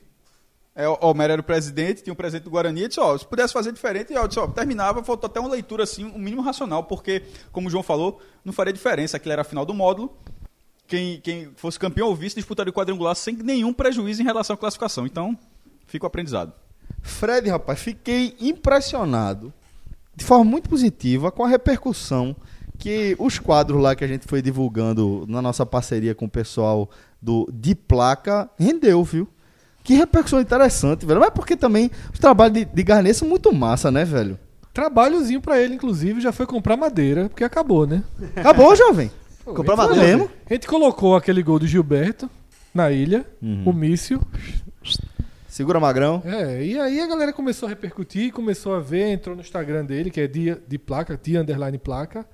[0.75, 3.27] É, o Homero era o presidente, tinha um presidente do Guarani, e disse, ó, se
[3.27, 6.85] pudesse fazer diferente, ó, disse, ó, terminava, faltou até uma leitura, assim, um mínimo racional,
[6.85, 7.23] porque,
[7.53, 10.15] como o João falou, não faria diferença, aquilo era a final do módulo,
[10.87, 14.57] quem, quem fosse campeão ou vice disputaria o quadrangular sem nenhum prejuízo em relação à
[14.57, 15.37] classificação, então,
[15.87, 16.53] fica o aprendizado.
[17.03, 19.53] Fred, rapaz, fiquei impressionado
[20.15, 22.35] de forma muito positiva com a repercussão
[22.79, 26.89] que os quadros lá que a gente foi divulgando na nossa parceria com o pessoal
[27.21, 29.29] do De Placa rendeu, viu?
[29.85, 31.21] Que repercussão interessante, velho.
[31.21, 34.39] Mas porque também os trabalhos de, de Garnet são muito massa, né, velho?
[34.73, 38.03] Trabalhozinho pra ele, inclusive, já foi comprar madeira, porque acabou, né?
[38.37, 39.11] Acabou, jovem.
[39.45, 40.31] Comprar Foi madeira mesmo.
[40.49, 42.29] A gente colocou aquele gol do Gilberto
[42.75, 43.65] na ilha, Uhum.
[43.67, 44.21] o míssil.
[45.53, 46.23] Segura Magrão.
[46.25, 50.11] É, e aí a galera começou a repercutir, começou a ver, entrou no Instagram dele,
[50.11, 52.27] que é dia de placa, dia underline placa.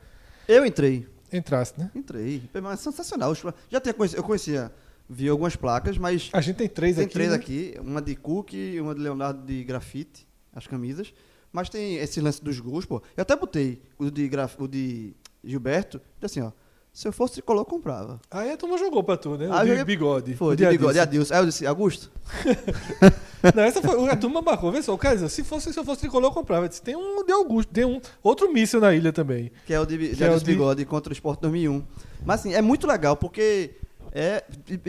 [0.46, 1.04] Eu entrei.
[1.32, 1.90] Entrasse, né?
[1.96, 2.48] Entrei.
[2.62, 3.34] Mas é sensacional.
[3.68, 4.70] Já tinha conhecido, eu conhecia,
[5.10, 7.12] vi algumas placas, mas A gente tem três tem aqui.
[7.12, 7.34] três né?
[7.34, 7.74] aqui.
[7.80, 10.24] Uma de Cook e uma de Leonardo de grafite,
[10.54, 11.12] as camisas.
[11.52, 13.02] Mas tem esse lance dos gols, pô.
[13.16, 15.12] Eu até botei o de, graf, o de
[15.42, 16.52] Gilberto, assim, ó.
[16.98, 18.20] Se eu fosse tricolor, eu comprava.
[18.28, 19.48] Aí a turma jogou pra tu, né?
[19.48, 20.34] O de joguei- bigode.
[20.34, 21.32] Foi, o de bigode, Adilson.
[21.32, 22.10] Aí eu disse, Augusto,
[23.54, 24.08] Não, essa foi.
[24.10, 24.72] A turma marcou.
[24.72, 26.64] Vê só, o cara disse, se, fosse, se eu fosse tricolor, eu comprava.
[26.64, 29.52] Eu disse, tem um de Augusto, tem um outro míssil na ilha também.
[29.64, 31.84] que é o de, de é Adilson de- Bigode contra o Sport 2001.
[32.26, 33.76] Mas assim, é muito legal, porque
[34.10, 34.42] é,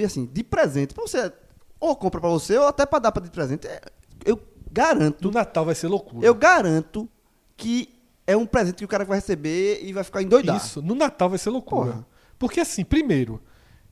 [0.03, 1.31] assim, de presente, pra você,
[1.79, 3.81] ou compra pra você, ou até pra dar pra de presente, é-
[4.25, 4.39] eu
[4.71, 6.25] garanto Do Natal vai ser loucura.
[6.25, 7.07] Eu garanto
[7.55, 7.98] que
[8.31, 10.57] é um presente que o cara vai receber e vai ficar endoidado.
[10.57, 11.91] Isso, no Natal vai ser loucura.
[11.91, 12.07] Porra.
[12.37, 13.41] Porque assim, primeiro,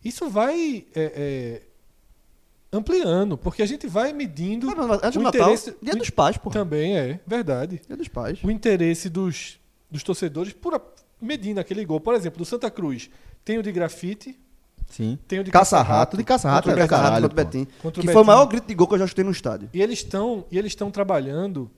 [0.03, 1.61] isso vai é, é,
[2.71, 5.97] ampliando, porque a gente vai medindo Mas, mas, antes o do Natal, interesse dia o-
[5.97, 6.49] dos pais, pô.
[6.49, 7.81] Também é, verdade.
[7.87, 8.39] Dia dos pais.
[8.43, 9.59] O interesse dos,
[9.89, 10.79] dos torcedores por
[11.21, 11.99] medindo aquele gol.
[11.99, 13.09] Por exemplo, do Santa Cruz,
[13.43, 14.37] tem o de grafite,
[14.87, 15.17] Sim.
[15.27, 17.29] tem o de Caça-rato, de caça-rato Contra é contra o.
[17.29, 17.67] Betim.
[17.93, 19.69] Que foi o maior grito de gol que eu já chutei no estádio.
[19.73, 21.69] E eles estão e eles estão trabalhando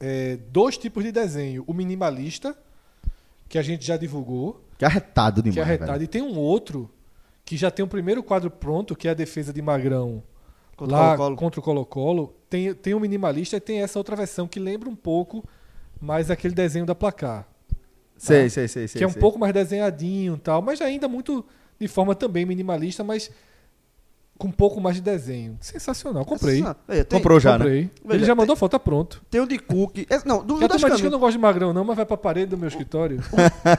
[0.00, 1.62] é, dois tipos de desenho.
[1.66, 2.56] O minimalista,
[3.48, 5.92] que a gente já divulgou, Que arretado demais, que é arretado.
[5.92, 6.04] velho.
[6.04, 6.90] E tem um outro
[7.44, 10.22] que já tem o primeiro quadro pronto, que é a defesa de Magrão
[10.76, 11.36] Contra o lá Colo-Colo.
[11.36, 12.34] contra o Colo-Colo.
[12.48, 15.44] Tem, tem o minimalista e tem essa outra versão que lembra um pouco
[16.00, 17.46] mais aquele desenho da placar.
[18.16, 18.98] Sei, sei, sei, sei.
[18.98, 19.20] que é um sei.
[19.20, 21.44] pouco mais desenhadinho e tal, mas ainda muito
[21.78, 23.30] de forma também minimalista, mas
[24.40, 25.56] com um pouco mais de desenho.
[25.60, 26.24] Sensacional.
[26.24, 26.64] Comprei.
[26.88, 27.58] Tem, Comprou já, né?
[27.58, 27.78] Comprei.
[27.80, 29.22] Ele Velho, já tem- mandou foto, tá pronto.
[29.30, 29.98] Tem o de Cook.
[30.10, 31.12] é, não, do, Já das diz que eu camisas.
[31.12, 33.20] não gosto de magrão, não, mas vai pra parede do meu escritório.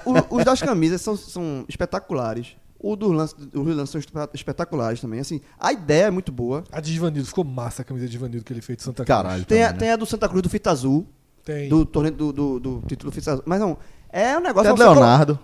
[0.06, 2.56] o- os das camisas são, são espetaculares.
[2.80, 5.20] O dos lances, os lances são espe- espetaculares também.
[5.20, 6.64] Assim, a ideia é muito boa.
[6.72, 9.08] A de Givanildo, ficou massa a camisa de Givanildo que ele fez de Santa Cruz.
[9.08, 9.46] Caralho.
[9.46, 9.80] Tem a, também, né?
[9.80, 11.06] tem a do Santa Cruz do Fita Azul,
[11.46, 11.70] Tem.
[11.70, 13.44] do torneio do, do, do título Fita Azul.
[13.46, 13.78] Mas não,
[14.12, 14.64] é um negócio.
[14.64, 15.40] Tem a do Leonardo.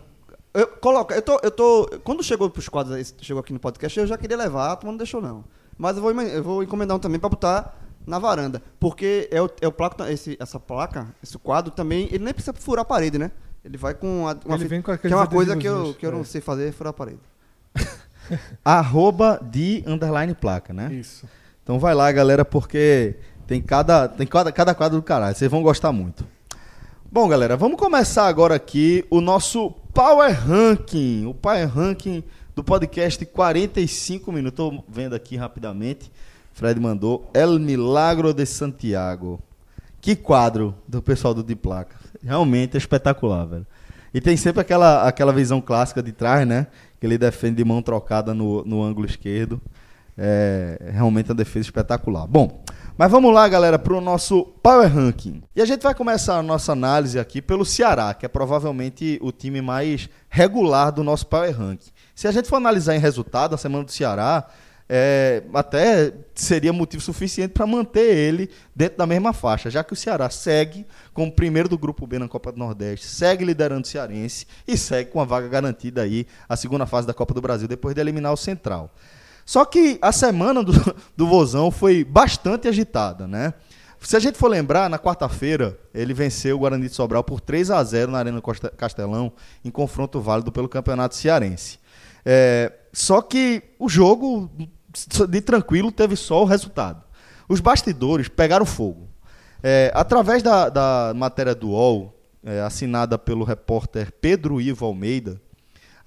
[0.58, 1.88] Eu, coloca, eu tô, eu tô.
[2.04, 4.98] Quando chegou pros quadros, chegou aqui no podcast, eu já queria levar, a turma não
[4.98, 5.44] deixou não.
[5.78, 7.78] Mas eu vou, eu vou encomendar um também pra botar
[8.08, 8.60] na varanda.
[8.80, 12.58] Porque é o, é o placa, esse, essa placa, esse quadro também, ele nem precisa
[12.58, 13.30] furar a parede, né?
[13.64, 15.94] Ele vai com a, uma Ele vem com que aqueles é uma coisa que eu,
[15.94, 16.24] que eu não é.
[16.24, 17.20] sei fazer, é furar a parede.
[18.66, 20.92] Arroba de underline placa, né?
[20.92, 21.28] Isso.
[21.62, 25.36] Então vai lá, galera, porque tem cada, tem cada, cada quadro do caralho.
[25.36, 26.26] Vocês vão gostar muito.
[27.10, 31.26] Bom, galera, vamos começar agora aqui o nosso Power Ranking.
[31.26, 32.24] O Power Ranking
[32.56, 34.56] do podcast 45 minutos.
[34.56, 36.12] Tô vendo aqui rapidamente.
[36.54, 39.40] Fred mandou El Milagro de Santiago.
[40.00, 41.96] Que quadro do pessoal do De Placa.
[42.24, 43.66] Realmente é espetacular, velho.
[44.14, 46.68] E tem sempre aquela, aquela visão clássica de trás, né?
[47.00, 49.60] Que ele defende de mão trocada no, no ângulo esquerdo.
[50.16, 52.28] É realmente uma defesa espetacular.
[52.28, 52.64] Bom,
[52.98, 55.44] mas vamos lá, galera, para o nosso Power Ranking.
[55.56, 59.32] E a gente vai começar a nossa análise aqui pelo Ceará, que é provavelmente o
[59.32, 61.92] time mais regular do nosso Power Ranking.
[62.16, 64.48] Se a gente for analisar em resultado, a semana do Ceará,
[64.90, 69.96] é, até seria motivo suficiente para manter ele dentro da mesma faixa, já que o
[69.96, 70.84] Ceará segue
[71.14, 75.12] como primeiro do grupo B na Copa do Nordeste, segue liderando o Cearense e segue
[75.12, 78.34] com a vaga garantida aí a segunda fase da Copa do Brasil depois de eliminar
[78.34, 78.92] o Central.
[79.48, 80.74] Só que a semana do,
[81.16, 83.54] do Vozão foi bastante agitada, né?
[84.02, 87.72] Se a gente for lembrar, na quarta-feira, ele venceu o Guarani de Sobral por 3
[87.72, 88.42] a 0 na Arena
[88.76, 89.32] Castelão,
[89.64, 91.80] em confronto válido pelo Campeonato Cearense.
[92.26, 94.52] É, só que o jogo,
[95.30, 97.02] de tranquilo, teve só o resultado.
[97.48, 99.08] Os bastidores pegaram fogo.
[99.64, 102.14] É, através da, da matéria do UOL,
[102.44, 105.42] é, assinada pelo repórter Pedro Ivo Almeida,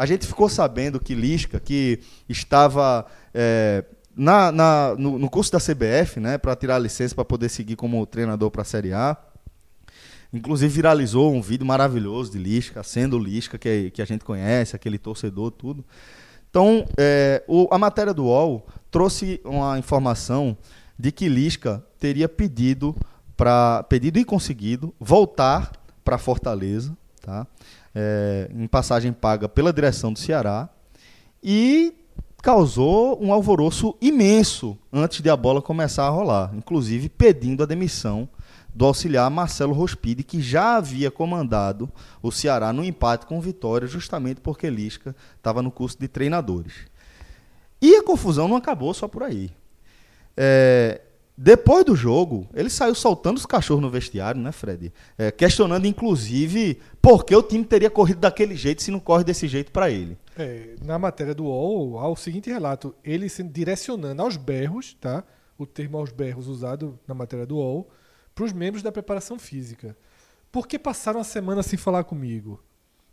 [0.00, 3.04] a gente ficou sabendo que Lisca, que estava
[3.34, 3.84] é,
[4.16, 7.76] na, na- no, no curso da CBF, né, para tirar a licença para poder seguir
[7.76, 9.14] como treinador para a Série A,
[10.32, 14.98] inclusive viralizou um vídeo maravilhoso de Lisca, sendo Lisca que, que a gente conhece, aquele
[14.98, 15.84] torcedor, tudo.
[16.48, 20.56] Então, é, o- a matéria do UOL trouxe uma informação
[20.98, 22.96] de que Lisca teria pedido
[23.36, 25.72] para pedido e conseguido voltar
[26.04, 27.46] para Fortaleza, tá?
[27.94, 30.68] É, em passagem paga pela direção do Ceará
[31.42, 31.92] e
[32.40, 38.28] causou um alvoroço imenso antes de a bola começar a rolar, inclusive pedindo a demissão
[38.74, 41.90] do auxiliar Marcelo Rospide, que já havia comandado
[42.22, 46.86] o Ceará no empate com Vitória, justamente porque Lisca estava no curso de treinadores.
[47.82, 49.50] E a confusão não acabou só por aí.
[50.36, 51.00] É,
[51.42, 54.92] depois do jogo, ele saiu soltando os cachorros no vestiário, né, Fred?
[55.16, 59.48] É, questionando, inclusive, por que o time teria corrido daquele jeito se não corre desse
[59.48, 60.18] jeito para ele.
[60.36, 65.24] É, na matéria do UOL, há o seguinte relato: ele se direcionando aos berros, tá?
[65.56, 67.88] O termo aos berros usado na matéria do UOL,
[68.34, 69.96] para os membros da preparação física.
[70.52, 72.62] Por que passaram a semana sem falar comigo?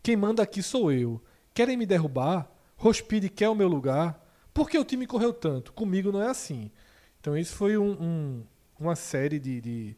[0.02, 1.18] Quem manda aqui sou eu.
[1.54, 2.46] Querem me derrubar?
[2.76, 4.22] Rospide quer o meu lugar?
[4.52, 5.72] Por que o time correu tanto?
[5.72, 6.70] Comigo não é assim.
[7.20, 8.44] Então, isso foi um- um-
[8.78, 9.96] uma série de, de,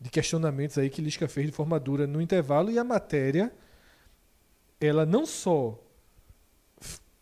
[0.00, 3.52] de questionamentos aí que Lisca fez de forma dura no intervalo e a matéria
[4.80, 5.78] ela não só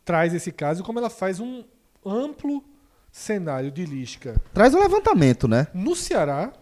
[0.04, 1.64] traz esse caso, como ela faz um
[2.04, 2.64] amplo
[3.12, 5.66] cenário de Lisca Traz o levantamento, né?
[5.74, 6.52] no Ceará,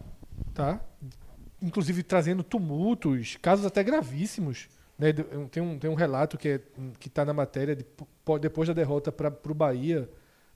[0.53, 0.81] tá?
[1.61, 4.67] Inclusive trazendo tumultos, casos até gravíssimos.
[4.97, 5.13] Né?
[5.51, 6.61] Tem, um, tem um relato que é,
[7.05, 7.83] está na matéria de,
[8.25, 10.09] po- depois da derrota para o Bahia,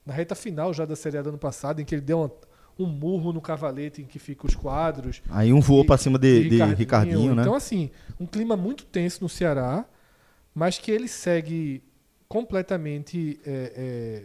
[0.04, 2.32] na reta final já da Série A do ano passado, em que ele deu uma,
[2.78, 5.22] um murro no cavalete em que ficam os quadros.
[5.30, 7.42] Aí um voou pra cima de, de e Ricardinho, né?
[7.42, 9.84] Então, assim, um clima muito tenso no Ceará,
[10.54, 11.82] mas que ele segue
[12.28, 14.22] completamente é, é,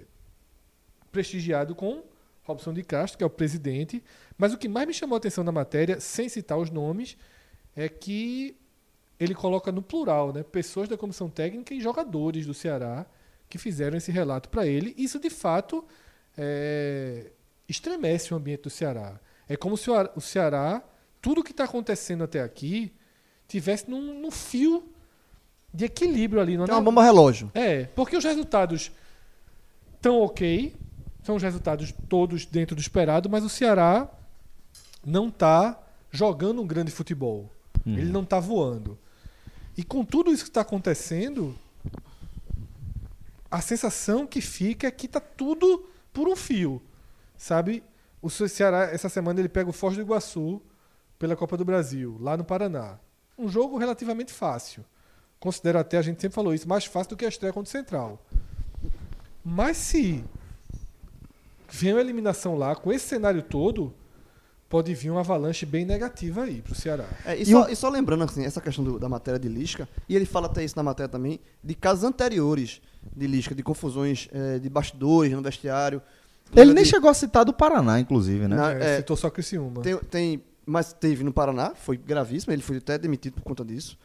[1.12, 2.04] prestigiado com
[2.44, 4.04] Robson de Castro, que é o presidente.
[4.38, 7.18] Mas o que mais me chamou a atenção na matéria, sem citar os nomes,
[7.76, 8.58] é que
[9.20, 10.44] ele coloca no plural, né?
[10.44, 13.06] Pessoas da comissão técnica e jogadores do Ceará
[13.50, 14.94] que fizeram esse relato para ele.
[14.98, 15.84] Isso, de fato,
[16.38, 17.32] é,
[17.68, 19.20] estremece o ambiente do Ceará.
[19.48, 20.84] É como se o Ar- o Ceará,
[21.22, 22.94] tudo que está acontecendo até aqui,
[23.48, 24.88] tivesse num, num fio
[25.74, 26.56] de equilíbrio ali.
[26.58, 27.52] Não Tem uma bomba relógio.
[27.54, 28.92] é, porque os resultados
[29.96, 30.76] estão ok,
[31.24, 34.10] são os resultados todos dentro do esperado, mas o Ceará
[35.06, 35.80] não está
[36.12, 37.52] jogando um grande futebol.
[37.86, 38.98] Ele não está voando.
[39.76, 41.56] E com tudo isso que está acontecendo,
[43.52, 46.82] a sensação que fica é que está tudo por um fio.
[47.38, 47.84] Sabe?
[48.22, 50.62] O Ceará, essa semana, ele pega o Foz do Iguaçu
[51.18, 53.00] pela Copa do Brasil, lá no Paraná.
[53.38, 54.84] Um jogo relativamente fácil.
[55.40, 57.72] Considero até, a gente sempre falou isso, mais fácil do que a estreia contra o
[57.72, 58.22] Central.
[59.44, 60.24] Mas se
[61.70, 63.94] vem uma eliminação lá, com esse cenário todo,
[64.68, 67.06] pode vir uma avalanche bem negativa aí pro Ceará.
[67.26, 69.48] É, e, E só, o- e só lembrando assim, essa questão do- da matéria de
[69.48, 72.82] Lisca, e ele fala até isso na matéria também, de casos anteriores
[73.16, 76.02] de Lisca, de confusões eh, de bastidores no vestiário.
[76.56, 78.56] Ele nem de- chegou a citar do Paraná, inclusive, né?
[78.56, 79.82] Na- É, é, citou só Criciúma.
[79.82, 83.98] Tem, tem, mas teve no Paraná, foi gravíssimo, ele foi até demitido por conta disso.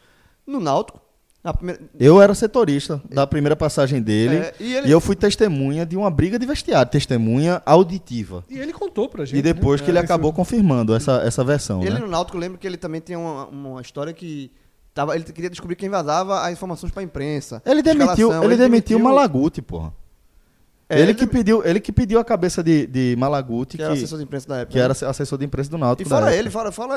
[0.45, 1.01] No Náutico,
[1.43, 5.15] na primeira, Eu era setorista da primeira passagem dele É, e ele- e eu fui
[5.15, 8.43] testemunha de uma briga de vestiário, testemunha auditiva.
[8.49, 9.37] E ele contou pra gente.
[9.37, 9.85] E depois né?
[9.85, 11.99] que ele É, acabou esse- confirmando essa, essa versão, ele né?
[11.99, 14.51] no Náutico, eu lembro que ele também tem uma, uma história que
[14.95, 17.61] tava, ele queria descobrir quem vazava as informações para a imprensa.
[17.65, 19.93] Ele demitiu, Escalação, ele demitiu o Malaguti, porra.
[20.87, 23.77] É, ele, ele que dem- pediu, ele que pediu a cabeça de, de Malaguti, que
[23.77, 24.71] que, era assessor de imprensa da época.
[24.71, 24.83] que né?
[24.83, 26.09] era assessor de imprensa do E Náutico.
[26.09, 26.93] da fora ele, fora, fora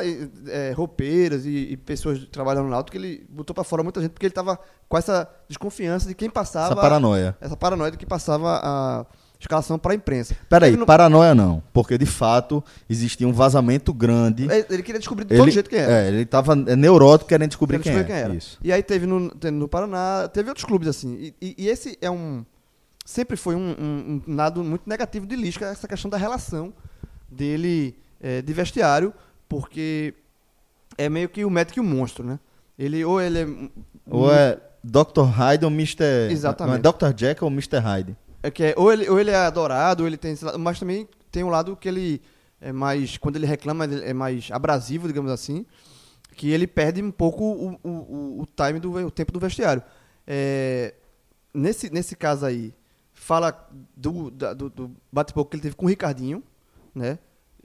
[0.47, 4.01] é, roupeiras e, e pessoas que trabalham no Náutico, que ele botou pra fora muita
[4.03, 4.59] gente, porque ele tava
[4.89, 6.66] com essa desconfiança de quem passava.
[6.66, 7.37] essa paranoia.
[7.41, 9.07] Essa paranoia de que passava a
[9.40, 10.36] escalação pra imprensa.
[10.48, 14.44] Peraí, não- paranoia não, porque de fato existia um vazamento grande.
[14.44, 15.93] Ele, ele queria descobrir de ele, todo jeito quem era.
[16.05, 18.20] É, ele tava é, neurótico querendo descobrir quem, descobrir é.
[18.20, 18.35] era.
[18.35, 18.59] Isso.
[18.62, 21.15] E aí teve no, teve no Paraná, teve outros clubes assim.
[21.15, 22.44] E, e- e esse é um.
[23.05, 26.73] Sempre foi um, um- um lado muito negativo de Lisca, essa questão da relação
[27.31, 29.15] dele eh, de vestiário,
[29.48, 30.15] porque
[30.97, 32.39] é meio que o médico e o monstro, né?
[32.78, 33.47] Ele, ou ele é.
[34.10, 35.23] Ou é Dr.
[35.23, 36.05] Hyde ou Mr.
[36.31, 36.82] Exatamente.
[36.82, 37.12] Não, é Dr.
[37.15, 37.78] Jack ou Mr.
[37.78, 38.16] Hyde.
[38.43, 41.43] É que é- ou, ele, ou ele é adorado, ou ele tem mas também tem
[41.44, 42.23] um lado que ele
[42.60, 45.65] é mais, quando ele reclama, ele é mais abrasivo, digamos assim,
[46.35, 49.82] que ele perde um pouco o, o, o- time do o tempo do vestiário.
[50.27, 50.94] É,
[51.52, 52.73] nesse, nesse caso aí,
[53.12, 56.43] fala do, do, do bate-boca que ele teve com o Ricardinho,
[56.94, 57.19] né?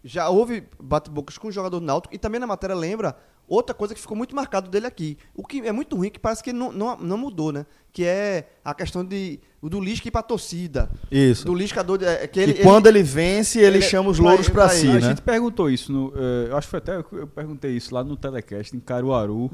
[0.03, 3.15] Já houve bate-bocas com o jogador do Náutico e também na matéria lembra
[3.47, 5.17] outra coisa que ficou muito marcado dele aqui.
[5.35, 7.65] O que é muito ruim, que parece que não, não, não mudou, né?
[7.91, 10.89] Que é a questão de, do Lisca ir pra torcida.
[11.11, 11.45] Isso.
[11.45, 14.49] Do liscador de, é, que e ele, quando ele, vence, ele, ele- chama os louros
[14.49, 15.01] pra vai- si, a né?
[15.01, 18.15] gente perguntou isso, no, eh, eu acho que foi até eu perguntei isso lá no
[18.17, 19.51] Telecast, em Caruaru,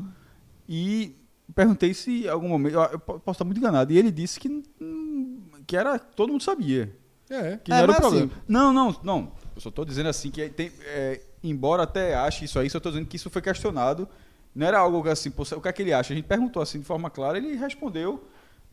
[0.67, 1.15] e
[1.55, 4.47] perguntei se em algum momento, eu, posso estar muito enganado, e ele disse que,
[4.81, 6.95] hum, que era, todo mundo sabia,
[7.29, 7.57] É.
[7.57, 8.25] que É, não era o mas problema.
[8.31, 12.45] assim- Não, não, não, eu só estou dizendo assim, que tem, eh, embora até ache
[12.45, 14.07] isso aí, só estou dizendo que isso foi questionado,
[14.53, 16.13] não era algo que assim, pô, o que é que ele acha?
[16.13, 18.23] A gente perguntou assim de forma clara, ele respondeu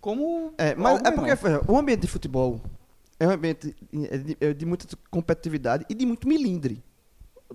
[0.01, 1.65] como É, mas é porque menor.
[1.69, 2.61] O ambiente de futebol
[3.19, 3.75] é um ambiente
[4.11, 6.83] é de, é de muita competitividade e de muito milindre.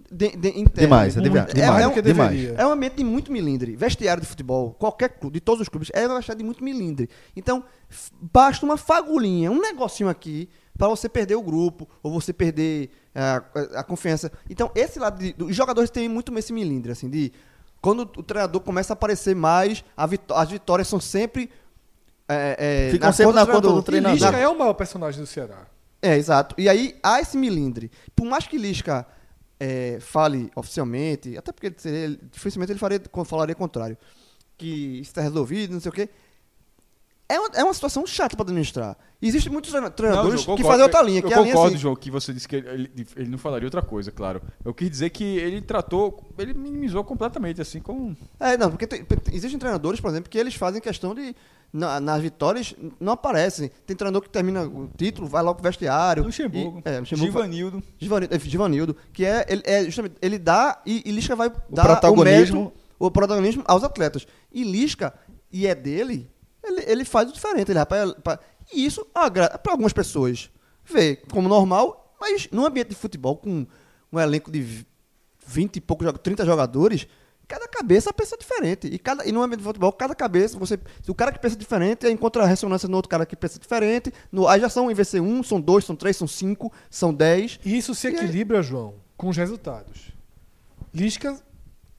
[0.09, 0.71] De, de, interno.
[0.73, 2.45] Demais, é demais, é, demais, é um, que demais.
[2.57, 3.75] é um ambiente de muito milindre.
[3.75, 7.09] Vestiário de futebol, qualquer clube, de todos os clubes, é um vestiário de muito milindre.
[7.35, 7.63] Então,
[8.21, 13.38] basta uma fagulhinha, um negocinho aqui, para você perder o grupo, ou você perder a,
[13.53, 14.31] a- a confiança.
[14.49, 17.31] Então, esse lado de, os jogadores têm muito esse milindre, assim, de
[17.81, 21.49] quando o treinador começa a aparecer mais, a vitó- as vitórias são sempre.
[22.29, 24.17] É, é, Ficam na sempre conta na conta do treinador.
[24.17, 25.65] Lisca é o maior personagem do Ceará.
[26.01, 26.55] é, exato.
[26.57, 27.91] E aí há esse milindre.
[28.15, 29.05] Por mais que Lisca
[29.59, 33.97] é, fale oficialmente, até porque seria- dificilmente ele faria, falaria contrário,
[34.57, 36.09] que isso está resolvido, não sei o quê.
[37.34, 38.98] É uma, é uma situação chata para administrar.
[39.22, 40.68] Existem muitos treina- Não, treinadores João, que concordo.
[40.68, 42.56] fazem outra linha, Eu que é a linha concordo, assim, João, que você disse que
[42.56, 44.41] ele, ele- não falaria outra coisa, claro.
[44.66, 48.16] Eu quis dizer que ele tratou, ele minimizou completamente, assim, com...
[48.40, 51.36] É, não, porque tem- tem- existem treinadores, por exemplo, que eles fazem questão de.
[51.74, 53.72] na- nas vitórias não aparecem.
[53.86, 56.24] Tem treinador que termina o título, vai logo pro vestiário.
[56.24, 57.84] Luxemburgo, E- é, Luxemburgo Givanildo.
[57.99, 61.84] Givanildo, é, Givanildo, que é, ele, é justamente, ele dá e, e Lisca vai dar
[61.84, 64.26] protagonismo- o, mérito, o protagonismo aos atletas.
[64.52, 65.14] E Lisca,
[65.52, 66.30] e é dele,
[66.63, 67.71] ele, ele faz o diferente.
[67.71, 68.39] Ele pra- pra-
[68.73, 70.49] e isso, para algumas pessoas,
[70.85, 73.65] vê como normal, mas num ambiente de futebol com
[74.11, 74.85] um elenco de
[75.45, 77.07] 20 e poucos, 30 jogadores,
[77.47, 78.88] cada cabeça pensa diferente.
[78.88, 82.07] E, cada, e no ambiente de futebol, cada cabeça, você, o cara que pensa diferente
[82.07, 84.13] encontra ressonância no outro cara que pensa diferente.
[84.31, 86.71] No, aí já são, em vez de ser um, são dois, são três, são cinco,
[86.89, 87.59] são dez.
[87.65, 90.11] E isso se E aí- equilibra, João, com os resultados.
[90.93, 91.38] Lisca,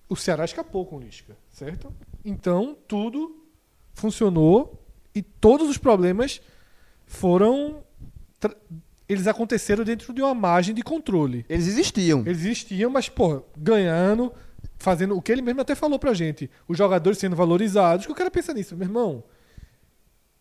[0.09, 1.93] o Ceará escapou com Lisca, certo?
[2.24, 3.41] Então, tudo
[3.94, 4.82] funcionou
[5.14, 6.40] e todos os problemas
[7.06, 7.82] foram.
[9.09, 11.44] Eles aconteceram dentro de uma margem de controle.
[11.48, 12.20] Eles existiam.
[12.20, 14.32] Eles existiam, mas, pô, ganhando,
[14.78, 16.51] fazendo o que ele mesmo até falou pra gente.
[16.66, 19.23] Os jogadores sendo valorizados, que o cara pensa nisso, meu irmão.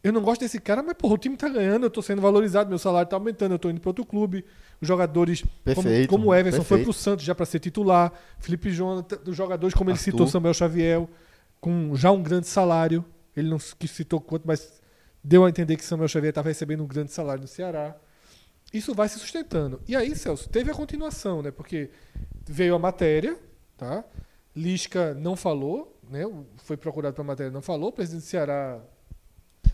[0.04, 2.70] Eu não gosto desse cara, mas, porra, o time tá ganhando, eu tô sendo valorizado,
[2.70, 4.44] meu salário tá aumentando, eu tô indo pra outro clube.
[4.82, 6.84] Os jogadores, como, Perfeito, como o Everson foi perfeito.
[6.86, 10.12] pro Santos já pra ser titular, Felipe Jonathan, os jogadores, como ele Arthur.
[10.12, 11.08] citou, Samuel Xavier,
[11.60, 13.06] com já um grande salário.
[13.36, 14.82] Ele não citou quanto, mas
[15.24, 17.96] deu a entender que Samuel Xavier estava recebendo um grande salário no Ceará.
[18.74, 19.82] Isso vai se sustentando.
[19.88, 21.52] E aí, Celso, teve a continuação, né?
[21.52, 21.90] Porque
[22.48, 23.38] veio a matéria,
[23.78, 24.04] tá?
[24.56, 26.24] Lisca não falou, né?
[26.58, 27.90] Foi procurado para a matéria, não falou.
[27.90, 28.82] O presidente do Ceará,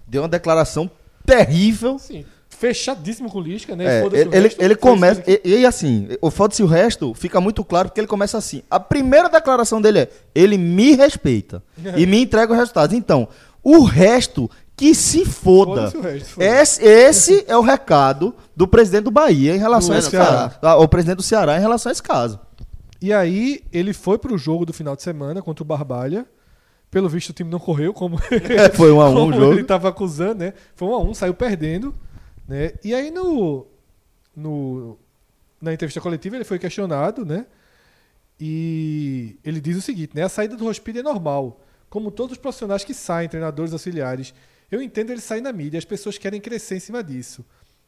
[0.07, 0.89] Deu uma declaração
[1.25, 1.95] terrível.
[1.95, 3.99] assim, fechadíssimo com o Lisca, né?
[3.99, 5.23] É, ele, ele, resto, ele começa.
[5.27, 8.63] E, e assim, o foda-se o resto, fica muito claro porque ele começa assim.
[8.71, 11.61] A primeira declaração dele é: ele me respeita
[11.97, 12.95] e me entrega os resultados.
[12.95, 13.27] Então,
[13.69, 15.89] o resto que se foda.
[15.91, 16.61] Foda-se o resto, foda-se.
[16.61, 20.49] Esse, esse é o recado do presidente do Bahia em relação Do a esse Ceará.
[20.49, 20.55] caso.
[20.61, 22.39] Ah, O presidente do Ceará em relação a esse caso.
[23.01, 26.25] E aí, ele foi pro jogo do final de semana contra o Barbalha.
[26.89, 29.51] Pelo visto, o time não correu, como, É, foi um a um o jogo.
[29.53, 30.53] ele estava acusando, né?
[30.75, 31.93] Foi um a um, saiu perdendo.
[32.47, 32.71] Né?
[32.83, 33.67] E aí, no,
[34.35, 34.97] no,
[35.61, 37.45] na entrevista coletiva, ele foi questionado, né?
[38.39, 40.23] E ele diz o seguinte, né?
[40.23, 41.59] A saída do Rospide é normal.
[41.89, 44.33] Como todos os profissionais que saem, treinadores, auxiliares.
[44.69, 47.45] Eu entendo ele sair na mídia, as pessoas querem crescer em cima disso.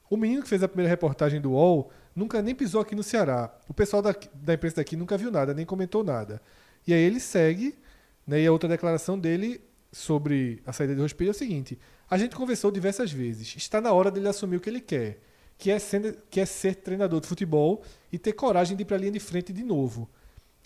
[0.09, 3.53] O menino que fez a primeira reportagem do UOL nunca nem pisou aqui no Ceará.
[3.67, 6.41] O pessoal da, da imprensa daqui nunca viu nada, nem comentou nada.
[6.87, 7.77] E aí ele segue,
[8.25, 9.61] né, e a outra declaração dele
[9.91, 11.77] sobre a saída de Rospilha é o seguinte:
[12.09, 13.55] a gente conversou diversas vezes.
[13.55, 15.19] Está na hora dele assumir o que ele quer,
[15.57, 18.97] que é, ser, que é ser treinador de futebol e ter coragem de ir para
[18.97, 20.09] a linha de frente de novo.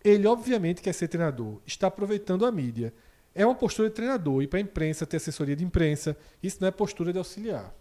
[0.04, 2.94] Ele, obviamente, quer ser treinador, está aproveitando a mídia.
[3.36, 6.16] É uma postura de treinador, ir para a imprensa, ter assessoria de imprensa.
[6.42, 7.74] Isso não é postura de auxiliar.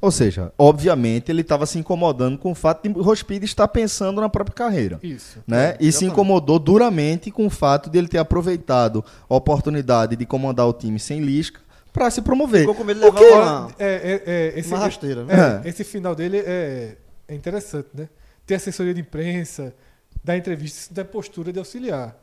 [0.00, 4.28] Ou seja, obviamente ele estava se incomodando com o fato de Rospide estar pensando na
[4.28, 4.98] própria carreira.
[5.02, 5.42] Isso.
[5.46, 5.76] né?
[5.80, 10.66] e se incomodou duramente com o fato de ele ter aproveitado a oportunidade de comandar
[10.68, 11.60] o time sem Lisca
[11.92, 12.60] para se promover.
[12.60, 14.22] Ficou com medo de O levar que- uma, É, é,
[14.54, 15.34] é, esse, uma rasteira, né?
[15.64, 15.68] é, É.
[15.70, 18.08] esse final dele é, é interessante, né?
[18.46, 19.74] Ter assessoria de imprensa,
[20.22, 22.16] dar entrevista, isso não é postura de auxiliar.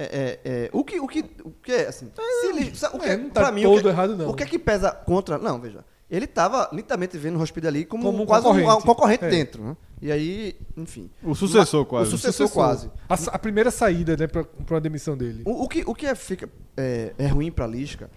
[0.00, 2.10] É, é, é, o, que, o, que, o que é, assim,
[2.40, 4.30] se ele, o que, é, não tá pra mim, todo o que, errado, não.
[4.30, 5.36] O que é que pesa contra...
[5.36, 8.70] Não, veja, ele tava nitidamente vendo o Hospital ali como, Como um quase concorrente.
[8.70, 9.28] um, um concorrente É.
[9.28, 9.76] dentro, né?
[10.00, 11.10] E aí, enfim...
[11.22, 12.10] O sucessor, o quase.
[12.10, 12.90] sucessor quase.
[13.06, 15.42] A, a primeira saída, né, pra, pra uma demissão dele.
[15.44, 18.10] O, o que, o que é, fica, é, é ruim pra Lisca,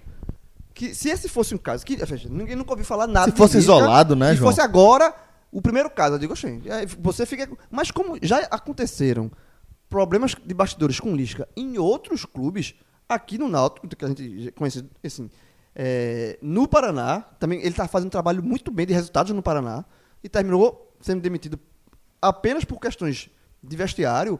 [0.73, 3.57] que se esse fosse um caso, que veja, ninguém nunca ouviu falar nada Se fosse
[3.57, 4.49] Lisca, isolado, né, Se João?
[4.51, 5.13] fosse agora,
[5.51, 7.49] o primeiro caso, eu digo, oxê, aí você fica...
[7.69, 9.29] Mas como já aconteceram
[9.93, 12.73] problemas de bastidores com Lisca em outros clubes,
[13.07, 15.29] aqui no Náutico, que a gente conhece, assim,
[15.75, 19.85] é, no Paraná, também ele está fazendo um trabalho muito bem de resultados no Paraná,
[20.23, 21.59] e terminou sendo demitido
[22.19, 23.29] apenas por questões
[23.61, 24.39] de vestiário,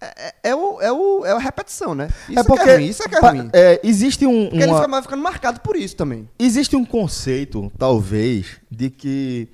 [0.00, 2.08] é, é, é o, é, o, é a repetição, né?
[2.26, 3.50] Isso é porque que é ruim, isso é que é ruim.
[3.52, 6.26] é, existe um Porque ele uma- fica mais ficando marcado por isso também.
[6.38, 9.48] existe um conceito, talvez, de que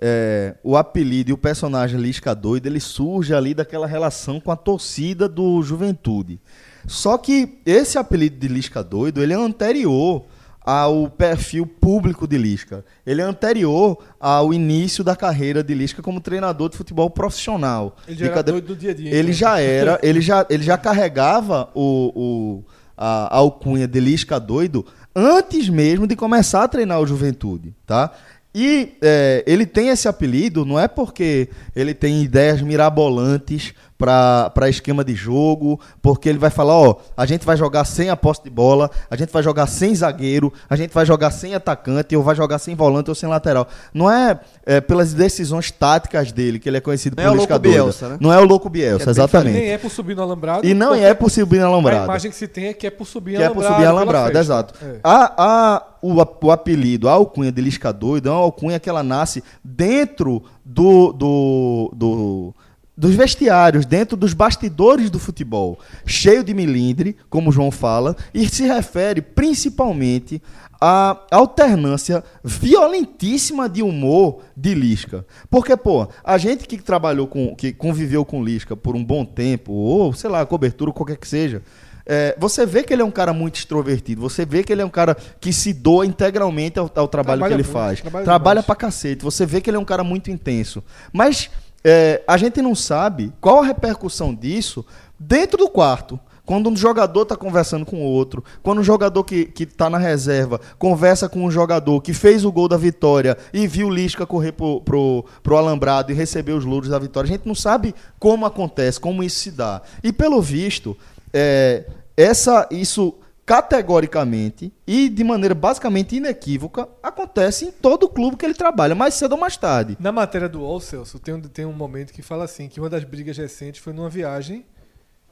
[0.00, 4.56] é, o apelido e o personagem Lisca doido ele surge ali daquela relação com a
[4.56, 6.40] torcida do Juventude.
[6.86, 10.24] Só que esse apelido de Lisca doido ele é anterior
[10.62, 12.84] ao perfil público de Lisca.
[13.04, 17.96] Ele é anterior ao início da carreira de Lisca como treinador de futebol profissional.
[18.06, 19.08] Ele De já era cade- doido do dia a dia.
[19.10, 19.32] ele então.
[19.34, 22.64] já era, ele já, ele já carregava o, o-
[22.96, 24.84] a, a alcunha de Lisca doido
[25.16, 28.12] antes mesmo de começar a treinar o Juventude, tá?
[28.54, 35.04] E é, ele tem esse apelido não é porque ele tem ideias mirabolantes para esquema
[35.04, 38.48] de jogo, porque ele vai falar, ó, a gente vai jogar sem a posse de
[38.48, 42.34] bola, a gente vai jogar sem zagueiro, a gente vai jogar sem atacante, ou vai
[42.34, 43.68] jogar sem volante ou sem lateral.
[43.92, 47.36] Não é, é, pelas decisões táticas dele que ele é conhecido Não por é o
[47.36, 47.58] Lisca.
[47.58, 48.16] Bielsa, né?
[48.18, 49.52] Não é o louco Bielsa, é exatamente.
[49.58, 50.66] Nem é por subir no alambrado.
[50.66, 52.04] E não é por subir na A alambrada.
[52.04, 54.74] imagem que se tem é que é por subir Que é por subir alambrado, exato.
[54.82, 54.96] É.
[55.04, 55.34] A,
[55.76, 56.14] a, o,
[56.46, 61.12] o apelido, a alcunha de Lisca doido, é uma alcunha que ela nasce dentro do,
[61.12, 62.54] do, do-
[63.00, 68.46] dos vestiários, dentro dos bastidores do futebol, cheio de milindre, como o João fala, e
[68.46, 70.42] se refere principalmente
[70.78, 75.24] à alternância violentíssima de humor de Lisca.
[75.48, 79.72] Porque, pô, a gente que trabalhou com, que conviveu com Lisca por um bom tempo,
[79.72, 81.62] ou sei lá, cobertura, qualquer que seja,
[82.04, 84.84] é, você vê que ele é um cara muito extrovertido, você vê que ele é
[84.84, 88.00] um cara que se doa integralmente ao, ao trabalho Trabalha que ele muito, faz.
[88.02, 88.66] trabalha Trabalha demais.
[88.66, 90.84] pra cacete, você vê que ele é um cara muito intenso.
[91.14, 91.48] Mas
[91.84, 94.84] é, a gente não sabe qual a repercussão disso
[95.18, 96.18] dentro do quarto.
[96.44, 100.60] Quando um jogador está conversando com outro, quando um jogador que, que tá na reserva
[100.80, 104.50] conversa com um jogador que fez o gol da vitória e viu o Lisca correr
[104.50, 108.46] pro, pro, pro alambrado e receber os louros da vitória, a gente não sabe como
[108.46, 109.80] acontece, como isso se dá.
[110.02, 110.96] E pelo visto,
[111.32, 111.84] é,
[112.16, 113.14] essa, isso
[113.50, 119.32] categoricamente e de maneira basicamente inequívoca acontece em todo clube que ele trabalha, mais cedo
[119.32, 119.96] ou mais tarde.
[119.98, 122.88] Na matéria do UOL, Celso, tem um, tem um momento que fala assim, que uma
[122.88, 124.64] das brigas recentes foi numa viagem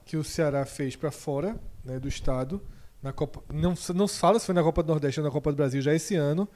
[0.04, 2.60] que o Ceará fez para fora né, do estado,
[3.00, 5.56] na Copa, não, não fala se foi na Copa do Nordeste ou na Copa do
[5.56, 6.48] Brasil já esse ano,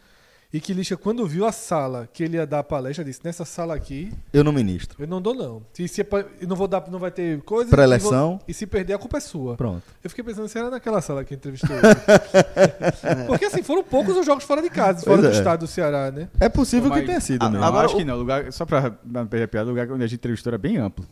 [0.53, 3.45] e que Lixa, quando viu a sala que ele ia dar a palestra, disse, nessa
[3.45, 5.03] sala aqui, Eu não ministro.
[5.03, 5.63] eu não dou não.
[5.73, 7.71] Se, se é pra- eu não vou dar, não vai ter coisa.
[7.71, 8.11] Pré-eleição.
[8.11, 9.57] e vou- E se perder, a culpa é sua.
[9.57, 9.83] Pronto.
[10.05, 11.83] Eu fiquei pensando se era naquela sala que entrevistou ele.
[13.27, 15.39] Porque assim, foram poucos os jogos fora de casa, fora Pois do é.
[15.39, 16.29] estado do Ceará, né?
[16.39, 17.57] É possível Mas- que tenha sido mesmo.
[17.57, 18.17] Agora, Agora, acho o- que não.
[18.17, 20.77] Lugar, só pra não perder a piada, o lugar onde a gente entrevistou era bem
[20.77, 21.05] amplo.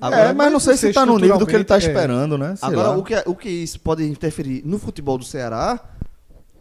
[0.00, 2.56] é, mas não sei se tá no nível do que ele tá estruturalmente, esperando, né?
[2.56, 2.96] Sei Agora, lá.
[2.96, 5.78] o que, o que isso pode interferir no futebol do Ceará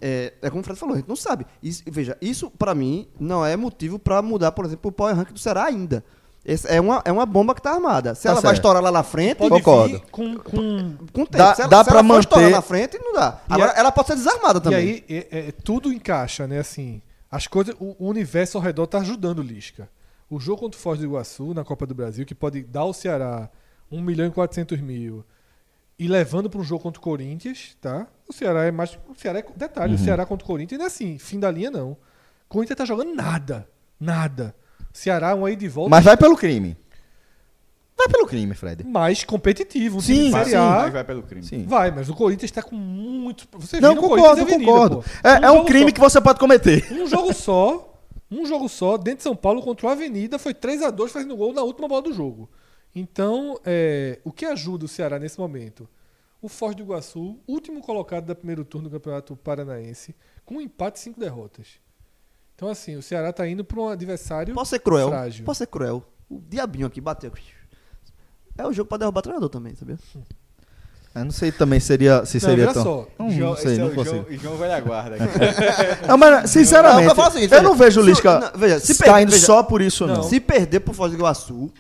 [0.01, 1.45] é, é como o Fred falou, a gente não sabe.
[1.61, 5.31] Isso- veja, isso pra mim não é motivo pra mudar, por exemplo, o power rank
[5.31, 6.03] do Ceará ainda.
[6.45, 8.15] Esse é, uma, é uma bomba que tá armada.
[8.15, 8.55] Se Tá ela vai certo.
[8.59, 10.01] estourar lá na frente, Pode Concordo.
[10.09, 11.37] com, com com tempo.
[11.37, 13.41] Dá- se ela, dá se ela for estourar manter- na frente, não dá.
[13.49, 14.79] E Agora, a- ela pode ser desarmada E também.
[14.79, 16.59] aí é- é- tudo encaixa, né?
[16.59, 19.89] Assim, as coisas, o, o universo ao redor tá ajudando o Lisca.
[20.29, 22.93] O jogo contra o Foz do Iguaçu na Copa do Brasil, que pode dar ao
[22.93, 23.49] Ceará
[23.91, 25.25] 1 milhão e 400 mil
[25.99, 28.07] e levando para um jogo contra o Corinthians, tá?
[28.27, 28.97] O Ceará é mais.
[29.07, 29.99] O Ceará é, detalhe, Uhum.
[30.01, 31.91] o Ceará contra o Corinthians não é assim, fim da linha não.
[31.91, 31.97] O
[32.47, 33.67] Corinthians tá jogando nada.
[33.99, 34.55] Nada.
[34.93, 36.75] Ceará, um aí de volta Mas vai pelo crime.
[37.97, 38.85] Vai pelo crime, Fred.
[38.85, 39.97] mais competitivo.
[39.97, 40.69] Um Sim, vai, sim, A.
[40.83, 41.43] Mas vai pelo crime.
[41.45, 41.65] Sim.
[41.67, 43.45] Vai, mas o Corinthians tá com muito.
[43.57, 45.05] Você Não, concordo, Corinthians e Avenida, concordo.
[45.21, 45.91] É, é um jogo crime só.
[45.95, 46.87] que você pode cometer.
[46.93, 47.93] Um jogo só,
[48.31, 51.35] um jogo só, dentro de São Paulo contra o Avenida, foi 3 a 2 fazendo
[51.35, 52.49] gol na última bola do jogo.
[52.95, 55.87] Então, é, o que ajuda o Ceará nesse momento?
[56.41, 60.99] O Foz do Iguaçu, último colocado da primeiro turno do Campeonato Paranaense, com um empate
[60.99, 61.67] e cinco derrotas.
[62.55, 65.09] Então, assim, o Ceará tá indo para um adversário Posso ser cruel?
[65.09, 65.45] frágil.
[65.45, 66.03] Posso ser cruel?
[66.29, 67.31] O diabinho aqui bateu.
[68.57, 69.97] É o jogo pra derrubar treinador também, sabia?
[71.15, 72.83] Eu não sei também seria, se Não, seria olha tão...
[72.83, 73.07] só.
[73.17, 74.25] Não, João, não sei, esse é não o consigo.
[74.29, 75.17] João, João velha guarda.
[76.07, 79.37] Não, mas sinceramente, Não, eu eu veja, não vejo o Lisca não, veja, se veja,
[79.39, 80.17] só por isso, não.
[80.17, 80.23] Não.
[80.23, 81.71] Se perder pro Foz do Iguaçu,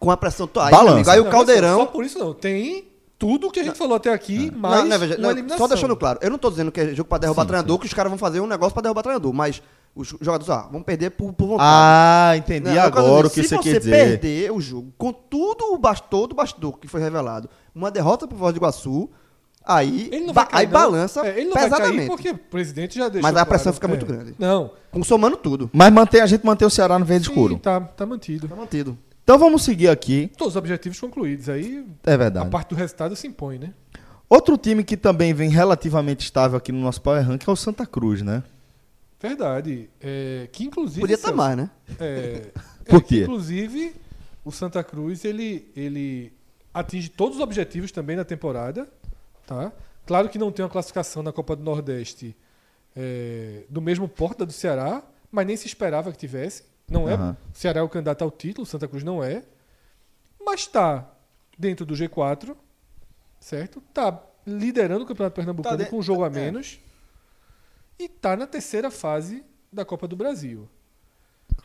[0.00, 0.86] com a pressão toda, aí, Balança.
[0.86, 1.78] meu amigo, aí Não, o Caldeirão...
[1.80, 2.32] Só por isso não.
[2.34, 5.58] Tem tudo que a gente falou até aqui, mais Não, não, veja, uma não, eliminação.
[5.58, 7.86] só deixando claro, eu não tô dizendo que é jogo pra derrubar Sim, treinador, que
[7.86, 9.62] os caras vão fazer um negócio pra derrubar treinador, mas
[9.94, 11.68] os jogadores, ó, vão perder por, por vontade.
[11.70, 13.90] Ah, entendi Não, agora o que se você quer você dizer.
[13.90, 18.38] perder o jogo, com tudo o bastidor do bastidor que foi revelado, uma derrota pro
[18.38, 19.10] Foz do Iguaçu,
[19.66, 20.72] aí, Ele não vai cair, aí não.
[20.72, 21.96] balança É, ele não vai pesadamente.
[21.98, 23.48] cair porque o presidente já deixou Mas a claro.
[23.50, 23.88] pressão fica É.
[23.88, 24.34] muito grande.
[24.38, 24.70] Não.
[24.90, 25.68] Com somando tudo.
[25.74, 27.58] Mas mantém, a gente mantém o Ceará no verde Sim, escuro.
[27.58, 28.48] tá, tá mantido.
[28.48, 28.96] Tá mantido.
[29.30, 30.28] Então vamos seguir aqui.
[30.36, 31.48] Todos os objetivos concluídos.
[31.48, 32.50] Aí É a verdade.
[32.50, 33.72] parte do resultado se impõe, né?
[34.28, 37.86] Outro time que também vem relativamente estável aqui no nosso Power Rank é o Santa
[37.86, 38.42] Cruz, né?
[39.20, 39.88] Verdade.
[40.00, 41.02] É, que inclusive.
[41.02, 41.70] Podia estar Celso, mais, né?
[42.00, 42.50] É,
[42.84, 43.22] Por é, que, quê?
[43.22, 43.94] inclusive,
[44.44, 46.32] o Santa Cruz ele, ele
[46.74, 48.88] atinge todos os objetivos também na temporada.
[49.46, 49.70] Tá?
[50.06, 52.34] Claro que não tem uma classificação na Copa do Nordeste
[52.96, 56.64] é, do mesmo porte da do Ceará, mas nem se esperava que tivesse.
[56.90, 57.14] Não é.
[57.14, 59.42] O Ceará é o candidato ao título, o Santa Cruz não é.
[60.44, 61.08] Mas está
[61.58, 62.56] dentro do G4,
[63.38, 63.80] certo?
[63.94, 66.30] Tá liderando o Campeonato Pernambucano Tá de- com um jogo a é.
[66.30, 66.80] menos.
[67.98, 70.68] E tá na terceira fase da Copa do Brasil.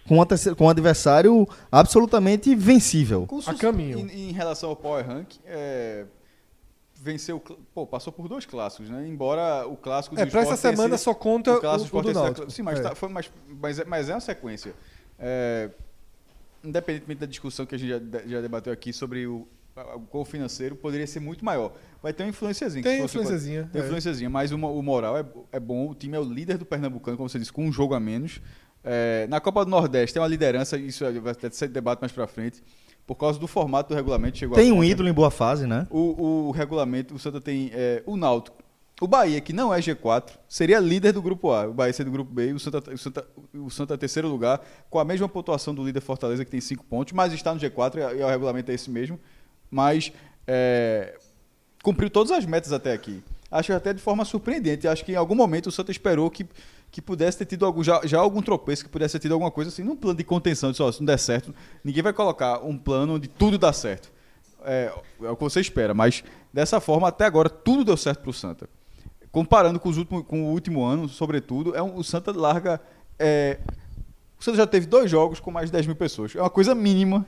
[0.07, 3.25] Com, terceira- com um adversário absolutamente vencível.
[3.25, 3.99] Com A caminho.
[3.99, 6.05] Em, em relação ao Power Rank, é,
[6.95, 7.39] venceu,
[7.73, 9.07] pô, passou por dois clássicos, né?
[9.07, 12.11] Embora o clássico do É, pra essa semana sido- só conta o, clássico o do
[12.11, 12.51] tenha sido- Náutico.
[12.51, 12.81] Sim, mas, É.
[12.83, 14.73] tá- foi, mas, mas, é, mas é uma sequência.
[15.19, 15.69] É,
[16.63, 20.75] independentemente da discussão que a gente já, já debateu aqui sobre o, o gol financeiro,
[20.75, 21.73] poderia ser muito maior.
[22.01, 22.83] Vai ter uma influenciazinha.
[22.83, 23.85] Tem influenciazinha, Tem é.
[23.85, 25.89] influenciazinha, mas o, o moral é, é bom.
[25.89, 28.41] O time é o líder do Pernambucano, como você disse, com um jogo a menos.
[28.83, 32.27] É, na Copa do Nordeste tem uma liderança, isso vai até ser debate mais pra
[32.27, 32.61] frente.
[33.05, 34.87] Por causa do formato do regulamento, chegou Tem a um conta.
[34.87, 35.85] ídolo em boa fase, né?
[35.91, 38.64] O, o regulamento, o Santa tem é, o Náutico
[39.01, 41.67] O Bahia, que não é G4, seria líder do grupo A.
[41.67, 44.99] O Bahia seria do grupo B o Santa, o Santa, o Santa terceiro lugar, com
[44.99, 48.23] a mesma pontuação do líder Fortaleza, que tem 5 pontos, mas está no G4 e
[48.23, 49.19] o regulamento é esse mesmo.
[49.69, 50.13] Mas
[50.47, 51.17] é,
[51.83, 53.21] cumpriu todas as metas até aqui.
[53.51, 54.87] Acho até de forma surpreendente.
[54.87, 56.47] Acho que em algum momento o Santa esperou que,
[56.89, 59.71] que pudesse ter tido algum, já, já algum tropeço, que pudesse ter tido alguma coisa
[59.71, 60.73] assim, num plano de contenção.
[60.73, 61.53] Se não der certo,
[61.83, 64.09] ninguém vai colocar um plano onde tudo dá certo.
[64.63, 64.89] É,
[65.21, 66.23] é o que você espera, mas
[66.53, 68.69] dessa forma, até agora, tudo deu certo para o Santa
[69.35, 72.79] comparando com, os últimos, com o último ano, sobretudo, é um, o Santa larga.
[73.19, 73.59] É,
[74.39, 76.33] o Santa já teve dois jogos com mais de 10 mil pessoas.
[76.33, 77.25] É uma coisa mínima,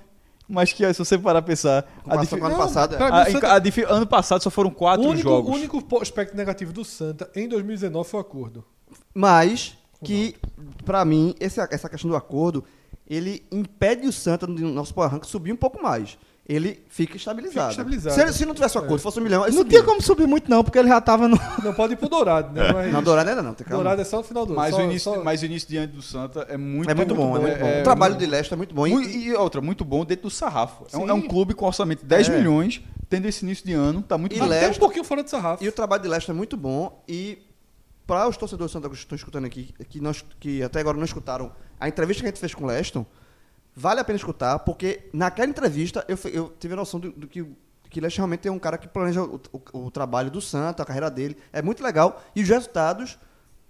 [0.48, 1.86] mas que se você parar a pensar.
[2.06, 2.96] A o ano Não, passado.
[2.96, 3.04] é.
[3.04, 5.52] a- Santa- a difi- ano passado só foram O quatro único, jogos.
[5.52, 8.64] o único aspecto negativo do Santa em 2019 foi o acordo.
[9.14, 10.36] Mas que,
[10.86, 12.64] pra mim, esse- essa questão do acordo,
[13.06, 16.18] ele impede o Santa, no nosso rank, subir um pouco mais.
[16.50, 17.72] Ele fica estabilizado.
[17.72, 18.16] Fica estabilizado.
[18.16, 19.80] Se, ele- se não tivesse o acordo, fosse um milhão, ele Não subia.
[19.80, 21.38] tinha como subir muito, não, porque ele já tava no.
[21.62, 22.72] Não pode ir pro Dourado, né?
[22.72, 23.84] Mas Não, Dourado ainda não, tem calma.
[23.84, 24.62] Dourado é só no final do ano.
[24.62, 27.14] Mas, Só- o início, só- mas o início diante do Santa é muito É muito
[27.14, 27.80] bom, é muito bom.
[27.82, 28.88] o trabalho de Leste é muito bom.
[28.88, 30.86] E- E, outra, muito bom dentro do sarrafo.
[30.94, 32.38] É um, é um clube com orçamento de 10 É.
[32.38, 34.46] milhões, tendo esse início de ano, tá muito E bom.
[34.46, 35.62] Leste- Até um pouquinho fora do sarrafo.
[35.62, 37.04] E o trabalho de Leste é muito bom.
[37.10, 37.40] E
[38.06, 40.96] para os torcedores do Santa Cruz que estão escutando aqui, que, nós, que até agora
[40.98, 43.06] não escutaram a entrevista que a gente fez com o Leston,
[43.80, 47.42] vale a pena escutar, porque naquela entrevista eu, eu tive a noção do, do que
[47.42, 47.56] o
[47.90, 49.40] que Leste realmente é um cara que planeja o,
[49.74, 51.38] o- o trabalho do Santa, a carreira dele.
[51.54, 52.22] É muito legal.
[52.36, 53.18] E os resultados,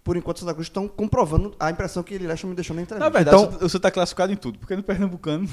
[0.03, 3.09] por enquanto, Santa Cruz estão comprovando a impressão que Leste me deixou na Na entrevista.
[3.11, 5.47] verdade, Então- o Santa- o Santa tá classificado em tudo, porque no Pernambucano.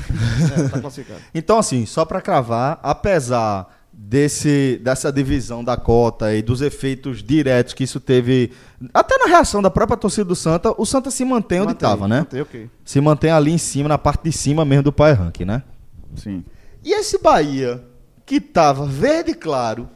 [0.65, 1.21] É, tá classificado.
[1.35, 7.75] Então, assim, só pra cravar, apesar desse, dessa divisão da cota e dos efeitos diretos
[7.75, 8.53] que isso teve,
[8.93, 12.19] até na reação da própria torcida do Santa, o Santa se mantém onde estava, né?
[12.19, 12.71] mantém, ok.
[12.85, 15.63] Se mantém ali em cima, na parte de cima mesmo do Pai Rank, né?
[16.17, 16.45] Sim.
[16.85, 17.83] E esse Bahia,
[18.27, 19.89] que tava verde claro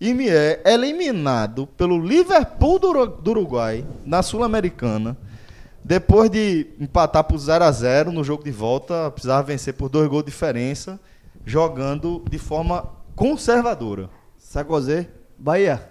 [0.00, 5.16] e me é eliminado pelo Liverpool do Uruguai na Sul-Americana,
[5.82, 10.08] depois de empatar por 0 a 0 no jogo de volta, precisava vencer por dois
[10.08, 11.00] gols de diferença,
[11.44, 14.08] jogando de forma conservadora.
[14.38, 15.82] Sagozê, Bahia,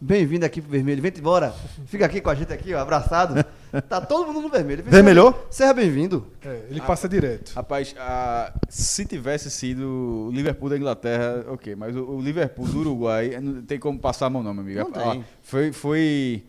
[0.00, 1.02] bem-vindo aqui pro Vermelho.
[1.02, 1.54] Vem embora.
[1.84, 3.44] Fica aqui com a gente aqui, ó, abraçado.
[3.90, 4.82] Tá todo mundo no vermelho.
[4.82, 5.46] Vermelhou?
[5.50, 6.26] Seja bem-vindo.
[6.44, 7.52] É, ele passa direto.
[7.54, 12.80] Rapaz, a- se tivesse sido o Liverpool da Inglaterra, ok, mas o, o Liverpool do
[12.80, 14.80] Uruguai não tem como passar a mão, não, meu amigo.
[14.80, 15.24] Não Ah, tem.
[15.42, 16.42] foi, foi,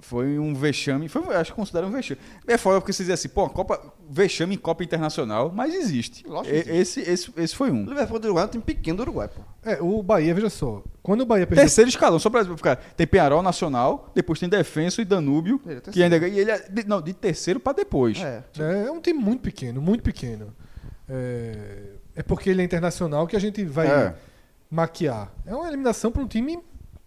[0.00, 1.08] foi um vexame.
[1.08, 2.20] Foi, acho que considera um vexame.
[2.46, 6.26] É foda porque você diz assim, pô, Copa, vexame em Copa Internacional, mas existe.
[6.26, 7.84] Lógico que E- esse, esse, esse foi O um.
[7.84, 9.42] Liverpool do Uruguai é um time pequeno do Uruguai, pô.
[9.62, 10.82] É, o Bahia, veja só.
[11.02, 11.64] Quando o Bahia perdeu.
[11.64, 12.76] Terceiro escalão, só pra ficar.
[12.76, 15.60] Tem Penharol Nacional, depois tem Defenso e Danúbio.
[15.66, 18.18] Ele é que ainda, e ele é de, não, de terceiro pra depois.
[18.20, 18.42] É.
[18.58, 20.54] É, é um time muito pequeno, muito pequeno.
[21.08, 21.82] É,
[22.16, 24.14] é porque ele é internacional que a gente vai É.
[24.70, 25.32] maquiar.
[25.44, 26.58] É uma eliminação para um time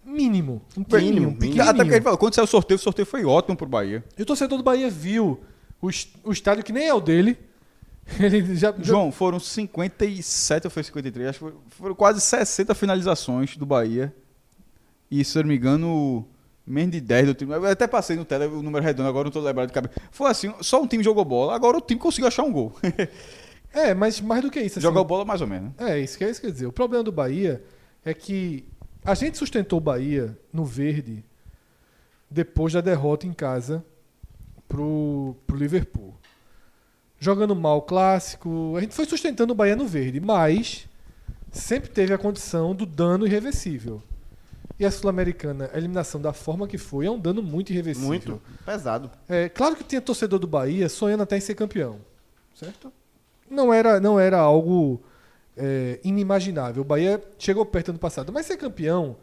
[0.06, 0.62] mínimo.
[0.78, 1.62] Um Mínimo, mínimo.
[1.62, 4.04] Até porque ele falou, quando saiu o sorteio, o sorteio foi ótimo pro Bahia.
[4.18, 5.40] E o torcedor do Bahia viu
[5.82, 5.90] o,
[6.24, 7.38] o estádio que nem é o dele.
[8.20, 11.30] Ele já, já- João, foram 57 ou foi 53?
[11.30, 14.14] Acho que foram, foram quase 60 finalizações do Bahia.
[15.10, 16.28] E, se eu não me engano,
[16.68, 17.54] menos de 10 do time.
[17.54, 19.94] Eu até passei no tele o número redondo, agora não tô lembrado de cabeça.
[20.12, 22.76] Foi assim, só um time jogou bola, agora o time conseguiu achar um gol.
[23.76, 24.78] É, mas mais do que isso.
[24.78, 25.72] assim, Jogou bola mais ou menos.
[25.80, 26.68] É, isso que, é isso que eu ia dizer.
[26.68, 27.64] O problema do Bahia
[28.06, 28.66] é que
[29.04, 31.24] a gente sustentou o Bahia no verde
[32.30, 33.84] depois da derrota em casa
[34.68, 36.16] pro, pro Liverpool.
[37.20, 40.88] Jogando mal o clássico, a gente foi sustentando o Bahia no verde, mas
[41.52, 44.02] sempre teve a condição do dano irreversível.
[44.80, 48.08] E a Sul-Americana, a eliminação da forma que foi, é um dano muito irreversível.
[48.08, 48.42] Muito.
[48.66, 49.12] Pesado.
[49.30, 52.00] É, claro que tinha torcedor do Bahia sonhando até em ser campeão,
[52.56, 52.92] certo?
[53.50, 55.02] Não era, não era algo
[55.58, 56.82] é, inimaginável.
[56.82, 59.16] O Bahia chegou perto ano passado, mas ser campeão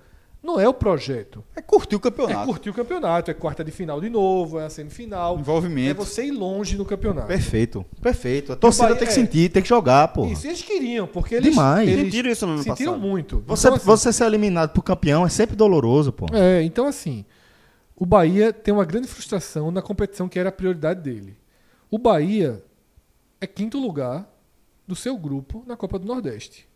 [0.42, 1.44] não é o projeto.
[1.54, 2.46] É curtir o É campeonato.
[2.46, 5.36] curtir o campeonato, é quarta de final de novo, é a semifinal.
[5.36, 6.02] É Envolvimento.
[6.02, 7.26] você ir longe no campeonato.
[7.28, 8.52] Perfeito, perfeito.
[8.52, 9.16] A torcida Bahia- tem que é.
[9.16, 10.24] sentir, tem que jogar, pô.
[10.26, 11.86] Isso, eles queriam, porque eles, Demais.
[11.88, 13.06] eles Sentiram isso no ano sentiram passado.
[13.08, 13.44] muito.
[13.46, 16.24] Você, Então, assim, você ser eliminado pro campeão é sempre doloroso, pô.
[16.32, 17.24] É, então assim,
[17.94, 21.36] o Bahia tem uma grande frustração na competição que era a prioridade dele.
[21.90, 22.62] O Bahia
[23.42, 24.26] é quinto lugar
[24.90, 26.68] do seu grupo na Copa do Nordeste.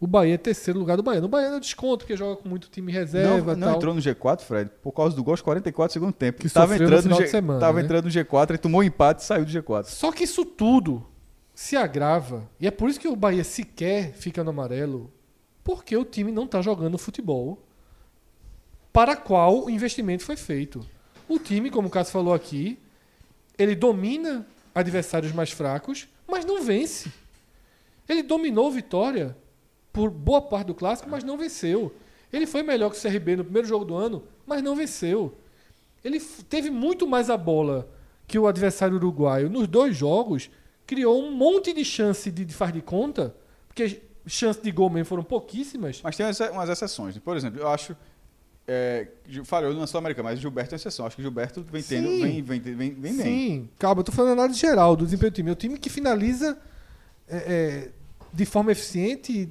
[0.00, 1.20] O Bahia é terceiro lugar do Bahia.
[1.20, 3.76] No Bahia é desconto, porque joga com muito time reserva Não, não tal.
[3.76, 6.40] entrou no G4, Fred, por causa do gol aos 44 segundo tempo.
[6.42, 7.84] Que tava sofreu no entrando final G- de semana, Tava né?
[7.84, 9.84] entrando no G4 e tomou um empate e saiu do G4.
[9.84, 11.06] Só que isso tudo
[11.54, 12.48] se agrava.
[12.60, 15.10] E é por isso que o Bahia sequer fica no amarelo,
[15.64, 17.62] porque o time não está jogando futebol
[18.92, 20.84] para qual o investimento foi feito.
[21.28, 22.78] O time, como o Cássio falou aqui,
[23.58, 27.10] ele domina adversários mais fracos, mas não vence.
[28.08, 29.36] Ele dominou Vitória
[29.92, 31.94] por boa parte do clássico, mas não venceu.
[32.32, 35.34] Ele foi melhor que o CRB no primeiro jogo do ano, mas não venceu.
[36.04, 37.88] Ele teve muito mais a bola
[38.26, 40.50] que o adversário uruguaio nos dois jogos,
[40.86, 43.34] criou um monte de chance de, de faz de conta,
[43.68, 46.00] porque chances de gol mesmo foram pouquíssimas.
[46.02, 47.14] Mas tem umas, exceções.
[47.14, 47.22] né?
[47.24, 47.96] Por exemplo, eu acho.
[48.68, 49.06] É,
[49.44, 51.06] falhou na Sul-Americana, mas Gilberto é exceção.
[51.06, 52.08] Acho que Gilberto vem tendo.
[52.08, 52.20] Sim.
[52.20, 53.12] Vem, vem, vem, vem bem.
[53.12, 55.50] Sim, calma, eu tô falando análise geral do desempenho do time.
[55.50, 56.58] É o time que finaliza
[57.28, 57.90] é, é,
[58.32, 59.48] de forma eficiente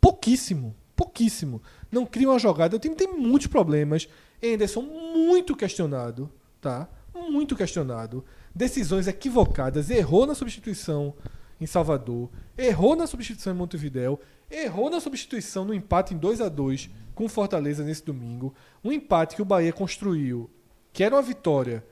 [0.00, 0.74] pouquíssimo.
[0.94, 1.60] Pouquíssimo.
[1.90, 2.76] Não cria uma jogada.
[2.76, 4.08] O time tem muitos problemas.
[4.42, 6.30] Anderson, muito questionado.
[6.60, 6.88] Tá?
[7.14, 8.24] Muito questionado.
[8.54, 9.90] Decisões equivocadas.
[9.90, 11.14] Errou na substituição
[11.60, 12.30] em Salvador.
[12.56, 14.20] Errou na substituição em Montevidéu.
[14.50, 18.54] Errou na substituição no empate em 2 a 2 com Fortaleza nesse domingo.
[18.82, 20.50] Um empate que o Bahia construiu,
[20.92, 21.84] que era uma vitória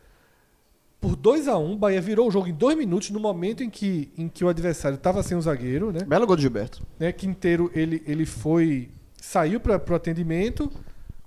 [1.02, 3.68] por 2 a 1 O Bahia virou o jogo em dois minutos, no momento em
[3.68, 6.04] que, em que o adversário estava sem o zagueiro, né?
[6.04, 6.82] Belo gol do Gilberto.
[6.98, 7.12] né?
[7.12, 8.88] Quinteiro ele, ele foi.
[9.20, 10.72] saiu para o atendimento.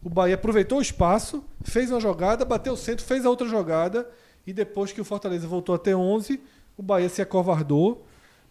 [0.02, 4.10] O Bahia aproveitou o espaço, fez uma jogada, bateu o centro, fez a outra jogada.
[4.48, 6.40] E depois que o Fortaleza voltou até 11,
[6.78, 8.06] o Bahia se acovardou.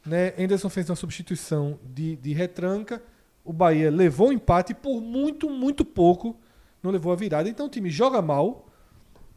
[0.05, 0.35] Né?
[0.39, 3.03] Anderson fez uma substituição de, de retranca.
[3.43, 6.37] O Bahia levou o empate e por muito, muito pouco
[6.83, 7.49] não levou a virada.
[7.49, 8.67] Então o time joga mal,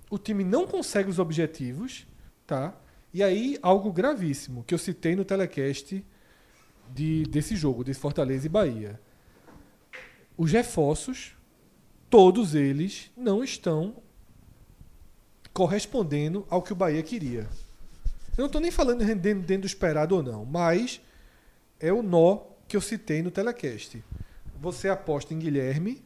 [0.10, 2.08] o time não consegue os objetivos,
[2.46, 2.74] tá?
[3.14, 6.06] E aí, algo gravíssimo que eu citei no telecast
[6.94, 9.00] de, desse jogo, de Fortaleza e Bahia.
[10.38, 11.36] Os reforços,
[12.10, 13.96] todos eles, não estão
[15.54, 17.50] correspondendo ao que o Bahia queria.
[18.38, 21.02] Eu não estou nem falando rendendo dentro do esperado ou não, mas
[21.80, 24.04] é o nó que eu citei no telecast.
[24.60, 26.04] Você aposta em Guilherme,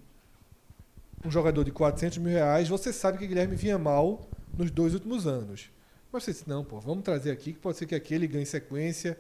[1.24, 4.28] um jogador de 400 mil reais, você sabe que Guilherme vinha mal
[4.58, 5.70] nos dois últimos anos.
[6.12, 9.18] Mas você disse, não, pô, vamos trazer aqui que pode ser que aquele ganhe sequência,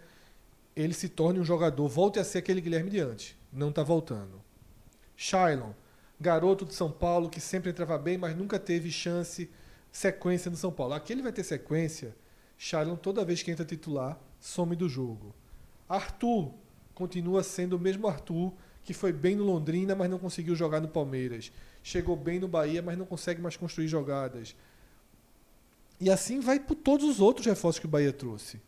[0.75, 3.35] ele se torne um jogador, volte a ser aquele Guilherme de antes.
[3.51, 4.41] Não está voltando.
[5.15, 5.71] Shailon,
[6.19, 9.49] garoto de São Paulo que sempre entrava bem, mas nunca teve chance,
[9.91, 10.93] sequência no São Paulo.
[10.93, 12.15] Aqui ele vai ter sequência.
[12.57, 15.33] Shailon, toda vez que entra titular, some do jogo.
[15.87, 16.51] Arthur
[16.93, 18.53] continua sendo o mesmo Arthur
[18.83, 21.51] que foi bem no Londrina, mas não conseguiu jogar no Palmeiras.
[21.83, 24.55] Chegou bem no Bahia, mas não consegue mais construir jogadas.
[25.99, 28.59] E assim vai por todos os outros reforços que o Bahia trouxe.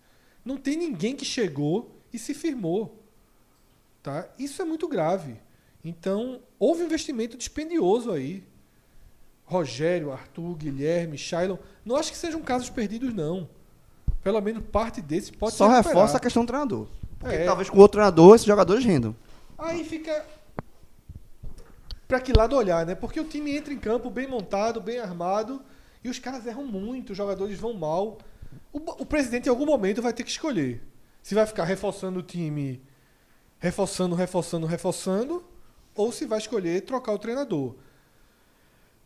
[0.45, 2.99] Não tem ninguém que chegou e se firmou.
[4.03, 4.27] Tá?
[4.37, 5.37] Isso é muito grave.
[5.83, 8.43] Então, houve um investimento dispendioso aí.
[9.45, 11.57] Rogério, Arthur, Guilherme, Shailon.
[11.83, 13.49] Não acho que sejam casos perdidos, não.
[14.23, 16.87] Pelo menos parte desses pode Só reforça a questão do treinador.
[17.19, 17.45] Porque É.
[17.45, 19.15] talvez com outro treinador esses jogadores rendam.
[19.63, 20.25] Aí fica.
[22.05, 22.95] Pra que lado olhar, né?
[22.95, 25.61] Porque o time entra em campo bem montado, bem armado,
[26.03, 28.17] e os caras erram muito, os jogadores vão mal.
[28.73, 30.83] O, o presidente, em algum momento, vai ter que escolher.
[31.21, 32.83] Se vai ficar reforçando o time,
[33.57, 35.45] reforçando, reforçando, reforçando,
[35.95, 37.75] ou se vai escolher trocar o treinador.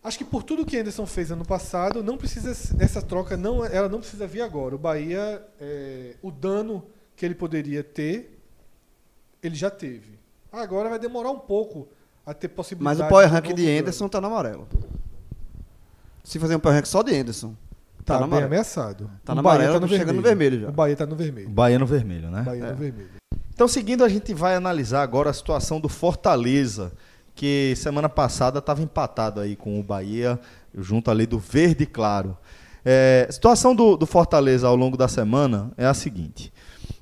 [0.03, 3.87] Acho que por tudo que Anderson fez ano passado, não precisa essa troca não, ela
[3.87, 4.73] não precisa vir agora.
[4.73, 6.83] O Bahia, é, o dano
[7.15, 8.39] que ele poderia ter,
[9.43, 10.16] ele já teve.
[10.51, 11.87] Agora vai demorar um pouco
[12.25, 13.01] a ter Mas possibilidade.
[13.03, 13.69] o power rank de.
[13.69, 14.67] Anderson tá no amarelo.
[16.23, 17.55] Se fazer um power rank só de Anderson,
[18.03, 18.47] tá, tá no bem amarelo.
[18.47, 19.09] ameaçado.
[19.23, 20.69] Tá O no Bahia amarelo, chegando no vermelho já.
[20.69, 21.49] O Bahia tá no vermelho.
[21.49, 22.41] Bahia no vermelho, né?
[22.41, 22.71] O Bahia É.
[22.71, 23.09] no vermelho.
[23.53, 26.91] Então, seguindo, a gente vai analisar agora a situação do Fortaleza,
[27.33, 30.39] que semana passada estava empatado aí com o Bahia,
[30.75, 32.37] junto ali do Verde Claro.
[32.85, 36.53] É, a situação do, do Fortaleza ao longo da semana é a seguinte: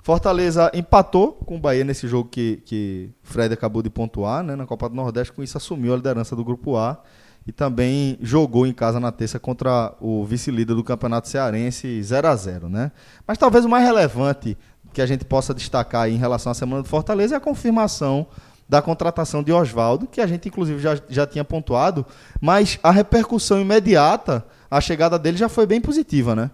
[0.06, 4.64] Fortaleza empatou com o Bahia nesse jogo que, que Fred acabou de pontuar, né, na
[4.64, 7.02] Copa do Nordeste, com isso assumiu a liderança do Grupo A
[7.48, 12.36] e também jogou em casa na terça contra o vice-líder do Campeonato Cearense 0 a
[12.36, 12.91] 0 né?
[13.27, 14.56] Mas talvez o mais relevante
[14.94, 18.27] que a gente possa destacar em relação à semana do Fortaleza é a confirmação
[18.69, 22.06] da contratação de Oswaldo, que a gente inclusive já, já tinha pontuado,
[22.40, 26.52] mas a repercussão imediata, a chegada dele já foi bem positiva, né?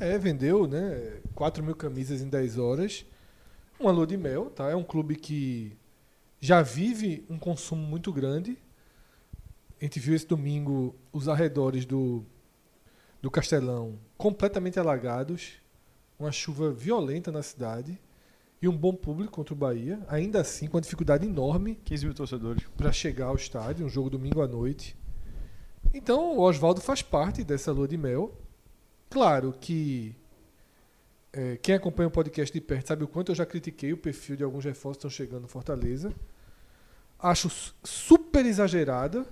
[0.00, 1.20] É, vendeu, né?
[1.34, 3.04] 4 mil camisas em 10 horas.
[3.78, 4.70] Uma lua de mel, tá?
[4.70, 5.76] É um clube que
[6.40, 8.56] já vive um consumo muito grande.
[9.78, 12.24] A gente viu esse domingo os arredores do,
[13.20, 15.60] do Castelão completamente alagados.
[16.18, 18.00] Uma chuva violenta na cidade.
[18.62, 20.00] E um bom público contra o Bahia.
[20.08, 22.64] Ainda assim, com uma dificuldade enorme 15 mil torcedores.
[22.74, 24.96] para chegar ao estádio, um jogo domingo à noite.
[25.92, 28.34] Então o Oswaldo faz parte dessa lua de mel.
[29.10, 30.14] Claro que
[31.32, 34.36] é, quem acompanha o podcast de perto sabe o quanto eu já critiquei o perfil
[34.36, 36.14] de alguns reforços que estão chegando no Fortaleza.
[37.18, 39.26] Acho su- super exagerada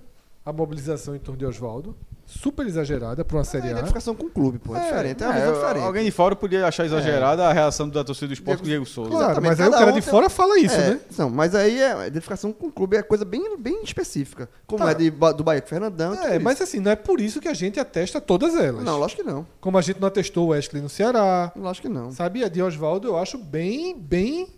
[0.49, 1.95] a mobilização em torno de Oswaldo.
[2.25, 3.71] Super exagerada para uma É Série A.
[3.71, 4.75] identificação com o clube, pô.
[4.75, 5.83] É, diferente, é uma É, visão diferente.
[5.85, 8.85] Alguém de fora podia achar exagerada a reação da torcida do esporte com o Diego
[8.85, 9.09] Souza.
[9.09, 10.99] Claro, Exatamente, mas aí o cara um de tem- fora fala isso, é, né?
[11.17, 14.47] Não, mas aí é, a identificação com o clube é coisa bem, bem específica.
[14.67, 14.91] Como Tá.
[14.91, 16.13] é de, Ba- do Bahia com o Fernandão.
[16.13, 16.43] e tudo É, isso.
[16.43, 18.83] mas assim, não é por isso que a gente atesta todas elas.
[18.83, 19.47] Não, lógico que não.
[19.59, 21.51] Como a gente não atestou o Wesley no Ceará.
[21.55, 22.11] Lógico que não.
[22.11, 24.49] Sabe, a de Oswaldo eu acho bem, bem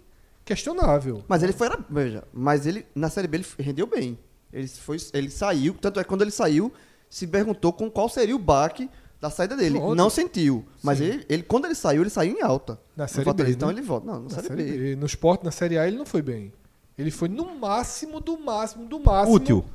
[0.44, 1.24] questionável.
[1.28, 1.70] Mas ele foi.
[1.90, 4.18] Veja, mas ele, na Série B, ele rendeu bem.
[4.54, 6.72] Ele, foi, ele saiu, tanto é que quando ele saiu,
[7.10, 9.78] se perguntou com qual seria o baque da saída dele.
[9.80, 9.96] Pronto.
[9.96, 10.66] Não sentiu.
[10.84, 12.80] Mas ele, ele, quando ele saiu, ele saiu em alta.
[12.96, 13.32] Na Série.
[13.34, 13.76] B, Então né?
[13.76, 14.08] ele volta.
[14.08, 14.78] Não, na, Na Série, Série B.
[14.78, 14.96] B.
[14.96, 16.52] No esporte, na Série A, ele não foi bem.
[16.98, 19.36] Ele foi no máximo, do máximo, do máximo.
[19.36, 19.66] Útil.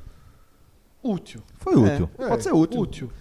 [1.03, 1.41] Útil.
[1.57, 2.09] Foi útil.
[2.17, 2.81] É, pode ser útil.
[2.81, 3.11] Útil.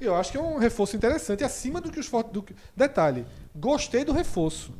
[0.00, 2.32] Eu acho que é um reforço interessante, acima do que os fortes.
[2.32, 2.42] Do...
[2.42, 4.72] que- Detalhe, gostei do reforço.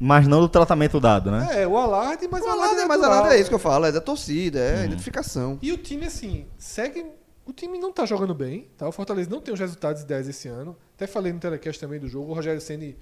[0.00, 1.62] Mas não do tratamento dado, né?
[1.62, 3.22] É, o alarde, mas o a alarde nada, é mas a natural.
[3.24, 5.58] nada é isso que eu falo, é da torcida, é identificação.
[5.60, 7.04] E o time, assim, segue.
[7.44, 8.86] O time não tá jogando bem, tá?
[8.86, 10.76] O Fortaleza não tem os resultados ideais esse ano.
[10.94, 12.30] Até falei no telecast também do jogo.
[12.30, 12.96] O Rogério Ceni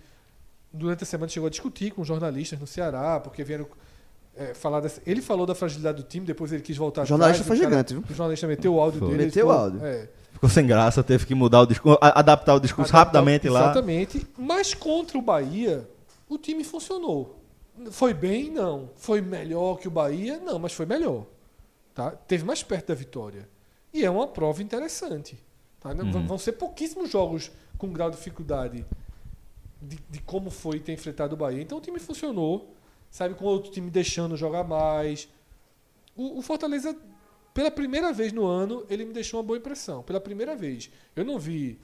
[0.73, 3.67] durante a semana, chegou a discutir com jornalistas no Ceará, porque vieram
[4.37, 5.01] é, falar dessa.
[5.07, 7.71] Ele falou da fragilidade do time, depois ele quis voltar O jornalista atrás, foi o
[7.71, 8.05] cara- gigante, viu?
[8.09, 9.09] O jornalista meteu o áudio Foi.
[9.09, 9.23] dele.
[9.23, 9.85] ele Meteu o áudio.
[9.85, 13.61] é, Ficou sem graça, teve que mudar o discurso, adaptar o discurso Adaptar- rapidamente lá.
[13.65, 14.27] Exatamente.
[14.39, 15.89] Mas contra o Bahia,
[16.29, 17.37] o time funcionou.
[17.91, 18.51] Foi bem?
[18.51, 18.91] Não.
[18.97, 20.39] Foi melhor que o Bahia?
[20.39, 21.27] Não, mas foi melhor.
[21.95, 22.11] Tá?
[22.11, 23.49] Teve mais perto da vitória.
[23.93, 25.39] E é uma prova interessante.
[25.81, 25.91] tá?
[25.91, 26.27] Uhum.
[26.27, 28.85] Vão ser pouquíssimos jogos com grau de dificuldade
[29.81, 31.63] de, de como foi ter enfrentado o Bahia.
[31.63, 32.73] Então o time funcionou.
[33.11, 35.29] Sabe, com outro time deixando jogar mais.
[36.15, 36.95] O, o Fortaleza,
[37.55, 40.03] pela primeira vez no ano, ele me deixou uma boa impressão.
[40.03, 40.91] Pela primeira vez.
[41.15, 41.79] Eu não vi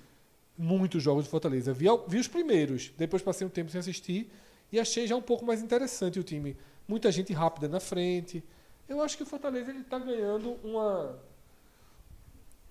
[0.62, 1.72] muitos jogos do Fortaleza.
[1.72, 2.93] Vi, vi os primeiros.
[2.97, 4.30] Depois passei um tempo sem assistir.
[4.70, 6.56] E achei já um pouco mais interessante o time.
[6.86, 8.43] Muita gente rápida na frente.
[8.89, 11.18] Eu acho que o Fortaleza ele tá ganhando uma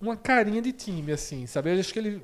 [0.00, 1.72] uma carinha de time, assim, sabe?
[1.72, 2.20] Eu acho que ele,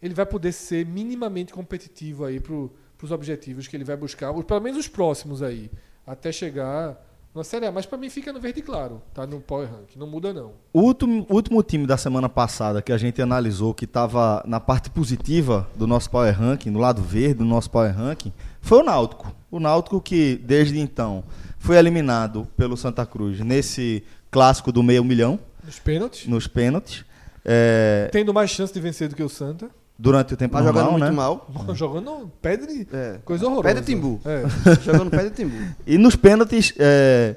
[0.00, 4.42] ele vai poder ser minimamente competitivo aí pro, pros objetivos que ele vai buscar, ou
[4.42, 5.70] pelo menos os próximos aí,
[6.06, 6.98] até chegar
[7.38, 7.72] na Série A.
[7.72, 9.26] Mas pra mim fica no verde claro, tá?
[9.26, 10.52] No Power Rank, não muda não.
[10.72, 14.90] O último, último time da semana passada que a gente analisou, que estava na parte
[14.90, 19.34] positiva do nosso Power Ranking, no lado verde do nosso Power Ranking, foi o Náutico.
[19.50, 21.24] O Náutico que, desde então,
[21.58, 27.04] foi eliminado pelo Santa Cruz nesse clássico do meio milhão, Nos pênaltis, nos pênaltis,
[27.44, 30.84] é, tendo mais chance de vencer do que o Santa, durante o tempo Mas normal,
[30.84, 31.06] jogando né?
[31.10, 31.74] muito mal.
[31.74, 33.18] jogando pedre, É.
[33.24, 33.74] coisa horrorosa.
[33.74, 34.20] Pé de timbu.
[34.24, 34.42] É.
[34.82, 35.56] Jogando pé de timbu.
[35.86, 37.34] E nos pênaltis, é,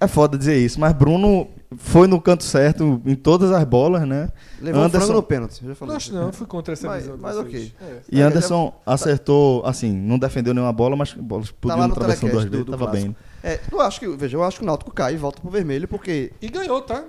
[0.00, 4.28] é foda dizer isso, mas Bruno foi no canto certo em todas as bolas, né?
[4.60, 5.64] Levou Anderson- no pênalti.
[5.64, 5.90] Já falei.
[5.90, 7.18] Não acho não, fui contra essa Mas- visão.
[7.20, 7.72] mas ok.
[7.80, 7.96] É.
[8.10, 12.28] E É, Anderson acertou, assim, não defendeu nenhuma bola, mas bolas Tá podiam no travessão
[12.28, 13.06] duas do, vezes, do tava clássico.
[13.08, 13.16] bem.
[13.42, 15.86] É, eu acho que, veja, eu acho que o Náutico cai e volta pro vermelho,
[15.88, 16.32] porque.
[16.40, 17.04] E ganhou, tá?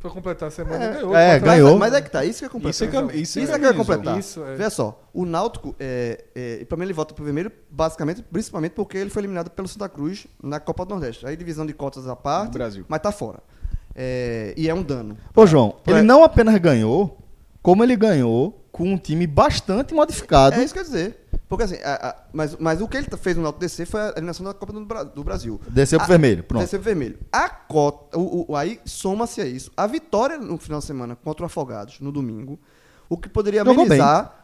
[0.00, 1.14] Pra completar a semana, É, ganhou.
[1.16, 1.78] é, ganhou.
[1.78, 2.70] Mas é que tá, isso que é completar.
[2.70, 4.18] Isso é que é- isso isso é é que é completar.
[4.18, 4.54] Isso, é.
[4.56, 8.96] Veja só, o Náutico, é, é, pra mim ele volta pro vermelho, basicamente, principalmente porque
[8.96, 11.26] ele foi eliminado pelo Santa Cruz na Copa do Nordeste.
[11.26, 12.84] Aí divisão de cotas à parte, Brasil.
[12.88, 13.40] mas tá fora.
[13.94, 15.18] É, e é um dano.
[15.36, 17.18] Ô, João, Pra- ele não apenas ganhou,
[17.62, 20.56] como ele ganhou com um time bastante modificado.
[20.56, 21.19] É isso que eu ia dizer.
[21.50, 24.08] Porque assim, a- a- mas, mas o que ele fez no Náutico descer foi a
[24.10, 24.84] eliminação da Copa do,
[25.16, 25.60] do Brasil.
[25.68, 26.62] Desceu pro A- vermelho, pronto.
[26.62, 27.18] Desceu pro vermelho.
[27.32, 29.70] A cota, o, o- aí soma-se a isso.
[29.76, 32.56] A vitória no final de semana contra o Afogados, no domingo,
[33.08, 34.36] o que poderia Jogou amenizar.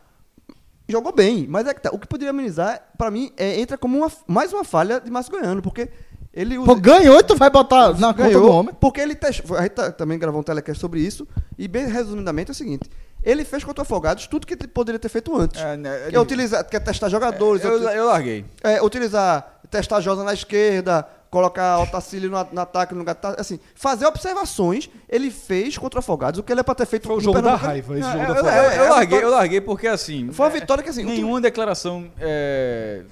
[0.89, 1.91] Jogou bem, mas é que tá.
[1.93, 5.33] O que poderia amenizar, pra mim, é, entra como uma, mais uma falha de Márcio
[5.33, 5.89] Goiano, porque
[6.33, 6.67] ele usa.
[6.67, 8.75] Pô, ganhou e tu vai botar na conta do homem.
[8.81, 9.57] Porque ele testou.
[9.57, 11.27] A gente tá- também gravou um telecast sobre isso.
[11.59, 12.89] E bem resumidamente é o seguinte:
[13.27, 15.61] ele fez contra o Afogados tudo que ele poderia ter feito antes.
[15.61, 18.45] É, né, que é utilizar, quer testar jogadores, eu, uti- eu larguei.
[18.63, 24.07] é, utilizar, testar Josa na esquerda, colocar Otacílio no, no ataque, no lugar, assim, fazer
[24.07, 27.21] observações, ele fez contra o Afogados, o que ele é pra ter feito Foi o
[27.21, 28.61] jogo da raiva, esse jogo eu, da eu- Flávia.
[28.61, 30.31] eu É, é larguei, eu larguei porque assim.
[30.33, 32.09] Foi uma vitória que, assim, Nenhuma declaração.
[32.21, 33.03] é,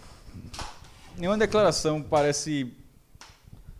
[1.18, 2.72] nenhuma declaração parece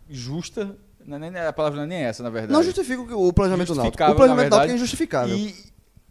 [0.09, 0.75] justa.
[1.05, 2.53] Não, é nem- a palavra não é nem essa, na verdade.
[2.53, 4.03] Não justifica o que- o planejamento do Náutico.
[4.03, 5.35] O planejamento do Náutico é injustificável.
[5.35, 5.55] E,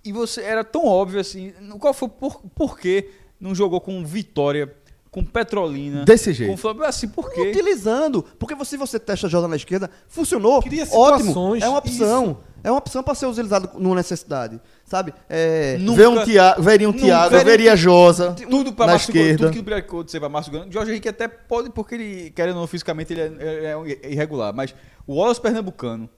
[0.04, 1.52] e você era tão óbvio assim.
[1.78, 3.08] Qual foi por, por que
[3.40, 4.72] não jogou com Vitória,
[5.10, 6.04] com Petrolina?
[6.04, 6.50] Desse jeito.
[6.50, 6.84] Com Flamengo?
[6.86, 7.50] Assim, por quê?
[7.50, 8.22] Utilizando.
[8.38, 10.62] Porque se você testa Josa na esquerda, funcionou.
[10.62, 11.56] Cria ótimo.
[11.56, 12.38] É uma opção.
[12.62, 14.58] É uma opção pra ser utilizado numa necessidade.
[14.86, 15.12] Sabe?
[15.28, 18.32] É, Nunca- Vê um Thiago, veria um Thiago, veria- veria Josa.
[18.32, 19.36] Tudo para na Márcio esquerda.
[19.44, 20.72] tudo que precou dizer para Márcio Gomes.
[20.72, 24.54] Jorge Henrique até pode, porque ele, querendo ou não, fisicamente ele é, é um irregular.
[24.54, 24.74] Mas
[25.06, 26.08] o Wallace Pernambucano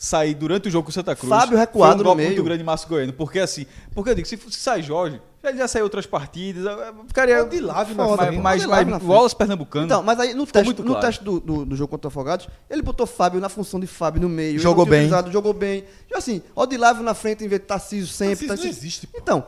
[0.00, 1.28] sair durante o jogo com o Santa Cruz.
[1.28, 2.28] Fábio recuado foi um no golpe meio.
[2.30, 3.12] muito grande de Márcio Goiano.
[3.12, 6.64] Porque assim, porque eu digo, se, se sai Jorge, Ele já saiu outras partidas.
[7.06, 7.36] Ficaria.
[7.60, 8.38] Lá, viu, na Mas, frente.
[8.38, 9.04] mas, mas frente.
[9.04, 9.84] Wallace Pernambucano.
[9.84, 11.06] Então, mas aí no teste, muito no claro.
[11.06, 14.22] teste do, do, do jogo contra o Afogados, ele botou Fábio na função de Fábio
[14.22, 14.58] no meio.
[14.58, 15.10] Jogou bem.
[15.30, 15.84] jogou bem.
[16.10, 18.46] E assim, Odilávio na frente em vez de Tarcísio sempre.
[18.46, 19.18] Tarcísio não existe, pô.
[19.20, 19.44] Então,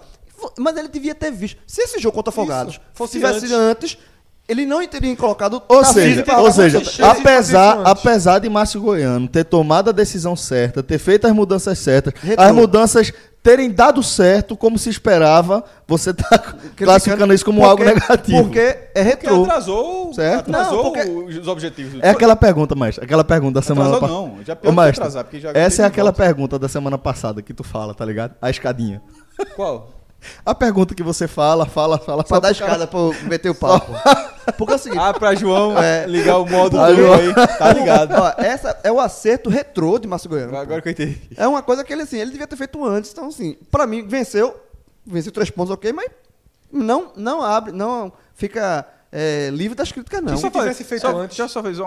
[0.58, 1.62] mas ele devia ter visto.
[1.66, 3.52] Se esse jogo contra o Afogados fosse tivesse antes.
[3.52, 3.98] antes,
[4.52, 9.90] ele não teria colocado Ou seja, ou seja, apesar, apesar de Márcio Goiano ter tomado
[9.90, 12.44] a decisão certa, ter feito as mudanças certas, Retrô.
[12.44, 13.12] as mudanças
[13.42, 16.38] terem dado certo como se esperava, você tá
[16.76, 18.42] classificando isso como Porque- algo negativo.
[18.44, 19.42] Porque é Porque retrô.
[19.42, 20.48] atrasou, Certo.
[20.50, 21.08] atrasou Não, porque-
[21.40, 22.00] os objetivos.
[22.02, 24.28] É aquela pergunta, mas aquela pergunta da semana Atrasou passada.
[24.36, 26.22] não, já pior mestre, atrasar, porque já essa é aquela volta.
[26.22, 28.34] pergunta da semana passada que tu fala, tá ligado?
[28.40, 29.02] A escadinha.
[29.56, 29.90] Qual?
[30.46, 33.48] A pergunta que você fala, fala, fala, Pra só dar cara- escada pra eu meter
[33.50, 33.90] o papo.
[34.56, 35.00] Porque é o seguinte.
[35.00, 36.06] Ah, pra João É.
[36.06, 37.14] ligar o modo turbo João.
[37.14, 37.34] aí.
[37.58, 38.12] Tá ligado.
[38.14, 40.56] Ó, essa é o acerto retrô de Márcio Goiano.
[40.56, 41.20] Agora que eu entendi.
[41.36, 43.12] É uma coisa que ele, assim, ele devia ter feito antes.
[43.12, 44.54] Então, assim, pra mim, venceu.
[45.06, 46.08] Venceu três pontos, ok, mas
[46.72, 50.36] não, não abre, não fica é, livre das críticas, não.
[50.36, 51.36] Se tivesse feito só, antes.
[51.36, 51.86] Deixa eu só fazer um,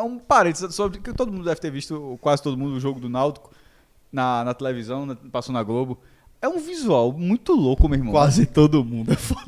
[0.00, 2.98] um, um parênteses sobre que todo mundo deve ter visto, quase todo mundo, o jogo
[2.98, 3.50] do Náutico
[4.10, 5.98] na, na televisão, na- passou na Globo.
[6.40, 8.12] É um visual muito louco, meu irmão.
[8.12, 9.42] Quase todo mundo é foda.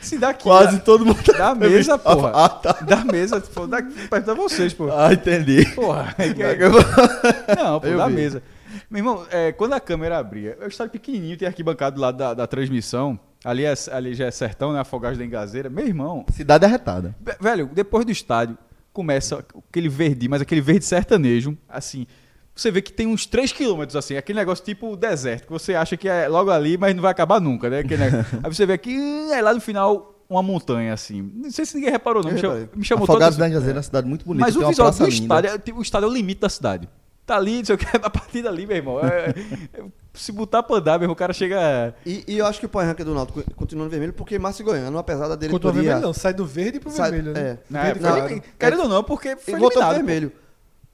[0.00, 0.42] Se daqui.
[0.44, 2.32] Quase da, todo mundo da mesa, porra.
[2.34, 2.72] Ah, tá.
[2.72, 4.88] Da mesa, pô, daqui, perto da vocês, pô.
[4.90, 5.64] Ah, entendi.
[5.74, 6.14] Porra.
[6.18, 8.14] é que- Não, pô, Eu da vi.
[8.14, 8.42] mesa.
[8.90, 12.34] Meu irmão, é, quando a câmera abria, eu estava pequenininho, tem arquibancado do lado da,
[12.34, 13.18] da transmissão.
[13.44, 14.80] Ali, é, ali já é sertão, né?
[14.80, 15.68] Afogados da Engazeira.
[15.70, 17.14] Meu irmão, Cidade arretada.
[17.20, 18.56] Ve- Velho, depois do estádio,
[18.92, 22.06] começa aquele verde, mas aquele verde sertanejo, assim.
[22.54, 25.96] Você vê que tem uns 3 quilômetros, assim, aquele negócio tipo deserto, que você acha
[25.96, 27.82] que é logo ali, mas não vai acabar nunca, né?
[28.42, 31.30] Aí você vê que hum, é lá no final uma montanha, assim.
[31.34, 32.30] Não sei se ninguém reparou, não.
[32.32, 32.78] Me chamou, reparei.
[32.78, 34.44] me chamou Afogados toda- da é uma cidade muito bonita.
[34.44, 35.22] Mas tem o uma visual praça do linda.
[35.22, 36.88] estádio, é, o estádio é o limite da cidade.
[37.26, 39.00] Tá ali, não sei o que, a partir dali, meu irmão.
[39.00, 39.30] é-
[39.74, 41.94] é- se botar pra andar, meu irmão, o cara chega.
[42.04, 44.64] E, e eu acho que o Power Ranking do Náutico continua no vermelho, porque Márcio
[44.64, 45.72] Goiano, apesar da diretoria...
[45.82, 47.58] vermelho não, sai do verde pro Sai- vermelho, né?
[47.72, 47.90] é.
[47.94, 48.42] Foi- claro.
[48.58, 49.94] querendo ou não, porque foi eliminado.
[49.94, 50.32] vermelho.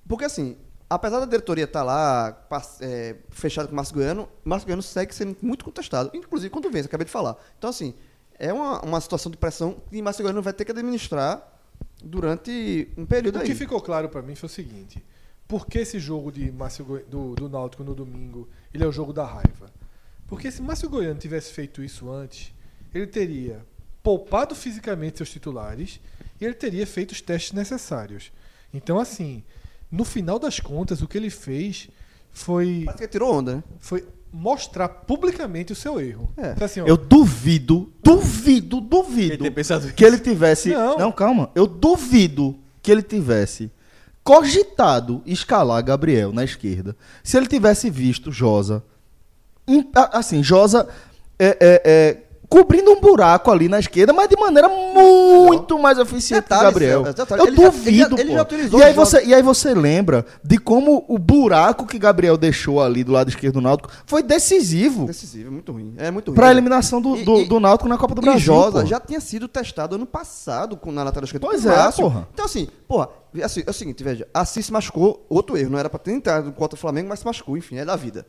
[0.06, 0.56] Porque assim,
[0.88, 5.14] apesar da diretoria estar lá pass- é, fechada com o Márcio Goiano, Márcio Goiano segue
[5.14, 7.36] sendo muito contestado, inclusive quando vence, acabei de falar.
[7.58, 7.94] Então assim,
[8.38, 11.52] é uma, uma situação de pressão que Márcio Goiano vai ter que administrar
[12.02, 13.46] durante um período O aí.
[13.46, 15.02] que ficou claro pra mim foi o seguinte:
[15.48, 18.92] por que esse jogo de Márcio Goi- do, do Náutico no domingo ele é o
[18.92, 19.70] jogo da raiva?
[20.26, 22.52] Porque se Márcio Goiano tivesse feito isso antes,
[22.94, 23.64] ele teria
[24.02, 26.00] poupado fisicamente seus titulares
[26.40, 28.30] e ele teria feito os testes necessários.
[28.74, 29.42] Então, assim,
[29.90, 31.88] no final das contas, o que ele fez
[32.32, 33.62] foi, Parece que ele tirou onda, né?
[33.78, 36.30] foi mostrar publicamente o seu erro.
[36.36, 36.52] É.
[36.52, 40.70] Então, assim, ó, Eu duvido, duvido, duvido pensado que ele tivesse.
[40.70, 40.98] Não.
[40.98, 41.12] Não.
[41.12, 41.50] calma.
[41.54, 43.70] Eu duvido que ele tivesse
[44.22, 46.96] cogitado escalar Gabriel na esquerda.
[47.22, 48.82] Se ele tivesse visto Josa.
[50.12, 50.88] Assim, Josa
[51.38, 56.42] é, é, é, cobrindo um buraco ali na esquerda, mas de maneira muito mais eficiente
[56.42, 57.02] que o Detalhe, Gabriel.
[57.04, 58.34] Celso, detalhe, Eu ele já- duvido, ele já- ele pô.
[58.36, 62.36] já utilizou e, aí você, e aí você lembra de como o buraco que Gabriel
[62.36, 65.94] deixou ali do lado esquerdo do Náutico foi decisivo Decisivo, é muito ruim.
[65.96, 66.36] É muito ruim.
[66.36, 68.40] para a eliminação do, do, e- do Náutico na Copa do Brasil.
[68.40, 68.86] Josa pô.
[68.86, 71.46] já tinha sido testado ano passado com, na lateral esquerda.
[71.46, 72.02] Pois é, Márcio.
[72.04, 72.28] porra.
[72.32, 73.08] Então, assim, porra,
[73.42, 76.52] assim, é o seguinte, veja, Assis se machucou, outro erro, não era pra ter entrado
[76.52, 78.26] contra o Flamengo, mas se machucou, enfim, é da vida.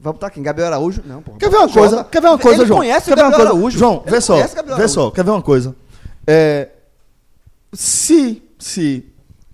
[0.00, 0.42] Vai botar quem?
[0.42, 1.02] Gabriel Araújo?
[1.04, 1.38] Não, porra.
[1.38, 2.04] Quer ver uma coisa?
[2.04, 2.78] Quer ver uma coisa, João?
[2.80, 3.58] conhece quer o ver uma Gabriel coisa?
[3.60, 3.78] Araújo.
[3.78, 4.36] João, vê só,
[4.76, 5.74] vê só, quer ver uma coisa?
[6.26, 6.68] É,
[7.72, 9.04] se, se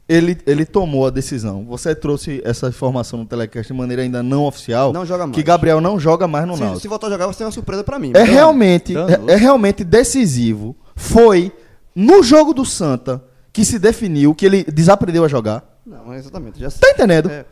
[0.09, 4.45] ele, ele tomou a decisão, você trouxe essa informação no telecast de maneira ainda não
[4.45, 5.35] oficial, Não joga mais.
[5.35, 6.81] que Gabriel não joga mais no Se, Náutico.
[6.83, 8.09] se voltar a jogar, vai ser uma surpresa pra mim.
[8.15, 10.77] É Então, realmente, é, é realmente decisivo.
[10.95, 11.51] Foi
[11.95, 13.23] no jogo do Santa
[13.53, 15.65] que se definiu que ele desaprendeu a jogar.
[15.87, 16.61] Não, exatamente.
[16.61, 16.71] Já.
[16.71, 17.31] Tá entendendo?
[17.31, 17.45] É.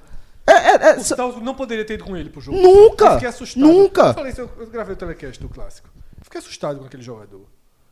[0.53, 2.61] É, é, é, O Salvo não poderia ter ido com ele pro jogo.
[2.61, 3.05] Nunca!
[3.07, 3.62] Eu fiquei assustado.
[3.62, 4.03] Nunca!
[4.09, 5.89] Eu falei eu, gravei o telecast do clássico.
[6.23, 7.43] Fiquei assustado com aquele jogador.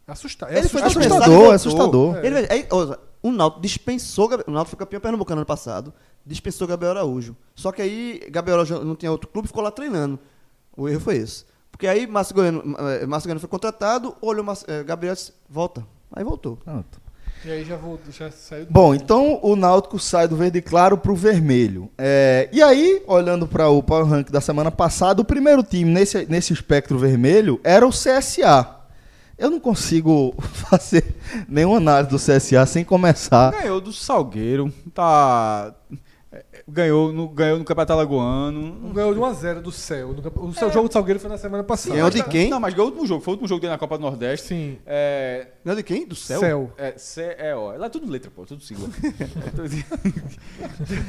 [0.07, 0.51] Assustado.
[0.53, 1.19] É Ele foi assustador.
[1.19, 2.11] assustador, dispensado e voltou.
[2.11, 2.25] assustador.
[2.25, 5.93] Ele, veja, aí, ouça, o Náutico dispensou, o Náutico foi campeão pernambucano ano passado,
[6.27, 7.37] dispensou Gabriel Araújo.
[7.55, 10.19] Só que aí Gabriel Araújo não tinha outro clube, ficou lá treinando.
[10.77, 11.45] O erro foi esse.
[11.71, 15.33] Porque aí Márcio Goiano, eh, Márcio Goiano foi contratado, olhou Márcio- eh, Gabriel e disse,
[15.49, 15.87] volta.
[16.13, 16.57] Aí voltou.
[16.57, 17.01] Pronto.
[17.45, 20.99] E aí já, vou, já saiu do- Bom, então o Náutico sai do verde claro
[20.99, 21.91] pro vermelho.
[21.97, 26.27] É, e aí, olhando para o Power Rank da semana passada, o primeiro time nesse,
[26.29, 28.77] nesse espectro vermelho era o CSA.
[29.39, 31.15] Eu não consigo fazer
[31.49, 33.53] nenhuma análise do CSA sem começar.
[33.53, 35.75] Ganhou do Salgueiro, tá.
[36.71, 38.93] É, Ganhou no, ganhou no Campeonato Alagoano.
[38.93, 40.15] Ganhou de 1x0 do céu.
[40.37, 41.95] O seu jogo do Salgueiro foi na semana passada.
[41.95, 42.51] Ganhou de quem?
[42.51, 43.23] Não, mas ganhou o último jogo.
[43.23, 44.49] Foi o último jogo dele na Copa do Nordeste.
[44.49, 44.79] Sim.
[44.87, 45.49] É.
[45.65, 46.07] Não é de quem?
[46.07, 46.41] Do céu?
[46.41, 46.73] Céu.
[46.77, 47.77] É, C-E-O.
[47.77, 48.89] Lá é tudo letra, pô, tudo sigla.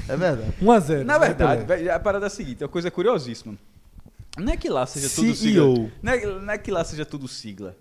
[0.08, 0.54] É verdade.
[0.62, 1.04] 1x0.
[1.04, 3.58] Na verdade, velho, a parada é a seguinte: é uma coisa curiosíssima.
[4.38, 5.92] Não é que lá seja tudo sigla.
[6.02, 7.76] Não é, não é que lá seja tudo sigla.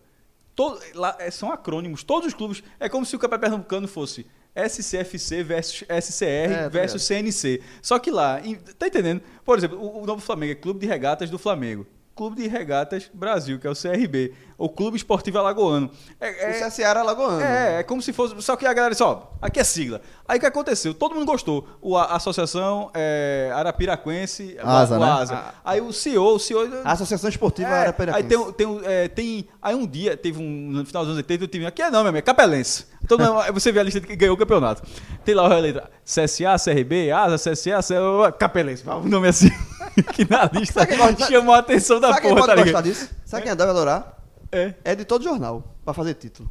[0.55, 2.03] Todo, lá, é, são acrônimos.
[2.03, 2.63] Todos os clubes.
[2.79, 7.61] É como se o Campeonato Pernambucano fosse SCFC versus SCR É, tá versus CNC.
[7.83, 9.23] Só que lá, em- tá entendendo?
[9.45, 11.87] Por exemplo, o, o nome do Flamengo é Clube de Regatas do Flamengo.
[12.15, 14.35] Clube de Regatas Brasil, que é o CRB.
[14.61, 15.91] Ou Clube Esportivo Alagoano.
[16.21, 17.41] É, é- O CSA era Alagoano.
[17.41, 18.35] é, é como se fosse.
[18.43, 20.03] Só que a galera disse, ó, aqui é sigla.
[20.29, 20.93] Aí o que aconteceu?
[20.93, 21.67] Todo mundo gostou.
[21.81, 25.11] O, a Associação é, Arapiraquense, o- Asa, o né?
[25.11, 25.45] Asa.
[25.65, 26.69] Aí o CEO, o CEO.
[26.85, 29.49] A Associação Esportiva É, era aí tem, um- tem, é, tem.
[29.63, 30.71] Aí um dia, teve um.
[30.71, 31.65] No final dos anos 80, eu tive.
[31.65, 32.85] Aqui é não, meu amigo, é Capelense.
[33.03, 33.17] Então
[33.55, 34.83] você vê a lista de que ganhou o campeonato.
[35.25, 38.85] Tem lá a letra CSA, CRB, ASA, CSA, CSA Capelense.
[38.87, 39.49] O nome assim.
[40.15, 43.11] que na lista quem chamou a atenção da Sabe quem porra, pode tá gostar disso?
[43.25, 44.20] Sabe quem deve adorar?
[44.53, 44.75] É.
[44.85, 46.51] É de todo jornal, pra fazer título.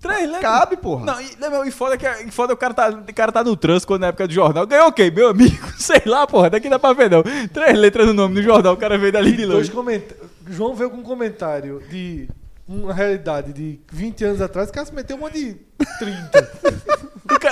[0.00, 0.42] Três letras.
[0.42, 1.06] Cabe, porra.
[1.06, 3.56] Não, e, não, e foda que e foda o cara tá, o cara tá no
[3.56, 4.66] trânsito quando na época do jornal.
[4.66, 5.10] Ganhou o quê?
[5.10, 5.66] Meu amigo?
[5.78, 6.50] Sei lá, porra.
[6.50, 7.22] Daqui dá pra ver, não.
[7.52, 9.70] Três letras no nome do jornal, o cara veio dali de Dois longe.
[9.70, 10.14] comenta-
[10.46, 12.28] João veio com um comentário de
[12.68, 15.54] uma realidade de 20 anos atrás, o cara se meteu uma de
[15.98, 16.52] 30.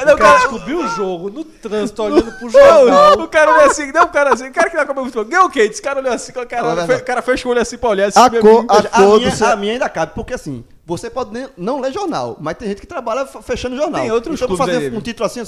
[0.02, 3.12] O cara, não, O cara descobriu o jogo no trânsito, olhando pro Não, jornal.
[3.20, 5.46] o cara olhou assim, não, o cara assim, o cara que não acompanha muito Ganhou
[5.46, 5.60] o quê?
[5.60, 8.06] Esse cara olhou assim, o cara, fe- o cara fechou o olho assim pra olhar.
[8.08, 10.64] Assim, A meu cor- a A cor minha, seu- a minha ainda cabe, porque assim,
[10.84, 14.00] você pode nem- não ler jornal, mas tem gente que trabalha fechando jornal.
[14.00, 15.42] Tem outros então, pra clubes fazer aí, um título assim,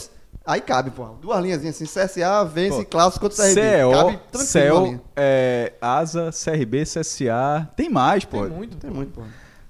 [0.47, 1.05] aí cabe, pô.
[1.21, 3.61] Duas linhas assim, CSA vence Pô, clássico contra o CRB.
[3.61, 7.69] CEO, cabe é, ASA, CRB, CSA.
[7.77, 8.41] Tem mais, pô.
[8.43, 8.77] Tem muito.
[8.77, 9.23] Tem muito, pô.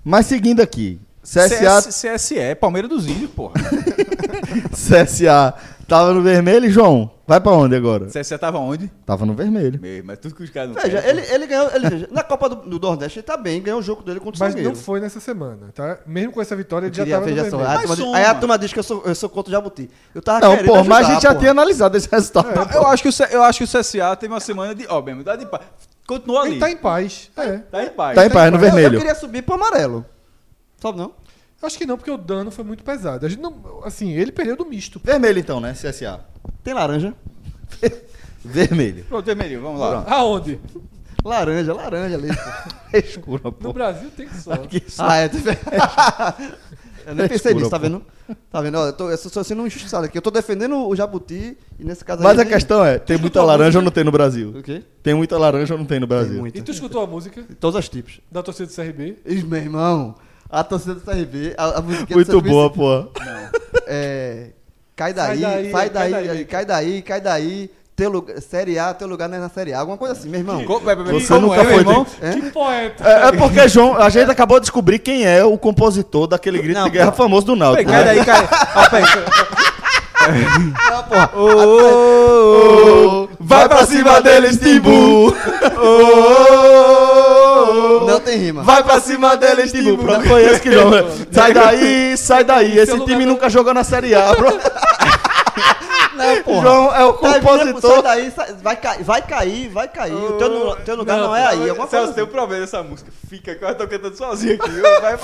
[0.04, 3.54] Mas seguindo aqui, CSA, CS, CSE, Palmeiras dos Índios, porra.
[4.72, 5.54] CSA
[5.88, 7.10] tava no vermelho, João.
[7.26, 8.06] Vai pra onde agora?
[8.06, 8.88] CSE tava onde?
[9.06, 9.80] Tava no vermelho.
[10.04, 11.70] Mas tudo que os caras não Veja, ele, ele ganhou.
[11.74, 14.40] Ele, na Copa do, do Nordeste ele tá bem, ganhou o jogo dele contra o
[14.40, 14.68] Mas Salgueiro.
[14.68, 15.98] não foi nessa semana, tá?
[16.06, 17.58] Mesmo com essa vitória, ele já tava no vermelho.
[17.60, 19.52] aí, a turma, diz- aí a turma diz que eu sou, eu sou contra o
[19.52, 19.90] Jabuti.
[20.14, 21.38] Eu tava Não, querendo pô, mas a ajudar, gente já pô.
[21.40, 22.54] tinha analisado esse resultado.
[22.54, 24.86] Não, eu, acho que o, C- eu acho que o CSA teve uma semana de.
[24.88, 25.62] Ó, mesmo, dá de paz.
[26.06, 26.50] Continua ali.
[26.52, 27.30] Ele tá em paz.
[27.38, 27.56] É.
[27.58, 28.14] Tá em paz.
[28.14, 28.94] Tá em paz, no Eu- vermelho.
[28.96, 30.04] Eu queria subir pro amarelo.
[30.84, 31.12] Sabe não?
[31.62, 33.24] Acho que não, porque o dano foi muito pesado.
[33.24, 35.00] A gente não, assim, ele perdeu do misto.
[35.02, 35.72] Vermelho então, né?
[35.72, 36.20] CSA.
[36.62, 37.14] Tem laranja.
[38.44, 39.02] Vermelho.
[39.04, 40.04] Pronto, vermelho, vamos lá.
[40.06, 40.60] Aonde?
[41.24, 42.28] Laranja, laranja ali.
[42.28, 42.92] pô.
[42.98, 43.72] Escura, No pô.
[43.72, 44.52] Brasil tem que só.
[44.98, 45.30] ah, é.
[47.08, 48.02] eu nem pensei Escura, nisso, tá vendo?
[48.50, 48.76] Tá vendo?
[48.76, 50.18] Ó, Eu tô, eu sou sendo um injustiçado aqui.
[50.18, 52.44] Eu tô defendendo o Jabuti e nesse caso Mas aí.
[52.44, 54.50] a questão é, tem muita laranja ou não tem no Brasil?
[54.50, 54.82] O quê?
[55.02, 56.38] Tem muita laranja ou não tem no Tem Brasil?
[56.40, 56.58] muito.
[56.58, 58.20] E tu escutou a música todos os tipos.
[58.30, 59.16] da torcida do CRB?
[59.24, 60.14] E, meu irmão,
[60.60, 63.06] a torcida do CRB, a, a musiquinha Muito do CRB, boa, pô.
[63.86, 64.46] É,
[64.96, 66.44] cai daí, daí, sai é, daí, cai daí.
[66.44, 67.70] cai daí, cai daí.
[67.96, 69.78] Teu lugar, série A, teu lugar não é na Série A.
[69.78, 70.64] Alguma coisa assim, meu irmão.
[70.64, 72.04] Co- pera, Você como nunca é, foi irmão?
[72.04, 72.32] de- É?
[72.32, 73.08] Que poeta!
[73.08, 76.76] É, é porque, João, a gente acabou de descobrir quem é o compositor daquele grito
[76.76, 77.18] Não, de guerra pô.
[77.18, 77.88] famoso do Náutico.
[77.88, 78.14] Cai né?
[78.16, 78.48] daí, cai.
[80.90, 81.30] Não, porra.
[81.36, 85.28] Ô, ô, ô, vai pra cima deles, Timbu!
[85.28, 85.32] Ô,
[88.14, 88.62] Não tem rima.
[88.62, 89.98] Vai pra cima deles, Timbu!
[90.02, 90.90] Pronto, foi esse que João.
[91.32, 92.78] Sai daí, sai daí.
[92.78, 94.48] Esse time nunca jogou na Série A, bro.
[96.16, 96.62] Não, porra.
[96.62, 98.02] João é o Tá, Sai compositor.
[98.02, 100.14] daí, sai- vai, cair, vai cair, vai cair.
[100.14, 101.68] O teu, teu lugar não, é aí.
[101.70, 102.32] Alguma coisa Celso, tem um assim.
[102.36, 103.10] problema nessa música.
[103.28, 104.70] Fica, que eu tô cantando sozinho aqui.
[104.70, 104.82] viu?
[105.00, 105.14] Vai.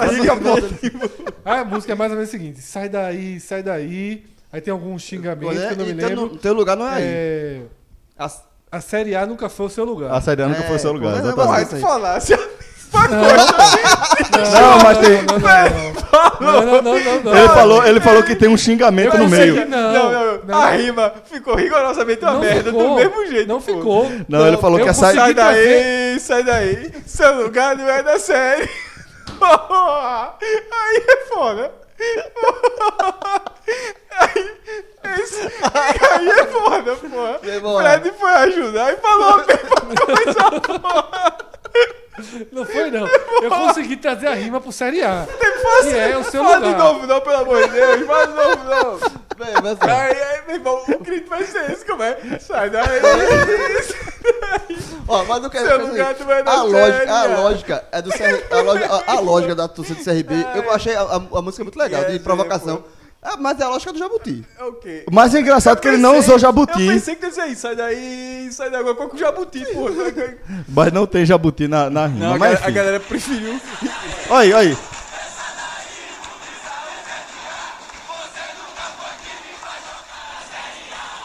[1.44, 4.24] Ah, a música é mais ou menos o seguinte: sai daí, sai daí.
[4.52, 6.28] Aí tem alguns xingamentos que eu não me E teu, lembro.
[6.38, 7.02] teu lugar não é aí.
[7.04, 7.60] É,
[8.18, 8.42] As-
[8.72, 10.12] a Série A nunca foi o seu lugar.
[10.12, 11.50] A Série A nunca É, foi seu pô, lugar, mas é exatamente.
[11.52, 11.80] Vai Isso tu aí.
[11.82, 12.20] falar.
[12.92, 15.22] Não, mas tem.
[16.40, 17.36] Não, não, não, não.
[17.36, 19.54] Ele falou, ele falou que tem um xingamento Eu no meio.
[19.54, 19.92] que não.
[19.92, 20.60] Não, não, Não.
[20.60, 22.88] A rima ficou rigorosamente uma Não merda ficou.
[22.88, 23.48] do mesmo jeito.
[23.48, 23.72] Não pô.
[23.72, 24.10] ficou.
[24.28, 26.92] Não, ele falou eu que a consegui Sai daí, sai daí.
[27.06, 28.68] Seu lugar não é da série.
[29.40, 31.72] Aí é foda.
[34.20, 34.50] Aí,
[35.22, 37.38] esse, aí é foda, porra.
[37.38, 41.36] Fred foi ajudar e falou a mesma coisa, porra.
[42.52, 43.06] Não foi, não.
[43.42, 45.26] Eu consegui trazer a rima pro Série A.
[45.62, 46.72] Faz, Que é o seu faz lugar.
[46.72, 48.06] de novo, não, pelo amor de Deus.
[48.06, 48.98] Faz de novo, não.
[49.44, 52.18] Bem, mas assim, Aí, aí, meu irmão, o grito vai ser esse, como é?
[52.40, 53.00] Sai daí.
[55.08, 55.66] Ó, mas não quero.
[55.66, 58.94] Seu assim, lugar não é da a lógica, a lógica é do CR, a, lógica,
[59.06, 60.34] a, a lógica da torcida do CRB.
[60.54, 62.84] Eu achei a, a- a música muito legal, É, de provocação.
[62.96, 62.99] É,
[63.38, 64.44] mas é a lógica do Jabuti.
[65.34, 66.82] É engraçado que ele não usou jabuti.
[66.82, 70.38] Eu pensei que dizia aí, sai daí, sai daí, agora com o jabuti, porra.
[70.66, 72.26] Mas não tem jabuti na, na rima.
[72.26, 73.60] Não, a, mas galera, a galera preferiu.
[74.30, 74.78] Olha aí, olha aí.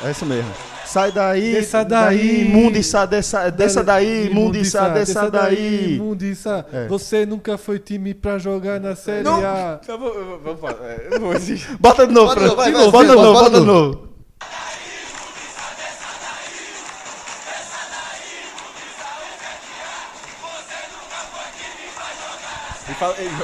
[0.04, 0.75] É isso mesmo.
[0.96, 5.96] Sai daí, dessa daí, imundiça, dessa, dessa daí, imundiça, dessa daí.
[5.96, 6.88] Imundiça, é.
[6.88, 9.46] você nunca foi time pra jogar na Série não.
[9.46, 9.76] A.
[9.86, 10.10] Tá bom,
[10.42, 10.78] vamos falar.
[10.84, 11.20] É,
[11.78, 14.16] bota de novo, bota de novo, bota de novo, bota de novo.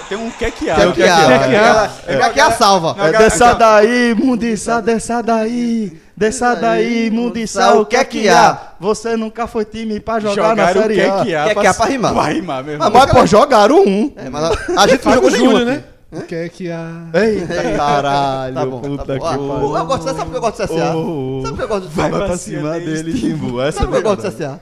[0.08, 0.76] Tem um que é que há.
[0.76, 0.96] Tem um né?
[0.96, 1.10] que é?
[1.10, 1.18] há.
[1.18, 1.92] Que que há.
[2.08, 2.16] É.
[2.16, 2.96] é que é a salva.
[2.98, 8.74] É dessa daí, mundiça, dessa daí desça daí, mundiça, o que é que há?
[8.80, 11.24] Você nunca foi time pra jogar na Jogaram o Série que A.
[11.24, 11.48] que há.
[11.50, 12.14] Que que há pra rimar.
[12.14, 12.84] Pra rimar mesmo.
[12.84, 14.12] Ah, Mas, pô, jogaram um.
[14.16, 15.56] É, mas a, a gente não jogou nenhum.
[15.58, 15.66] Aqui.
[15.66, 15.84] né?
[16.14, 16.90] O que é que há?
[17.14, 19.26] Eita, caralho, Tá bom, puta tá que bom.
[19.26, 19.78] Ah, pariu.
[19.78, 20.96] eu gosto, sabe por que eu gosto do CSA?
[20.96, 22.26] Oh, Sabe por que eu gosto do Vai CSA?
[22.26, 23.62] pra cima dele, Timbu.
[23.62, 24.36] Essa Sabe por que eu gosto do.
[24.38, 24.62] CSA?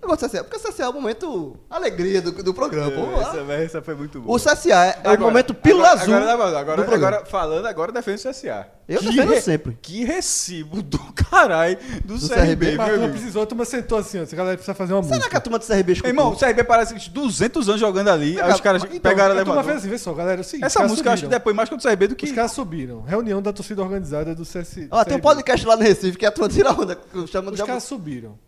[0.00, 2.90] Eu gosto do CSA, porque o CSA é o momento alegria do, do programa.
[2.90, 3.20] pô.
[3.20, 4.36] Essa, essa foi muito boa.
[4.36, 6.14] O CSA é, é o Agora- momento pílula agora- azul.
[6.14, 8.66] Agora, agora, agora, agora, falando, agora defende o CSA.
[8.86, 9.78] Eu Que defendo re- sempre.
[9.80, 14.18] Que recibo do caralho do, Do CRB, CRB, A turma precisou, a turma sentou assim,
[14.18, 14.22] ó.
[14.24, 15.30] Essa galera precisa fazer uma Será música.
[15.30, 16.10] que a turma do CRB escutou?
[16.10, 19.40] Irmão, o CRB parece uns 200 anos jogando ali, aí os caras Então, pegaram a
[19.40, 21.38] a turma fez assim, vê só, galera, é seguinte, Essa música eu acho que subiram.
[21.38, 22.26] depois mais contra o CRB do que...
[22.26, 23.00] Os caras subiram.
[23.02, 24.86] Reunião da torcida organizada do CS.
[24.90, 27.30] Ó, tem um podcast lá no Recife que a turma tira onda, que Os
[27.62, 28.38] caras subiram.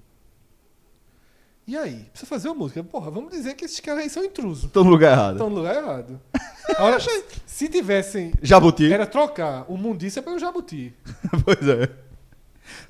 [1.66, 2.06] E aí?
[2.12, 2.84] Precisa fazer uma música.
[2.84, 4.70] Porra, vamos dizer que esses caras aí são intrusos.
[4.70, 5.32] Tô no lugar errado.
[5.32, 6.20] Estão no lugar errado.
[6.76, 6.98] Agora,
[7.44, 8.32] se tivessem.
[8.40, 8.92] Jabuti.
[8.92, 10.94] Era trocar o Mundiça pelo Jabuti.
[11.44, 11.90] Pois é.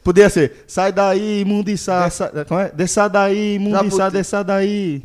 [0.02, 2.44] Podia ser, sai daí, mundiça, sa...
[2.46, 2.70] como é?
[2.70, 4.12] Desça daí, mundiça, Jabuti.
[4.12, 5.02] desça daí.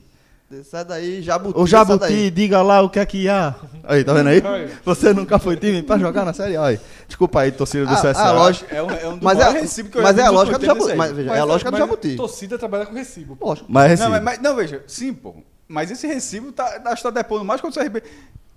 [0.63, 1.57] Sai daí, Jabuti.
[1.57, 2.31] Ô sai Jabuti, daí.
[2.31, 3.55] diga lá o que é que há.
[3.83, 4.41] Aí, tá vendo aí?
[4.85, 6.65] Você nunca foi time pra jogar na Série A.
[6.65, 6.79] Aí.
[7.07, 8.21] Desculpa aí, torcida do Ah, CSA.
[8.21, 8.73] ah, lógico.
[8.73, 10.95] É um, é um Mas é, recibos que eu mas é a lógica do Jabuti.
[10.95, 12.15] Mas, veja, Mas é a lógica do mas Jabuti.
[12.15, 13.37] Torcida trabalha com recibo.
[13.41, 13.67] Lógico.
[13.69, 14.09] Mas Não, Recife.
[14.09, 15.35] mas, mas- não, veja, sim, pô.
[15.67, 18.03] Mas esse recibo tá, acho que tá depondo mais contra o CRB.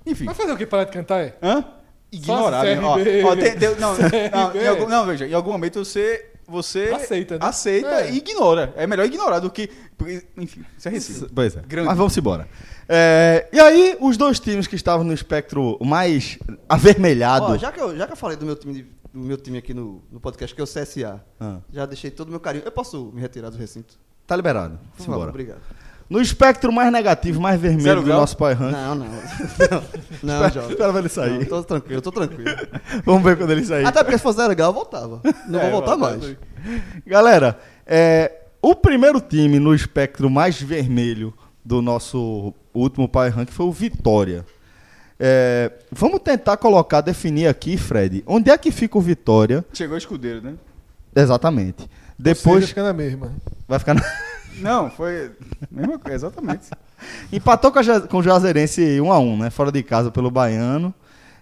[0.06, 0.24] Enfim.
[0.24, 0.66] Vai fazer o que?
[0.66, 1.20] Parar de cantar?
[1.20, 1.34] É?
[1.42, 1.64] Hã?
[2.12, 2.80] Ignorar, né?
[2.80, 2.96] Ó, ó,
[3.36, 6.26] tem- tem- não, não, em algum- não, veja, em algum momento você.
[6.46, 7.40] Você Aceita, né?
[7.46, 8.10] aceita É.
[8.12, 8.72] e ignora.
[8.76, 9.68] É melhor ignorar do que.
[10.36, 11.28] enfim, isso é recibo.
[11.34, 11.60] Pois é.
[11.66, 11.88] Grande.
[11.88, 12.48] Mas vamos embora.
[12.88, 16.38] É, e aí, os dois times que estavam no espectro mais
[16.68, 17.46] avermelhado.
[17.46, 19.56] Ó, já, que eu, já que eu falei do meu time, de- do meu time
[19.58, 21.58] aqui no, no podcast, que é o CSA, Ah.
[21.72, 22.64] já deixei todo o meu carinho.
[22.64, 23.98] Eu posso me retirar do recinto?
[24.26, 24.78] Tá liberado.
[24.98, 25.18] Simbora.
[25.18, 25.60] favor, obrigado.
[26.08, 28.20] No espectro mais negativo, mais vermelho Zero do grau?
[28.20, 28.72] nosso pai rank.
[28.72, 29.06] Não, não.
[29.06, 30.70] Não, não Jovem.
[30.70, 31.46] Espera pra ele Não, sair.
[31.46, 32.50] tô tranquilo, tô tranquilo.
[33.04, 33.86] Vamos ver quando ele sair.
[33.86, 35.20] Até porque se fosse legal, eu voltava.
[35.48, 36.36] Não É, vou voltar volta, mais.
[37.06, 41.32] Galera, é, o primeiro time no espectro mais vermelho
[41.64, 44.44] do nosso último Power Rank foi o Vitória.
[45.18, 49.64] É, vamos tentar colocar, definir aqui, Fred, onde é que fica o Vitória?
[49.72, 50.54] Chegou o escudeiro, né?
[51.16, 51.88] Exatamente.
[52.18, 53.32] Depois Depois fica na mesma.
[53.66, 53.94] vai ficar.
[53.94, 54.02] na-
[54.58, 55.32] Não, foi.
[55.70, 56.70] Mesma coisa, exatamente.
[57.32, 59.50] Empatou com, a, com o Juazeirense 1 a 1 né?
[59.50, 60.94] Fora de casa pelo Baiano.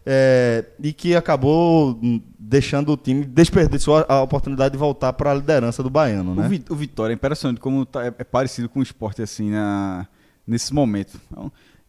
[0.05, 5.31] é, e que acabou hum, deixando o time, desperdiçou a, a oportunidade de voltar para
[5.31, 6.49] a liderança do Baiano, O, né?
[6.49, 10.07] Vi- o Vitória é impressionante como tá- é, é parecido com o esporte assim na,
[10.47, 11.21] nesse momento.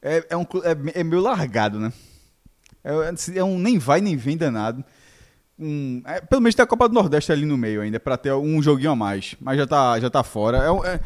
[0.01, 0.45] É, é um,
[0.93, 1.91] é, é meio largado, né?
[2.83, 2.91] É,
[3.35, 4.83] é um nem vai nem vem danado.
[5.59, 8.33] Um, é, pelo menos tem a Copa do Nordeste ali no meio ainda, pra ter
[8.33, 9.35] um joguinho a mais.
[9.39, 10.57] Mas já tá, já tá fora.
[10.57, 10.99] É, é-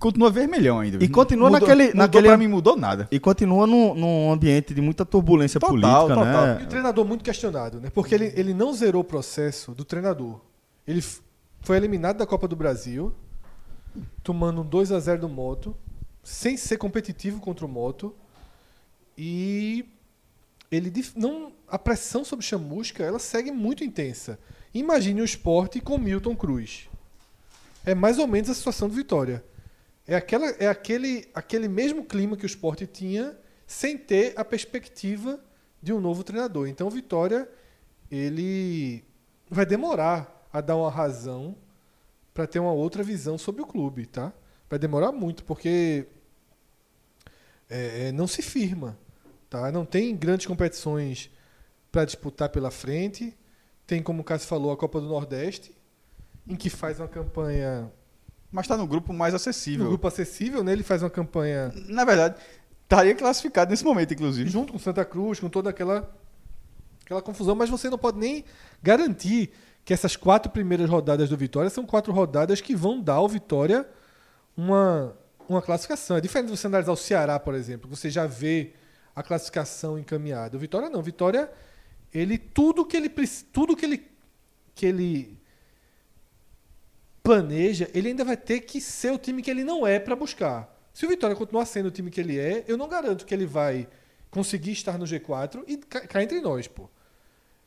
[0.00, 1.02] continua vermelhão ainda.
[1.04, 3.06] E continua Mudou- naquele- Mudou, naquele- Pra mim mudou nada.
[3.10, 6.46] E continua num, num ambiente de muita turbulência Total, política, total.
[6.46, 6.58] né?
[6.62, 7.90] E o treinador muito questionado, né?
[7.92, 10.40] Porque ele, ele não zerou o processo do treinador.
[10.86, 11.04] Ele
[11.60, 13.12] foi eliminado da Copa do Brasil,
[14.22, 15.76] tomando um 2 a 0 do Moto,
[16.22, 18.14] sem ser competitivo contra o Moto.
[19.18, 19.84] E
[20.70, 24.38] ele não a pressão sobre Chamusca, ela segue muito intensa.
[24.72, 26.88] Imagine o esporte com Milton Cruz.
[27.84, 29.44] É mais ou menos a situação do Vitória.
[30.06, 33.36] É, aquela, é aquele, aquele mesmo clima que o esporte tinha
[33.66, 35.40] sem ter a perspectiva
[35.82, 36.68] de um novo treinador.
[36.68, 37.48] Então o Vitória
[38.10, 39.04] ele
[39.48, 41.56] vai demorar a dar uma razão
[42.34, 44.32] para ter uma outra visão sobre o clube, tá?
[44.68, 46.06] Vai demorar muito porque
[47.68, 48.98] é, é, não se firma,
[49.50, 49.70] tá?
[49.72, 51.28] Não tem grandes competições
[51.92, 53.36] para disputar pela frente.
[53.86, 55.74] Tem, como o Cássio falou, a Copa do Nordeste,
[56.46, 57.90] em que faz uma campanha
[58.52, 59.84] Mas tá no grupo mais acessível.
[59.84, 60.72] no grupo acessível, né?
[60.72, 62.36] Ele faz uma campanha Na verdade,
[62.84, 64.48] estaria classificado nesse momento, inclusive.
[64.48, 66.08] junto com Santa Cruz, com toda aquela
[67.04, 68.44] aquela confusão, mas você não pode nem
[68.80, 69.50] garantir
[69.84, 73.84] que essas quatro primeiras rodadas do Vitória são quatro rodadas que vão dar ao Vitória
[74.56, 75.16] uma,
[75.48, 76.16] uma classificação.
[76.16, 78.74] É diferente de você analisar o Ceará, por exemplo, você já vê
[79.14, 80.56] a classificação encaminhada.
[80.56, 81.00] O Vitória não.
[81.00, 81.50] O Vitória,
[82.12, 83.08] ele tudo que ele
[83.52, 84.06] tudo que ele
[84.74, 85.38] que ele
[87.22, 90.74] planeja, ele ainda vai ter que ser o time que ele não é para buscar.
[90.92, 93.46] Se o Vitória continuar sendo o time que ele é, eu não garanto que ele
[93.46, 93.86] vai
[94.30, 96.88] conseguir estar no G4 e ca- cá entre nós, pô.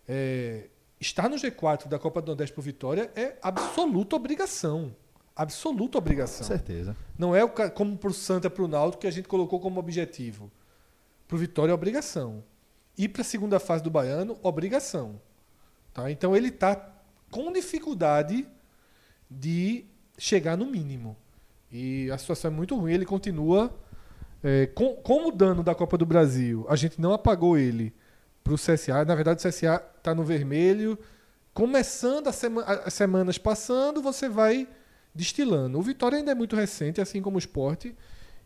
[0.07, 0.67] É,
[0.99, 4.95] estar no G4 da Copa do Nordeste pro Vitória é absoluta obrigação.
[5.35, 6.39] Absoluta obrigação.
[6.45, 6.95] Com certeza.
[7.17, 10.51] Não é como pro Santa, pro Náutico que a gente colocou como objetivo.
[11.33, 12.43] Pro Vitória é obrigação.
[12.95, 15.19] E para a segunda fase do Baiano, obrigação.
[15.91, 16.11] Tá?
[16.11, 16.75] Então ele está
[17.31, 18.47] com dificuldade
[19.27, 19.83] de
[20.15, 21.17] chegar no mínimo.
[21.71, 22.93] E a situação é muito ruim.
[22.93, 23.75] Ele continua
[24.43, 27.91] É, com, como o dano da Copa do Brasil, a gente não apagou ele
[28.43, 29.03] pro CSA.
[29.05, 30.99] Na verdade, o CSA tá no vermelho.
[31.51, 34.67] Começando a sema- as semanas passando, você vai
[35.15, 35.79] destilando.
[35.79, 37.95] O Vitória ainda é muito recente, assim como o esporte.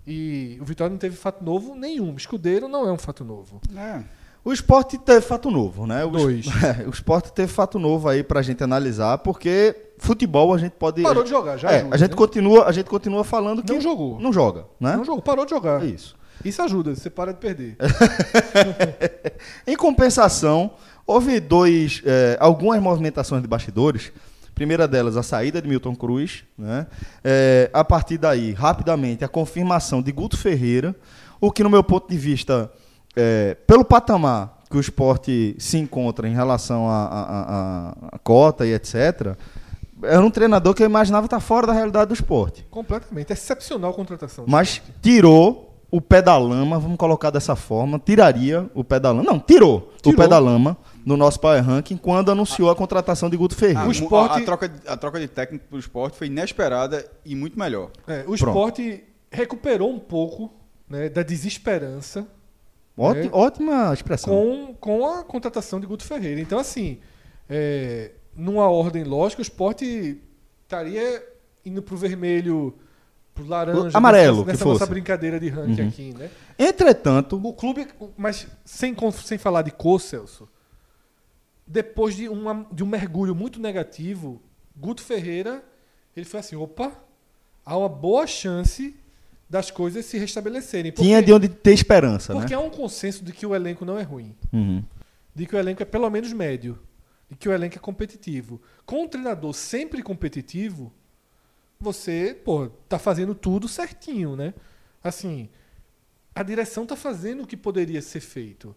[0.08, 2.16] E o Vitória não teve fato novo nenhum.
[2.16, 3.60] Escudeiro não é um fato novo.
[3.76, 4.02] É.
[4.46, 6.06] O esporte teve fato novo, né?
[6.06, 6.46] O, Dois.
[6.88, 11.02] o esporte teve fato novo aí pra gente analisar, porque futebol a gente pode.
[11.02, 12.16] Parou de jogar, já É, ajuda, a gente né?
[12.16, 14.18] continua, a gente continua falando que Não jogou.
[14.22, 14.96] não joga, né?
[14.96, 15.84] Não jogou, parou de jogar.
[15.84, 16.16] É isso.
[16.46, 17.76] Isso ajuda, você para de perder.
[19.66, 20.72] Em compensação,
[21.06, 24.12] houve dois, eh, algumas movimentações de bastidores.
[24.58, 26.44] Primeira delas, a saída de Milton Cruz.
[26.58, 26.88] Né?
[27.24, 30.96] Eh, a partir daí, rapidamente, a confirmação de Guto Ferreira.
[31.40, 32.72] O que, no meu ponto de vista,
[33.16, 39.38] eh, pelo patamar que o esporte se encontra em relação à cota e etc.,
[40.02, 42.66] era um treinador que eu imaginava estar fora da realidade do esporte.
[42.72, 43.32] Completamente.
[43.32, 44.46] Excepcional contratação.
[44.48, 49.24] Mas tirou o pé da lama, vamos colocar dessa forma, tiraria o pé da lama.
[49.24, 50.18] Não, tirou, o Tirou.
[50.18, 50.76] pé da lama
[51.08, 53.82] no nosso Power Ranking quando anunciou a contratação de Guto Ferreira.
[53.82, 57.10] Ah, O esporte- a, a troca, de- a troca de técnico pro esporte foi inesperada
[57.24, 57.92] e muito melhor.
[58.06, 60.54] É, o esporte recuperou um pouco
[60.90, 62.28] né, da desesperança
[62.98, 63.30] Óti- é.
[63.32, 64.34] Ótima expressão.
[64.34, 66.42] com, com a contratação de Guto Ferreira.
[66.42, 67.00] Então, assim,
[67.50, 70.20] é, numa ordem lógica, o esporte
[70.64, 71.24] estaria
[71.66, 72.74] indo pro vermelho,
[73.34, 73.94] pro laranja.
[73.94, 75.88] O amarelo, nessa, que nessa nossa brincadeira de ranking Uhum.
[75.88, 76.30] aqui, né?
[76.60, 80.50] Entretanto, O clube, mas sem, sem falar de cor, Celso,
[81.68, 84.42] depois de, uma, de um mergulho muito negativo,
[84.76, 85.64] Guto Ferreira,
[86.16, 86.94] ele foi assim, opa,
[87.66, 88.96] há uma boa chance
[89.50, 90.92] das coisas se restabelecerem.
[90.92, 92.62] Porque, tinha de onde ter esperança, porque né?
[92.62, 94.84] há um consenso de que o elenco não é ruim, Uhum.
[95.36, 96.80] de que o elenco é pelo menos médio,
[97.30, 98.62] de que o elenco é competitivo.
[98.86, 100.92] Com um treinador sempre competitivo,
[101.80, 104.54] você, pô, tá fazendo tudo certinho, né?
[105.04, 105.50] Assim,
[106.34, 108.76] a direção tá fazendo o que poderia ser feito.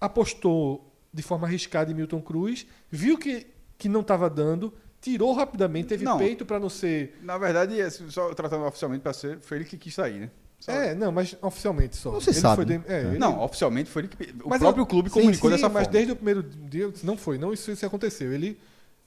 [0.00, 5.88] Apostou de forma arriscada em Milton Cruz, viu que, que não estava dando, tirou rapidamente,
[5.88, 6.16] teve Não.
[6.18, 7.18] peito para não ser.
[7.22, 10.30] Na verdade, esse- só tratando oficialmente para ser, foi ele que quis sair, né?
[10.60, 12.12] Só- É, não, mas oficialmente só.
[12.12, 12.78] Não se Ele sabe, foi né?
[12.78, 14.32] dem- é, ele- Não, oficialmente foi ele que.
[14.44, 15.92] O Mas próprio eu- clube sim, comunicou sim, dessa mas forma.
[15.92, 18.32] desde o primeiro dia não foi, não isso, isso aconteceu.
[18.32, 18.56] Ele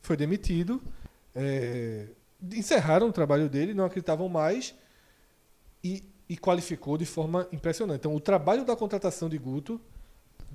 [0.01, 0.81] foi demitido,
[1.33, 2.07] é,
[2.53, 4.75] encerraram o trabalho dele, não acreditavam mais
[5.83, 7.99] e, e qualificou de forma impressionante.
[7.99, 9.79] Então, o trabalho da contratação de Guto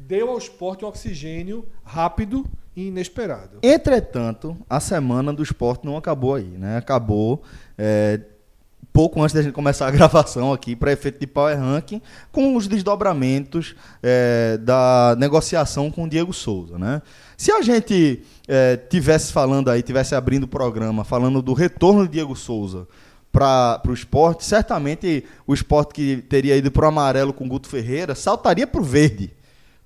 [0.07, 3.59] deu ao esporte um oxigênio rápido e inesperado.
[3.63, 6.77] Entretanto, a semana do esporte não acabou aí, né?
[6.77, 7.43] Acabou
[7.77, 8.21] é,
[8.93, 12.01] pouco antes da gente começar a gravação aqui para efeito de Power Ranking,
[12.33, 17.03] com os desdobramentos é, da negociação com o Diego Souza, né?
[17.37, 22.13] Se a gente é, tivesse falando aí, tivesse abrindo o programa, falando do retorno de
[22.13, 22.87] Diego Souza
[23.33, 28.15] para o esporte, certamente o esporte que teria ido para o amarelo com Guto Ferreira
[28.15, 29.31] saltaria para o verde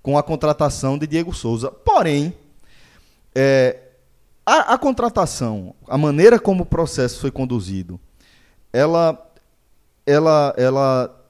[0.05, 1.71] com a contratação de Diego Souza.
[1.71, 2.35] Porém,
[3.35, 3.79] é,
[4.45, 7.99] a, a contratação, a maneira como o processo foi conduzido,
[8.71, 9.19] ela,
[10.05, 11.25] ela, ela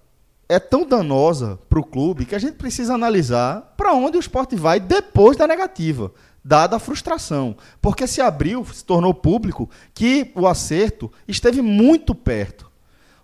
[0.48, 4.56] é tão danosa para o clube que a gente precisa analisar para onde o esporte
[4.56, 6.12] vai depois da negativa,
[6.44, 7.56] dada a frustração.
[7.80, 12.68] Porque se abriu, se tornou público que o acerto esteve muito perto.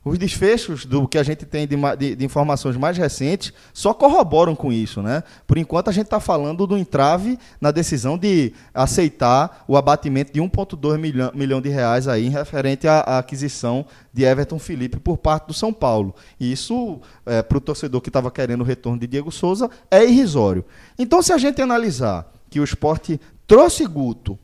[0.03, 4.57] Os desfechos do que a gente tem de, de- de informações mais recentes só corroboram
[4.57, 5.23] com isso, né?
[5.47, 10.41] Por enquanto a gente está falando do entrave na decisão de aceitar o abatimento de
[10.41, 15.19] 1,2 milhão, milhão de reais aí em referente à, à aquisição de Everton Felipe por
[15.19, 16.15] parte do São Paulo.
[16.41, 16.99] E isso,
[17.47, 20.65] para o torcedor que estava querendo o retorno de Diego Souza, é irrisório.
[20.99, 24.39] Então, se a gente analisar que o esporte trouxe Guto,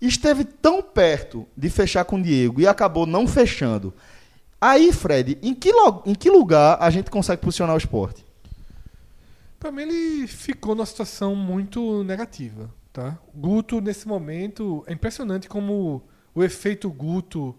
[0.00, 3.92] esteve tão perto de fechar com Diego e acabou não fechando.
[4.66, 8.24] Aí, Fred, em que, lo- em que lugar a gente consegue posicionar o esporte?
[9.60, 12.70] Para mim, ele ficou numa situação muito negativa.
[12.92, 13.18] Tá?
[13.34, 16.02] Guto, nesse momento, é impressionante como
[16.34, 17.54] o efeito Guto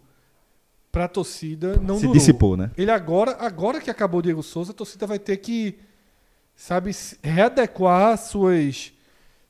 [0.91, 2.13] para a torcida não Se durou.
[2.13, 2.71] dissipou, né?
[2.77, 5.77] Ele agora, agora que acabou o Diego Souza, a torcida vai ter que,
[6.55, 8.93] sabe, readequar suas,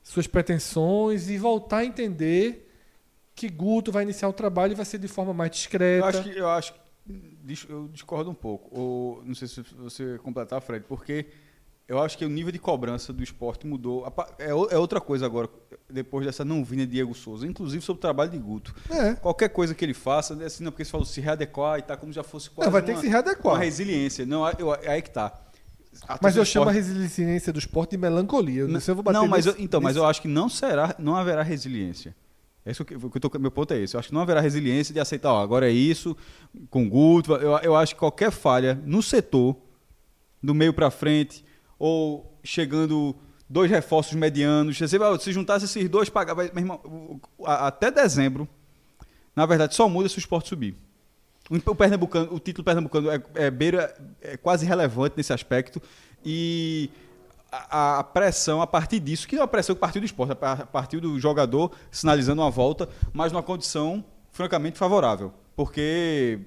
[0.02, 2.68] suas pretensões e voltar a entender
[3.34, 6.04] que Guto vai iniciar o trabalho e vai ser de forma mais discreta.
[6.04, 6.80] Eu acho que eu acho que-
[7.68, 8.68] eu discordo um pouco.
[8.78, 11.26] Ou não sei se você completar, Fred, porque
[11.88, 14.04] eu acho que o nível de cobrança do esporte mudou.
[14.38, 15.48] É, é outra coisa agora,
[15.88, 18.74] depois dessa não vinda de Diego Souza, inclusive sobre o trabalho de Guto.
[18.90, 19.14] É.
[19.14, 21.96] Qualquer coisa que ele faça, é assim, não, porque você falou se readequar e tá
[21.96, 23.54] como já fosse quase Não, vai ter uma- que se readequar.
[23.54, 24.26] Uma resiliência.
[24.26, 25.42] Não, eu, aí que tá.
[26.06, 28.62] A Mas eu do chamo a esporte- resiliência do esporte de melancolia.
[28.62, 30.06] Eu não sei se eu vou bater não, mas nesse- eu, então, mas nesse- eu
[30.06, 32.14] acho que não será, não haverá resiliência.
[32.66, 33.94] É que eu tô, meu ponto é esse.
[33.94, 36.16] Eu acho que não haverá resiliência de aceitar, ó, agora é isso,
[36.68, 37.32] com Guto.
[37.34, 39.56] Eu, eu acho que qualquer falha no setor
[40.42, 41.44] do meio para frente,
[41.78, 43.14] ou chegando
[43.48, 44.76] dois reforços medianos.
[44.76, 46.42] Você, se juntasse esses dois, pagava.
[46.42, 48.48] Meu irmão, até dezembro,
[49.34, 50.76] na verdade, só muda se o esporte subir.
[51.48, 55.80] O pernambucano, o título pernambucano é, é beira, é quase relevante nesse aspecto.
[56.24, 56.90] E
[57.70, 60.66] a, a pressão a partir disso, que é uma pressão que partiu do esporte, a
[60.66, 65.32] partir do jogador sinalizando uma volta, mas numa condição francamente favorável.
[65.54, 66.38] Porque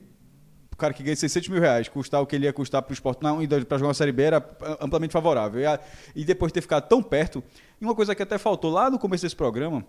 [0.71, 2.93] o cara que ganha 600 mil reais custar o que ele ia custar para o
[2.93, 4.37] esporte para jogar uma Série B era
[4.79, 5.59] amplamente favorável.
[5.59, 5.79] E, a-
[6.15, 7.43] e depois de ter ficado tão perto,
[7.81, 9.83] e uma coisa que até faltou lá no começo desse programa,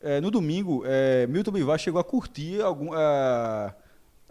[0.00, 3.74] é, no domingo, é, Milton Bivar chegou a curtir algum, é,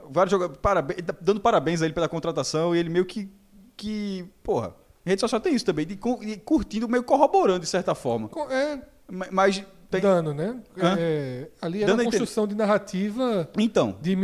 [0.09, 3.29] vários jogadores, parabéns, dando parabéns a ele pela contratação e ele meio que,
[3.77, 4.73] que porra,
[5.09, 8.29] rede social tem isso também, de, de curtindo, meio corroborando de certa forma.
[8.49, 8.79] É
[9.11, 10.57] Ma- Mas tem, dano, né?
[10.97, 14.15] É, ali a uma construção de narrativa então, de,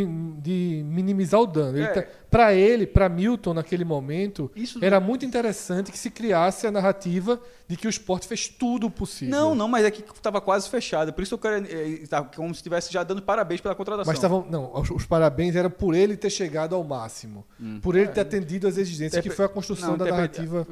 [0.42, 1.80] de minimizar o dano.
[1.82, 1.88] É.
[1.88, 6.72] tá- Pra ele, pra Milton, naquele momento, Isso- era muito interessante que se criasse a
[6.72, 9.34] narrativa de que o esporte fez tudo possível.
[9.34, 11.14] Não, não, mas é que estava quase fechada.
[11.14, 11.66] Por isso eu quero.
[11.66, 14.06] É, tá como se estivesse já dando parabéns pela contratação.
[14.12, 14.46] Mas estavam.
[14.50, 17.46] Não, os, os parabéns eram por ele ter chegado ao máximo.
[17.82, 19.96] Por ele ter atendido às exigências, que foi a construção Hum.
[19.96, 19.98] É.
[20.00, 20.68] Não, da narrativa.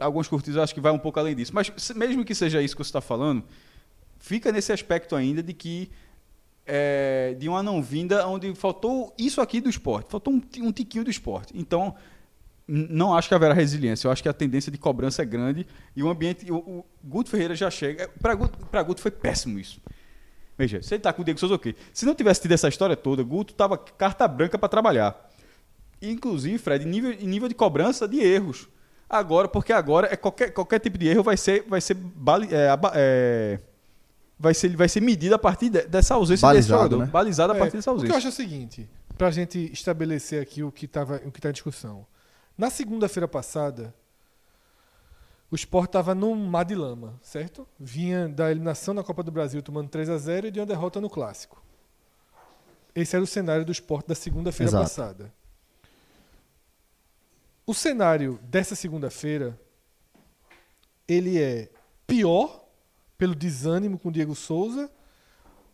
[0.00, 1.52] Alguns curtidos eu acho que vai um pouco além disso.
[1.54, 3.42] Mas se- mesmo que seja isso que você está falando,
[4.26, 5.90] fica nesse aspecto ainda de que.
[6.66, 10.10] é, de uma não vinda onde faltou isso aqui do esporte.
[10.10, 11.52] Faltou um, um tiquinho do esporte.
[11.56, 11.94] Então.
[12.68, 14.08] Não acho que haverá resiliência.
[14.08, 15.64] Eu acho que a tendência de cobrança é grande
[15.94, 16.50] e o ambiente.
[16.50, 18.08] O, o Guto Ferreira já chega.
[18.20, 19.80] Para Guto, Guto foi péssimo isso.
[20.58, 21.76] Veja, se ele tá com o Diego Souza, ok.
[21.92, 25.30] Se não tivesse tido essa história toda, Guto tava carta branca para trabalhar.
[26.02, 28.68] Inclusive, Fred, nível, nível de cobrança de erros.
[29.08, 31.96] Agora, porque agora é qualquer, qualquer tipo de erro vai ser, vai ser,
[32.50, 33.60] é, é,
[34.38, 36.98] vai ser, vai ser medido a partir de- dessa ausência desse Balizado, jogador.
[37.06, 37.10] né?
[37.10, 38.16] Balizado a É, partir dessa o que eu ausência.
[38.18, 41.52] acho é o seguinte, pra gente estabelecer aqui o que tava, o que tá em
[41.52, 42.06] discussão.
[42.56, 43.94] Na segunda-feira passada,
[45.50, 47.66] o Sport estava num mar de lama, certo?
[47.78, 51.00] Vinha da eliminação na Copa do Brasil tomando 3 a 0 e de uma derrota
[51.00, 51.62] no clássico.
[52.94, 54.84] Esse era o cenário do Sport da segunda-feira Exato.
[54.84, 55.32] passada.
[57.66, 59.58] O cenário dessa segunda-feira
[61.08, 61.68] ele é
[62.06, 62.64] pior
[63.16, 64.90] pelo desânimo com o Diego Souza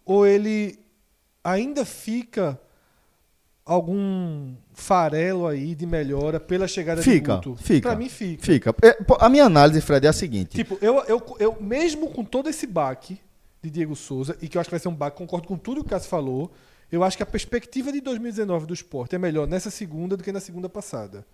[0.05, 0.79] ou ele
[1.45, 2.61] ainda fica
[3.65, 7.63] algum farelo aí de melhora pela chegada Fica, de Guto?
[7.63, 7.89] fica.
[7.91, 8.45] Pra mim fica.
[8.45, 8.75] Fica.
[8.83, 10.51] É, A minha análise, Fred, é a seguinte.
[10.57, 13.21] Tipo, eu, eu, eu mesmo com todo esse baque
[13.63, 15.81] de Diego Souza, e que eu acho que vai ser um baque, concordo com tudo
[15.83, 16.51] que o Cássio falou,
[16.91, 20.33] eu acho que a perspectiva de 2019 do esporte é melhor nessa segunda do que
[20.33, 21.25] na segunda passada.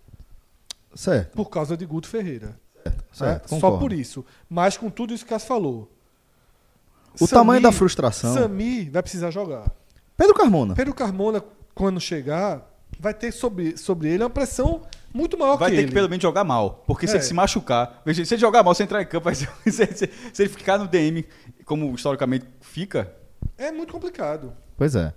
[0.93, 2.59] Certo, Por causa de Guto Ferreira.
[3.11, 3.23] certo.
[3.23, 3.41] né?
[3.47, 3.79] Só concordo.
[3.79, 4.23] por isso.
[4.47, 5.91] Mas com tudo isso que o Cássio falou.
[7.19, 8.33] O tamanho da frustração.
[8.33, 9.71] Sami vai precisar jogar.
[10.17, 10.75] Pedro Carmona.
[10.75, 14.81] Pedro Carmona, quando chegar, vai ter sobre, sobre ele uma pressão
[15.13, 15.87] muito maior Vai que ter ele.
[15.89, 16.83] que pelo menos jogar mal.
[16.85, 17.17] Porque se É.
[17.17, 18.01] ele se machucar.
[18.05, 20.49] Veja, se ele jogar mal, se entrar em campo, vai ser, se, se- se ele
[20.49, 21.25] ficar no DM,
[21.65, 23.11] como historicamente fica,
[23.57, 24.53] É muito complicado.
[24.77, 25.13] Pois é.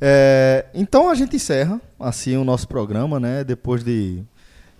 [0.00, 3.42] É, Então a gente encerra assim o nosso programa, né?
[3.44, 4.22] Depois de,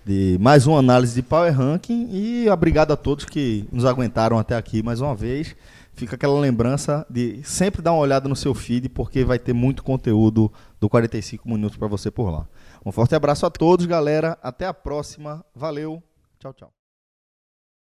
[0.05, 2.07] de mais uma análise de Power Ranking.
[2.11, 5.55] E obrigado a todos que nos aguentaram até aqui mais uma vez.
[5.97, 9.83] Fica aquela lembrança de sempre dar uma olhada no seu feed, porque vai ter muito
[9.83, 12.47] conteúdo do 45 minutos para você por lá.
[12.85, 14.37] Um forte abraço a todos, galera.
[14.43, 15.43] Até a próxima.
[15.55, 16.03] Valeu.
[16.37, 16.76] Tchau, tchau.